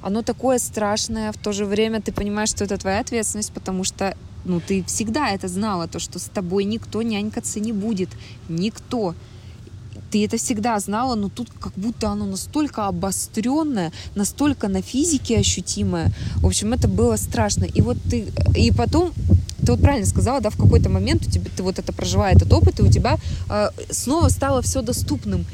оно 0.01 0.21
такое 0.21 0.59
страшное, 0.59 1.31
в 1.31 1.37
то 1.37 1.51
же 1.51 1.65
время 1.65 2.01
ты 2.01 2.11
понимаешь, 2.11 2.49
что 2.49 2.63
это 2.63 2.77
твоя 2.77 2.99
ответственность, 2.99 3.51
потому 3.51 3.83
что 3.83 4.15
ну, 4.45 4.61
ты 4.61 4.83
всегда 4.85 5.29
это 5.29 5.47
знала, 5.47 5.87
то, 5.87 5.99
что 5.99 6.19
с 6.19 6.25
тобой 6.25 6.63
никто 6.63 7.01
нянькаться 7.01 7.59
не 7.59 7.73
будет. 7.73 8.09
Никто 8.47 9.15
ты 10.11 10.25
это 10.25 10.37
всегда 10.37 10.79
знала, 10.79 11.15
но 11.15 11.29
тут 11.29 11.49
как 11.59 11.73
будто 11.73 12.09
оно 12.09 12.25
настолько 12.25 12.87
обостренное, 12.87 13.91
настолько 14.15 14.67
на 14.67 14.81
физике 14.81 15.37
ощутимое. 15.37 16.11
В 16.37 16.47
общем, 16.47 16.73
это 16.73 16.87
было 16.87 17.15
страшно. 17.17 17.65
И 17.65 17.81
вот 17.81 17.97
ты, 18.09 18.27
и 18.55 18.71
потом 18.71 19.13
ты 19.65 19.71
вот 19.71 19.81
правильно 19.81 20.07
сказала, 20.07 20.41
да, 20.41 20.49
в 20.49 20.57
какой-то 20.57 20.89
момент 20.89 21.27
у 21.27 21.31
тебя, 21.31 21.49
ты 21.55 21.63
вот 21.63 21.79
это 21.79 21.93
проживая 21.93 22.35
этот 22.35 22.51
опыт, 22.51 22.79
и 22.79 22.83
у 22.83 22.91
тебя 22.91 23.17
э, 23.49 23.69
снова 23.89 24.29
стало 24.29 24.61
все 24.61 24.81
доступным. 24.81 25.45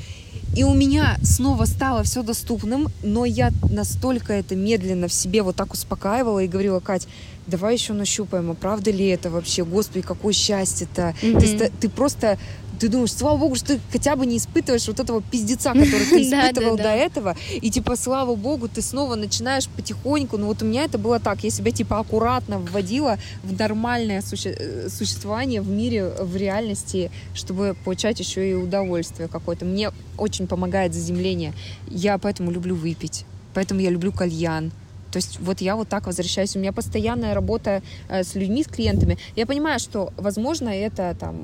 И 0.56 0.64
у 0.64 0.74
меня 0.74 1.18
снова 1.22 1.66
стало 1.66 2.04
все 2.04 2.24
доступным, 2.24 2.88
но 3.04 3.26
я 3.26 3.52
настолько 3.70 4.32
это 4.32 4.56
медленно 4.56 5.10
в 5.10 5.14
себе 5.14 5.42
вот 5.44 5.58
так 5.58 5.74
успокаивала 5.74 6.40
и 6.40 6.48
говорила, 6.48 6.80
Кать, 6.80 7.08
давай 7.46 7.74
еще 7.74 7.92
нащупаем, 7.92 8.52
а 8.52 8.54
правда 8.54 8.92
ли 8.92 9.06
это 9.08 9.30
вообще? 9.30 9.66
Господи, 9.66 10.02
какое 10.02 10.34
счастье-то. 10.34 11.14
Mm-hmm. 11.22 11.58
Ты, 11.58 11.72
ты 11.82 11.90
просто 11.90 12.38
ты 12.76 12.90
думаешь, 12.90 13.14
слава 13.14 13.38
богу, 13.38 13.56
что 13.56 13.76
ты 13.76 13.80
хотя 13.92 14.16
бы 14.16 14.26
не 14.26 14.38
испытываешь 14.38 14.88
вот 14.88 15.00
этого 15.00 15.22
пиздеца, 15.22 15.74
который 15.74 16.06
ты 16.06 16.22
испытывал 16.24 16.78
до 16.78 16.90
этого, 16.90 17.36
и 17.52 17.70
типа, 17.70 17.96
слава 17.96 18.36
богу, 18.36 18.68
ты 18.68 18.82
снова 18.82 19.16
начинаешь 19.16 19.68
потихоньку, 19.68 20.38
ну 20.38 20.48
вот 20.48 20.62
у 20.62 20.66
меня 20.66 20.84
это 20.84 20.98
было 20.98 21.20
так, 21.20 21.44
я 21.44 21.50
себя 21.50 21.72
типа 21.72 22.00
аккуратно 22.00 22.60
вводила 22.60 23.18
в 23.44 23.58
нормальное 23.58 24.22
э, 24.22 24.90
существование 24.90 25.62
в 25.62 25.70
мире, 25.70 26.12
в 26.20 26.36
реальности, 26.36 27.12
чтобы 27.34 27.76
получать 27.84 28.20
еще 28.20 28.50
и 28.50 28.54
удовольствие 28.54 29.28
какое-то. 29.28 29.66
Мне 29.66 29.92
очень 30.18 30.48
помогает 30.48 30.94
заземление, 30.94 31.54
я 31.88 32.18
поэтому 32.18 32.52
люблю 32.52 32.76
выпить, 32.76 33.26
поэтому 33.54 33.80
я 33.82 33.90
люблю 33.90 34.12
кальян, 34.12 34.72
то 35.16 35.20
есть 35.20 35.40
вот 35.40 35.62
я 35.62 35.78
вот 35.78 35.88
так 35.88 36.08
возвращаюсь. 36.08 36.58
У 36.58 36.60
меня 36.60 36.74
постоянная 36.74 37.34
работа 37.34 37.82
э, 38.10 38.26
с 38.26 38.36
людьми, 38.36 38.64
с 38.64 38.68
клиентами. 38.68 39.18
Я 39.38 39.46
понимаю, 39.46 39.80
что, 39.80 40.12
возможно, 40.18 40.68
это 40.68 41.16
там... 41.18 41.38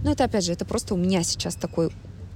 Ну, 0.00 0.10
это, 0.10 0.24
опять 0.24 0.42
же, 0.42 0.52
это 0.52 0.64
просто 0.64 0.94
у 0.94 0.96
меня 0.96 1.22
сейчас 1.22 1.54
такой 1.54 1.92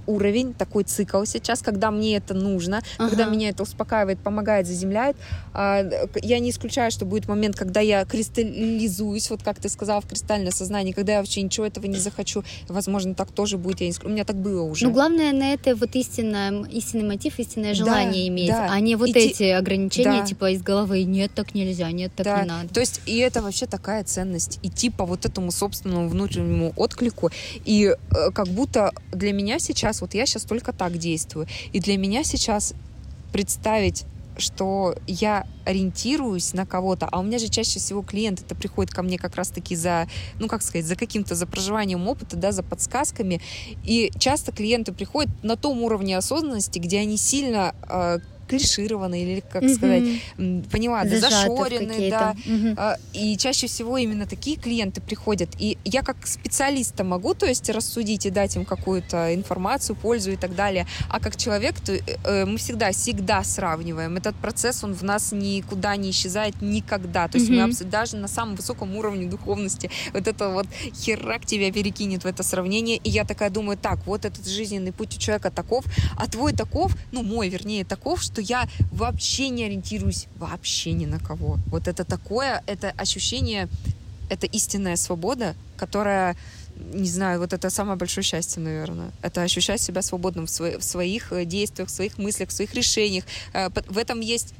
уровень, 0.07 0.53
такой 0.53 0.83
цикл 0.83 1.23
сейчас, 1.25 1.61
когда 1.61 1.91
мне 1.91 2.17
это 2.17 2.33
нужно, 2.33 2.81
ага. 2.97 3.09
когда 3.09 3.25
меня 3.25 3.49
это 3.49 3.63
успокаивает, 3.63 4.19
помогает, 4.19 4.67
заземляет. 4.67 5.15
А, 5.53 5.85
я 6.21 6.39
не 6.39 6.49
исключаю, 6.49 6.91
что 6.91 7.05
будет 7.05 7.27
момент, 7.27 7.55
когда 7.55 7.79
я 7.79 8.05
кристаллизуюсь, 8.05 9.29
вот 9.29 9.43
как 9.43 9.59
ты 9.59 9.69
сказала, 9.69 10.01
в 10.01 10.07
кристальное 10.07 10.51
сознание, 10.51 10.93
когда 10.93 11.13
я 11.13 11.19
вообще 11.19 11.41
ничего 11.41 11.65
этого 11.65 11.85
не 11.85 11.97
захочу. 11.97 12.43
Возможно, 12.67 13.13
так 13.15 13.31
тоже 13.31 13.57
будет. 13.57 13.81
Я 13.81 13.87
не... 13.87 13.93
У 14.03 14.09
меня 14.09 14.25
так 14.25 14.35
было 14.35 14.63
уже. 14.63 14.85
Ну, 14.85 14.91
главное 14.91 15.31
на 15.33 15.53
это 15.53 15.75
вот 15.75 15.95
истинное, 15.95 16.63
истинный 16.65 17.05
мотив, 17.05 17.39
истинное 17.39 17.73
желание 17.73 18.23
да, 18.23 18.27
иметь, 18.27 18.49
да. 18.49 18.67
а 18.71 18.79
не 18.79 18.95
вот 18.95 19.09
и 19.09 19.11
эти 19.11 19.37
те... 19.37 19.55
ограничения, 19.55 20.21
да. 20.21 20.25
типа 20.25 20.51
из 20.51 20.61
головы 20.61 21.03
«нет, 21.03 21.31
так 21.33 21.53
нельзя, 21.53 21.91
нет, 21.91 22.11
так 22.15 22.25
да. 22.25 22.41
не 22.41 22.47
надо». 22.47 22.73
То 22.73 22.79
есть, 22.79 23.01
и 23.05 23.17
это 23.17 23.41
вообще 23.41 23.65
такая 23.65 24.03
ценность. 24.03 24.59
Идти 24.63 24.89
по 24.89 25.05
вот 25.05 25.25
этому 25.25 25.51
собственному 25.51 26.07
внутреннему 26.07 26.73
отклику. 26.75 27.29
И 27.65 27.85
э, 27.85 28.31
как 28.31 28.47
будто 28.47 28.91
для 29.11 29.33
меня 29.33 29.59
сейчас 29.59 29.88
вот 30.01 30.13
я 30.13 30.25
сейчас 30.25 30.43
только 30.43 30.73
так 30.73 30.97
действую. 30.97 31.47
И 31.73 31.79
для 31.79 31.97
меня 31.97 32.23
сейчас 32.23 32.73
представить 33.31 34.05
что 34.39 34.95
я 35.05 35.45
ориентируюсь 35.65 36.53
на 36.53 36.65
кого-то, 36.65 37.07
а 37.11 37.19
у 37.19 37.23
меня 37.23 37.39
же 37.39 37.49
чаще 37.49 37.79
всего 37.79 38.01
клиенты 38.01 38.43
это 38.45 38.55
приходят 38.55 38.93
ко 38.93 39.03
мне 39.03 39.17
как 39.17 39.35
раз-таки 39.35 39.75
за, 39.75 40.07
ну 40.39 40.47
как 40.47 40.61
сказать, 40.61 40.85
за 40.85 40.95
каким-то, 40.95 41.35
за 41.35 41.45
проживанием 41.45 42.07
опыта, 42.07 42.37
да, 42.37 42.51
за 42.51 42.63
подсказками, 42.63 43.41
и 43.83 44.11
часто 44.17 44.51
клиенты 44.51 44.93
приходят 44.93 45.31
на 45.43 45.55
том 45.57 45.83
уровне 45.83 46.17
осознанности, 46.17 46.79
где 46.79 46.99
они 46.99 47.17
сильно 47.17 47.75
э, 47.87 48.19
клишированы 48.49 49.21
или, 49.21 49.39
как 49.41 49.63
mm-hmm. 49.63 49.75
сказать, 49.75 50.03
поняла, 50.71 51.03
да, 51.03 51.19
зашорены, 51.19 52.09
да. 52.09 52.35
Mm-hmm. 52.45 52.99
И 53.13 53.37
чаще 53.37 53.67
всего 53.67 53.97
именно 53.97 54.25
такие 54.25 54.57
клиенты 54.57 55.01
приходят. 55.01 55.49
И 55.59 55.77
я 55.85 56.01
как 56.01 56.25
специалиста 56.25 57.03
могу, 57.03 57.33
то 57.33 57.45
есть, 57.45 57.69
рассудить 57.69 58.25
и 58.25 58.29
дать 58.29 58.55
им 58.55 58.65
какую-то 58.65 59.33
информацию, 59.35 59.95
пользу 59.95 60.31
и 60.31 60.35
так 60.35 60.55
далее. 60.55 60.87
А 61.09 61.19
как 61.19 61.37
человек, 61.37 61.79
то 61.79 61.93
э, 61.93 62.45
мы 62.45 62.57
всегда, 62.57 62.91
всегда 62.91 63.43
сравниваем. 63.43 64.17
Этот 64.17 64.35
процесс, 64.35 64.83
он 64.83 64.93
в 64.93 65.03
нас 65.03 65.31
никуда 65.31 65.95
не 65.95 66.09
исчезает 66.09 66.61
никогда. 66.61 67.27
То 67.27 67.37
есть 67.37 67.49
mm-hmm. 67.49 67.75
мы 67.79 67.85
даже 67.89 68.17
на 68.17 68.27
самом 68.27 68.55
высоком 68.55 68.95
уровне 68.95 69.27
духовности 69.27 69.89
вот 70.13 70.27
это 70.27 70.49
вот 70.49 70.67
херак 70.95 71.45
тебя 71.45 71.71
перекинет 71.71 72.23
в 72.23 72.27
это 72.27 72.43
сравнение. 72.43 72.97
И 72.97 73.09
я 73.09 73.25
такая 73.25 73.49
думаю, 73.49 73.77
так, 73.77 73.99
вот 74.05 74.25
этот 74.25 74.47
жизненный 74.47 74.91
путь 74.91 75.15
у 75.15 75.19
человека 75.19 75.51
таков, 75.51 75.85
а 76.17 76.27
твой 76.27 76.53
таков, 76.53 76.95
ну 77.11 77.23
мой, 77.23 77.49
вернее, 77.49 77.85
таков, 77.85 78.21
что 78.21 78.38
что 78.39 78.53
я 78.53 78.67
вообще 78.91 79.49
не 79.49 79.65
ориентируюсь 79.65 80.27
вообще 80.37 80.93
ни 80.93 81.05
на 81.05 81.19
кого. 81.19 81.59
Вот 81.67 81.87
это 81.87 82.03
такое, 82.05 82.63
это 82.67 82.93
ощущение, 82.97 83.67
это 84.29 84.47
истинная 84.47 84.95
свобода, 84.95 85.55
которая 85.77 86.35
не 86.93 87.09
знаю, 87.09 87.39
вот 87.39 87.51
это 87.51 87.69
самое 87.69 87.97
большое 87.97 88.23
счастье, 88.23 88.63
наверное. 88.63 89.11
Это 89.21 89.41
ощущать 89.41 89.81
себя 89.81 90.01
свободным 90.01 90.45
в, 90.45 90.49
сво- 90.49 90.77
в 90.77 90.83
своих 90.83 91.33
э, 91.33 91.43
действиях, 91.43 91.89
в 91.89 91.91
своих 91.91 92.17
мыслях, 92.17 92.49
в 92.49 92.51
своих 92.53 92.73
решениях. 92.73 93.25
Э, 93.53 93.67
в 93.89 93.97
этом 93.97 94.21
есть 94.21 94.53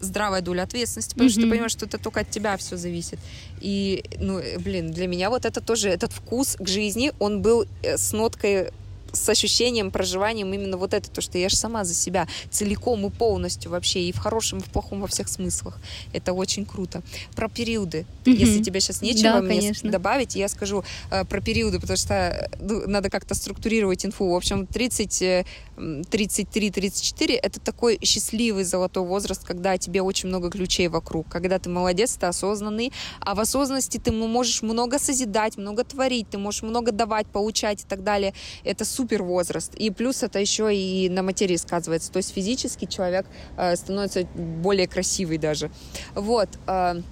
здравая 0.00 0.42
доля 0.42 0.64
ответственности, 0.64 1.14
потому 1.14 1.30
mm-hmm. 1.30 1.32
что 1.32 1.40
ты 1.40 1.48
понимаешь, 1.48 1.72
что 1.72 1.86
это 1.86 1.96
только 1.96 2.20
от 2.20 2.30
тебя 2.30 2.58
все 2.58 2.76
зависит. 2.76 3.18
И, 3.62 4.04
ну, 4.18 4.42
блин, 4.58 4.92
для 4.92 5.06
меня 5.06 5.30
вот 5.30 5.46
это 5.46 5.62
тоже, 5.62 5.88
этот 5.88 6.12
вкус 6.12 6.56
к 6.60 6.68
жизни, 6.68 7.12
он 7.18 7.40
был 7.40 7.64
э, 7.82 7.96
с 7.96 8.12
ноткой 8.12 8.70
с 9.12 9.28
ощущением, 9.28 9.90
проживанием 9.90 10.52
именно 10.52 10.76
вот 10.76 10.94
это, 10.94 11.10
то, 11.10 11.20
что 11.20 11.38
я 11.38 11.48
же 11.48 11.56
сама 11.56 11.84
за 11.84 11.94
себя 11.94 12.26
целиком 12.50 13.06
и 13.06 13.10
полностью 13.10 13.70
вообще, 13.70 14.00
и 14.00 14.12
в 14.12 14.18
хорошем, 14.18 14.58
и 14.58 14.62
в 14.62 14.66
плохом, 14.66 15.00
во 15.00 15.06
всех 15.06 15.28
смыслах. 15.28 15.78
Это 16.12 16.32
очень 16.32 16.64
круто. 16.64 17.02
Про 17.34 17.48
периоды. 17.48 18.06
Mm-hmm. 18.24 18.32
Если 18.32 18.62
тебе 18.62 18.80
сейчас 18.80 19.02
нечего 19.02 19.34
да, 19.34 19.40
мне 19.40 19.60
конечно. 19.60 19.90
добавить, 19.90 20.34
я 20.36 20.48
скажу 20.48 20.84
э, 21.10 21.24
про 21.24 21.40
периоды, 21.40 21.80
потому 21.80 21.96
что 21.96 22.48
ну, 22.60 22.86
надо 22.86 23.10
как-то 23.10 23.34
структурировать 23.34 24.04
инфу. 24.04 24.30
В 24.30 24.34
общем, 24.34 24.66
30 24.66 25.46
33-34 25.76 27.38
это 27.42 27.60
такой 27.60 27.98
счастливый 28.02 28.64
золотой 28.64 29.04
возраст, 29.04 29.44
когда 29.44 29.78
тебе 29.78 30.02
очень 30.02 30.28
много 30.28 30.50
ключей 30.50 30.88
вокруг, 30.88 31.28
когда 31.28 31.58
ты 31.58 31.70
молодец, 31.70 32.14
ты 32.14 32.26
осознанный, 32.26 32.92
а 33.20 33.34
в 33.34 33.40
осознанности 33.40 33.98
ты 33.98 34.12
можешь 34.12 34.62
много 34.62 34.98
созидать, 34.98 35.56
много 35.56 35.84
творить, 35.84 36.28
ты 36.30 36.38
можешь 36.38 36.62
много 36.62 36.92
давать, 36.92 37.26
получать 37.26 37.82
и 37.82 37.86
так 37.86 38.04
далее. 38.04 38.34
Это 38.64 38.84
супер 38.84 39.01
возраст. 39.22 39.74
И 39.74 39.90
плюс 39.90 40.22
это 40.22 40.38
еще 40.38 40.74
и 40.74 41.08
на 41.08 41.22
материи 41.22 41.56
сказывается. 41.56 42.12
То 42.12 42.18
есть 42.18 42.32
физически 42.32 42.86
человек 42.86 43.26
э, 43.56 43.76
становится 43.76 44.24
более 44.34 44.86
красивый 44.86 45.38
даже. 45.38 45.70
Вот. 46.14 46.48
Э, 46.66 47.02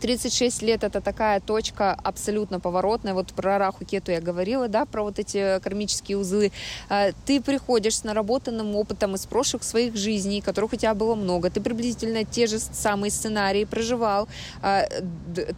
36 0.00 0.62
лет 0.62 0.84
это 0.84 1.00
такая 1.00 1.40
точка 1.40 1.92
абсолютно 1.92 2.60
поворотная. 2.60 3.14
Вот 3.14 3.32
про 3.32 3.58
Раху 3.58 3.84
Кету 3.84 4.10
я 4.10 4.20
говорила, 4.20 4.68
да, 4.68 4.84
про 4.84 5.02
вот 5.02 5.18
эти 5.18 5.60
кармические 5.60 6.18
узлы. 6.18 6.52
А, 6.88 7.10
ты 7.26 7.40
приходишь 7.40 7.98
с 7.98 8.04
наработанным 8.04 8.74
опытом 8.76 9.14
из 9.14 9.26
прошлых 9.26 9.62
своих 9.62 9.96
жизней, 9.96 10.40
которых 10.40 10.72
у 10.72 10.76
тебя 10.76 10.94
было 10.94 11.14
много. 11.14 11.50
Ты 11.50 11.60
приблизительно 11.60 12.24
те 12.24 12.46
же 12.46 12.58
самые 12.58 13.10
сценарии 13.10 13.64
проживал. 13.64 14.28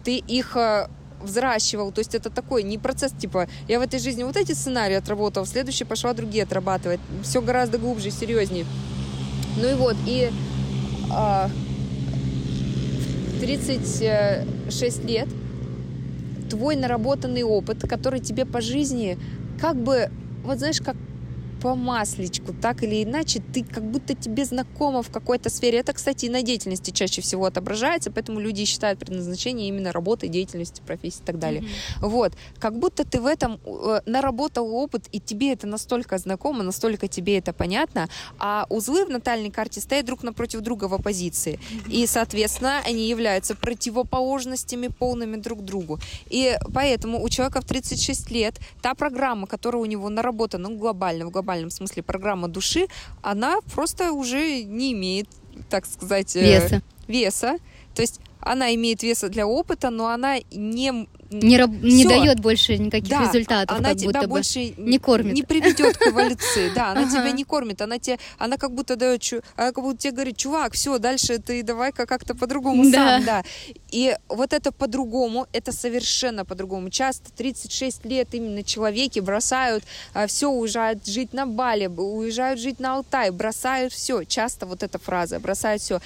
Ты 0.05 0.17
их 0.17 0.57
взращивал. 1.23 1.93
То 1.93 2.01
есть 2.01 2.15
это 2.15 2.31
такой 2.31 2.63
не 2.63 2.79
процесс, 2.79 3.13
типа, 3.13 3.49
я 3.69 3.79
в 3.79 3.83
этой 3.83 3.99
жизни 3.99 4.23
вот 4.25 4.37
эти 4.37 4.53
сценарии 4.53 4.97
отработал, 4.97 5.45
в 5.45 5.49
следующей 5.49 5.85
пошла 5.85 6.13
другие 6.13 6.45
отрабатывать. 6.45 7.01
Все 7.23 7.41
гораздо 7.41 7.79
глубже, 7.79 8.11
серьезнее. 8.11 8.67
Ну 9.57 9.69
и 9.69 9.75
вот, 9.75 9.97
и 10.07 10.31
36 13.41 15.05
лет, 15.05 15.29
твой 16.51 16.77
наработанный 16.77 17.43
опыт, 17.43 17.89
который 17.89 18.21
тебе 18.21 18.45
по 18.45 18.61
жизни 18.61 19.19
как 19.61 19.77
бы, 19.77 20.11
вот 20.45 20.59
знаешь, 20.59 20.81
как 20.81 20.97
по 21.65 21.75
масличку, 21.75 22.53
так 22.53 22.83
или 22.83 23.03
иначе, 23.03 23.41
ты 23.41 23.65
как 23.65 23.91
будто 23.91 24.15
тебе 24.15 24.45
знакома 24.45 25.03
в 25.03 25.09
какой-то 25.09 25.49
сфере. 25.49 25.79
Это, 25.79 25.95
кстати, 25.95 26.27
и 26.27 26.29
на 26.29 26.43
деятельности 26.43 26.91
чаще 26.91 27.23
всего 27.23 27.47
отображается, 27.47 28.11
поэтому 28.11 28.39
люди 28.39 28.67
считают 28.67 28.99
предназначение 28.99 29.69
именно 29.69 29.91
работы, 29.91 30.29
деятельности, 30.29 30.83
профессии 30.87 31.23
и 31.23 31.25
так 31.25 31.39
далее. 31.39 31.63
Mm-hmm. 31.63 32.09
Вот. 32.09 32.33
Как 32.59 32.79
будто 32.79 33.07
ты 33.07 33.19
в 33.19 33.25
этом 33.25 33.59
э, 33.65 34.01
наработал 34.05 34.75
опыт, 34.75 35.09
и 35.11 35.21
тебе 35.21 35.55
это 35.55 35.67
настолько 35.67 36.19
знакомо, 36.19 36.63
настолько 36.63 37.09
тебе 37.09 37.39
это 37.39 37.55
понятно, 37.55 38.11
а 38.39 38.67
узлы 38.69 39.07
в 39.07 39.09
натальной 39.09 39.51
карте 39.51 39.81
стоят 39.81 40.05
друг 40.05 40.23
напротив 40.23 40.61
друга 40.61 40.85
в 40.85 40.93
оппозиции. 40.93 41.55
Mm-hmm. 41.55 41.93
И, 41.93 42.07
соответственно, 42.07 42.83
они 42.85 43.09
являются 43.09 43.55
противоположностями 43.55 44.89
полными 44.89 45.37
друг 45.37 45.65
другу. 45.65 45.99
И 46.29 46.59
поэтому 46.75 47.25
у 47.25 47.29
человека 47.31 47.63
в 47.63 47.65
36 47.65 48.31
лет 48.31 48.61
та 48.83 48.95
программа, 48.95 49.47
которая 49.47 49.81
у 49.83 49.87
него 49.87 50.11
наработана 50.11 50.69
ну, 50.69 50.77
глобально, 50.77 51.27
в 51.27 51.31
глобальном 51.31 51.54
смысле 51.71 52.03
программа 52.03 52.49
души, 52.49 52.87
она 53.23 53.61
просто 53.75 54.13
уже 54.13 54.63
не 54.63 54.93
имеет, 54.93 55.29
так 55.71 55.87
сказать, 55.87 56.35
э, 56.37 56.43
веса. 56.43 56.83
веса. 57.09 57.59
То 57.95 58.03
есть 58.03 58.21
она 58.41 58.75
имеет 58.75 59.03
веса 59.03 59.29
для 59.29 59.47
опыта, 59.47 59.91
но 59.91 60.09
она 60.09 60.39
не 60.53 61.09
не, 61.31 61.59
раб, 61.59 61.71
не 61.71 62.05
дает 62.05 62.41
больше 62.41 62.77
никаких 62.79 63.11
да, 63.11 63.27
результатов. 63.27 63.79
Она 63.79 63.95
тебя 63.95 64.23
больше 64.27 64.75
не 64.77 64.99
кормит. 64.99 65.35
Не 65.35 65.43
приведет 65.43 65.97
к 65.97 66.07
эволюции. 66.09 66.71
Да, 66.75 66.93
она 66.93 67.09
тебя 67.09 67.31
не 67.33 67.45
кормит. 67.45 67.81
Она 67.83 67.99
тебе, 67.99 68.19
она 68.39 68.57
как 68.57 68.73
будто 68.73 68.97
дает, 68.97 69.23
она 69.57 69.73
как 69.73 69.85
будто 69.85 69.99
тебе 69.99 70.13
говорит, 70.13 70.37
чувак, 70.37 70.75
все, 70.75 70.99
дальше 70.99 71.39
ты 71.39 71.63
давай-ка 71.63 72.07
как-то 72.07 72.35
по-другому 72.35 72.85
сам, 72.91 73.25
да. 73.25 73.45
И 73.91 74.17
вот 74.29 74.53
это 74.53 74.73
по-другому, 74.73 75.47
это 75.53 75.73
совершенно 75.73 76.45
по-другому. 76.45 76.91
Часто 76.91 77.33
36 77.33 78.05
лет 78.05 78.29
именно 78.33 78.63
человеки 78.63 79.21
бросают 79.21 79.85
а, 80.13 80.27
все, 80.27 80.51
уезжают 80.51 81.07
жить 81.07 81.33
на 81.33 81.47
Бали, 81.47 81.87
уезжают 81.87 82.61
жить 82.61 82.81
на 82.81 82.97
Алтай, 82.97 83.31
бросают 83.31 83.93
все. 83.93 84.25
Часто 84.25 84.67
вот 84.67 84.83
эта 84.83 84.99
фраза, 84.99 85.39
бросают 85.39 85.83
все. 85.83 86.01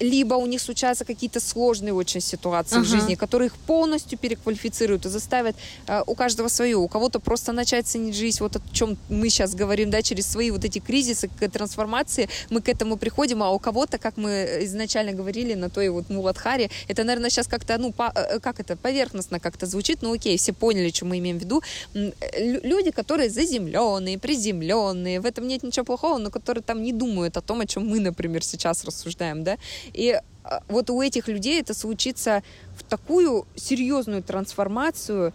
Либо 0.00 0.34
у 0.34 0.46
них 0.46 0.60
случаются 0.60 1.04
какие-то 1.04 1.40
сложные 1.40 1.92
очень 1.92 2.20
ситуации 2.20 2.78
в 2.78 2.84
жизни, 2.84 3.14
которые 3.14 3.48
их 3.48 3.54
полностью 3.54 4.18
переквалифицируют 4.18 4.55
квалифицируют 4.56 5.06
и 5.06 5.08
заставят 5.08 5.56
э, 5.86 6.02
у 6.06 6.14
каждого 6.14 6.48
свое. 6.48 6.76
У 6.76 6.88
кого-то 6.88 7.20
просто 7.20 7.52
начать 7.52 7.86
ценить 7.86 8.16
жизнь, 8.16 8.38
вот 8.40 8.56
о 8.56 8.60
чем 8.72 8.96
мы 9.08 9.28
сейчас 9.28 9.54
говорим, 9.54 9.90
да, 9.90 10.02
через 10.02 10.26
свои 10.26 10.50
вот 10.50 10.64
эти 10.64 10.78
кризисы, 10.78 11.28
трансформации, 11.52 12.28
мы 12.50 12.60
к 12.60 12.68
этому 12.68 12.96
приходим, 12.96 13.42
а 13.42 13.50
у 13.50 13.58
кого-то, 13.58 13.98
как 13.98 14.16
мы 14.16 14.60
изначально 14.62 15.12
говорили 15.12 15.54
на 15.54 15.68
той 15.70 15.88
вот 15.88 16.10
Муладхаре, 16.10 16.70
это, 16.88 17.04
наверное, 17.04 17.30
сейчас 17.30 17.46
как-то, 17.46 17.78
ну, 17.78 17.92
по, 17.92 18.12
э, 18.14 18.40
как 18.40 18.60
это, 18.60 18.76
поверхностно 18.76 19.40
как-то 19.40 19.66
звучит, 19.66 20.02
ну, 20.02 20.12
окей, 20.12 20.36
все 20.36 20.52
поняли, 20.52 20.90
что 20.90 21.04
мы 21.04 21.18
имеем 21.18 21.38
в 21.38 21.42
виду. 21.42 21.62
Люди, 21.94 22.90
которые 22.90 23.30
заземленные, 23.30 24.18
приземленные, 24.18 25.20
в 25.20 25.26
этом 25.26 25.46
нет 25.46 25.62
ничего 25.62 25.84
плохого, 25.84 26.18
но 26.18 26.30
которые 26.30 26.62
там 26.62 26.82
не 26.82 26.92
думают 26.92 27.36
о 27.36 27.40
том, 27.40 27.60
о 27.60 27.66
чем 27.66 27.88
мы, 27.88 28.00
например, 28.00 28.42
сейчас 28.44 28.84
рассуждаем, 28.84 29.44
да, 29.44 29.56
и 29.94 30.20
вот 30.68 30.90
у 30.90 31.02
этих 31.02 31.28
людей 31.28 31.60
это 31.60 31.74
случится 31.74 32.42
в 32.76 32.82
такую 32.84 33.46
серьезную 33.56 34.22
трансформацию, 34.22 35.32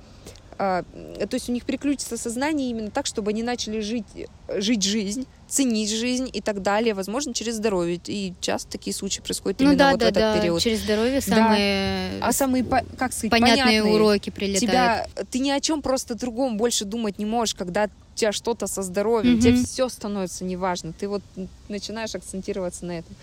а, 0.64 0.84
то 0.84 1.34
есть 1.34 1.50
у 1.50 1.52
них 1.52 1.66
переключится 1.66 2.18
сознание 2.18 2.70
именно 2.70 2.92
так, 2.92 3.08
чтобы 3.08 3.32
они 3.32 3.42
начали 3.42 3.80
жить, 3.80 4.06
жить 4.48 4.84
жизнь, 4.84 5.26
ценить 5.48 5.90
жизнь 5.90 6.30
и 6.32 6.40
так 6.40 6.62
далее, 6.62 6.94
возможно, 6.94 7.34
через 7.34 7.56
здоровье. 7.56 8.00
И 8.06 8.36
часто 8.42 8.74
такие 8.74 8.94
случаи 8.94 9.22
происходят 9.22 9.60
ну, 9.60 9.66
именно 9.66 9.78
да, 9.80 9.92
вот 9.92 10.00
да, 10.00 10.06
в 10.06 10.10
этот 10.10 10.22
да. 10.22 10.40
период. 10.40 10.62
Через 10.62 10.84
здоровье 10.84 11.20
самые, 11.20 12.20
да. 12.20 12.28
а 12.28 12.32
самые 12.32 12.64
как 12.64 13.12
сказать, 13.12 13.32
понятные, 13.32 13.82
понятные 13.82 13.84
уроки 13.96 14.30
прилетают. 14.30 14.60
Тебя, 14.60 15.08
ты 15.32 15.40
ни 15.40 15.50
о 15.50 15.60
чем 15.60 15.82
просто 15.82 16.14
другом 16.14 16.58
больше 16.58 16.86
думать 16.86 17.18
не 17.18 17.26
можешь, 17.26 17.56
когда 17.56 17.86
у 17.86 18.18
тебя 18.18 18.32
что-то 18.32 18.68
со 18.68 18.84
здоровьем, 18.84 19.38
mm-hmm. 19.38 19.42
тебе 19.42 19.66
все 19.66 19.90
становится 19.90 20.46
неважно. 20.46 20.94
Ты 20.94 21.08
вот 21.08 21.24
начинаешь 21.70 22.14
акцентироваться 22.14 22.86
на 22.86 23.00
этом. 23.00 23.16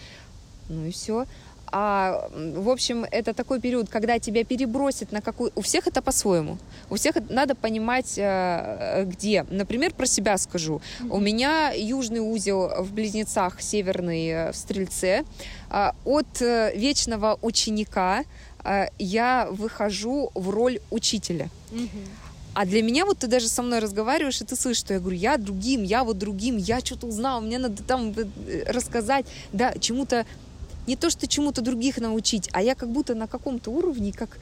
Ну 0.69 0.87
и 0.87 0.91
все. 0.91 1.25
А, 1.71 2.29
в 2.33 2.69
общем, 2.69 3.05
это 3.11 3.35
такой 3.35 3.61
период, 3.61 3.89
когда 3.89 4.19
тебя 4.19 4.45
перебросит 4.45 5.13
на 5.13 5.21
какую... 5.21 5.53
У 5.55 5.61
всех 5.61 5.87
это 5.87 6.03
по-своему. 6.03 6.59
У 6.91 6.97
всех 6.97 7.17
надо 7.29 7.55
понимать, 7.55 8.15
э, 8.17 9.05
где. 9.05 9.45
Например, 9.51 9.93
про 9.93 10.07
себя 10.07 10.39
скажу. 10.39 10.81
Mm-hmm. 11.01 11.09
У 11.11 11.21
меня 11.21 11.73
южный 11.75 12.21
узел 12.21 12.71
в 12.79 12.93
Близнецах, 12.93 13.61
северный 13.61 14.29
э, 14.29 14.53
в 14.53 14.57
Стрельце. 14.57 15.25
А, 15.71 15.95
от 16.05 16.41
э, 16.41 16.73
вечного 16.77 17.39
ученика 17.43 18.25
я 18.99 19.49
выхожу 19.51 20.31
в 20.35 20.51
роль 20.51 20.81
учителя. 20.91 21.49
Mm-hmm. 21.71 21.89
А 22.55 22.67
для 22.67 22.83
меня 22.83 23.07
вот 23.07 23.19
ты 23.19 23.29
даже 23.29 23.49
со 23.49 23.63
мной 23.63 23.79
разговариваешь, 23.79 24.41
и 24.41 24.45
ты 24.45 24.57
слышишь, 24.57 24.81
что 24.81 24.95
я 24.95 25.01
говорю, 25.01 25.17
я 25.17 25.37
другим, 25.37 25.85
я 25.85 26.03
вот 26.03 26.19
другим, 26.19 26.57
я 26.57 26.81
что-то 26.81 27.07
узнал, 27.07 27.41
мне 27.41 27.59
надо 27.59 27.85
там 27.85 28.13
рассказать, 28.67 29.27
да, 29.53 29.75
чему-то 29.79 30.27
не 30.89 30.97
то, 30.97 31.11
что 31.11 31.29
чему-то 31.29 31.61
других 31.61 31.99
научить, 31.99 32.49
а 32.53 32.63
я 32.63 32.75
как 32.75 32.89
будто 32.89 33.15
на 33.15 33.29
каком-то 33.29 33.71
уровне, 33.71 34.13
как, 34.13 34.39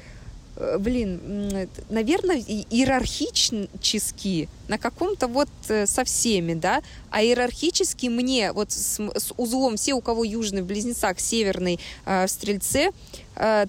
э, 0.56 0.78
блин, 0.78 1.68
наверное, 1.90 2.38
иерархически 2.38 4.48
на 4.68 4.78
каком-то 4.78 5.26
вот 5.26 5.48
э, 5.68 5.86
со 5.86 6.04
всеми, 6.04 6.54
да, 6.54 6.82
а 7.10 7.22
иерархически 7.22 8.06
мне 8.06 8.52
вот 8.52 8.70
с, 8.70 9.00
с 9.00 9.34
узлом 9.36 9.76
все, 9.76 9.94
у 9.94 10.00
кого 10.00 10.22
южный 10.22 10.62
в 10.62 10.66
близнецах, 10.66 11.18
северный 11.18 11.80
э, 12.04 12.26
в 12.26 12.30
стрельце, 12.30 12.92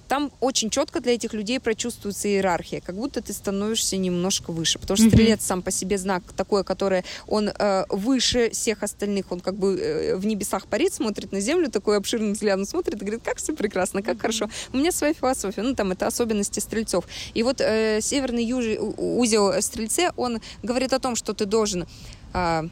там 0.08 0.30
очень 0.40 0.70
четко 0.70 1.00
для 1.00 1.14
этих 1.14 1.32
людей 1.34 1.60
прочувствуется 1.60 2.28
иерархия, 2.28 2.80
как 2.80 2.96
будто 2.96 3.20
ты 3.20 3.32
становишься 3.32 3.96
немножко 3.96 4.50
выше, 4.50 4.78
потому 4.78 4.96
что 4.96 5.08
стрелец 5.08 5.44
сам 5.44 5.62
по 5.62 5.70
себе 5.70 5.98
знак 5.98 6.22
такой, 6.36 6.64
который 6.64 7.04
он 7.26 7.48
э, 7.48 7.84
выше 7.88 8.50
всех 8.50 8.82
остальных, 8.82 9.30
он 9.30 9.40
как 9.40 9.54
бы 9.56 9.78
э, 9.78 10.16
в 10.16 10.26
небесах 10.26 10.66
парит, 10.66 10.94
смотрит 10.94 11.32
на 11.32 11.40
землю, 11.40 11.70
такой 11.70 11.96
обширным 11.96 12.32
взглядом 12.32 12.64
смотрит 12.64 12.96
и 12.96 13.04
говорит, 13.04 13.22
как 13.24 13.38
все 13.38 13.54
прекрасно, 13.54 14.02
как 14.02 14.20
хорошо. 14.20 14.48
У 14.72 14.76
меня 14.76 14.92
своя 14.92 15.14
философия, 15.14 15.62
ну 15.62 15.74
там 15.74 15.92
это 15.92 16.06
особенности 16.06 16.60
стрельцов. 16.60 17.06
И 17.34 17.42
вот 17.42 17.60
э, 17.60 18.00
северный 18.00 18.44
юж... 18.44 18.64
узел 18.96 19.60
стрельце, 19.60 20.10
он 20.16 20.40
говорит 20.62 20.92
о 20.92 20.98
том, 20.98 21.16
что 21.16 21.34
ты 21.34 21.44
должен 21.44 21.86
э, 22.34 22.62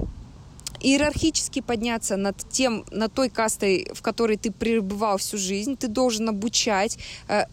иерархически 0.81 1.61
подняться 1.61 2.16
над 2.16 2.37
тем, 2.51 2.85
над 2.91 3.12
той 3.12 3.29
кастой, 3.29 3.89
в 3.95 4.03
которой 4.03 4.37
ты 4.37 4.51
пребывал 4.51 5.18
всю 5.18 5.39
жизнь, 5.39 5.77
ты 5.77 5.89
должен 5.89 6.29
обучать, 6.29 6.99
э, 7.29 7.45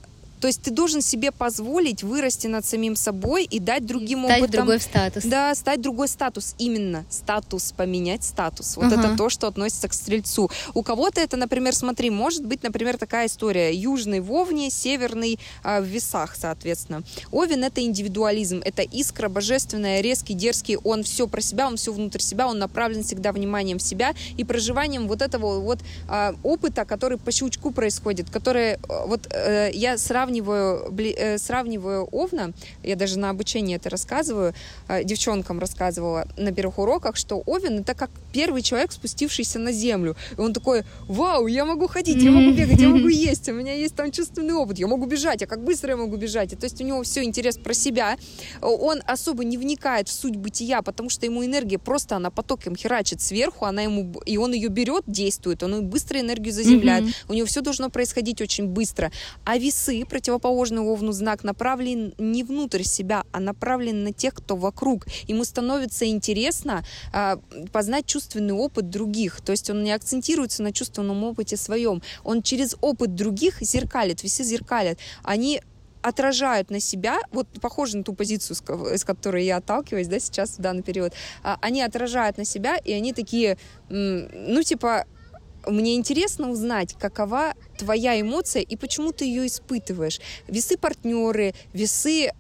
то 0.44 0.48
есть 0.48 0.62
ты 0.62 0.72
должен 0.72 1.02
себе 1.02 1.32
позволить 1.32 2.04
вырасти 2.04 2.48
над 2.48 2.66
самим 2.66 2.98
собой 2.98 3.46
и 3.46 3.62
дать 3.62 3.86
другим 3.86 4.26
стать 4.26 4.42
опытом... 4.42 4.58
другой 4.58 4.82
статус. 4.82 5.24
Да, 5.24 5.56
стать 5.56 5.80
другой 5.80 6.10
статус. 6.10 6.56
Именно 6.58 7.06
статус, 7.10 7.72
поменять 7.72 8.26
статус. 8.26 8.76
Вот 8.76 8.88
uh-huh. 8.88 9.00
это 9.00 9.16
то, 9.16 9.30
что 9.30 9.48
относится 9.48 9.88
к 9.88 9.94
стрельцу. 9.94 10.52
У 10.74 10.84
кого-то 10.84 11.22
это, 11.22 11.38
например, 11.38 11.74
смотри, 11.74 12.10
может 12.10 12.46
быть, 12.46 12.62
например, 12.62 12.98
такая 12.98 13.28
история. 13.28 13.74
Южный 13.74 14.20
в 14.20 14.34
Овне, 14.34 14.70
северный 14.70 15.40
э, 15.64 15.80
в 15.80 15.86
весах, 15.86 16.36
соответственно. 16.36 17.04
Овен— 17.32 17.64
это 17.64 17.82
индивидуализм, 17.82 18.62
это 18.66 18.82
искра 18.82 19.30
божественная, 19.30 20.02
резкий, 20.02 20.34
дерзкий. 20.34 20.76
Он 20.76 21.04
все 21.04 21.26
про 21.26 21.40
себя, 21.40 21.68
он 21.68 21.78
все 21.78 21.94
внутрь 21.94 22.20
себя, 22.20 22.50
он 22.50 22.60
направлен 22.60 23.04
всегда 23.04 23.32
вниманием 23.32 23.78
в 23.78 23.82
себя 23.82 24.14
и 24.36 24.44
проживанием 24.44 25.08
вот 25.08 25.22
этого 25.22 25.62
вот 25.62 25.80
э, 26.10 26.34
опыта, 26.44 26.84
который 26.84 27.18
по 27.18 27.32
щелчку 27.32 27.72
происходит, 27.72 28.30
который... 28.30 28.74
Э, 28.74 28.78
вот 29.08 29.30
э, 29.32 29.72
я 29.74 29.98
сравниваю 29.98 30.33
сравниваю, 30.34 30.94
э, 30.98 31.38
сравниваю 31.38 32.08
Овна, 32.12 32.54
я 32.84 32.96
даже 32.96 33.20
на 33.20 33.30
обучении 33.30 33.76
это 33.76 33.90
рассказываю, 33.90 34.54
э, 34.88 35.04
девчонкам 35.04 35.60
рассказывала 35.60 36.28
на 36.38 36.52
первых 36.52 36.80
уроках, 36.80 37.18
что 37.18 37.44
Овен 37.46 37.80
это 37.80 37.94
как 37.94 38.10
первый 38.34 38.62
человек, 38.62 38.92
спустившийся 38.92 39.60
на 39.60 39.72
землю. 39.72 40.16
И 40.38 40.42
он 40.42 40.54
такой, 40.54 40.84
вау, 41.08 41.48
я 41.48 41.66
могу 41.66 41.88
ходить, 41.88 42.24
я 42.24 42.32
могу 42.32 42.52
бегать, 42.58 42.80
я 42.82 42.90
могу 42.90 43.08
есть, 43.10 43.50
у 43.50 43.54
меня 43.54 43.74
есть 43.74 43.96
там 43.96 44.12
чувственный 44.12 44.54
опыт, 44.54 44.80
я 44.80 44.88
могу 44.88 45.06
бежать, 45.06 45.44
а 45.44 45.46
как 45.46 45.64
быстро 45.64 45.92
я 45.92 45.98
могу 45.98 46.18
бежать. 46.18 46.54
И, 46.54 46.56
то 46.56 46.66
есть 46.66 46.82
у 46.82 46.84
него 46.84 47.04
все 47.04 47.24
интерес 47.24 47.58
про 47.58 47.74
себя. 47.74 48.18
Он 48.62 49.02
особо 49.06 49.44
не 49.44 49.58
вникает 49.58 50.08
в 50.08 50.12
суть 50.12 50.36
бытия, 50.36 50.82
потому 50.82 51.10
что 51.10 51.26
ему 51.26 51.46
энергия 51.46 51.78
просто, 51.78 52.16
она 52.16 52.30
потоком 52.32 52.76
херачит 52.76 53.22
сверху, 53.22 53.66
она 53.66 53.84
ему, 53.84 54.14
и 54.26 54.38
он 54.38 54.54
ее 54.54 54.70
берет, 54.70 55.04
действует, 55.08 55.64
он 55.64 55.86
быстро 55.86 56.20
энергию 56.20 56.54
заземляет. 56.54 57.04
Mm-hmm. 57.04 57.26
У 57.30 57.34
него 57.34 57.46
все 57.46 57.62
должно 57.62 57.90
происходить 57.90 58.42
очень 58.42 58.68
быстро. 58.68 59.12
А 59.46 59.58
весы, 59.58 60.06
противоположный 60.24 60.82
Овну 60.82 61.12
знак 61.12 61.44
направлен 61.44 62.14
не 62.18 62.46
внутрь 62.46 62.84
себя, 62.84 63.26
а 63.34 63.42
направлен 63.42 64.06
на 64.06 64.14
тех, 64.14 64.34
кто 64.34 64.56
вокруг. 64.56 65.06
Ему 65.28 65.44
становится 65.44 66.06
интересно 66.06 66.86
э, 67.12 67.36
познать 67.74 68.06
чувственный 68.06 68.54
опыт 68.54 68.90
других. 68.90 69.42
То 69.42 69.52
есть 69.52 69.70
он 69.70 69.84
не 69.84 69.92
акцентируется 69.92 70.64
на 70.64 70.72
чувственном 70.72 71.26
опыте 71.26 71.58
своем. 71.58 72.02
Он 72.24 72.42
через 72.42 72.78
опыт 72.80 73.16
других 73.16 73.62
зеркалит, 73.62 74.24
весы 74.24 74.46
зеркалят. 74.46 74.98
Они 75.24 75.62
отражают 76.02 76.70
на 76.70 76.80
себя, 76.80 77.20
вот 77.34 77.48
похоже 77.60 77.98
на 77.98 78.06
ту 78.06 78.14
позицию, 78.14 78.56
с 78.56 79.04
которой 79.04 79.44
я 79.44 79.58
отталкиваюсь, 79.58 80.08
да, 80.08 80.20
сейчас 80.20 80.58
в 80.58 80.62
данный 80.62 80.84
период, 80.84 81.12
а, 81.44 81.58
они 81.62 81.82
отражают 81.82 82.38
на 82.38 82.46
себя, 82.46 82.78
и 82.78 82.94
они 82.94 83.12
такие, 83.14 83.58
ну, 83.90 84.64
типа, 84.64 85.06
мне 85.68 85.96
интересно 85.96 86.50
узнать, 86.50 86.96
какова 87.00 87.54
твоя 87.78 88.20
эмоция 88.20 88.62
и 88.62 88.76
почему 88.76 89.12
ты 89.12 89.26
ее 89.26 89.48
испытываешь. 89.48 90.20
Весы 90.48 90.78
партнеры, 90.78 91.54
весы 91.74 92.32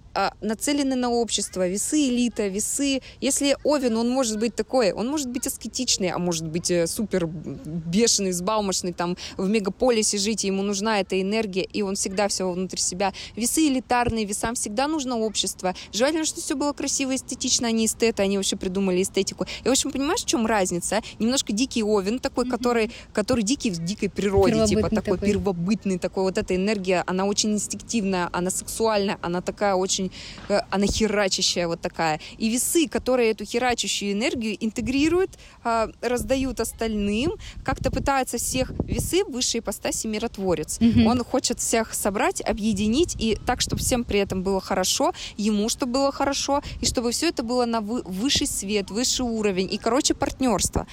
нацелены 0.41 0.95
на 0.95 1.09
общество, 1.09 1.67
весы 1.67 2.09
элита, 2.09 2.47
весы... 2.47 3.01
Если 3.21 3.57
Овен, 3.63 3.97
он 3.97 4.09
может 4.09 4.39
быть 4.39 4.55
такой, 4.55 4.91
он 4.91 5.07
может 5.07 5.29
быть 5.29 5.47
аскетичный, 5.47 6.09
а 6.09 6.19
может 6.19 6.47
быть 6.47 6.69
э, 6.71 6.87
супер 6.87 7.27
бешеный, 7.27 8.31
взбалмошный, 8.31 8.93
там 8.93 9.17
в 9.37 9.49
мегаполисе 9.49 10.17
жить, 10.17 10.43
ему 10.43 10.63
нужна 10.63 10.99
эта 10.99 11.19
энергия, 11.21 11.63
и 11.63 11.81
он 11.81 11.95
всегда 11.95 12.27
все 12.27 12.49
внутри 12.49 12.79
себя. 12.79 13.13
Весы 13.35 13.67
элитарные, 13.67 14.25
весам 14.25 14.55
всегда 14.55 14.87
нужно 14.87 15.17
общество. 15.17 15.73
Желательно, 15.91 16.25
чтобы 16.25 16.41
все 16.41 16.55
было 16.55 16.73
красиво, 16.73 17.15
эстетично, 17.15 17.67
они 17.67 17.85
эстеты, 17.85 18.23
они 18.23 18.37
вообще 18.37 18.55
придумали 18.55 19.01
эстетику. 19.01 19.45
И, 19.63 19.67
в 19.67 19.71
общем, 19.71 19.91
понимаешь, 19.91 20.21
в 20.21 20.25
чем 20.25 20.45
разница? 20.45 21.01
Немножко 21.19 21.53
дикий 21.53 21.83
Овен 21.83 22.19
такой, 22.19 22.45
mm-hmm. 22.45 22.49
который, 22.49 22.91
который 23.13 23.43
дикий 23.43 23.71
в 23.71 23.83
дикой 23.83 24.09
природе, 24.09 24.65
типа 24.65 24.89
такой, 24.89 25.17
такой 25.17 25.17
первобытный 25.19 25.99
такой. 25.99 26.23
Вот 26.23 26.37
эта 26.37 26.55
энергия, 26.55 27.03
она 27.07 27.25
очень 27.25 27.53
инстинктивная, 27.53 28.29
она 28.31 28.49
сексуальная, 28.49 29.17
она 29.21 29.41
такая 29.41 29.75
очень, 29.75 30.02
э, 30.49 30.59
она 30.69 30.85
херачащая 30.85 31.67
вот 31.67 31.81
такая. 31.81 32.19
И 32.37 32.49
весы, 32.49 32.87
которые 32.87 33.31
эту 33.31 33.45
херачащую 33.45 34.13
энергию 34.13 34.57
интегрируют, 34.59 35.31
а, 35.63 35.89
раздают 36.01 36.59
остальным, 36.59 37.33
как-то 37.63 37.91
пытаются 37.91 38.37
всех 38.37 38.71
весы 38.85 39.23
высшей 39.25 39.59
ипостаси 39.59 40.07
миротворец. 40.07 40.79
Mm-hmm. 40.79 41.05
Он 41.05 41.23
хочет 41.23 41.59
всех 41.59 41.93
собрать, 41.93 42.41
объединить 42.41 43.15
и 43.19 43.37
так, 43.45 43.61
чтобы 43.61 43.81
всем 43.81 44.03
при 44.03 44.19
этом 44.19 44.43
было 44.43 44.61
хорошо, 44.61 45.13
ему 45.37 45.69
чтобы 45.69 45.93
было 45.93 46.11
хорошо, 46.11 46.61
и 46.81 46.85
чтобы 46.85 47.11
все 47.11 47.29
это 47.29 47.43
было 47.43 47.65
на 47.65 47.81
высший 47.81 48.47
свет, 48.47 48.91
высший 48.91 49.25
уровень, 49.25 49.69
и, 49.71 49.77
короче, 49.77 50.13
партнерство. 50.13 50.87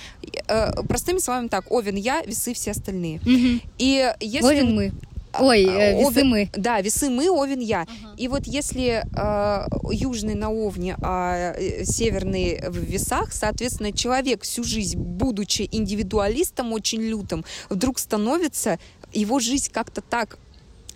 Э, 0.48 0.72
простыми 0.88 1.18
словами 1.18 1.48
так, 1.48 1.70
Овен 1.70 1.96
я, 1.96 2.22
весы 2.22 2.54
все 2.54 2.70
остальные. 2.70 3.18
Mm-hmm. 3.18 3.60
И 3.78 4.14
если... 4.20 4.46
Овен 4.46 4.74
мы. 4.74 4.92
Ой, 5.40 5.64
э, 5.64 5.98
весы 5.98 6.06
Овен, 6.06 6.28
мы. 6.28 6.50
Да, 6.54 6.80
весы 6.80 7.10
мы, 7.10 7.30
Овен 7.30 7.60
я. 7.60 7.82
Ага. 7.82 8.14
И 8.16 8.28
вот 8.28 8.46
если 8.46 9.04
э, 9.04 9.66
южный 9.90 10.34
на 10.34 10.50
Овне, 10.50 10.96
а 11.02 11.54
э, 11.56 11.84
северный 11.84 12.60
в 12.68 12.76
весах, 12.76 13.32
соответственно, 13.32 13.92
человек 13.92 14.42
всю 14.42 14.64
жизнь, 14.64 14.98
будучи 14.98 15.68
индивидуалистом 15.70 16.72
очень 16.72 17.00
лютым, 17.00 17.44
вдруг 17.68 17.98
становится 17.98 18.78
его 19.12 19.40
жизнь 19.40 19.70
как-то 19.72 20.00
так 20.00 20.38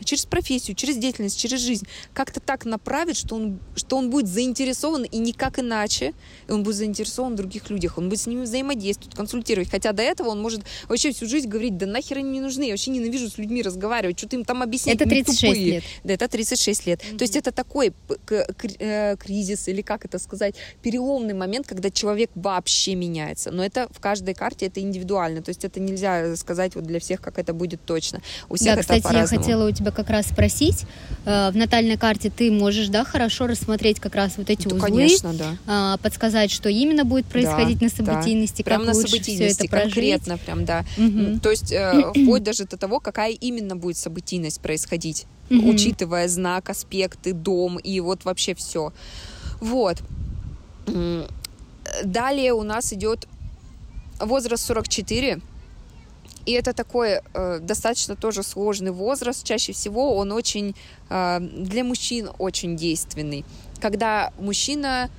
через 0.02 0.24
профессию, 0.26 0.74
через 0.74 0.96
деятельность, 0.96 1.38
через 1.38 1.60
жизнь 1.60 1.86
как-то 2.12 2.40
так 2.40 2.64
направить, 2.64 3.16
что 3.16 3.36
он, 3.36 3.58
что 3.76 3.96
он 3.96 4.10
будет 4.10 4.28
заинтересован 4.28 5.04
и 5.04 5.18
никак 5.18 5.58
иначе, 5.58 6.14
и 6.48 6.52
он 6.52 6.62
будет 6.62 6.76
заинтересован 6.76 7.34
в 7.34 7.36
других 7.36 7.70
людях, 7.70 7.98
он 7.98 8.08
будет 8.08 8.20
с 8.20 8.26
ними 8.26 8.42
взаимодействовать, 8.42 9.14
консультировать. 9.14 9.70
Хотя 9.70 9.92
до 9.92 10.02
этого 10.02 10.28
он 10.28 10.40
может 10.40 10.62
вообще 10.88 11.12
всю 11.12 11.26
жизнь 11.26 11.48
говорить, 11.48 11.76
да 11.76 11.86
нахер 11.86 12.18
они 12.18 12.30
не 12.30 12.40
нужны, 12.40 12.64
я 12.64 12.70
вообще 12.70 12.90
ненавижу 12.90 13.30
с 13.30 13.38
людьми 13.38 13.62
разговаривать, 13.62 14.18
что 14.18 14.28
ты 14.28 14.36
им 14.36 14.44
там 14.44 14.62
объяснять, 14.62 14.96
Это 14.96 15.08
36 15.08 15.40
тупые. 15.40 15.64
лет. 15.66 15.84
Да, 16.04 16.14
это 16.14 16.28
36 16.28 16.86
лет. 16.86 17.00
Mm-hmm. 17.00 17.18
То 17.18 17.24
есть 17.24 17.36
это 17.36 17.52
такой 17.52 17.92
э, 18.30 19.16
кризис, 19.16 19.68
или 19.68 19.82
как 19.82 20.04
это 20.04 20.18
сказать, 20.18 20.54
переломный 20.82 21.34
момент, 21.34 21.66
когда 21.66 21.90
человек 21.90 22.30
вообще 22.34 22.94
меняется. 22.94 23.50
Но 23.50 23.64
это 23.64 23.88
в 23.90 24.00
каждой 24.00 24.34
карте 24.34 24.66
это 24.66 24.80
индивидуально, 24.80 25.42
то 25.42 25.50
есть 25.50 25.64
это 25.64 25.80
нельзя 25.80 26.36
сказать 26.36 26.74
вот 26.74 26.84
для 26.84 27.00
всех, 27.00 27.20
как 27.20 27.38
это 27.38 27.52
будет 27.52 27.84
точно. 27.84 28.20
У 28.48 28.56
всех 28.56 28.74
да, 28.76 28.80
это 28.80 28.80
кстати, 28.80 29.14
я 29.14 29.26
хотела 29.26 29.68
у 29.68 29.72
тебя 29.72 29.83
как 29.90 30.10
раз 30.10 30.26
спросить. 30.26 30.84
Э, 31.24 31.50
в 31.50 31.56
натальной 31.56 31.96
карте 31.96 32.30
ты 32.30 32.50
можешь, 32.50 32.88
да, 32.88 33.04
хорошо 33.04 33.46
рассмотреть 33.46 34.00
как 34.00 34.14
раз 34.14 34.34
вот 34.36 34.50
эти 34.50 34.68
да, 34.68 34.76
узлы, 34.76 34.88
конечно, 34.88 35.32
да. 35.34 35.56
А, 35.66 35.96
подсказать, 35.98 36.50
что 36.50 36.68
именно 36.68 37.04
будет 37.04 37.26
происходить 37.26 37.78
да, 37.78 37.86
на 37.86 37.90
событийности, 37.90 38.62
да. 38.62 38.64
прям 38.64 38.80
как 38.80 38.88
на 38.88 38.94
лучше 38.94 39.08
событийности, 39.08 39.66
все 39.66 39.66
это 39.66 39.80
конкретно 39.80 40.38
прям, 40.38 40.64
да. 40.64 40.84
Угу. 40.98 41.40
То 41.40 41.50
есть 41.50 41.72
э, 41.72 42.10
вплоть 42.14 42.42
даже 42.42 42.64
до 42.64 42.76
того, 42.76 43.00
какая 43.00 43.32
именно 43.32 43.76
будет 43.76 43.96
событийность 43.96 44.60
происходить, 44.60 45.26
угу. 45.50 45.70
учитывая 45.70 46.28
знак, 46.28 46.70
аспекты, 46.70 47.32
дом 47.32 47.78
и 47.78 48.00
вот 48.00 48.24
вообще 48.24 48.54
все. 48.54 48.92
Вот. 49.60 49.98
Далее 52.04 52.52
у 52.52 52.62
нас 52.62 52.92
идет 52.92 53.26
возраст 54.20 54.64
44 54.66 55.40
и 56.46 56.52
это 56.52 56.72
такой 56.72 57.20
э, 57.34 57.58
достаточно 57.60 58.16
тоже 58.16 58.42
сложный 58.42 58.90
возраст. 58.90 59.44
Чаще 59.44 59.72
всего 59.72 60.16
он 60.16 60.32
очень 60.32 60.74
э, 61.08 61.38
для 61.40 61.84
мужчин 61.84 62.30
очень 62.38 62.76
действенный. 62.76 63.44
Когда 63.80 64.32
мужчина 64.38 65.10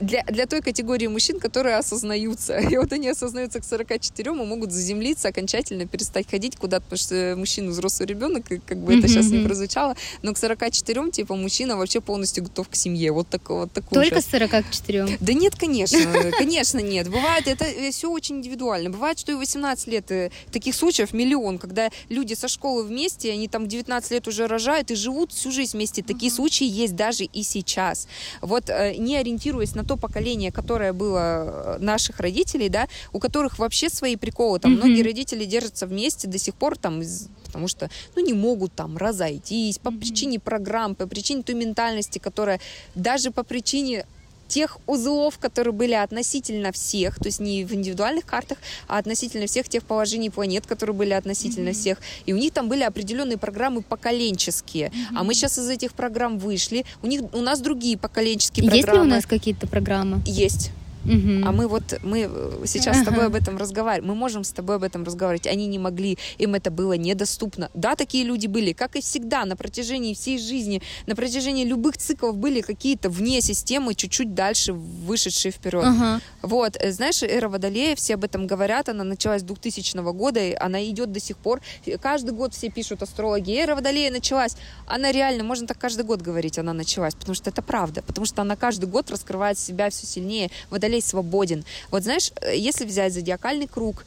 для, 0.00 0.22
для 0.24 0.46
той 0.46 0.60
категории 0.60 1.06
мужчин, 1.06 1.38
которые 1.38 1.76
осознаются. 1.76 2.58
И 2.70 2.76
вот 2.76 2.92
они 2.92 3.08
осознаются 3.08 3.60
к 3.60 3.64
44 3.64 4.30
и 4.30 4.34
могут 4.34 4.72
заземлиться, 4.72 5.28
окончательно 5.28 5.86
перестать 5.86 6.28
ходить 6.28 6.56
куда-то, 6.56 6.84
потому 6.84 6.98
что 6.98 7.34
мужчина 7.36 7.70
взрослый 7.70 8.08
ребенок, 8.08 8.44
как 8.66 8.78
бы 8.78 8.98
это 8.98 9.08
сейчас 9.08 9.26
не 9.26 9.44
прозвучало, 9.44 9.96
но 10.22 10.34
к 10.34 10.38
44 10.38 11.10
типа 11.10 11.36
мужчина 11.36 11.76
вообще 11.76 12.00
полностью 12.00 12.44
готов 12.44 12.68
к 12.68 12.74
семье. 12.74 13.12
Вот, 13.12 13.28
так, 13.28 13.48
вот 13.48 13.72
такой 13.72 13.94
Только 13.94 14.20
с 14.20 14.26
44? 14.26 15.18
Да 15.20 15.32
нет, 15.32 15.54
конечно, 15.56 15.98
конечно 16.38 16.78
нет. 16.78 17.08
Бывает, 17.08 17.46
это 17.46 17.64
все 17.90 18.10
очень 18.10 18.36
индивидуально. 18.36 18.90
Бывает, 18.90 19.18
что 19.18 19.32
и 19.32 19.34
18 19.34 19.86
лет, 19.88 20.10
э, 20.10 20.30
таких 20.52 20.74
случаев 20.74 21.12
миллион, 21.12 21.58
когда 21.58 21.90
люди 22.08 22.34
со 22.34 22.48
школы 22.48 22.84
вместе, 22.84 23.32
они 23.32 23.48
там 23.48 23.68
19 23.68 24.10
лет 24.10 24.28
уже 24.28 24.46
рожают 24.46 24.90
и 24.90 24.94
живут 24.94 25.32
всю 25.32 25.50
жизнь 25.50 25.76
вместе. 25.76 26.02
Такие 26.02 26.32
случаи 26.32 26.66
есть 26.66 26.96
даже 26.96 27.24
и 27.24 27.42
сейчас. 27.42 28.08
Вот 28.40 28.68
э, 28.68 28.94
не 28.96 29.16
ориентируясь 29.16 29.75
на 29.76 29.84
то 29.84 29.96
поколение, 29.96 30.50
которое 30.50 30.92
было 30.92 31.76
э, 31.76 31.78
наших 31.78 32.20
родителей, 32.20 32.68
да, 32.68 32.88
у 33.12 33.18
которых 33.18 33.58
вообще 33.58 33.88
свои 33.88 34.16
приколы. 34.16 34.58
Там 34.58 34.72
mm-hmm. 34.72 34.76
многие 34.76 35.02
родители 35.02 35.44
держатся 35.44 35.86
вместе 35.86 36.26
до 36.26 36.38
сих 36.38 36.54
пор, 36.54 36.76
там, 36.76 37.02
потому 37.44 37.68
что, 37.68 37.90
ну, 38.16 38.24
не 38.24 38.32
могут 38.32 38.72
там 38.72 38.96
разойтись 38.96 39.78
по 39.78 39.88
mm-hmm. 39.88 39.98
причине 39.98 40.40
программ, 40.40 40.94
по 40.94 41.06
причине 41.06 41.42
той 41.42 41.54
ментальности, 41.54 42.18
которая 42.18 42.60
даже 42.94 43.30
по 43.30 43.44
причине 43.44 44.06
тех 44.48 44.78
узлов, 44.86 45.38
которые 45.38 45.72
были 45.72 45.92
относительно 45.92 46.72
всех, 46.72 47.16
то 47.16 47.26
есть 47.26 47.40
не 47.40 47.64
в 47.64 47.72
индивидуальных 47.72 48.24
картах, 48.24 48.58
а 48.88 48.98
относительно 48.98 49.46
всех 49.46 49.68
тех 49.68 49.84
положений 49.84 50.30
планет, 50.30 50.66
которые 50.66 50.94
были 50.94 51.12
относительно 51.12 51.70
mm-hmm. 51.70 51.72
всех. 51.72 51.98
И 52.26 52.32
у 52.32 52.36
них 52.36 52.52
там 52.52 52.68
были 52.68 52.82
определенные 52.82 53.38
программы 53.38 53.82
поколенческие. 53.82 54.88
Mm-hmm. 54.88 55.16
А 55.16 55.24
мы 55.24 55.34
сейчас 55.34 55.58
из 55.58 55.68
этих 55.68 55.92
программ 55.92 56.38
вышли. 56.38 56.84
У 57.02 57.06
них 57.06 57.22
у 57.32 57.40
нас 57.40 57.60
другие 57.60 57.98
поколенческие 57.98 58.64
Есть 58.66 58.82
программы. 58.82 58.98
Есть 58.98 59.06
ли 59.06 59.12
у 59.12 59.16
нас 59.16 59.26
какие-то 59.26 59.66
программы? 59.66 60.22
Есть. 60.26 60.70
Угу. 61.06 61.46
А 61.46 61.52
мы 61.52 61.68
вот, 61.68 61.98
мы 62.02 62.28
сейчас 62.66 62.96
ага. 62.96 63.04
с 63.04 63.04
тобой 63.06 63.26
об 63.26 63.34
этом 63.34 63.56
разговариваем. 63.56 64.08
Мы 64.08 64.14
можем 64.14 64.44
с 64.44 64.52
тобой 64.52 64.76
об 64.76 64.82
этом 64.82 65.04
разговаривать. 65.04 65.46
Они 65.46 65.66
не 65.66 65.78
могли, 65.78 66.18
им 66.38 66.54
это 66.54 66.70
было 66.70 66.94
недоступно. 66.94 67.70
Да, 67.74 67.96
такие 67.96 68.24
люди 68.24 68.46
были, 68.46 68.72
как 68.72 68.96
и 68.96 69.00
всегда, 69.00 69.44
на 69.44 69.56
протяжении 69.56 70.14
всей 70.14 70.38
жизни, 70.38 70.82
на 71.06 71.14
протяжении 71.14 71.64
любых 71.64 71.96
циклов 71.96 72.36
были 72.36 72.60
какие-то 72.60 73.08
вне 73.08 73.40
системы, 73.40 73.94
чуть-чуть 73.94 74.34
дальше 74.34 74.72
вышедшие 74.72 75.52
вперед. 75.52 75.84
Ага. 75.84 76.20
Вот, 76.42 76.76
э, 76.78 76.92
знаешь, 76.92 77.22
эра 77.22 77.48
Водолея, 77.48 77.96
все 77.96 78.14
об 78.14 78.24
этом 78.24 78.46
говорят, 78.46 78.88
она 78.88 79.04
началась 79.04 79.42
с 79.42 79.44
2000 79.44 80.12
года, 80.12 80.40
и 80.40 80.54
она 80.54 80.84
идет 80.84 81.12
до 81.12 81.20
сих 81.20 81.36
пор. 81.36 81.60
Каждый 82.00 82.32
год 82.32 82.54
все 82.54 82.70
пишут 82.70 83.02
астрологи, 83.02 83.52
эра 83.52 83.74
Водолея 83.74 84.10
началась. 84.10 84.56
Она 84.86 85.12
реально, 85.12 85.44
можно 85.44 85.66
так 85.66 85.78
каждый 85.78 86.04
год 86.04 86.22
говорить, 86.22 86.58
она 86.58 86.72
началась, 86.72 87.14
потому 87.14 87.34
что 87.34 87.50
это 87.50 87.62
правда, 87.62 88.02
потому 88.02 88.26
что 88.26 88.42
она 88.42 88.56
каждый 88.56 88.86
год 88.86 89.10
раскрывает 89.10 89.58
себя 89.58 89.90
все 89.90 90.06
сильнее. 90.06 90.50
Водолей 90.70 90.95
Свободен. 91.00 91.64
Вот 91.90 92.02
знаешь, 92.02 92.30
э, 92.40 92.56
если 92.56 92.84
взять 92.84 93.12
зодиакальный 93.12 93.66
круг, 93.66 94.04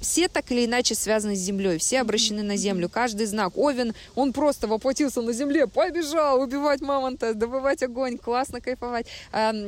все 0.00 0.28
так 0.28 0.50
или 0.50 0.64
иначе 0.64 0.94
связаны 0.94 1.34
с 1.34 1.38
землей, 1.38 1.78
все 1.78 2.00
обращены 2.00 2.42
на 2.42 2.56
землю, 2.56 2.88
каждый 2.88 3.26
знак. 3.26 3.56
Овен, 3.56 3.94
он 4.14 4.32
просто 4.32 4.66
воплотился 4.66 5.22
на 5.22 5.32
земле, 5.32 5.66
побежал 5.66 6.40
убивать 6.40 6.80
мамонта, 6.80 7.34
добывать 7.34 7.82
огонь, 7.82 8.18
классно 8.18 8.60
кайфовать. 8.60 9.06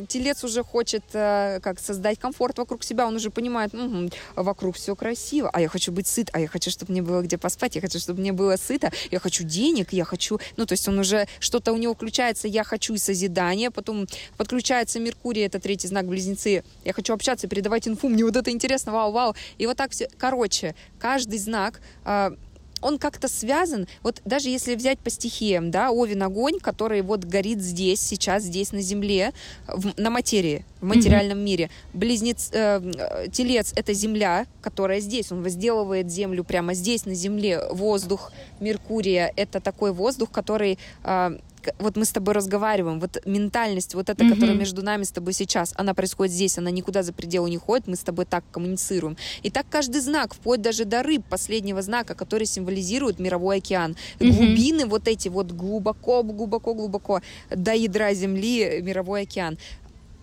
Телец 0.08 0.44
уже 0.44 0.62
хочет 0.62 1.04
э, 1.12 1.60
как 1.62 1.80
создать 1.80 2.18
комфорт 2.18 2.58
вокруг 2.58 2.84
себя, 2.84 3.06
он 3.06 3.16
уже 3.16 3.30
понимает, 3.30 3.74
угу, 3.74 4.10
вокруг 4.36 4.76
все 4.76 4.94
красиво, 4.94 5.50
а 5.52 5.60
я 5.60 5.68
хочу 5.68 5.92
быть 5.92 6.06
сыт, 6.06 6.30
а 6.32 6.40
я 6.40 6.48
хочу, 6.48 6.70
чтобы 6.70 6.92
мне 6.92 7.02
было 7.02 7.22
где 7.22 7.38
поспать, 7.38 7.74
я 7.76 7.80
хочу, 7.80 7.98
чтобы 7.98 8.20
мне 8.20 8.32
было 8.32 8.56
сыто, 8.56 8.90
я 9.10 9.18
хочу 9.18 9.44
денег, 9.44 9.92
я 9.92 10.04
хочу, 10.04 10.38
ну 10.56 10.66
то 10.66 10.72
есть 10.72 10.86
он 10.88 10.98
уже 10.98 11.26
что-то 11.38 11.72
у 11.72 11.76
него 11.76 11.94
включается, 11.94 12.48
я 12.48 12.64
хочу 12.64 12.94
и 12.94 12.98
созидание, 12.98 13.70
потом 13.70 14.06
подключается 14.36 15.00
Меркурий, 15.00 15.42
это 15.42 15.60
третий 15.60 15.88
знак 15.88 16.06
близнецы, 16.06 16.64
я 16.84 16.92
хочу 16.92 17.14
общаться, 17.14 17.48
передавать 17.48 17.88
инфу, 17.88 18.08
мне 18.08 18.24
вот 18.24 18.36
это 18.36 18.50
интересно, 18.50 18.92
вау, 18.92 19.12
вау, 19.12 19.34
и 19.58 19.66
вот 19.66 19.76
так 19.76 19.92
все, 19.92 20.08
Короче, 20.20 20.74
каждый 20.98 21.38
знак 21.38 21.80
а, 22.04 22.34
он 22.82 22.98
как-то 22.98 23.28
связан, 23.28 23.86
вот 24.02 24.20
даже 24.24 24.48
если 24.48 24.74
взять 24.74 24.98
по 24.98 25.10
стихиям, 25.10 25.70
да, 25.70 25.90
Овен 25.90 26.22
огонь, 26.22 26.58
который 26.60 27.02
вот 27.02 27.24
горит 27.24 27.60
здесь, 27.60 28.00
сейчас, 28.00 28.44
здесь 28.44 28.72
на 28.72 28.80
земле, 28.80 29.32
в, 29.66 29.98
на 29.98 30.10
материи, 30.10 30.64
в 30.80 30.86
материальном 30.86 31.38
mm-hmm. 31.38 31.42
мире. 31.42 31.70
Близнец, 31.92 32.50
э, 32.52 33.28
телец— 33.32 33.72
это 33.76 33.92
земля, 33.92 34.46
которая 34.62 35.00
здесь, 35.00 35.30
он 35.32 35.42
возделывает 35.42 36.10
землю 36.10 36.44
прямо 36.44 36.74
здесь, 36.74 37.04
на 37.06 37.14
земле. 37.14 37.60
Воздух 37.70 38.32
Меркурия— 38.60 39.32
это 39.36 39.60
такой 39.60 39.92
воздух, 39.92 40.30
который 40.30 40.78
э, 41.04 41.38
вот 41.78 41.96
мы 41.96 42.04
с 42.04 42.10
тобой 42.10 42.34
разговариваем, 42.34 43.00
вот 43.00 43.22
ментальность, 43.26 43.94
вот 43.94 44.10
эта, 44.10 44.24
mm-hmm. 44.24 44.34
которая 44.34 44.56
между 44.56 44.82
нами 44.82 45.04
с 45.04 45.10
тобой 45.10 45.32
сейчас, 45.32 45.72
она 45.76 45.94
происходит 45.94 46.32
здесь, 46.34 46.58
она 46.58 46.70
никуда 46.70 47.02
за 47.02 47.12
пределы 47.12 47.50
не 47.50 47.56
ходит, 47.58 47.86
мы 47.86 47.96
с 47.96 48.00
тобой 48.00 48.24
так 48.24 48.44
коммуницируем. 48.50 49.16
И 49.42 49.50
так 49.50 49.66
каждый 49.68 50.00
знак, 50.00 50.34
вплоть 50.34 50.62
даже 50.62 50.84
до 50.84 51.02
рыб, 51.02 51.24
последнего 51.28 51.82
знака, 51.82 52.14
который 52.14 52.46
символизирует 52.46 53.18
мировой 53.18 53.58
океан. 53.58 53.96
Mm-hmm. 54.18 54.30
Глубины 54.32 54.86
вот 54.86 55.08
эти 55.08 55.28
вот 55.28 55.52
глубоко, 55.52 56.22
глубоко, 56.22 56.74
глубоко 56.74 57.20
до 57.50 57.72
ядра 57.72 58.14
Земли 58.14 58.80
мировой 58.82 59.22
океан. 59.22 59.58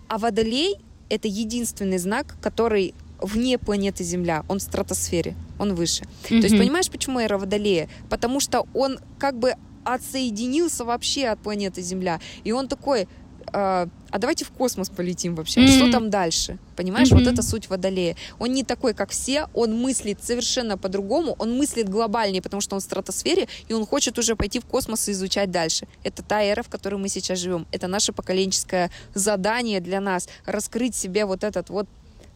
А 0.07 0.17
водолей— 0.17 0.75
это 1.09 1.27
единственный 1.27 1.97
знак, 1.97 2.37
который 2.41 2.93
вне 3.21 3.57
планеты 3.57 4.03
Земля, 4.03 4.43
он 4.47 4.59
в 4.59 4.61
стратосфере, 4.61 5.35
он 5.59 5.73
выше. 5.73 6.03
Mm-hmm. 6.03 6.39
То 6.39 6.47
есть 6.47 6.57
понимаешь, 6.57 6.89
почему 6.89 7.19
эра 7.19 7.37
Водолея? 7.37 7.89
Потому 8.09 8.39
что 8.39 8.67
он 8.73 8.99
как 9.17 9.37
бы 9.37 9.55
отсоединился 9.93 10.85
вообще 10.85 11.27
от 11.27 11.39
планеты 11.39 11.81
Земля. 11.81 12.19
И 12.43 12.51
он 12.51 12.67
такой, 12.67 13.07
а, 13.53 13.87
а 14.09 14.19
давайте 14.19 14.45
в 14.45 14.51
космос 14.51 14.89
полетим 14.89 15.35
вообще, 15.35 15.61
mm-hmm. 15.61 15.77
что 15.77 15.91
там 15.91 16.09
дальше? 16.09 16.57
Понимаешь, 16.75 17.09
mm-hmm. 17.09 17.23
вот 17.23 17.27
это 17.27 17.41
суть 17.41 17.69
Водолея. 17.69 18.15
Он 18.39 18.51
не 18.51 18.63
такой, 18.63 18.93
как 18.93 19.11
все, 19.11 19.47
он 19.53 19.79
мыслит 19.79 20.23
совершенно 20.23 20.77
по-другому, 20.77 21.35
он 21.39 21.57
мыслит 21.57 21.89
глобальнее, 21.89 22.41
потому 22.41 22.61
что 22.61 22.75
он 22.75 22.81
в 22.81 22.83
стратосфере, 22.83 23.47
и 23.67 23.73
он 23.73 23.85
хочет 23.85 24.17
уже 24.19 24.35
пойти 24.35 24.59
в 24.59 24.65
космос 24.65 25.07
и 25.07 25.11
изучать 25.11 25.51
дальше. 25.51 25.87
Это 26.03 26.23
та 26.23 26.43
эра, 26.43 26.63
в 26.63 26.69
которой 26.69 26.95
мы 26.95 27.09
сейчас 27.09 27.39
живем. 27.39 27.65
Это 27.71 27.87
наше 27.87 28.11
поколенческое 28.11 28.91
задание 29.13 29.79
для 29.79 30.01
нас, 30.01 30.27
раскрыть 30.45 30.95
себе 30.95 31.25
вот 31.25 31.43
этот 31.43 31.69
вот 31.69 31.87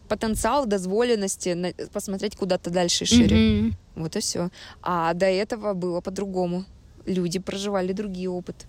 потенциал 0.08 0.66
дозволенности 0.66 1.74
посмотреть 1.94 2.36
куда-то 2.36 2.70
дальше 2.70 3.06
и 3.06 3.08
шире. 3.08 3.38
Mm-hmm. 3.38 3.74
Вот 3.96 4.16
и 4.16 4.20
все. 4.20 4.50
А 4.82 5.14
до 5.14 5.26
этого 5.26 5.74
было 5.74 6.02
по-другому. 6.02 6.66
Люди 7.06 7.40
проживали 7.40 7.94
другие 7.94 8.30
опыты. 8.30 8.66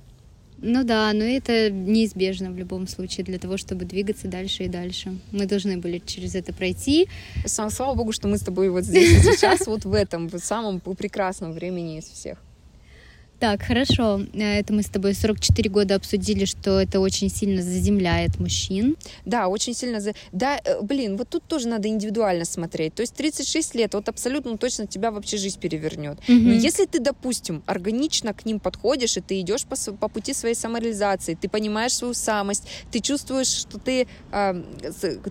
Ну 0.65 0.85
да, 0.85 1.13
но 1.13 1.25
это 1.25 1.71
неизбежно 1.71 2.53
в 2.53 2.57
любом 2.57 2.87
случае 2.87 3.25
для 3.25 3.39
того, 3.39 3.57
чтобы 3.57 3.85
двигаться 3.85 4.29
дальше 4.29 4.65
и 4.65 4.69
дальше. 4.69 5.19
Мы 5.33 5.47
должны 5.47 5.77
были 5.79 5.99
через 5.99 6.37
это 6.37 6.53
пройти. 6.55 7.09
Сам, 7.45 7.69
слава 7.69 7.95
богу, 7.97 8.13
что 8.13 8.29
мы 8.29 8.39
с 8.39 8.43
тобой 8.43 8.71
вот 8.71 8.85
здесь 8.85 9.11
и 9.11 9.33
сейчас, 9.33 9.67
вот 9.67 9.85
в 9.85 9.93
этом, 9.93 10.29
в 10.29 10.39
самом 10.39 10.81
прекрасном 10.81 11.53
времени 11.53 11.99
из 11.99 12.05
всех. 12.05 12.39
Так, 13.43 13.61
хорошо. 13.63 14.21
Э, 14.35 14.61
это 14.61 14.73
мы 14.73 14.83
с 14.83 14.87
тобой 14.87 15.15
44 15.15 15.69
года 15.69 15.97
обсудили, 15.97 16.45
что 16.45 16.81
это 16.81 17.01
очень 17.01 17.29
сильно 17.29 17.61
заземляет 17.61 18.39
мужчин. 18.39 18.97
Да, 19.25 19.49
очень 19.49 19.75
сильно. 19.75 20.01
За... 20.01 20.13
Да, 20.31 20.61
э, 20.65 20.81
блин, 20.81 21.17
вот 21.17 21.29
тут 21.29 21.43
тоже 21.49 21.67
надо 21.67 21.89
индивидуально 21.89 22.45
смотреть. 22.45 22.95
То 22.95 23.03
есть 23.03 23.17
36 23.17 23.75
лет, 23.75 23.95
вот 23.95 24.09
абсолютно 24.09 24.57
точно 24.59 24.87
тебя 24.87 25.11
вообще 25.11 25.39
жизнь 25.39 25.59
перевернет. 25.59 26.21
Угу. 26.29 26.39
Но 26.39 26.53
если 26.53 26.87
ты, 26.87 27.01
допустим, 27.01 27.65
органично 27.67 28.33
к 28.33 28.47
ним 28.47 28.61
подходишь, 28.61 29.17
и 29.17 29.21
ты 29.21 29.41
идешь 29.41 29.65
по, 29.65 29.75
по 29.95 30.07
пути 30.07 30.35
своей 30.35 30.55
самореализации, 30.55 31.35
ты 31.35 31.49
понимаешь 31.49 31.95
свою 31.95 32.15
самость, 32.15 32.69
ты 32.93 33.01
чувствуешь, 33.01 33.49
что 33.49 33.79
ты, 33.81 34.07
э, 34.31 34.63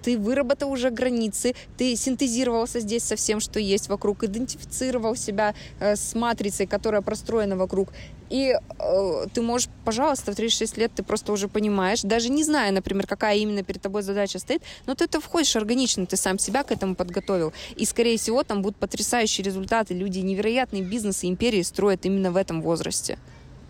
ты 0.04 0.18
выработал 0.18 0.70
уже 0.70 0.90
границы, 0.90 1.56
ты 1.78 1.96
синтезировался 1.96 2.82
здесь 2.82 3.04
со 3.04 3.16
всем, 3.16 3.40
что 3.40 3.58
есть 3.58 3.88
вокруг, 3.88 4.26
идентифицировал 4.26 5.16
себя 5.16 5.56
э, 5.80 5.96
с 5.96 6.14
матрицей, 6.14 6.68
которая 6.68 7.02
простроена 7.02 7.56
вокруг, 7.56 7.94
и 8.32 8.56
э, 8.80 9.26
ты 9.34 9.42
можешь, 9.42 9.68
пожалуйста, 9.84 10.32
в 10.32 10.36
36 10.36 10.78
лет 10.78 10.92
ты 10.96 11.04
просто 11.04 11.34
уже 11.34 11.50
понимаешь, 11.50 12.02
даже 12.02 12.30
не 12.30 12.44
зная, 12.44 12.72
например, 12.72 13.06
какая 13.06 13.36
именно 13.36 13.62
перед 13.62 13.82
тобой 13.82 14.04
задача 14.04 14.40
стоит, 14.40 14.64
но 14.86 14.96
ты 14.96 15.04
это 15.04 15.20
входишь 15.20 15.56
органично, 15.58 16.06
ты 16.06 16.16
сам 16.16 16.40
себя 16.40 16.64
к 16.64 16.72
этому 16.72 16.96
подготовил. 16.96 17.52
И, 17.76 17.86
скорее 17.86 18.18
всего, 18.18 18.44
там 18.44 18.62
будут 18.62 18.78
потрясающие 18.78 19.44
результаты. 19.44 19.94
Люди 19.94 20.20
невероятные 20.20 20.82
бизнесы, 20.82 21.28
империи 21.28 21.62
строят 21.62 22.06
именно 22.06 22.32
в 22.32 22.38
этом 22.38 22.62
возрасте. 22.62 23.18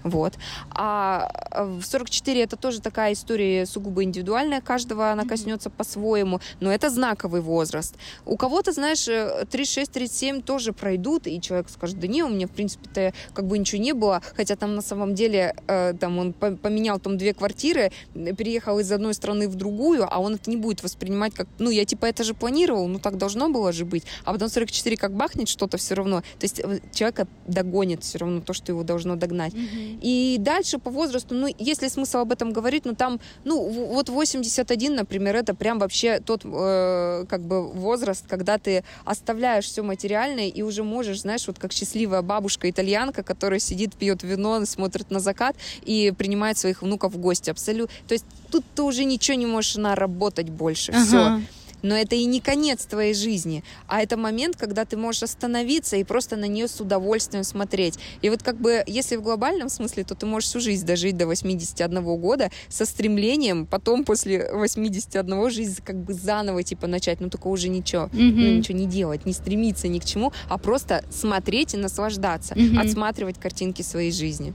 Вот. 0.04 0.34
А 0.72 1.30
в 1.52 1.84
44 1.84 2.44
это 2.44 2.56
тоже 2.56 2.82
такая 2.82 3.14
история 3.14 3.66
сугубо 3.66 4.04
индивидуальная, 4.04 4.62
каждого 4.62 5.12
она 5.12 5.26
коснется 5.26 5.70
по-своему, 5.70 6.40
но 6.60 6.72
это 6.72 6.90
знаковый 6.90 7.42
возраст. 7.42 7.96
У 8.26 8.38
кого-то, 8.38 8.72
знаешь, 8.72 9.08
36-37 9.08 10.40
э, 10.40 10.42
тоже 10.42 10.74
пройдут, 10.74 11.28
и 11.28 11.40
человек 11.42 11.70
скажет, 11.70 12.00
да 12.00 12.08
не, 12.08 12.24
у 12.24 12.30
меня, 12.30 12.48
в 12.48 12.52
принципе-то, 12.52 13.14
как 13.34 13.46
бы 13.46 13.58
ничего 13.58 13.82
не 13.82 13.94
было, 13.94 14.22
хотя 14.36 14.56
там 14.56 14.76
на 14.76 14.82
самом 14.82 15.16
деле, 15.16 15.56
э, 15.68 15.94
там 16.00 16.18
он 16.18 16.34
поменял 16.34 17.00
там 17.00 17.18
две 17.18 17.34
квартиры, 17.34 17.92
переехал 18.14 18.80
из 18.80 18.92
одной 18.92 19.14
страны 19.14 19.48
в 19.48 19.56
другую, 19.56 20.08
а 20.10 20.20
он 20.20 20.36
это 20.36 20.50
не 20.50 20.58
будет 20.58 20.84
воспринимать 20.84 21.34
как, 21.34 21.48
ну, 21.60 21.70
я 21.70 21.86
типа 21.86 22.06
это 22.06 22.24
же 22.24 22.34
планировал, 22.34 22.88
ну, 22.88 23.00
так 23.00 23.18
должно 23.18 23.50
было 23.50 23.72
же 23.72 23.86
быть, 23.86 24.04
а 24.24 24.34
потом 24.34 24.50
44 24.50 24.98
как 24.98 25.14
бахнет 25.14 25.48
что-то 25.48 25.78
все 25.78 25.96
равно, 25.96 26.22
то 26.22 26.44
есть 26.44 26.60
э, 26.60 26.80
человека 26.94 27.28
догонит 27.48 28.04
все 28.04 28.18
равно 28.20 28.42
то, 28.42 28.54
что 28.54 28.72
его 28.72 28.84
должно 28.84 29.16
догнать. 29.16 29.54
Mm-hmm. 29.54 29.91
И 30.02 30.38
дальше 30.40 30.78
по 30.78 30.90
возрасту, 30.90 31.36
ну, 31.36 31.48
если 31.60 31.88
смысл 31.88 32.20
об 32.20 32.32
этом 32.32 32.52
говорить, 32.52 32.86
ну, 32.86 32.96
там, 32.96 33.20
ну, 33.44 33.68
вот 33.68 34.10
81, 34.10 34.96
например, 34.96 35.36
это 35.36 35.54
прям 35.54 35.80
вообще 35.80 36.20
тот, 36.20 36.42
э, 36.46 37.26
как 37.28 37.42
бы, 37.42 37.68
возраст, 37.68 38.26
когда 38.28 38.58
ты 38.58 38.84
оставляешь 39.06 39.66
все 39.66 39.82
материальное 39.82 40.48
и 40.48 40.62
уже 40.62 40.84
можешь, 40.84 41.22
знаешь, 41.22 41.48
вот 41.48 41.60
как 41.60 41.74
счастливая 41.74 42.22
бабушка-итальянка, 42.22 43.24
которая 43.24 43.60
сидит, 43.60 43.96
пьет 43.96 44.24
вино, 44.24 44.66
смотрит 44.66 45.12
на 45.12 45.20
закат 45.20 45.56
и 45.84 46.14
принимает 46.18 46.58
своих 46.58 46.82
внуков 46.82 47.14
в 47.14 47.18
гости. 47.18 47.50
Абсолютно. 47.50 47.94
То 48.08 48.14
есть 48.14 48.26
тут 48.52 48.64
ты 48.76 48.84
уже 48.84 49.04
ничего 49.04 49.38
не 49.38 49.46
можешь 49.46 49.76
наработать 49.76 50.50
больше. 50.50 50.92
Ага. 50.92 51.06
Все. 51.06 51.42
Но 51.82 51.96
это 51.96 52.16
и 52.16 52.26
не 52.26 52.40
конец 52.40 52.86
твоей 52.86 53.14
жизни, 53.14 53.64
а 53.88 54.02
это 54.02 54.18
момент, 54.18 54.56
когда 54.58 54.86
ты 54.86 54.98
можешь 54.98 55.24
остановиться 55.24 55.98
и 55.98 56.04
просто 56.04 56.36
на 56.36 56.46
нее 56.46 56.68
с 56.68 56.80
удовольствием 56.80 57.44
смотреть. 57.44 57.98
И 58.22 58.30
вот 58.30 58.44
как 58.44 58.58
бы, 58.58 58.84
если 58.88 59.16
в 59.16 59.22
глобальном 59.22 59.70
смысле, 59.70 60.04
то 60.04 60.16
ты 60.16 60.26
можешь 60.26 60.50
всю 60.50 60.60
жизнь 60.60 60.86
дожить 60.86 61.18
до 61.18 61.26
81 61.26 62.04
года 62.20 62.52
со 62.70 62.86
стремлением 62.86 63.66
потом 63.66 64.04
после 64.04 64.52
81 64.52 65.50
жизнь 65.50 65.82
как 65.84 65.96
бы 65.98 66.14
заново 66.14 66.64
типа 66.64 66.88
начать, 66.88 67.22
но 67.22 67.30
только 67.30 67.48
уже 67.48 67.70
ничего, 67.70 68.04
mm-hmm. 68.04 68.32
ну, 68.36 68.58
ничего 68.58 68.78
не 68.78 68.86
делать, 68.86 69.26
не 69.26 69.34
стремиться 69.34 69.88
ни 69.88 70.00
к 70.00 70.06
чему, 70.06 70.32
а 70.50 70.58
просто 70.58 71.04
смотреть 71.10 71.74
и 71.74 71.78
наслаждаться, 71.78 72.54
mm-hmm. 72.54 72.80
отсматривать 72.80 73.40
картинки 73.40 73.82
своей 73.82 74.12
жизни. 74.12 74.54